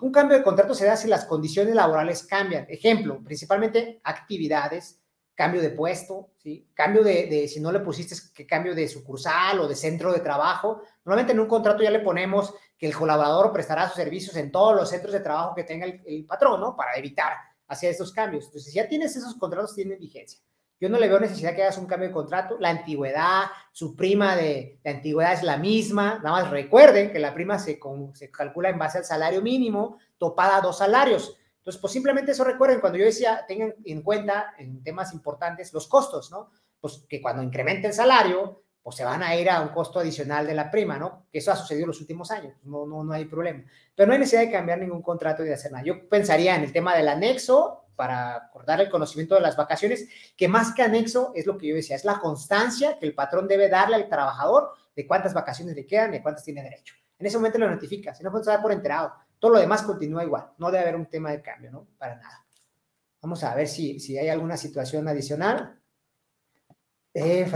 un 0.00 0.12
cambio 0.12 0.38
de 0.38 0.44
contrato 0.44 0.74
se 0.74 0.86
da 0.86 0.96
si 0.96 1.08
las 1.08 1.24
condiciones 1.24 1.74
laborales 1.74 2.24
cambian. 2.24 2.66
Ejemplo, 2.68 3.20
principalmente 3.22 4.00
actividades, 4.04 5.02
cambio 5.34 5.60
de 5.60 5.70
puesto, 5.70 6.30
¿sí? 6.36 6.68
cambio 6.74 7.02
de, 7.02 7.48
si 7.48 7.60
no 7.60 7.72
le 7.72 7.80
pusiste 7.80 8.14
que 8.34 8.46
cambio 8.46 8.74
de 8.74 8.88
sucursal 8.88 9.58
o 9.60 9.68
de 9.68 9.74
centro 9.74 10.12
de 10.12 10.20
trabajo. 10.20 10.82
Normalmente 11.04 11.32
en 11.32 11.40
un 11.40 11.48
contrato 11.48 11.82
ya 11.82 11.90
le 11.90 12.00
ponemos 12.00 12.54
que 12.78 12.86
el 12.86 12.94
colaborador 12.94 13.52
prestará 13.52 13.86
sus 13.86 13.96
servicios 13.96 14.36
en 14.36 14.52
todos 14.52 14.76
los 14.76 14.88
centros 14.88 15.12
de 15.12 15.20
trabajo 15.20 15.54
que 15.54 15.64
tenga 15.64 15.86
el, 15.86 16.24
patrón, 16.26 16.60
¿no? 16.60 16.76
Para 16.76 16.94
evitar 16.96 17.32
hacer 17.72 17.90
estos 17.90 18.12
cambios. 18.12 18.46
Entonces, 18.46 18.72
ya 18.72 18.88
tienes 18.88 19.16
esos 19.16 19.34
contratos, 19.34 19.74
tienen 19.74 19.98
vigencia. 19.98 20.40
Yo 20.80 20.88
no 20.88 20.98
le 20.98 21.08
veo 21.08 21.20
necesidad 21.20 21.54
que 21.54 21.62
hagas 21.62 21.78
un 21.78 21.86
cambio 21.86 22.08
de 22.08 22.14
contrato. 22.14 22.56
La 22.58 22.70
antigüedad, 22.70 23.44
su 23.70 23.94
prima 23.94 24.34
de, 24.34 24.80
antigüedad 24.84 25.32
es 25.32 25.44
la 25.44 25.56
misma. 25.56 26.18
Nada 26.24 26.42
más 26.42 26.50
recuerden 26.50 27.12
que 27.12 27.20
la 27.20 27.32
prima 27.32 27.58
se, 27.58 27.78
se 28.14 28.30
calcula 28.32 28.68
en 28.68 28.78
base 28.78 28.98
al 28.98 29.04
salario 29.04 29.42
mínimo, 29.42 29.98
topada 30.18 30.56
a 30.56 30.60
dos 30.60 30.78
salarios. 30.78 31.38
Entonces, 31.58 31.80
pues 31.80 31.92
simplemente 31.92 32.32
eso 32.32 32.42
recuerden, 32.42 32.80
cuando 32.80 32.98
yo 32.98 33.04
decía, 33.04 33.44
tengan 33.46 33.76
en 33.84 34.02
cuenta 34.02 34.54
en 34.58 34.82
temas 34.82 35.14
importantes 35.14 35.72
los 35.72 35.86
costos, 35.86 36.32
¿no? 36.32 36.50
Pues 36.80 37.04
que 37.08 37.22
cuando 37.22 37.44
incremente 37.44 37.86
el 37.86 37.92
salario, 37.92 38.61
pues 38.82 38.96
se 38.96 39.04
van 39.04 39.22
a 39.22 39.36
ir 39.36 39.48
a 39.48 39.60
un 39.60 39.68
costo 39.68 40.00
adicional 40.00 40.46
de 40.46 40.54
la 40.54 40.70
prima, 40.70 40.98
¿no? 40.98 41.26
Que 41.30 41.38
eso 41.38 41.52
ha 41.52 41.56
sucedido 41.56 41.84
en 41.84 41.88
los 41.88 42.00
últimos 42.00 42.30
años, 42.30 42.54
no, 42.64 42.84
no, 42.84 43.04
no 43.04 43.12
hay 43.12 43.26
problema. 43.26 43.64
Pero 43.94 44.08
no 44.08 44.14
hay 44.14 44.18
necesidad 44.18 44.42
de 44.42 44.50
cambiar 44.50 44.78
ningún 44.80 45.02
contrato 45.02 45.44
y 45.44 45.46
de 45.46 45.54
hacer 45.54 45.70
nada. 45.70 45.84
Yo 45.84 46.08
pensaría 46.08 46.56
en 46.56 46.64
el 46.64 46.72
tema 46.72 46.96
del 46.96 47.08
anexo 47.08 47.86
para 47.94 48.34
acordar 48.34 48.80
el 48.80 48.90
conocimiento 48.90 49.36
de 49.36 49.42
las 49.42 49.56
vacaciones, 49.56 50.08
que 50.36 50.48
más 50.48 50.74
que 50.74 50.82
anexo 50.82 51.32
es 51.34 51.46
lo 51.46 51.56
que 51.56 51.68
yo 51.68 51.74
decía, 51.74 51.94
es 51.94 52.04
la 52.04 52.18
constancia 52.18 52.98
que 52.98 53.06
el 53.06 53.14
patrón 53.14 53.46
debe 53.46 53.68
darle 53.68 53.96
al 53.96 54.08
trabajador 54.08 54.72
de 54.96 55.06
cuántas 55.06 55.32
vacaciones 55.34 55.76
le 55.76 55.86
quedan 55.86 56.14
y 56.14 56.20
cuántas 56.20 56.44
tiene 56.44 56.62
derecho. 56.62 56.94
En 57.18 57.26
ese 57.26 57.36
momento 57.36 57.58
lo 57.58 57.70
notifica, 57.70 58.14
si 58.14 58.24
no, 58.24 58.42
se 58.42 58.50
dar 58.50 58.60
por 58.60 58.72
enterado. 58.72 59.12
Todo 59.38 59.52
lo 59.52 59.60
demás 59.60 59.82
continúa 59.82 60.24
igual, 60.24 60.50
no 60.58 60.70
debe 60.70 60.82
haber 60.82 60.96
un 60.96 61.06
tema 61.06 61.30
de 61.30 61.40
cambio, 61.40 61.70
¿no? 61.70 61.86
Para 61.98 62.16
nada. 62.16 62.44
Vamos 63.20 63.44
a 63.44 63.54
ver 63.54 63.68
si, 63.68 64.00
si 64.00 64.18
hay 64.18 64.28
alguna 64.28 64.56
situación 64.56 65.06
adicional. 65.06 65.78
Eh, 67.14 67.46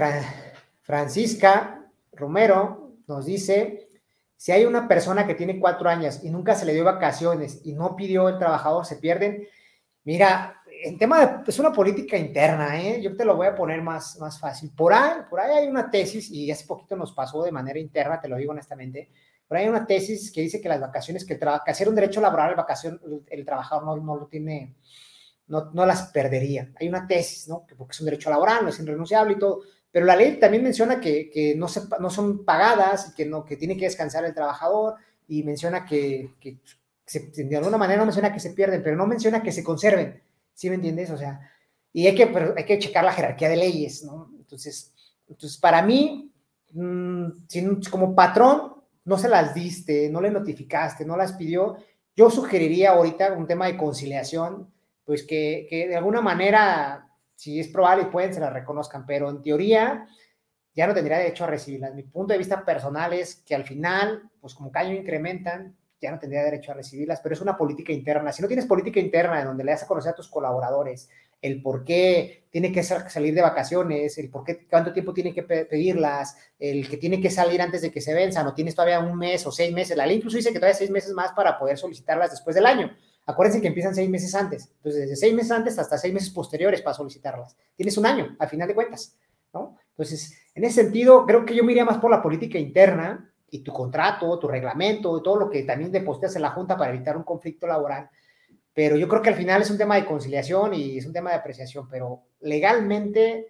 Francisca 0.87 1.84
Romero 2.12 2.93
nos 3.09 3.26
dice, 3.26 3.89
si 4.37 4.53
hay 4.53 4.64
una 4.64 4.87
persona 4.87 5.26
que 5.26 5.34
tiene 5.34 5.59
cuatro 5.59 5.89
años 5.89 6.20
y 6.22 6.30
nunca 6.30 6.55
se 6.55 6.64
le 6.64 6.74
dio 6.74 6.84
vacaciones 6.84 7.61
y 7.64 7.72
no 7.72 7.97
pidió 7.97 8.28
el 8.28 8.39
trabajador, 8.39 8.87
se 8.87 8.95
pierden. 8.95 9.49
Mira, 10.05 10.62
en 10.84 10.97
tema 10.97 11.26
de, 11.26 11.51
es 11.51 11.59
una 11.59 11.72
política 11.72 12.16
interna, 12.16 12.80
¿eh? 12.80 13.03
yo 13.03 13.16
te 13.16 13.24
lo 13.24 13.34
voy 13.34 13.49
a 13.49 13.55
poner 13.57 13.82
más, 13.82 14.16
más 14.20 14.39
fácil. 14.39 14.70
Por 14.76 14.93
ahí, 14.95 15.22
por 15.28 15.41
ahí 15.41 15.59
hay 15.59 15.66
una 15.66 15.91
tesis, 15.91 16.30
y 16.30 16.49
hace 16.53 16.64
poquito 16.64 16.95
nos 16.95 17.12
pasó 17.12 17.43
de 17.43 17.51
manera 17.51 17.80
interna, 17.80 18.20
te 18.20 18.28
lo 18.28 18.37
digo 18.37 18.53
honestamente, 18.53 19.11
por 19.49 19.57
ahí 19.57 19.64
hay 19.64 19.70
una 19.70 19.89
tesis 19.89 20.30
que 20.30 20.41
dice 20.41 20.61
que 20.61 20.68
las 20.68 20.80
vacaciones, 20.80 21.24
que, 21.24 21.37
que 21.37 21.70
hacer 21.70 21.89
un 21.89 21.97
derecho 21.97 22.20
laboral, 22.20 22.51
la 22.51 22.59
vacación, 22.59 23.01
el, 23.26 23.45
trabajador 23.45 23.84
no, 23.84 23.97
no, 23.97 24.16
lo 24.16 24.26
tiene, 24.28 24.76
no, 25.49 25.72
no, 25.72 25.84
las 25.84 26.12
perdería. 26.12 26.70
Hay 26.78 26.89
una 26.89 27.09
tesis, 27.09 27.49
¿no? 27.49 27.66
Que 27.66 27.74
porque 27.74 27.91
es 27.91 28.01
un 28.01 28.07
derecho 28.07 28.30
laboral, 28.30 28.62
no 28.62 28.68
es 28.68 28.78
irrenunciable 28.78 29.32
y 29.32 29.39
todo, 29.39 29.62
pero 29.97 30.05
la 30.05 30.15
ley 30.15 30.39
también 30.39 30.63
menciona 30.63 31.01
que, 31.01 31.31
que 31.31 31.55
no, 31.55 31.69
se, 31.69 31.81
no 31.99 32.11
son 32.11 32.45
pagadas 32.45 33.15
que, 33.15 33.25
no, 33.25 33.47
que 33.47 33.57
tiene 33.57 33.79
que 33.79 33.87
descansar 33.87 34.27
el 34.27 34.35
trabajador 34.35 34.97
y 35.27 35.43
menciona 35.43 35.87
que, 35.87 36.35
que 36.39 36.59
de 37.35 37.57
alguna 37.57 37.79
manera 37.79 38.01
no 38.01 38.05
menciona 38.05 38.31
que 38.31 38.39
se 38.39 38.51
pierden, 38.51 38.83
pero 38.83 38.95
no 38.95 39.07
menciona 39.07 39.43
que 39.43 39.53
se 39.53 39.65
conserven. 39.65 40.23
¿Sí 40.53 40.69
me 40.69 40.75
entiendes? 40.75 41.11
O 41.13 41.17
sea, 41.17 41.41
y 41.95 42.07
hay 42.07 42.15
que, 42.15 42.25
hay 42.25 42.65
que 42.67 42.79
checar 42.79 43.07
la 43.07 43.13
jerarquía 43.15 43.49
de 43.49 43.57
leyes, 43.57 44.05
¿no? 44.05 44.31
Entonces, 44.39 44.93
entonces 45.29 45.59
para 45.59 45.81
mí, 45.81 46.31
mmm, 46.73 47.29
como 47.91 48.15
patrón, 48.15 48.75
no 49.07 49.17
se 49.17 49.31
las 49.31 49.55
diste, 49.55 50.11
no 50.11 50.21
le 50.21 50.31
notificaste, 50.31 51.07
no 51.07 51.17
las 51.17 51.33
pidió, 51.33 51.79
yo 52.15 52.29
sugeriría 52.29 52.91
ahorita 52.91 53.33
un 53.33 53.47
tema 53.47 53.65
de 53.65 53.79
conciliación, 53.79 54.71
pues 55.07 55.23
que, 55.23 55.67
que 55.71 55.89
de 55.89 55.97
alguna 55.97 56.21
manera, 56.21 57.06
si 57.37 57.61
es 57.61 57.68
probable 57.68 58.05
y 58.05 58.11
pueden, 58.11 58.34
se 58.34 58.41
las 58.41 58.53
reconozcan, 58.53 59.07
pero 59.07 59.30
en 59.30 59.43
teoría 59.43 60.07
ya 60.74 60.87
no 60.87 60.95
tendría 60.95 61.18
derecho 61.18 61.45
a 61.45 61.49
recibirlas. 61.49 61.95
Mi 61.95 62.03
punto 62.03 62.32
de 62.32 62.39
vista 62.39 62.64
personal 62.64 63.12
es 63.12 63.37
que 63.37 63.55
al 63.55 63.64
final, 63.64 64.30
pues 64.41 64.55
como 64.55 64.72
cada 64.72 64.87
año 64.87 64.97
incrementan, 64.97 65.76
ya 66.01 66.11
no 66.11 66.18
tendría 66.18 66.45
derecho 66.45 66.72
a 66.72 66.74
recibirlas, 66.74 67.20
pero 67.20 67.34
es 67.34 67.41
una 67.41 67.57
política 67.57 67.93
interna. 67.93 68.32
Si 68.32 68.43
no 68.43 68.49
tienes 68.49 68.66
política 68.66 69.01
interna 69.01 69.41
en 69.41 69.47
donde 69.47 69.64
le 69.64 69.72
das 69.72 69.84
a 69.84 69.87
conocer 69.87 70.12
a 70.12 70.14
tus 70.14 70.28
colaboradores 70.28 71.09
el 71.41 71.62
por 71.62 71.84
qué 71.84 72.47
tiene 72.51 72.72
que 72.72 72.82
salir 72.82 73.34
de 73.34 73.43
vacaciones, 73.43 74.16
el 74.18 74.30
por 74.30 74.45
qué, 74.45 74.66
cuánto 74.66 74.93
tiempo 74.93 75.12
tiene 75.12 75.32
que 75.32 75.43
pedirlas, 75.43 76.37
el 76.59 76.89
que 76.89 76.97
tiene 76.97 77.20
que 77.20 77.30
salir 77.30 77.61
antes 77.61 77.82
de 77.82 77.91
que 77.91 78.01
se 78.01 78.14
venzan, 78.14 78.47
o 78.47 78.55
tienes 78.55 78.74
todavía 78.74 79.01
un 79.01 79.16
mes 79.16 79.47
o 79.47 79.53
seis 79.53 79.72
meses. 79.72 79.97
La 79.97 80.07
ley 80.07 80.16
incluso 80.16 80.37
dice 80.37 80.53
que 80.53 80.59
todavía 80.59 80.74
seis 80.74 80.91
meses 80.91 81.12
más 81.12 81.32
para 81.32 81.59
poder 81.59 81.78
solicitarlas 81.78 82.30
después 82.30 82.57
del 82.57 82.66
año. 82.66 82.95
Acuérdense 83.27 83.61
que 83.61 83.68
empiezan 83.68 83.95
seis 83.95 84.09
meses 84.09 84.35
antes. 84.35 84.70
Entonces, 84.77 85.03
desde 85.03 85.16
seis 85.16 85.35
meses 85.35 85.51
antes 85.51 85.79
hasta 85.79 85.99
seis 85.99 86.14
meses 86.14 86.31
posteriores 86.31 86.81
para 86.81 86.95
solicitarlas. 86.95 87.57
Tienes 87.74 87.99
un 87.99 88.07
año, 88.07 88.37
al 88.39 88.49
final 88.49 88.68
de 88.68 88.74
cuentas, 88.74 89.16
¿no? 89.53 89.77
Entonces, 89.91 90.39
en 90.55 90.64
ese 90.64 90.83
sentido, 90.83 91.27
creo 91.27 91.45
que 91.45 91.55
yo 91.55 91.64
me 91.64 91.72
iría 91.72 91.85
más 91.85 91.99
por 91.99 92.11
la 92.11 92.22
política 92.22 92.59
interna, 92.59 93.33
y 93.51 93.61
tu 93.61 93.72
contrato, 93.72 94.39
tu 94.39 94.49
reglamento, 94.49 95.22
todo 95.22 95.37
lo 95.37 95.51
que 95.51 95.62
también 95.62 95.93
deposteas 95.93 96.35
en 96.37 96.43
la 96.43 96.51
Junta 96.51 96.77
para 96.77 96.93
evitar 96.93 97.16
un 97.16 97.22
conflicto 97.22 97.66
laboral. 97.66 98.11
Pero 98.72 98.97
yo 98.97 99.09
creo 99.09 99.22
que 99.22 99.31
al 99.31 99.37
final 99.37 99.62
es 99.62 99.70
un 99.70 99.79
tema 99.79 99.97
de 99.97 100.05
conciliación 100.05 100.74
y 100.74 100.99
es 100.99 101.07
un 101.07 101.12
tema 101.12 101.31
de 101.31 101.37
apreciación, 101.37 101.89
pero 101.89 102.24
legalmente, 102.41 103.47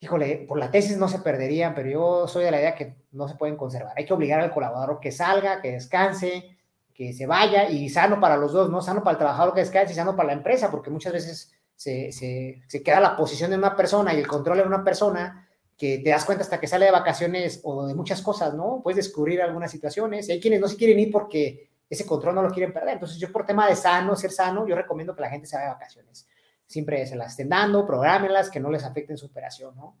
híjole, 0.00 0.44
por 0.46 0.58
la 0.58 0.70
tesis 0.70 0.96
no 0.96 1.08
se 1.08 1.18
perderían, 1.18 1.74
pero 1.74 1.88
yo 1.88 2.28
soy 2.28 2.44
de 2.44 2.50
la 2.50 2.60
idea 2.60 2.74
que 2.74 2.94
no 3.12 3.26
se 3.26 3.34
pueden 3.34 3.56
conservar. 3.56 3.94
Hay 3.96 4.04
que 4.04 4.12
obligar 4.12 4.40
al 4.40 4.52
colaborador 4.52 5.00
que 5.00 5.10
salga, 5.10 5.60
que 5.60 5.72
descanse, 5.72 6.53
que 6.94 7.12
se 7.12 7.26
vaya 7.26 7.68
y 7.68 7.88
sano 7.88 8.20
para 8.20 8.36
los 8.36 8.52
dos, 8.52 8.70
¿no? 8.70 8.80
Sano 8.80 9.02
para 9.02 9.12
el 9.12 9.18
trabajador 9.18 9.52
que 9.52 9.60
descanse 9.60 9.92
y 9.92 9.96
sano 9.96 10.14
para 10.14 10.28
la 10.28 10.32
empresa, 10.34 10.70
porque 10.70 10.90
muchas 10.90 11.12
veces 11.12 11.52
se, 11.74 12.12
se, 12.12 12.62
se 12.68 12.82
queda 12.82 13.00
la 13.00 13.16
posición 13.16 13.50
de 13.50 13.58
una 13.58 13.74
persona 13.74 14.14
y 14.14 14.18
el 14.18 14.28
control 14.28 14.58
de 14.58 14.64
una 14.64 14.84
persona 14.84 15.48
que 15.76 15.98
te 15.98 16.10
das 16.10 16.24
cuenta 16.24 16.44
hasta 16.44 16.60
que 16.60 16.68
sale 16.68 16.86
de 16.86 16.92
vacaciones 16.92 17.60
o 17.64 17.86
de 17.86 17.94
muchas 17.94 18.22
cosas, 18.22 18.54
¿no? 18.54 18.80
Puedes 18.82 18.96
descubrir 18.96 19.42
algunas 19.42 19.72
situaciones. 19.72 20.28
Y 20.28 20.32
hay 20.32 20.40
quienes 20.40 20.60
no 20.60 20.68
se 20.68 20.76
quieren 20.76 21.00
ir 21.00 21.10
porque 21.10 21.68
ese 21.90 22.06
control 22.06 22.36
no 22.36 22.42
lo 22.42 22.50
quieren 22.50 22.72
perder. 22.72 22.94
Entonces, 22.94 23.18
yo 23.18 23.32
por 23.32 23.44
tema 23.44 23.68
de 23.68 23.74
sano, 23.74 24.14
ser 24.14 24.30
sano, 24.30 24.66
yo 24.68 24.76
recomiendo 24.76 25.14
que 25.16 25.22
la 25.22 25.30
gente 25.30 25.48
se 25.48 25.56
vaya 25.56 25.68
de 25.68 25.74
vacaciones. 25.74 26.28
Siempre 26.66 27.04
se 27.06 27.16
las 27.16 27.32
estén 27.32 27.48
dando, 27.48 27.84
programenlas, 27.84 28.50
que 28.50 28.60
no 28.60 28.70
les 28.70 28.84
afecten 28.84 29.18
su 29.18 29.26
operación, 29.26 29.74
¿no? 29.76 29.96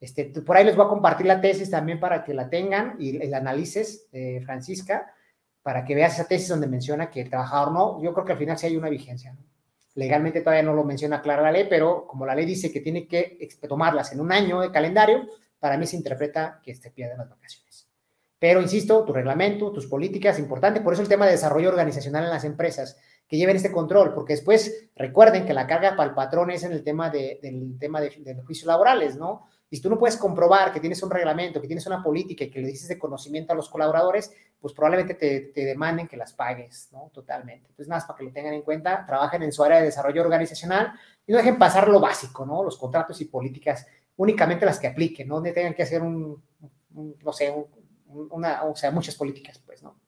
Este, 0.00 0.26
por 0.26 0.56
ahí 0.56 0.64
les 0.64 0.76
voy 0.76 0.86
a 0.86 0.88
compartir 0.88 1.26
la 1.26 1.40
tesis 1.40 1.70
también 1.70 1.98
para 1.98 2.22
que 2.22 2.34
la 2.34 2.48
tengan 2.48 2.96
y 2.98 3.12
la 3.26 3.38
analices, 3.38 4.06
eh, 4.12 4.42
Francisca, 4.44 5.12
para 5.66 5.84
que 5.84 5.96
veas 5.96 6.14
esa 6.14 6.28
tesis 6.28 6.46
donde 6.46 6.68
menciona 6.68 7.10
que 7.10 7.22
el 7.22 7.28
trabajador 7.28 7.72
no, 7.72 8.00
yo 8.00 8.14
creo 8.14 8.24
que 8.24 8.30
al 8.30 8.38
final 8.38 8.56
sí 8.56 8.66
hay 8.66 8.76
una 8.76 8.88
vigencia. 8.88 9.36
Legalmente 9.96 10.40
todavía 10.40 10.62
no 10.62 10.72
lo 10.72 10.84
menciona 10.84 11.20
clara 11.20 11.42
la 11.42 11.50
ley, 11.50 11.66
pero 11.68 12.06
como 12.06 12.24
la 12.24 12.36
ley 12.36 12.46
dice 12.46 12.70
que 12.70 12.78
tiene 12.78 13.08
que 13.08 13.48
tomarlas 13.68 14.12
en 14.12 14.20
un 14.20 14.30
año 14.30 14.60
de 14.60 14.70
calendario, 14.70 15.26
para 15.58 15.76
mí 15.76 15.84
se 15.84 15.96
interpreta 15.96 16.60
que 16.62 16.72
se 16.72 16.92
pierden 16.92 17.18
las 17.18 17.28
vacaciones. 17.28 17.88
Pero 18.38 18.62
insisto, 18.62 19.04
tu 19.04 19.12
reglamento, 19.12 19.72
tus 19.72 19.88
políticas, 19.88 20.38
importante, 20.38 20.82
por 20.82 20.92
eso 20.92 21.02
el 21.02 21.08
tema 21.08 21.26
de 21.26 21.32
desarrollo 21.32 21.70
organizacional 21.70 22.22
en 22.22 22.30
las 22.30 22.44
empresas, 22.44 22.96
que 23.26 23.36
lleven 23.36 23.56
este 23.56 23.72
control, 23.72 24.14
porque 24.14 24.34
después 24.34 24.90
recuerden 24.94 25.46
que 25.46 25.52
la 25.52 25.66
carga 25.66 25.96
para 25.96 26.10
el 26.10 26.14
patrón 26.14 26.52
es 26.52 26.62
en 26.62 26.70
el 26.70 26.84
tema 26.84 27.10
de, 27.10 27.40
del 27.42 27.76
tema 27.80 28.00
de, 28.00 28.10
de 28.16 28.40
juicios 28.42 28.68
laborales, 28.68 29.16
¿no? 29.16 29.48
Y 29.68 29.76
si 29.76 29.82
tú 29.82 29.90
no 29.90 29.98
puedes 29.98 30.16
comprobar 30.16 30.72
que 30.72 30.80
tienes 30.80 31.02
un 31.02 31.10
reglamento, 31.10 31.60
que 31.60 31.66
tienes 31.66 31.86
una 31.86 32.02
política 32.02 32.44
y 32.44 32.50
que 32.50 32.60
le 32.60 32.68
dices 32.68 32.88
de 32.88 32.98
conocimiento 32.98 33.52
a 33.52 33.56
los 33.56 33.68
colaboradores, 33.68 34.32
pues 34.60 34.72
probablemente 34.72 35.14
te, 35.14 35.40
te 35.52 35.64
demanden 35.64 36.06
que 36.06 36.16
las 36.16 36.32
pagues, 36.32 36.88
¿no? 36.92 37.10
Totalmente. 37.12 37.66
Entonces, 37.68 37.88
nada 37.88 38.06
para 38.06 38.16
que 38.16 38.24
lo 38.24 38.32
tengan 38.32 38.54
en 38.54 38.62
cuenta, 38.62 39.04
trabajen 39.04 39.42
en 39.42 39.52
su 39.52 39.64
área 39.64 39.78
de 39.78 39.86
desarrollo 39.86 40.22
organizacional 40.22 40.92
y 41.26 41.32
no 41.32 41.38
dejen 41.38 41.58
pasar 41.58 41.88
lo 41.88 42.00
básico, 42.00 42.46
¿no? 42.46 42.62
Los 42.62 42.76
contratos 42.76 43.20
y 43.20 43.24
políticas, 43.24 43.86
únicamente 44.16 44.64
las 44.64 44.78
que 44.78 44.86
apliquen, 44.86 45.28
no 45.28 45.42
tengan 45.42 45.74
que 45.74 45.82
hacer 45.82 46.00
un, 46.02 46.42
no 46.90 47.32
sé, 47.32 47.54
una, 48.08 48.64
o 48.64 48.76
sea, 48.76 48.90
muchas 48.90 49.14
políticas, 49.14 49.60
pues, 49.64 49.82
¿no? 49.82 49.98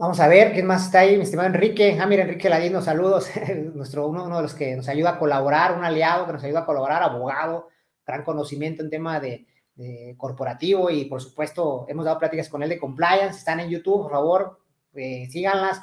Vamos 0.00 0.18
a 0.18 0.28
ver, 0.28 0.54
¿quién 0.54 0.64
más 0.64 0.86
está 0.86 1.00
ahí? 1.00 1.18
Mi 1.18 1.24
estimado 1.24 1.48
Enrique. 1.48 1.98
Ah, 2.00 2.06
mira, 2.06 2.22
Enrique 2.22 2.48
Ladino, 2.48 2.80
saludos. 2.80 3.28
Nuestro, 3.74 4.06
uno, 4.06 4.34
de 4.34 4.42
los 4.42 4.54
que 4.54 4.74
nos 4.74 4.88
ayuda 4.88 5.10
a 5.10 5.18
colaborar, 5.18 5.76
un 5.76 5.84
aliado 5.84 6.24
que 6.24 6.32
nos 6.32 6.42
ayuda 6.42 6.60
a 6.60 6.64
colaborar, 6.64 7.02
abogado, 7.02 7.68
gran 8.06 8.24
conocimiento 8.24 8.82
en 8.82 8.90
tema 8.90 9.20
de, 9.20 9.46
corporativo 10.18 10.90
y 10.90 11.06
por 11.06 11.22
supuesto 11.22 11.86
hemos 11.88 12.04
dado 12.04 12.18
pláticas 12.18 12.50
con 12.50 12.62
él 12.62 12.68
de 12.68 12.78
compliance, 12.78 13.38
están 13.38 13.60
en 13.60 13.70
YouTube, 13.70 14.02
por 14.02 14.10
favor, 14.10 14.60
eh, 14.92 15.26
síganlas, 15.30 15.80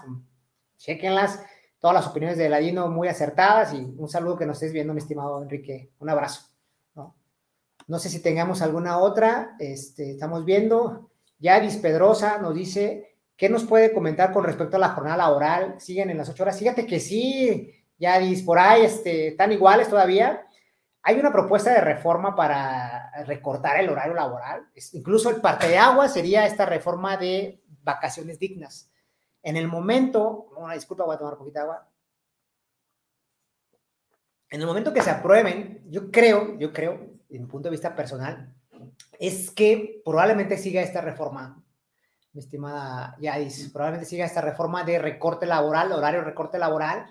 chequenlas, 0.78 1.44
todas 1.80 1.96
las 1.96 2.08
opiniones 2.08 2.38
de 2.38 2.48
Ladino 2.48 2.90
muy 2.90 3.08
acertadas 3.08 3.74
y 3.74 3.78
un 3.78 4.08
saludo 4.08 4.38
que 4.38 4.46
nos 4.46 4.58
estés 4.58 4.72
viendo, 4.72 4.94
mi 4.94 5.00
estimado 5.00 5.42
Enrique, 5.42 5.94
un 5.98 6.12
abrazo. 6.12 6.44
No, 6.94 7.16
no 7.88 7.98
sé 7.98 8.10
si 8.10 8.22
tengamos 8.22 8.62
alguna 8.62 9.00
otra, 9.00 9.56
este, 9.58 10.12
estamos 10.12 10.46
viendo, 10.46 11.10
Yadis 11.40 11.78
Pedrosa 11.78 12.40
nos 12.40 12.56
dice, 12.56 13.16
¿qué 13.36 13.50
nos 13.50 13.64
puede 13.64 13.94
comentar 13.94 14.32
con 14.34 14.44
respecto 14.44 14.78
a 14.78 14.80
la 14.80 14.90
jornada 14.90 15.18
laboral? 15.18 15.76
¿Siguen 15.80 16.10
en 16.10 16.18
las 16.18 16.30
ocho 16.30 16.44
horas? 16.44 16.58
Fíjate 16.58 16.86
que 16.86 17.00
sí, 17.00 17.72
Yadis, 18.00 18.44
por 18.44 18.60
ahí 18.60 18.84
este, 18.84 19.30
están 19.30 19.52
iguales 19.52 19.90
todavía. 19.90 20.47
Hay 21.08 21.18
una 21.18 21.32
propuesta 21.32 21.72
de 21.72 21.80
reforma 21.80 22.36
para 22.36 23.24
recortar 23.24 23.80
el 23.80 23.88
horario 23.88 24.14
laboral. 24.14 24.68
Incluso 24.92 25.30
el 25.30 25.40
parte 25.40 25.70
de 25.70 25.78
agua 25.78 26.10
sería 26.10 26.46
esta 26.46 26.66
reforma 26.66 27.16
de 27.16 27.64
vacaciones 27.82 28.38
dignas. 28.40 28.92
En 29.42 29.56
el 29.56 29.70
momento, 29.70 30.50
una 30.58 30.74
disculpa, 30.74 31.06
voy 31.06 31.16
a 31.16 31.18
tomar 31.18 31.38
de 31.38 31.60
agua. 31.62 31.88
En 34.50 34.60
el 34.60 34.68
momento 34.68 34.94
que 34.94 35.02
se 35.02 35.10
aprueben, 35.10 35.82
yo 35.90 36.12
creo, 36.12 36.58
yo 36.60 36.74
creo, 36.74 36.96
en 37.30 37.44
mi 37.44 37.48
punto 37.48 37.70
de 37.70 37.72
vista 37.72 37.96
personal, 37.96 38.54
es 39.18 39.50
que 39.52 40.02
probablemente 40.04 40.58
siga 40.58 40.82
esta 40.82 41.00
reforma, 41.00 41.64
mi 42.34 42.42
estimada 42.42 43.16
Yadis, 43.22 43.70
probablemente 43.72 44.10
siga 44.10 44.26
esta 44.26 44.42
reforma 44.42 44.84
de 44.84 45.00
recorte 45.00 45.46
laboral, 45.46 45.90
horario 45.94 46.22
recorte 46.26 46.60
laboral, 46.60 47.06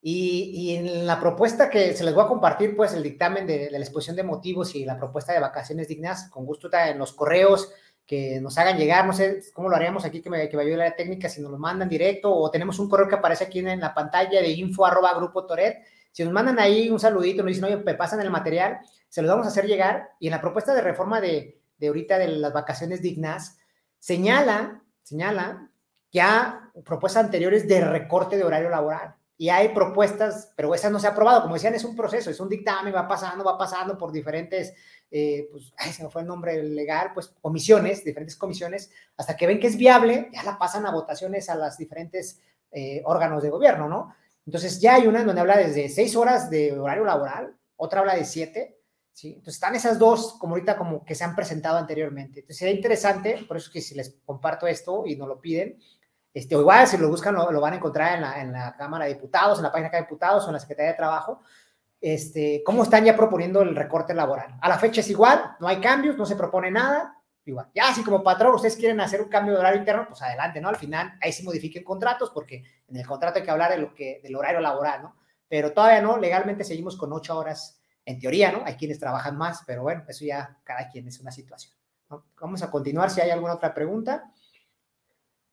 y, 0.00 0.76
en 0.76 1.06
la 1.06 1.18
propuesta 1.18 1.68
que 1.68 1.94
se 1.94 2.04
les 2.04 2.14
voy 2.14 2.24
a 2.24 2.28
compartir, 2.28 2.76
pues 2.76 2.94
el 2.94 3.02
dictamen 3.02 3.46
de, 3.46 3.68
la 3.70 3.78
exposición 3.78 4.16
de 4.16 4.22
motivos 4.22 4.74
y 4.74 4.84
la 4.84 4.96
propuesta 4.96 5.32
de 5.32 5.40
vacaciones 5.40 5.88
dignas, 5.88 6.28
con 6.30 6.46
gusto 6.46 6.68
en 6.72 6.98
los 6.98 7.12
correos 7.12 7.72
que 8.06 8.40
nos 8.40 8.56
hagan 8.56 8.78
llegar, 8.78 9.06
no 9.06 9.12
sé 9.12 9.42
cómo 9.52 9.68
lo 9.68 9.76
haríamos 9.76 10.04
aquí, 10.04 10.22
que 10.22 10.30
me, 10.30 10.48
que 10.48 10.56
me 10.56 10.64
la 10.64 10.96
técnica, 10.96 11.28
si 11.28 11.42
nos 11.42 11.50
lo 11.50 11.58
mandan 11.58 11.88
directo 11.88 12.34
o 12.34 12.50
tenemos 12.50 12.78
un 12.78 12.88
correo 12.88 13.08
que 13.08 13.16
aparece 13.16 13.44
aquí 13.44 13.58
en, 13.58 13.80
la 13.80 13.92
pantalla 13.92 14.40
de 14.40 14.50
info 14.50 14.86
arroba 14.86 15.14
grupo 15.14 15.44
Toret. 15.44 15.78
Si 16.12 16.24
nos 16.24 16.32
mandan 16.32 16.58
ahí 16.58 16.88
un 16.90 16.98
saludito, 16.98 17.42
nos 17.42 17.48
dicen, 17.48 17.64
oye, 17.64 17.76
me 17.76 17.94
pasan 17.94 18.20
el 18.20 18.30
material, 18.30 18.78
se 19.08 19.20
los 19.20 19.30
vamos 19.30 19.46
a 19.46 19.50
hacer 19.50 19.66
llegar. 19.66 20.10
Y 20.20 20.28
en 20.28 20.30
la 20.30 20.40
propuesta 20.40 20.74
de 20.74 20.80
reforma 20.80 21.20
de, 21.20 21.60
de 21.76 21.88
ahorita 21.88 22.18
de 22.18 22.28
las 22.28 22.52
vacaciones 22.52 23.02
dignas, 23.02 23.58
señala, 23.98 24.82
señala 25.02 25.70
ya 26.10 26.70
propuestas 26.84 27.24
anteriores 27.24 27.68
de 27.68 27.82
recorte 27.82 28.36
de 28.36 28.44
horario 28.44 28.70
laboral 28.70 29.17
y 29.40 29.50
hay 29.50 29.68
propuestas, 29.68 30.52
pero 30.56 30.74
esa 30.74 30.90
no 30.90 30.98
se 30.98 31.06
ha 31.06 31.10
aprobado. 31.10 31.42
Como 31.42 31.54
decían, 31.54 31.72
es 31.72 31.84
un 31.84 31.94
proceso, 31.94 32.28
es 32.28 32.40
un 32.40 32.48
dictamen, 32.48 32.92
va 32.92 33.06
pasando, 33.06 33.44
va 33.44 33.56
pasando 33.56 33.96
por 33.96 34.10
diferentes, 34.10 34.74
eh, 35.12 35.48
pues, 35.52 35.72
ay, 35.78 35.92
se 35.92 36.02
me 36.02 36.10
fue 36.10 36.22
el 36.22 36.28
nombre 36.28 36.60
legal, 36.60 37.12
pues 37.14 37.28
comisiones, 37.40 38.04
diferentes 38.04 38.36
comisiones, 38.36 38.90
hasta 39.16 39.36
que 39.36 39.46
ven 39.46 39.60
que 39.60 39.68
es 39.68 39.76
viable, 39.76 40.28
ya 40.34 40.42
la 40.42 40.58
pasan 40.58 40.84
a 40.86 40.90
votaciones 40.90 41.48
a 41.48 41.54
los 41.54 41.78
diferentes 41.78 42.40
eh, 42.72 43.00
órganos 43.04 43.40
de 43.40 43.50
gobierno, 43.50 43.88
¿no? 43.88 44.12
Entonces 44.44 44.80
ya 44.80 44.96
hay 44.96 45.06
una 45.06 45.22
donde 45.22 45.40
habla 45.40 45.56
desde 45.56 45.88
seis 45.88 46.16
horas 46.16 46.50
de 46.50 46.76
horario 46.76 47.04
laboral, 47.04 47.54
otra 47.76 48.00
habla 48.00 48.16
de 48.16 48.24
siete, 48.24 48.80
¿sí? 49.12 49.28
Entonces 49.28 49.54
están 49.54 49.76
esas 49.76 50.00
dos 50.00 50.36
como 50.40 50.54
ahorita 50.54 50.76
como 50.76 51.04
que 51.04 51.14
se 51.14 51.22
han 51.22 51.36
presentado 51.36 51.78
anteriormente. 51.78 52.40
Entonces 52.40 52.58
sería 52.58 52.74
interesante, 52.74 53.44
por 53.46 53.56
eso 53.56 53.70
que 53.72 53.80
si 53.80 53.94
les 53.94 54.18
comparto 54.26 54.66
esto 54.66 55.04
y 55.06 55.14
nos 55.14 55.28
lo 55.28 55.40
piden, 55.40 55.78
este, 56.38 56.54
o 56.54 56.60
igual, 56.60 56.86
si 56.86 56.96
lo 56.96 57.08
buscan, 57.08 57.34
lo, 57.34 57.60
van 57.60 57.72
a 57.72 57.76
encontrar 57.76 58.38
en 58.38 58.52
la, 58.52 58.76
Cámara 58.76 59.06
de 59.06 59.14
Diputados, 59.14 59.58
en 59.58 59.64
la 59.64 59.72
página 59.72 59.90
de 59.90 60.02
Diputados 60.02 60.44
o 60.44 60.46
en 60.46 60.52
la 60.52 60.60
Secretaría 60.60 60.92
de 60.92 60.96
Trabajo. 60.96 61.42
Este, 62.00 62.62
¿Cómo 62.64 62.84
están 62.84 63.04
ya 63.04 63.16
proponiendo 63.16 63.60
el 63.62 63.74
recorte 63.74 64.14
laboral? 64.14 64.54
A 64.60 64.68
la 64.68 64.78
fecha 64.78 65.00
es 65.00 65.10
igual, 65.10 65.56
no 65.58 65.66
hay 65.66 65.80
cambios, 65.80 66.16
no 66.16 66.24
se 66.24 66.36
propone 66.36 66.70
nada. 66.70 67.16
Igual, 67.44 67.70
ya 67.74 67.92
si 67.92 68.04
como 68.04 68.22
patrón 68.22 68.54
ustedes 68.54 68.76
quieren 68.76 69.00
hacer 69.00 69.20
un 69.20 69.28
cambio 69.28 69.54
de 69.54 69.58
horario 69.58 69.80
interno, 69.80 70.06
pues 70.06 70.22
adelante, 70.22 70.60
¿no? 70.60 70.68
Al 70.68 70.76
final, 70.76 71.18
ahí 71.20 71.32
sí 71.32 71.42
modifiquen 71.42 71.82
contratos, 71.82 72.30
porque 72.30 72.62
en 72.86 72.96
el 72.96 73.04
contrato 73.04 73.40
hay 73.40 73.44
que 73.44 73.50
hablar 73.50 73.72
de 73.72 73.78
lo 73.78 73.92
que, 73.92 74.20
del 74.22 74.36
horario 74.36 74.60
laboral, 74.60 75.02
¿no? 75.02 75.16
Pero 75.48 75.72
todavía 75.72 76.00
no, 76.00 76.18
legalmente 76.18 76.62
seguimos 76.62 76.96
con 76.96 77.12
ocho 77.12 77.36
horas, 77.36 77.80
en 78.04 78.20
teoría, 78.20 78.52
¿no? 78.52 78.62
Hay 78.64 78.76
quienes 78.76 79.00
trabajan 79.00 79.36
más, 79.36 79.64
pero 79.66 79.82
bueno, 79.82 80.04
eso 80.06 80.24
ya 80.24 80.56
cada 80.62 80.88
quien 80.88 81.08
es 81.08 81.18
una 81.18 81.32
situación. 81.32 81.74
Vamos 82.40 82.62
a 82.62 82.70
continuar 82.70 83.10
si 83.10 83.20
hay 83.22 83.30
alguna 83.30 83.54
otra 83.54 83.74
pregunta. 83.74 84.30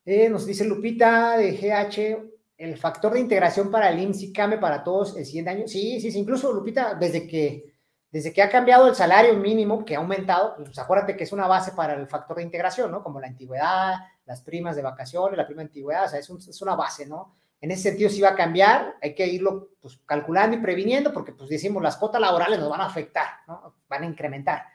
Eh, 0.05 0.29
nos 0.29 0.45
dice 0.45 0.63
Lupita 0.65 1.35
de 1.37 1.53
GH, 1.53 2.31
el 2.57 2.77
factor 2.77 3.13
de 3.13 3.19
integración 3.19 3.71
para 3.71 3.89
el 3.89 3.99
IMSS 3.99 4.31
cambia 4.33 4.59
para 4.59 4.83
todos 4.83 5.17
el 5.17 5.25
siguiente 5.25 5.49
año. 5.49 5.67
Sí, 5.67 5.99
sí, 5.99 6.11
sí, 6.11 6.19
incluso 6.19 6.53
Lupita, 6.53 6.93
desde 6.93 7.27
que, 7.27 7.73
desde 8.11 8.31
que 8.31 8.43
ha 8.43 8.49
cambiado 8.49 8.87
el 8.87 8.95
salario 8.95 9.33
mínimo, 9.35 9.83
que 9.83 9.95
ha 9.95 9.99
aumentado, 9.99 10.55
pues 10.57 10.77
acuérdate 10.77 11.17
que 11.17 11.23
es 11.23 11.33
una 11.33 11.47
base 11.47 11.71
para 11.71 11.95
el 11.95 12.07
factor 12.07 12.37
de 12.37 12.43
integración, 12.43 12.91
¿no? 12.91 13.03
Como 13.03 13.19
la 13.19 13.27
antigüedad, 13.27 13.95
las 14.25 14.41
primas 14.41 14.75
de 14.75 14.83
vacaciones, 14.83 15.37
la 15.37 15.47
prima 15.47 15.63
de 15.63 15.69
antigüedad, 15.69 16.05
o 16.05 16.09
sea, 16.09 16.19
es, 16.19 16.29
es 16.29 16.61
una 16.61 16.75
base, 16.75 17.07
¿no? 17.07 17.33
En 17.59 17.71
ese 17.71 17.89
sentido 17.89 18.11
sí 18.11 18.21
va 18.21 18.29
a 18.29 18.35
cambiar, 18.35 18.95
hay 19.01 19.15
que 19.15 19.25
irlo 19.25 19.69
pues, 19.81 19.99
calculando 20.05 20.55
y 20.55 20.59
previniendo, 20.59 21.11
porque 21.11 21.31
pues 21.31 21.49
decimos, 21.49 21.81
las 21.81 21.97
cuotas 21.97 22.21
laborales 22.21 22.59
nos 22.59 22.69
van 22.69 22.81
a 22.81 22.85
afectar, 22.85 23.27
¿no? 23.47 23.73
Van 23.89 24.03
a 24.03 24.05
incrementar 24.05 24.65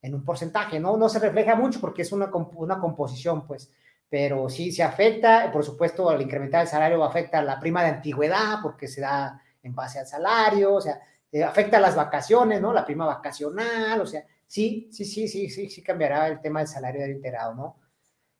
en 0.00 0.14
un 0.14 0.24
porcentaje, 0.24 0.80
¿no? 0.80 0.96
No 0.96 1.10
se 1.10 1.18
refleja 1.18 1.54
mucho 1.56 1.78
porque 1.78 2.02
es 2.02 2.12
una, 2.12 2.30
una 2.54 2.80
composición, 2.80 3.46
pues 3.46 3.70
pero 4.08 4.48
sí 4.48 4.72
se 4.72 4.82
afecta, 4.82 5.50
por 5.52 5.64
supuesto, 5.64 6.08
al 6.08 6.22
incrementar 6.22 6.62
el 6.62 6.68
salario 6.68 7.04
afecta 7.04 7.42
la 7.42 7.60
prima 7.60 7.82
de 7.82 7.90
antigüedad 7.90 8.60
porque 8.62 8.88
se 8.88 9.02
da 9.02 9.42
en 9.62 9.74
base 9.74 9.98
al 9.98 10.06
salario, 10.06 10.74
o 10.74 10.80
sea, 10.80 11.00
eh, 11.30 11.44
afecta 11.44 11.78
las 11.78 11.94
vacaciones, 11.94 12.60
¿no? 12.60 12.72
La 12.72 12.86
prima 12.86 13.04
vacacional, 13.04 14.00
o 14.00 14.06
sea, 14.06 14.24
sí, 14.46 14.88
sí, 14.90 15.04
sí, 15.04 15.28
sí, 15.28 15.50
sí, 15.50 15.68
sí 15.68 15.82
cambiará 15.82 16.26
el 16.28 16.40
tema 16.40 16.60
del 16.60 16.68
salario 16.68 17.02
del 17.02 17.12
integrado, 17.12 17.54
¿no? 17.54 17.76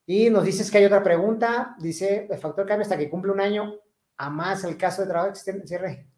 Y 0.06 0.30
nos 0.30 0.44
dices 0.44 0.70
que 0.70 0.78
hay 0.78 0.86
otra 0.86 1.02
pregunta, 1.02 1.76
dice, 1.78 2.26
el 2.30 2.38
factor 2.38 2.66
cambia 2.66 2.84
hasta 2.84 2.96
que 2.96 3.10
cumple 3.10 3.30
un 3.30 3.40
año, 3.40 3.74
a 4.16 4.30
más 4.30 4.64
el 4.64 4.78
caso 4.78 5.02
de 5.02 5.08
trabajo 5.08 5.34
cierre. 5.34 6.08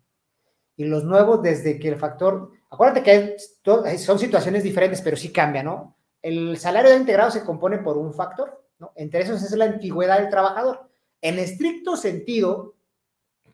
Y 0.76 0.84
los 0.84 1.03
nuevos 1.03 1.42
desde 1.42 1.78
que 1.78 1.88
el 1.88 1.96
factor, 1.96 2.53
acuérdate 2.70 3.03
que 3.03 3.98
son 3.98 4.18
situaciones 4.18 4.62
diferentes, 4.62 5.03
pero 5.03 5.16
sí 5.16 5.32
cambia, 5.32 5.64
¿no? 5.64 5.96
El 6.22 6.57
salario 6.57 6.90
de 6.90 6.98
integrado 6.98 7.32
se 7.32 7.44
compone 7.44 7.78
por 7.78 7.98
un 7.98 8.14
factor, 8.14 8.59
entre 8.95 9.22
esos 9.22 9.43
es 9.43 9.53
la 9.53 9.66
antigüedad 9.66 10.18
del 10.18 10.31
trabajador. 10.31 10.91
En 11.20 11.39
estricto 11.39 11.97
sentido, 11.97 12.74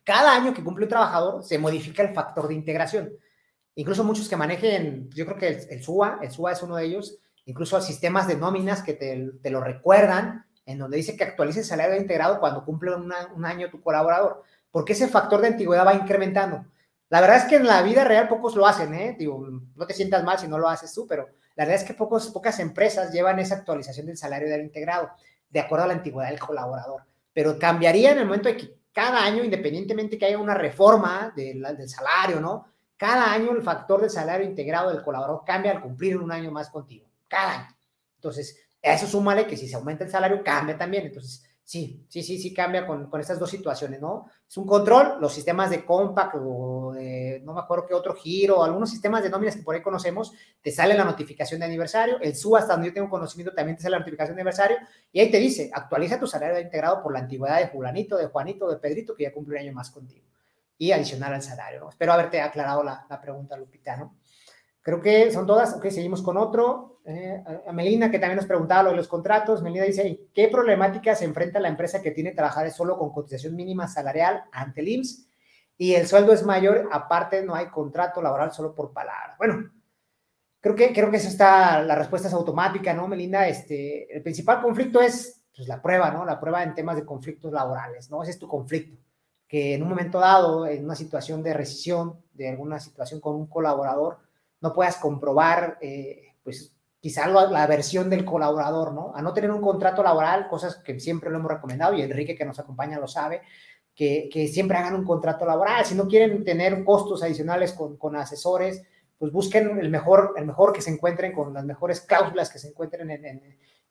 cada 0.03 0.33
año 0.33 0.53
que 0.53 0.63
cumple 0.63 0.85
un 0.85 0.89
trabajador 0.89 1.43
se 1.43 1.57
modifica 1.57 2.03
el 2.03 2.13
factor 2.13 2.47
de 2.47 2.53
integración. 2.53 3.11
Incluso 3.75 4.03
muchos 4.03 4.27
que 4.29 4.37
manejen, 4.37 5.09
yo 5.13 5.25
creo 5.25 5.37
que 5.37 5.47
el, 5.69 5.83
SUA, 5.83 6.19
el 6.21 6.31
SUA 6.31 6.53
es 6.53 6.63
uno 6.63 6.77
de 6.77 6.85
ellos, 6.85 7.19
incluso 7.45 7.79
sistemas 7.81 8.27
de 8.27 8.35
nóminas 8.35 8.81
que 8.81 8.93
te, 8.93 9.51
lo 9.51 9.61
recuerdan, 9.61 10.45
en 10.65 10.79
donde 10.79 10.97
dice 10.97 11.15
que 11.15 11.23
actualice 11.23 11.59
el 11.59 11.65
salario 11.65 11.95
integrado 11.95 12.39
cuando 12.39 12.65
cumple 12.65 12.95
un 12.95 13.45
año 13.45 13.69
tu 13.69 13.81
colaborador, 13.81 14.43
porque 14.71 14.93
ese 14.93 15.07
factor 15.07 15.41
de 15.41 15.49
antigüedad 15.49 15.85
va 15.85 15.93
incrementando. 15.93 16.65
La 17.09 17.21
verdad 17.21 17.37
es 17.37 17.45
que 17.45 17.55
en 17.55 17.67
la 17.67 17.81
vida 17.83 18.03
real 18.03 18.27
pocos 18.27 18.55
lo 18.55 18.65
hacen, 18.65 18.93
¿eh? 18.93 19.15
Digo, 19.17 19.47
no 19.75 19.87
te 19.87 19.93
sientas 19.93 20.23
mal 20.23 20.39
si 20.39 20.47
no 20.47 20.57
lo 20.57 20.67
haces 20.67 20.93
tú, 20.93 21.07
pero 21.07 21.29
la 21.57 21.65
verdad 21.65 21.81
es 21.81 21.87
que 21.87 21.95
pocos, 21.95 22.27
pocas 22.29 22.59
empresas 22.59 23.11
llevan 23.11 23.39
esa 23.39 23.55
actualización 23.55 24.05
del 24.05 24.15
salario 24.15 24.47
del 24.47 24.61
integrado, 24.61 25.09
de 25.49 25.59
acuerdo 25.59 25.85
a 25.85 25.87
la 25.87 25.95
antigüedad 25.95 26.29
del 26.29 26.39
colaborador. 26.39 27.01
Pero 27.33 27.57
cambiaría 27.57 28.11
en 28.11 28.19
el 28.19 28.25
momento 28.25 28.47
de 28.47 28.57
que 28.57 28.77
cada 28.93 29.23
año, 29.23 29.43
independientemente 29.43 30.19
que 30.19 30.27
haya 30.27 30.37
una 30.37 30.53
reforma 30.53 31.33
del, 31.35 31.65
salario, 31.89 32.39
¿no? 32.39 32.67
Cada 32.95 33.33
año 33.33 33.51
el 33.53 33.63
factor 33.63 34.01
del 34.01 34.11
salario 34.11 34.45
integrado 34.45 34.91
del 34.91 35.01
colaborador 35.01 35.43
cambia 35.45 35.71
al 35.71 35.81
cumplir 35.81 36.17
un 36.17 36.31
año 36.31 36.51
más 36.51 36.69
contigo. 36.69 37.07
Cada 37.27 37.53
año. 37.53 37.77
Entonces, 38.17 38.59
a 38.83 38.93
eso 38.93 39.07
súmale 39.07 39.47
que 39.47 39.57
si 39.57 39.67
se 39.67 39.75
aumenta 39.75 40.03
el 40.03 40.11
salario, 40.11 40.43
cambia 40.43 40.77
también. 40.77 41.07
Entonces, 41.07 41.43
Sí, 41.67 42.05
sí, 42.07 42.23
sí, 42.23 42.37
sí 42.37 42.53
cambia 42.53 42.87
con, 42.87 43.09
con, 43.09 43.19
estas 43.19 43.37
dos 43.39 43.49
situaciones, 43.49 43.99
¿no? 43.99 44.29
Es 44.47 44.55
un 44.55 44.65
control, 44.65 45.17
los 45.19 45.33
sistemas 45.33 45.69
de 45.69 45.83
compact 45.83 46.35
o 46.39 46.93
de, 46.93 47.41
no 47.43 47.53
me 47.53 47.59
acuerdo 47.59 47.85
qué 47.85 47.93
otro 47.93 48.15
giro, 48.15 48.63
algunos 48.63 48.89
sistemas 48.89 49.21
de 49.21 49.29
nóminas 49.29 49.57
que 49.57 49.63
por 49.63 49.75
ahí 49.75 49.81
conocemos, 49.81 50.31
te 50.61 50.71
sale 50.71 50.93
la 50.93 51.03
notificación 51.03 51.59
de 51.59 51.65
aniversario, 51.65 52.21
el 52.21 52.33
SU 52.37 52.55
hasta 52.55 52.71
donde 52.71 52.87
yo 52.87 52.93
tengo 52.93 53.09
conocimiento 53.09 53.53
también 53.53 53.75
te 53.75 53.83
sale 53.83 53.91
la 53.91 53.99
notificación 53.99 54.37
de 54.37 54.43
aniversario 54.43 54.77
y 55.11 55.19
ahí 55.19 55.29
te 55.29 55.39
dice, 55.39 55.69
actualiza 55.73 56.17
tu 56.17 56.25
salario 56.25 56.57
integrado 56.61 57.03
por 57.03 57.11
la 57.11 57.19
antigüedad 57.19 57.59
de 57.59 57.67
fulanito, 57.67 58.15
de 58.15 58.27
Juanito, 58.27 58.69
de 58.69 58.77
Pedrito, 58.77 59.13
que 59.13 59.23
ya 59.23 59.33
cumple 59.33 59.55
un 59.55 59.63
año 59.63 59.73
más 59.73 59.91
contigo 59.91 60.25
y 60.77 60.93
adicional 60.93 61.33
al 61.33 61.41
salario, 61.41 61.81
¿no? 61.81 61.89
Espero 61.89 62.13
haberte 62.13 62.39
aclarado 62.39 62.81
la, 62.81 63.05
la 63.09 63.19
pregunta, 63.19 63.57
Lupita, 63.57 63.97
¿no? 63.97 64.15
Creo 64.87 65.01
que 65.01 65.33
son 65.33 65.45
todas. 65.45 65.73
Ok, 65.73 65.89
seguimos 65.89 66.21
con 66.21 66.37
otro. 66.37 66.96
Eh, 67.09 67.41
a 67.65 67.71
Melina, 67.71 68.11
que 68.11 68.19
también 68.19 68.35
nos 68.35 68.45
preguntaba 68.45 68.83
lo 68.83 68.89
de 68.89 68.97
los 68.97 69.07
contratos. 69.07 69.61
Melina 69.61 69.85
dice, 69.85 70.27
¿qué 70.33 70.49
problemática 70.49 71.15
se 71.15 71.23
enfrenta 71.23 71.57
la 71.57 71.69
empresa 71.69 72.01
que 72.01 72.11
tiene 72.11 72.33
trabajadores 72.33 72.75
solo 72.75 72.97
con 72.97 73.13
cotización 73.13 73.55
mínima 73.55 73.87
salarial 73.87 74.43
ante 74.51 74.81
el 74.81 74.89
IMSS 74.89 75.29
y 75.77 75.93
el 75.93 76.05
sueldo 76.05 76.33
es 76.33 76.43
mayor, 76.43 76.89
aparte 76.91 77.45
no 77.45 77.55
hay 77.55 77.67
contrato 77.67 78.21
laboral 78.21 78.51
solo 78.51 78.75
por 78.75 78.91
palabra? 78.91 79.35
Bueno, 79.37 79.71
creo 80.59 80.75
que, 80.75 80.91
creo 80.91 81.09
que 81.09 81.15
esa 81.15 81.29
está, 81.29 81.81
la 81.81 81.95
respuesta 81.95 82.27
es 82.27 82.33
automática, 82.33 82.93
¿no, 82.93 83.07
Melinda? 83.07 83.47
Este, 83.47 84.13
el 84.13 84.21
principal 84.21 84.61
conflicto 84.61 84.99
es 84.99 85.41
pues, 85.55 85.65
la 85.65 85.81
prueba, 85.81 86.11
¿no? 86.11 86.25
La 86.25 86.41
prueba 86.41 86.61
en 86.61 86.75
temas 86.75 86.97
de 86.97 87.05
conflictos 87.05 87.53
laborales, 87.53 88.09
¿no? 88.09 88.21
Ese 88.21 88.31
es 88.31 88.39
tu 88.39 88.49
conflicto, 88.49 89.01
que 89.47 89.75
en 89.75 89.81
un 89.81 89.87
momento 89.87 90.19
dado, 90.19 90.67
en 90.67 90.83
una 90.83 90.95
situación 90.95 91.41
de 91.41 91.53
rescisión, 91.53 92.21
de 92.33 92.49
alguna 92.49 92.81
situación 92.81 93.21
con 93.21 93.35
un 93.35 93.47
colaborador, 93.47 94.19
no 94.59 94.73
puedas 94.73 94.97
comprobar, 94.97 95.77
eh, 95.79 96.33
pues 96.43 96.76
quizá 97.07 97.25
la 97.25 97.65
versión 97.67 98.09
del 98.09 98.25
colaborador, 98.25 98.91
¿no? 98.91 99.13
A 99.15 99.21
no 99.21 99.31
tener 99.31 99.49
un 99.49 99.61
contrato 99.61 100.03
laboral, 100.03 100.49
cosas 100.49 100.75
que 100.75 100.99
siempre 100.99 101.29
lo 101.29 101.37
hemos 101.37 101.49
recomendado 101.49 101.93
y 101.93 102.01
Enrique 102.01 102.35
que 102.35 102.43
nos 102.43 102.59
acompaña 102.59 102.99
lo 102.99 103.07
sabe, 103.07 103.43
que, 103.95 104.29
siempre 104.51 104.75
hagan 104.75 104.93
un 104.93 105.05
contrato 105.05 105.45
laboral. 105.45 105.85
Si 105.85 105.95
no 105.95 106.05
quieren 106.09 106.43
tener 106.43 106.83
costos 106.83 107.23
adicionales 107.23 107.71
con, 107.71 108.15
asesores, 108.17 108.83
pues 109.17 109.31
busquen 109.31 109.79
el 109.79 109.89
mejor, 109.89 110.33
el 110.35 110.45
mejor 110.45 110.73
que 110.73 110.81
se 110.81 110.89
encuentren 110.89 111.31
con 111.31 111.53
las 111.53 111.63
mejores 111.63 112.01
cláusulas 112.01 112.49
que 112.49 112.59
se 112.59 112.67
encuentren 112.67 113.09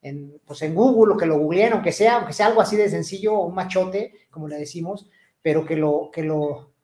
en, 0.02 0.38
pues 0.44 0.60
en 0.60 0.74
Google 0.74 1.14
o 1.14 1.16
que 1.16 1.24
lo 1.24 1.38
googleen, 1.38 1.72
aunque 1.72 1.92
sea, 1.92 2.16
aunque 2.16 2.34
sea 2.34 2.48
algo 2.48 2.60
así 2.60 2.76
de 2.76 2.90
sencillo, 2.90 3.40
un 3.40 3.54
machote, 3.54 4.12
como 4.30 4.46
le 4.46 4.58
decimos, 4.58 5.08
pero 5.40 5.64
que 5.64 5.76
lo, 5.76 6.10
que 6.12 6.22
lo, 6.22 6.74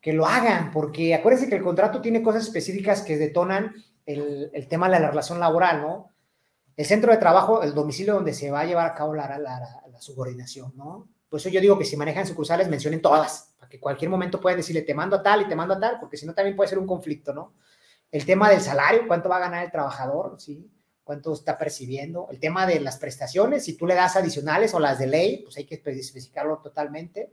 que 0.00 0.12
lo 0.12 0.26
hagan, 0.26 0.72
porque 0.72 1.14
acuérdense 1.14 1.48
que 1.48 1.54
el 1.54 1.62
contrato 1.62 2.00
tiene 2.00 2.24
cosas 2.24 2.42
específicas 2.42 3.02
que 3.02 3.18
detonan 3.18 3.72
el, 4.06 4.68
tema 4.68 4.88
de 4.88 5.00
la 5.00 5.10
relación 5.10 5.40
laboral, 5.40 5.82
¿no? 5.82 6.12
El 6.76 6.86
centro 6.86 7.12
de 7.12 7.18
trabajo, 7.18 7.62
el 7.62 7.74
domicilio 7.74 8.14
donde 8.14 8.32
se 8.32 8.50
va 8.50 8.60
a 8.60 8.64
llevar 8.64 8.86
a 8.86 8.94
cabo 8.94 9.14
la, 9.14 9.82
subordinación, 9.98 10.72
¿no? 10.76 11.08
Por 11.28 11.40
eso 11.40 11.48
yo 11.48 11.60
digo 11.60 11.78
que 11.78 11.84
si 11.84 11.96
manejan 11.96 12.26
sucursales, 12.26 12.68
mencionen 12.68 13.02
todas, 13.02 13.54
para 13.58 13.68
que 13.68 13.80
cualquier 13.80 14.10
momento 14.10 14.40
puedan 14.40 14.58
decirle, 14.58 14.82
te 14.82 14.94
mando 14.94 15.16
a 15.16 15.22
tal 15.22 15.42
y 15.42 15.48
te 15.48 15.56
mando 15.56 15.74
a 15.74 15.80
tal, 15.80 15.98
porque 15.98 16.16
si 16.16 16.26
no 16.26 16.34
también 16.34 16.54
puede 16.54 16.68
ser 16.68 16.78
un 16.78 16.86
conflicto, 16.86 17.32
¿no? 17.32 17.54
El 18.10 18.24
tema 18.24 18.50
del 18.50 18.60
salario, 18.60 19.08
cuánto 19.08 19.28
va 19.28 19.38
a 19.38 19.40
ganar 19.40 19.64
el 19.64 19.72
trabajador, 19.72 20.40
¿sí? 20.40 20.70
Cuánto 21.02 21.32
está 21.32 21.58
percibiendo. 21.58 22.28
El 22.30 22.38
tema 22.38 22.66
de 22.66 22.78
las 22.80 22.98
prestaciones, 22.98 23.64
si 23.64 23.76
tú 23.76 23.86
le 23.86 23.94
das 23.94 24.16
adicionales 24.16 24.74
o 24.74 24.80
las 24.80 24.98
de 24.98 25.06
ley, 25.06 25.42
pues 25.42 25.56
hay 25.56 25.64
que 25.64 25.76
especificarlo 25.76 26.58
totalmente 26.58 27.32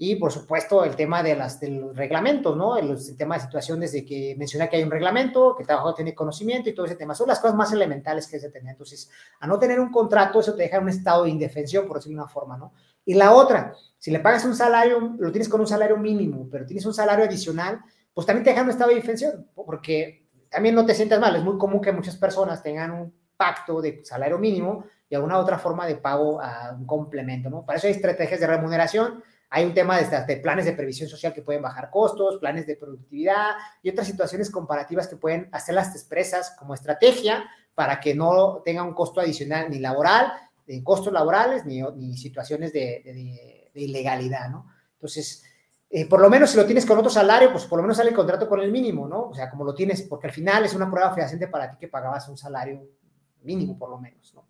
y 0.00 0.14
por 0.14 0.30
supuesto 0.30 0.84
el 0.84 0.94
tema 0.94 1.24
de, 1.24 1.34
las, 1.34 1.58
de 1.58 1.70
los 1.70 1.96
reglamentos, 1.96 2.56
¿no? 2.56 2.76
El, 2.76 2.90
el, 2.90 3.16
tema 3.16 3.34
de 3.34 3.40
situaciones 3.40 3.90
de 3.90 4.04
que 4.04 4.36
menciona 4.38 4.68
que 4.68 4.76
hay 4.76 4.84
un 4.84 4.92
reglamento, 4.92 5.56
que 5.56 5.64
el 5.64 5.66
trabajador 5.66 5.96
tiene 5.96 6.14
conocimiento 6.14 6.70
y 6.70 6.72
todo 6.72 6.86
ese 6.86 6.94
tema. 6.94 7.16
Son 7.16 7.26
las 7.26 7.40
cosas 7.40 7.56
más 7.56 7.72
elementales 7.72 8.28
que 8.28 8.38
se 8.38 8.48
tener. 8.50 8.70
Entonces, 8.70 9.10
a 9.40 9.46
no 9.48 9.58
tener 9.58 9.80
un 9.80 9.90
contrato, 9.90 10.38
eso 10.38 10.54
te 10.54 10.62
deja 10.62 10.76
en 10.76 10.84
un 10.84 10.90
estado 10.90 11.24
de 11.24 11.30
indefensión, 11.30 11.88
por 11.88 11.96
decirlo 11.96 12.18
de 12.18 12.22
una 12.22 12.32
forma, 12.32 12.56
¿no? 12.56 12.72
Y 13.04 13.14
la 13.14 13.32
otra, 13.32 13.74
si 13.98 14.12
le 14.12 14.20
pagas 14.20 14.44
un 14.44 14.54
salario, 14.54 15.16
lo 15.18 15.32
tienes 15.32 15.48
con 15.48 15.60
un 15.60 15.66
salario 15.66 15.96
mínimo, 15.96 16.48
pero 16.48 16.64
tienes 16.64 16.86
un 16.86 16.94
salario 16.94 17.24
adicional, 17.24 17.80
pues 18.14 18.24
también 18.24 18.44
te 18.44 18.50
deja 18.50 18.60
en 18.60 18.66
un 18.66 18.70
estado 18.70 18.90
de 18.90 18.96
indefensión, 18.96 19.48
porque 19.52 20.28
también 20.48 20.76
no 20.76 20.86
te 20.86 20.94
sientas 20.94 21.18
mal. 21.18 21.34
Es 21.34 21.42
muy 21.42 21.58
común 21.58 21.80
que 21.80 21.90
muchas 21.90 22.16
personas 22.16 22.62
tengan 22.62 22.92
un 22.92 23.12
pacto 23.36 23.80
de 23.80 24.04
salario 24.04 24.38
mínimo 24.38 24.84
y 25.08 25.16
alguna 25.16 25.38
otra 25.38 25.58
forma 25.58 25.86
de 25.86 25.96
pago 25.96 26.40
a 26.40 26.76
un 26.78 26.86
complemento, 26.86 27.50
¿no? 27.50 27.64
Para 27.64 27.78
eso 27.78 27.88
hay 27.88 27.94
estrategias 27.94 28.38
de 28.38 28.46
remuneración 28.46 29.24
hay 29.50 29.64
un 29.64 29.72
tema 29.72 29.98
de, 29.98 30.36
planes 30.36 30.66
de 30.66 30.72
previsión 30.72 31.08
social 31.08 31.32
que 31.32 31.42
pueden 31.42 31.62
bajar 31.62 31.90
costos, 31.90 32.38
planes 32.38 32.66
de 32.66 32.76
productividad 32.76 33.52
y 33.82 33.88
otras 33.88 34.06
situaciones 34.06 34.50
comparativas 34.50 35.08
que 35.08 35.16
pueden 35.16 35.48
hacer 35.52 35.74
las 35.74 35.94
expresas 35.94 36.54
como 36.58 36.74
estrategia 36.74 37.48
para 37.74 37.98
que 37.98 38.14
no 38.14 38.60
tenga 38.64 38.82
un 38.82 38.92
costo 38.92 39.20
adicional 39.20 39.70
ni 39.70 39.78
laboral, 39.78 40.32
de 40.66 40.84
costos 40.84 41.12
laborales, 41.12 41.64
ni, 41.64 41.80
ni 41.80 42.16
situaciones 42.18 42.72
de, 42.72 43.70
ilegalidad, 43.74 44.50
¿no? 44.50 44.66
Entonces, 44.94 45.44
eh, 45.88 46.06
por 46.06 46.20
lo 46.20 46.28
menos 46.28 46.50
si 46.50 46.58
lo 46.58 46.66
tienes 46.66 46.84
con 46.84 46.98
otro 46.98 47.10
salario, 47.10 47.50
pues 47.50 47.64
por 47.64 47.78
lo 47.78 47.84
menos 47.84 47.96
sale 47.96 48.10
el 48.10 48.16
contrato 48.16 48.48
con 48.48 48.60
el 48.60 48.70
mínimo, 48.70 49.08
¿no? 49.08 49.28
O 49.28 49.34
sea, 49.34 49.48
como 49.48 49.64
lo 49.64 49.74
tienes, 49.74 50.02
porque 50.02 50.26
al 50.26 50.32
final 50.32 50.64
es 50.66 50.74
una 50.74 50.90
prueba 50.90 51.14
fehaciente 51.14 51.48
para 51.48 51.70
ti 51.70 51.78
que 51.78 51.88
pagabas 51.88 52.28
un 52.28 52.36
salario 52.36 52.86
mínimo, 53.42 53.78
por 53.78 53.88
lo 53.88 53.98
menos, 53.98 54.34
¿no? 54.34 54.48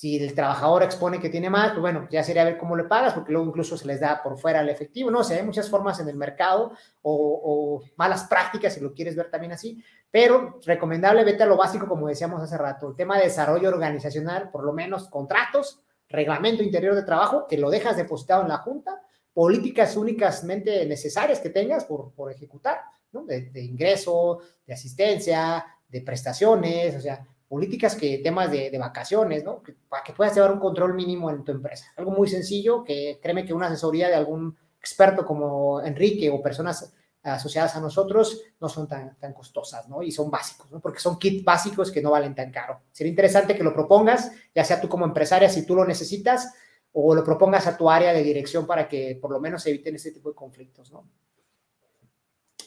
Si 0.00 0.16
el 0.16 0.34
trabajador 0.34 0.82
expone 0.82 1.20
que 1.20 1.28
tiene 1.28 1.50
más, 1.50 1.72
pues 1.72 1.82
bueno, 1.82 2.08
ya 2.10 2.24
sería 2.24 2.42
ver 2.42 2.56
cómo 2.56 2.74
le 2.74 2.84
pagas, 2.84 3.12
porque 3.12 3.32
luego 3.32 3.48
incluso 3.48 3.76
se 3.76 3.86
les 3.86 4.00
da 4.00 4.22
por 4.22 4.38
fuera 4.38 4.62
el 4.62 4.70
efectivo. 4.70 5.10
No 5.10 5.22
sé, 5.22 5.34
hay 5.34 5.42
muchas 5.42 5.68
formas 5.68 6.00
en 6.00 6.08
el 6.08 6.16
mercado 6.16 6.72
o, 7.02 7.42
o, 7.44 7.82
malas 7.96 8.24
prácticas, 8.24 8.72
si 8.72 8.80
lo 8.80 8.94
quieres 8.94 9.14
ver 9.14 9.30
también 9.30 9.52
así, 9.52 9.84
pero 10.10 10.58
recomendable, 10.64 11.22
vete 11.22 11.42
a 11.42 11.46
lo 11.46 11.58
básico, 11.58 11.86
como 11.86 12.08
decíamos 12.08 12.40
hace 12.40 12.56
rato, 12.56 12.88
el 12.88 12.96
tema 12.96 13.18
de 13.18 13.24
desarrollo 13.24 13.68
organizacional, 13.68 14.50
por 14.50 14.64
lo 14.64 14.72
menos 14.72 15.06
contratos, 15.10 15.82
reglamento 16.08 16.62
interior 16.62 16.94
de 16.94 17.02
trabajo, 17.02 17.46
que 17.46 17.58
lo 17.58 17.68
dejas 17.68 17.98
depositado 17.98 18.40
en 18.40 18.48
la 18.48 18.56
Junta, 18.56 19.02
políticas 19.34 19.98
únicamente 19.98 20.86
necesarias 20.86 21.40
que 21.40 21.50
tengas 21.50 21.84
por, 21.84 22.14
por 22.14 22.32
ejecutar, 22.32 22.80
¿no? 23.12 23.26
de, 23.26 23.50
de 23.50 23.62
ingreso, 23.62 24.38
de 24.66 24.72
asistencia, 24.72 25.62
de 25.86 26.00
prestaciones, 26.00 26.96
o 26.96 27.00
sea, 27.02 27.22
políticas 27.50 27.96
que 27.96 28.18
temas 28.18 28.48
de, 28.48 28.78
vacaciones, 28.78 29.42
¿no? 29.42 29.60
Para 29.88 30.04
que 30.04 30.12
puedas 30.12 30.32
llevar 30.32 30.52
un 30.52 30.60
control 30.60 30.94
mínimo 30.94 31.30
en 31.30 31.42
tu 31.42 31.50
empresa. 31.50 31.92
Algo 31.96 32.12
muy 32.12 32.28
sencillo 32.28 32.84
que 32.84 33.18
créeme 33.20 33.44
que 33.44 33.52
una 33.52 33.66
asesoría 33.66 34.06
de 34.06 34.14
algún 34.14 34.56
experto 34.78 35.26
como 35.26 35.82
Enrique 35.82 36.30
o 36.30 36.40
personas 36.40 36.94
asociadas 37.24 37.74
a 37.74 37.80
nosotros 37.80 38.40
no 38.60 38.68
son 38.68 38.86
tan, 38.86 39.16
tan 39.16 39.32
costosas, 39.32 39.88
¿no? 39.88 40.00
Y 40.00 40.12
son 40.12 40.30
básicos, 40.30 40.70
¿no? 40.70 40.78
Porque 40.78 41.00
son 41.00 41.18
kits 41.18 41.44
básicos 41.44 41.90
que 41.90 42.00
no 42.00 42.12
valen 42.12 42.36
tan 42.36 42.52
caro. 42.52 42.82
Sería 42.92 43.10
interesante 43.10 43.56
que 43.56 43.64
lo 43.64 43.74
propongas, 43.74 44.30
ya 44.54 44.62
sea 44.62 44.80
tú 44.80 44.88
como 44.88 45.04
empresaria, 45.04 45.50
si 45.50 45.66
tú 45.66 45.74
lo 45.74 45.84
necesitas, 45.84 46.54
o 46.92 47.16
lo 47.16 47.24
propongas 47.24 47.66
a 47.66 47.76
tu 47.76 47.90
área 47.90 48.12
de 48.12 48.22
dirección 48.22 48.64
para 48.64 48.86
que 48.86 49.18
por 49.20 49.32
lo 49.32 49.40
menos 49.40 49.66
eviten 49.66 49.96
este 49.96 50.12
tipo 50.12 50.28
de 50.28 50.36
conflictos, 50.36 50.92
¿no? 50.92 51.10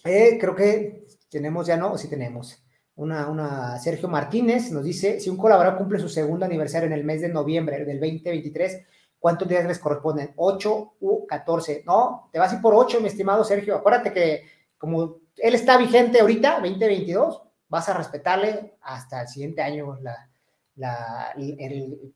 Eh, 0.04 0.38
creo 0.38 0.54
que 0.54 1.08
tenemos 1.30 1.68
ya, 1.68 1.78
¿no? 1.78 1.98
Sí 1.98 2.10
tenemos 2.10 2.63
una, 2.96 3.80
Sergio 3.80 4.08
Martínez 4.08 4.72
nos 4.72 4.84
dice, 4.84 5.20
si 5.20 5.30
un 5.30 5.38
colaborador 5.38 5.78
cumple 5.78 6.00
su 6.00 6.10
segundo 6.10 6.46
aniversario 6.46 6.88
en 6.88 6.94
el 6.94 7.04
mes 7.04 7.22
de 7.22 7.30
noviembre 7.30 7.84
del 7.84 8.00
2023, 8.00 8.86
¿cuántos 9.20 9.48
días 9.48 9.66
les 9.66 9.80
corresponden? 9.80 10.36
¿8 10.36 10.92
u 11.00 11.26
14? 11.26 11.84
No, 11.86 12.30
te 12.32 12.40
vas 12.40 12.52
a 12.52 12.56
ir 12.56 12.62
por 12.62 12.76
8, 12.76 13.02
mi 13.02 13.08
estimado 13.08 13.44
Sergio. 13.44 13.76
Acuérdate 13.76 14.14
que 14.14 14.44
como 14.78 15.18
él 15.38 15.56
está 15.56 15.78
vigente 15.78 16.20
ahorita, 16.20 16.60
2022, 16.60 17.42
vas 17.68 17.90
a 17.90 17.94
respetarle 17.94 18.76
hasta 18.82 19.22
el 19.22 19.28
siguiente 19.28 19.64
año 19.64 19.98
la, 20.02 20.30
la, 20.76 21.34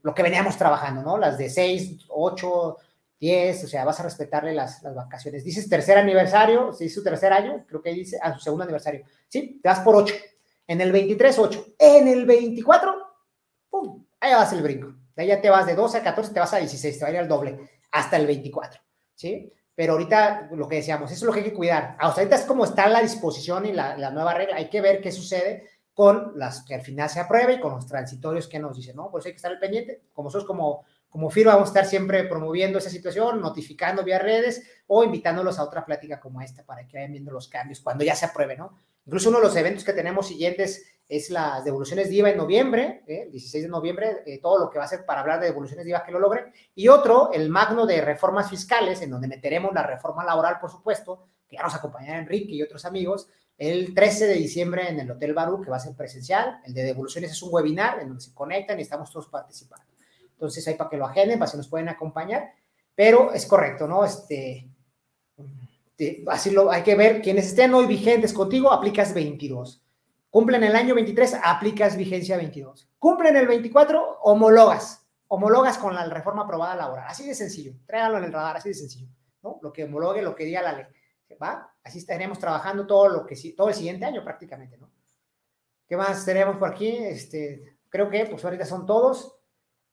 lo 0.03 0.13
que 0.13 0.23
veníamos 0.23 0.57
trabajando, 0.57 1.01
¿no? 1.01 1.17
Las 1.17 1.39
de 1.39 1.49
6, 1.49 2.05
8, 2.09 2.77
10, 3.19 3.63
o 3.63 3.67
sea, 3.67 3.83
vas 3.83 3.99
a 3.99 4.03
respetarle 4.03 4.53
las, 4.53 4.83
las 4.83 4.93
vacaciones. 4.93 5.43
Dices 5.43 5.67
tercer 5.67 5.97
aniversario, 5.97 6.71
si 6.71 6.85
es 6.85 6.93
su 6.93 7.03
tercer 7.03 7.33
año, 7.33 7.65
creo 7.67 7.81
que 7.81 7.91
dice, 7.91 8.19
a 8.21 8.31
su 8.35 8.39
segundo 8.39 8.63
aniversario. 8.63 9.05
Sí, 9.27 9.59
te 9.63 9.69
vas 9.69 9.79
por 9.79 9.95
8 9.95 10.13
en 10.67 10.81
el 10.81 10.91
23, 10.91 11.39
8. 11.39 11.65
En 11.79 12.07
el 12.07 12.25
24, 12.25 12.95
¡pum! 13.69 14.05
Ahí 14.19 14.33
vas 14.33 14.53
el 14.53 14.61
brinco. 14.61 14.93
De 15.15 15.23
ahí 15.23 15.29
ya 15.29 15.41
te 15.41 15.49
vas 15.49 15.65
de 15.65 15.73
12 15.73 15.97
a 15.97 16.03
14, 16.03 16.33
te 16.33 16.39
vas 16.39 16.53
a 16.53 16.57
16, 16.57 16.99
te 16.99 17.03
va 17.03 17.09
a 17.09 17.11
ir 17.11 17.17
al 17.17 17.27
doble, 17.27 17.57
hasta 17.91 18.17
el 18.17 18.27
24, 18.27 18.79
¿sí? 19.15 19.51
Pero 19.73 19.93
ahorita, 19.93 20.49
lo 20.51 20.67
que 20.67 20.77
decíamos, 20.77 21.11
eso 21.11 21.23
es 21.23 21.27
lo 21.27 21.33
que 21.33 21.39
hay 21.39 21.45
que 21.45 21.53
cuidar. 21.53 21.95
Ahorita 21.99 22.35
es 22.35 22.43
como 22.43 22.65
está 22.65 22.87
la 22.87 23.01
disposición 23.01 23.65
y 23.65 23.73
la, 23.73 24.09
nueva 24.11 24.33
regla. 24.33 24.57
Hay 24.57 24.69
que 24.69 24.81
ver 24.81 25.01
qué 25.01 25.11
sucede 25.11 25.69
con 25.93 26.33
las 26.35 26.63
que 26.63 26.75
al 26.75 26.81
final 26.81 27.09
se 27.09 27.19
apruebe 27.19 27.53
y 27.53 27.59
con 27.59 27.73
los 27.73 27.85
transitorios 27.85 28.47
que 28.47 28.59
nos 28.59 28.75
dicen, 28.75 28.95
¿no? 28.95 29.09
Por 29.09 29.19
eso 29.19 29.29
hay 29.29 29.33
que 29.33 29.37
estar 29.37 29.51
al 29.51 29.59
pendiente. 29.59 30.01
Como 30.13 30.27
nosotros, 30.27 30.47
como, 30.47 30.83
como 31.09 31.29
firma, 31.29 31.53
vamos 31.53 31.69
a 31.69 31.71
estar 31.71 31.85
siempre 31.85 32.23
promoviendo 32.23 32.79
esa 32.79 32.89
situación, 32.89 33.39
notificando 33.39 34.03
vía 34.03 34.17
redes 34.17 34.63
o 34.87 35.03
invitándolos 35.03 35.59
a 35.59 35.63
otra 35.63 35.85
plática 35.85 36.19
como 36.19 36.41
esta 36.41 36.63
para 36.63 36.87
que 36.87 36.97
vayan 36.97 37.11
viendo 37.11 37.31
los 37.31 37.47
cambios 37.47 37.79
cuando 37.79 38.03
ya 38.03 38.15
se 38.15 38.25
apruebe, 38.25 38.57
¿no? 38.57 38.75
Incluso 39.07 39.29
uno 39.29 39.39
de 39.39 39.45
los 39.45 39.55
eventos 39.55 39.85
que 39.85 39.93
tenemos 39.93 40.27
siguientes 40.27 40.85
es 41.07 41.29
las 41.29 41.63
devoluciones 41.63 42.09
de 42.09 42.15
IVA 42.15 42.31
en 42.31 42.37
noviembre, 42.37 43.03
¿eh? 43.07 43.29
16 43.31 43.63
de 43.63 43.69
noviembre, 43.69 44.17
eh, 44.25 44.39
todo 44.41 44.59
lo 44.59 44.69
que 44.69 44.77
va 44.77 44.83
a 44.83 44.89
ser 44.89 45.05
para 45.05 45.21
hablar 45.21 45.39
de 45.39 45.47
devoluciones 45.47 45.85
de 45.85 45.91
IVA 45.91 46.03
que 46.03 46.11
lo 46.11 46.19
logren. 46.19 46.51
Y 46.75 46.89
otro, 46.89 47.31
el 47.31 47.49
magno 47.49 47.85
de 47.85 48.01
reformas 48.01 48.49
fiscales, 48.49 49.01
en 49.01 49.09
donde 49.09 49.29
meteremos 49.29 49.73
la 49.73 49.83
reforma 49.83 50.25
laboral, 50.25 50.57
por 50.59 50.69
supuesto, 50.69 51.29
que 51.47 51.55
ya 51.55 51.63
nos 51.63 51.73
acompañará 51.73 52.19
Enrique 52.19 52.53
y 52.53 52.61
otros 52.61 52.83
amigos, 52.83 53.29
el 53.57 53.93
13 53.95 54.27
de 54.27 54.33
diciembre 54.33 54.89
en 54.89 54.99
el 54.99 55.09
Hotel 55.09 55.33
Barú, 55.33 55.61
que 55.61 55.69
va 55.69 55.77
a 55.77 55.79
ser 55.79 55.95
presencial. 55.95 56.59
El 56.65 56.73
de 56.73 56.83
devoluciones 56.83 57.31
es 57.31 57.41
un 57.41 57.53
webinar 57.53 58.01
en 58.01 58.09
donde 58.09 58.21
se 58.21 58.33
conectan 58.33 58.77
y 58.77 58.81
estamos 58.81 59.09
todos 59.09 59.27
participando. 59.27 59.85
Entonces, 60.33 60.67
ahí 60.67 60.75
para 60.75 60.89
que 60.89 60.97
lo 60.97 61.05
agenden, 61.05 61.39
para 61.39 61.49
que 61.49 61.57
nos 61.57 61.69
pueden 61.69 61.87
acompañar. 61.87 62.51
Pero 62.93 63.31
es 63.31 63.45
correcto, 63.45 63.87
¿no? 63.87 64.03
Este, 64.03 64.67
así 66.27 66.51
lo 66.51 66.71
hay 66.71 66.83
que 66.83 66.95
ver, 66.95 67.21
quienes 67.21 67.47
estén 67.47 67.73
hoy 67.73 67.87
vigentes 67.87 68.33
contigo, 68.33 68.71
aplicas 68.71 69.13
22. 69.13 69.83
Cumplen 70.29 70.63
el 70.63 70.75
año 70.75 70.93
23, 70.93 71.37
aplicas 71.43 71.97
vigencia 71.97 72.37
22. 72.37 72.89
Cumplen 72.99 73.35
el 73.35 73.47
24, 73.47 74.19
homologas. 74.21 75.07
Homologas 75.29 75.77
con 75.77 75.95
la 75.95 76.05
reforma 76.05 76.43
aprobada 76.43 76.75
laboral. 76.75 77.05
Así 77.07 77.25
de 77.25 77.33
sencillo. 77.33 77.73
Tráigalo 77.85 78.17
en 78.19 78.25
el 78.25 78.33
radar, 78.33 78.57
así 78.57 78.69
de 78.69 78.75
sencillo. 78.75 79.07
¿no? 79.41 79.59
Lo 79.61 79.73
que 79.73 79.85
homologue, 79.85 80.21
lo 80.21 80.35
que 80.35 80.45
diga 80.45 80.61
la 80.61 80.73
ley. 80.73 80.85
¿Va? 81.41 81.73
Así 81.83 81.99
estaremos 81.99 82.39
trabajando 82.39 82.85
todo, 82.87 83.09
lo 83.09 83.25
que, 83.25 83.35
todo 83.55 83.69
el 83.69 83.75
siguiente 83.75 84.05
año 84.05 84.23
prácticamente, 84.23 84.77
¿no? 84.77 84.89
¿Qué 85.87 85.95
más 85.95 86.25
tenemos 86.25 86.57
por 86.57 86.69
aquí? 86.69 86.87
Este, 86.87 87.77
creo 87.89 88.09
que 88.09 88.25
pues 88.25 88.43
ahorita 88.43 88.65
son 88.65 88.85
todos. 88.85 89.39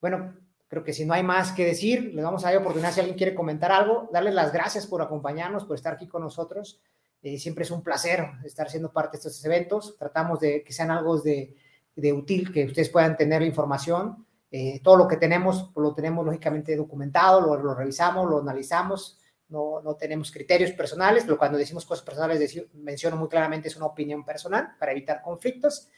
Bueno, 0.01 0.37
Creo 0.75 0.83
que 0.83 0.93
si 0.93 1.05
no 1.05 1.15
hay 1.15 1.23
más 1.23 1.53
que 1.53 1.65
decir, 1.65 2.13
le 2.17 2.21
vamos 2.21 2.45
a 2.45 2.49
dar 2.51 2.59
oportunidad 2.59 2.91
si 2.91 2.99
alguien 2.99 3.17
quiere 3.17 3.33
comentar 3.33 3.71
algo, 3.71 4.09
darles 4.13 4.35
las 4.35 4.53
gracias 4.53 4.89
por 4.89 5.01
acompañarnos, 5.01 5.65
por 5.65 5.77
estar 5.77 5.95
aquí 5.95 6.09
con 6.09 6.21
nosotros. 6.21 6.81
Eh, 7.23 7.39
siempre 7.39 7.63
es 7.63 7.71
un 7.71 7.81
placer 7.81 8.27
estar 8.45 8.69
siendo 8.69 8.93
parte 8.93 9.17
de 9.17 9.19
estos 9.19 9.45
eventos. 9.45 9.97
Tratamos 9.97 10.41
de 10.41 10.65
que 10.65 10.73
sean 10.73 10.91
algo 10.91 11.21
de, 11.21 11.55
de 11.95 12.13
útil, 12.13 12.53
que 12.53 12.65
ustedes 12.65 12.89
puedan 12.89 13.17
tener 13.17 13.43
información. 13.43 14.27
Eh, 14.51 14.81
todo 14.83 14.97
lo 14.97 15.07
que 15.07 15.17
tenemos, 15.17 15.71
pues, 15.73 15.85
lo 15.85 15.95
tenemos 15.95 16.27
lógicamente 16.27 16.75
documentado, 16.75 17.41
lo, 17.41 17.57
lo, 17.57 17.73
revisamos, 17.73 18.29
lo 18.29 18.41
analizamos 18.41 19.21
no, 19.49 19.81
no 19.83 19.95
tenemos 19.95 20.33
criterios 20.33 20.73
personales, 20.73 21.25
pero 21.25 21.39
cuando 21.39 21.59
decimos 21.59 21.85
cosas 21.85 22.05
personales 22.05 22.67
menciono 22.73 23.17
muy 23.17 23.29
claramente 23.29 23.69
es 23.69 23.77
una 23.77 23.87
opinión 23.87 24.25
personal 24.25 24.75
para 24.79 24.93
evitar 24.93 25.23
conflictos. 25.23 25.89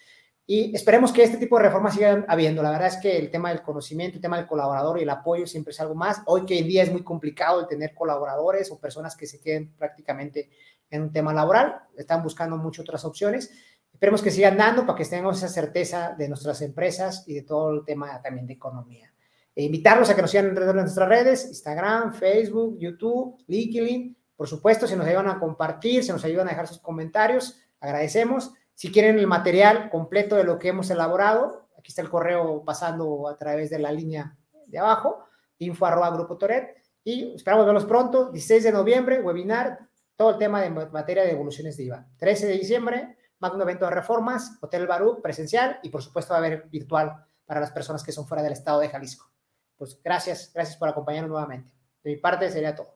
Y 0.49 0.75
esperemos 0.77 1.13
que 1.13 1.25
este 1.25 1.39
tipo 1.39 1.57
de 1.57 1.65
reformas 1.65 1.95
sigan 1.95 2.25
habiendo. 2.29 2.63
La 2.63 2.71
verdad 2.71 2.87
es 2.87 2.99
que 2.99 3.19
el 3.19 3.31
tema 3.31 3.49
del 3.49 3.63
conocimiento, 3.63 4.17
el 4.17 4.23
tema 4.23 4.37
del 4.37 4.47
colaborador 4.47 4.99
y 4.99 5.03
el 5.03 5.11
apoyo 5.11 5.45
siempre 5.45 5.73
es 5.73 5.81
algo 5.81 5.97
más. 5.97 6.23
Hoy 6.27 6.45
que 6.47 6.59
en 6.59 6.69
día 6.69 6.85
es 6.85 6.93
muy 6.93 7.03
complicado 7.03 7.61
el 7.61 7.67
tener 7.67 7.95
colaboradores 7.95 8.71
o 8.71 8.79
personas 8.79 9.17
que 9.17 9.27
se 9.27 9.41
queden 9.41 9.73
prácticamente 9.77 10.49
en 10.89 11.03
un 11.03 11.13
tema 11.13 11.35
laboral. 11.35 11.81
Están 11.97 12.23
buscando 12.23 12.57
muchas 12.57 12.85
otras 12.85 13.05
opciones. 13.05 13.51
Esperemos 13.93 14.23
que 14.23 14.31
sigan 14.31 14.57
dando 14.57 14.87
para 14.87 14.97
que 14.97 15.05
tengamos 15.05 15.39
esa 15.39 15.49
certeza 15.49 16.15
de 16.17 16.29
nuestras 16.29 16.63
empresas 16.63 17.25
y 17.27 17.35
de 17.35 17.43
todo 17.43 17.71
el 17.73 17.85
tema 17.85 18.23
también 18.23 18.47
de 18.47 18.53
economía. 18.53 19.13
E 19.53 19.65
invitarlos 19.65 20.11
a 20.11 20.15
que 20.15 20.23
nos 20.23 20.31
sigan 20.31 20.57
en 20.57 20.77
nuestras 20.77 21.09
redes, 21.09 21.47
Instagram, 21.47 22.15
Facebook, 22.15 22.79
YouTube, 22.79 23.43
LinkedIn. 23.49 24.17
Por 24.37 24.47
supuesto, 24.47 24.87
si 24.87 24.95
nos 24.95 25.07
ayudan 25.07 25.29
a 25.29 25.41
compartir, 25.41 26.05
si 26.05 26.13
nos 26.13 26.25
ayudan 26.25 26.47
a 26.47 26.51
dejar 26.51 26.69
sus 26.69 26.79
comentarios, 26.79 27.59
agradecemos. 27.81 28.53
Si 28.77 28.93
quieren 28.93 29.19
el 29.19 29.27
material 29.27 29.89
completo 29.89 30.37
de 30.37 30.45
lo 30.45 30.59
que 30.59 30.69
hemos 30.69 30.91
elaborado, 30.91 31.71
aquí 31.79 31.89
está 31.89 32.03
el 32.03 32.11
correo 32.11 32.63
pasando 32.63 33.27
a 33.27 33.39
través 33.39 33.71
de 33.71 33.79
la 33.79 33.91
línea 33.91 34.37
de 34.67 34.79
abajo, 34.79 35.25
info 35.57 35.87
arroba 35.87 36.11
grupo 36.11 36.37
Toret. 36.37 36.77
Y 37.03 37.35
esperamos 37.35 37.65
verlos 37.65 37.87
pronto, 37.87 38.31
16 38.31 38.65
de 38.65 38.73
noviembre, 38.73 39.23
webinar, 39.23 39.79
todo 40.15 40.33
el 40.33 40.37
tema 40.37 40.61
de 40.61 40.69
materia 40.69 41.23
de 41.23 41.31
evoluciones 41.31 41.79
de 41.79 41.85
IVA. 41.85 42.07
13 42.19 42.49
de 42.49 42.53
diciembre, 42.53 43.17
magno 43.39 43.63
evento 43.63 43.87
de 43.87 43.93
reformas, 43.93 44.59
Hotel 44.61 44.87
Barú, 44.87 45.23
presencial 45.23 45.81
y 45.83 45.89
por 45.89 46.03
supuesto 46.03 46.35
va 46.35 46.37
a 46.37 46.41
haber 46.41 46.69
virtual 46.69 47.25
para 47.47 47.61
las 47.61 47.73
personas 47.73 48.05
que 48.05 48.13
son 48.13 48.27
fuera 48.27 48.43
del 48.43 48.53
estado 48.53 48.81
de 48.81 48.91
Jalisco. 48.91 49.33
Pues 49.79 49.99
gracias, 50.05 50.51
gracias 50.53 50.77
por 50.77 50.91
acompañarnos 50.91 51.31
nuevamente. 51.31 51.73
De 52.03 52.11
mi 52.11 52.17
parte 52.19 52.51
sería 52.51 52.75
todo. 52.75 52.96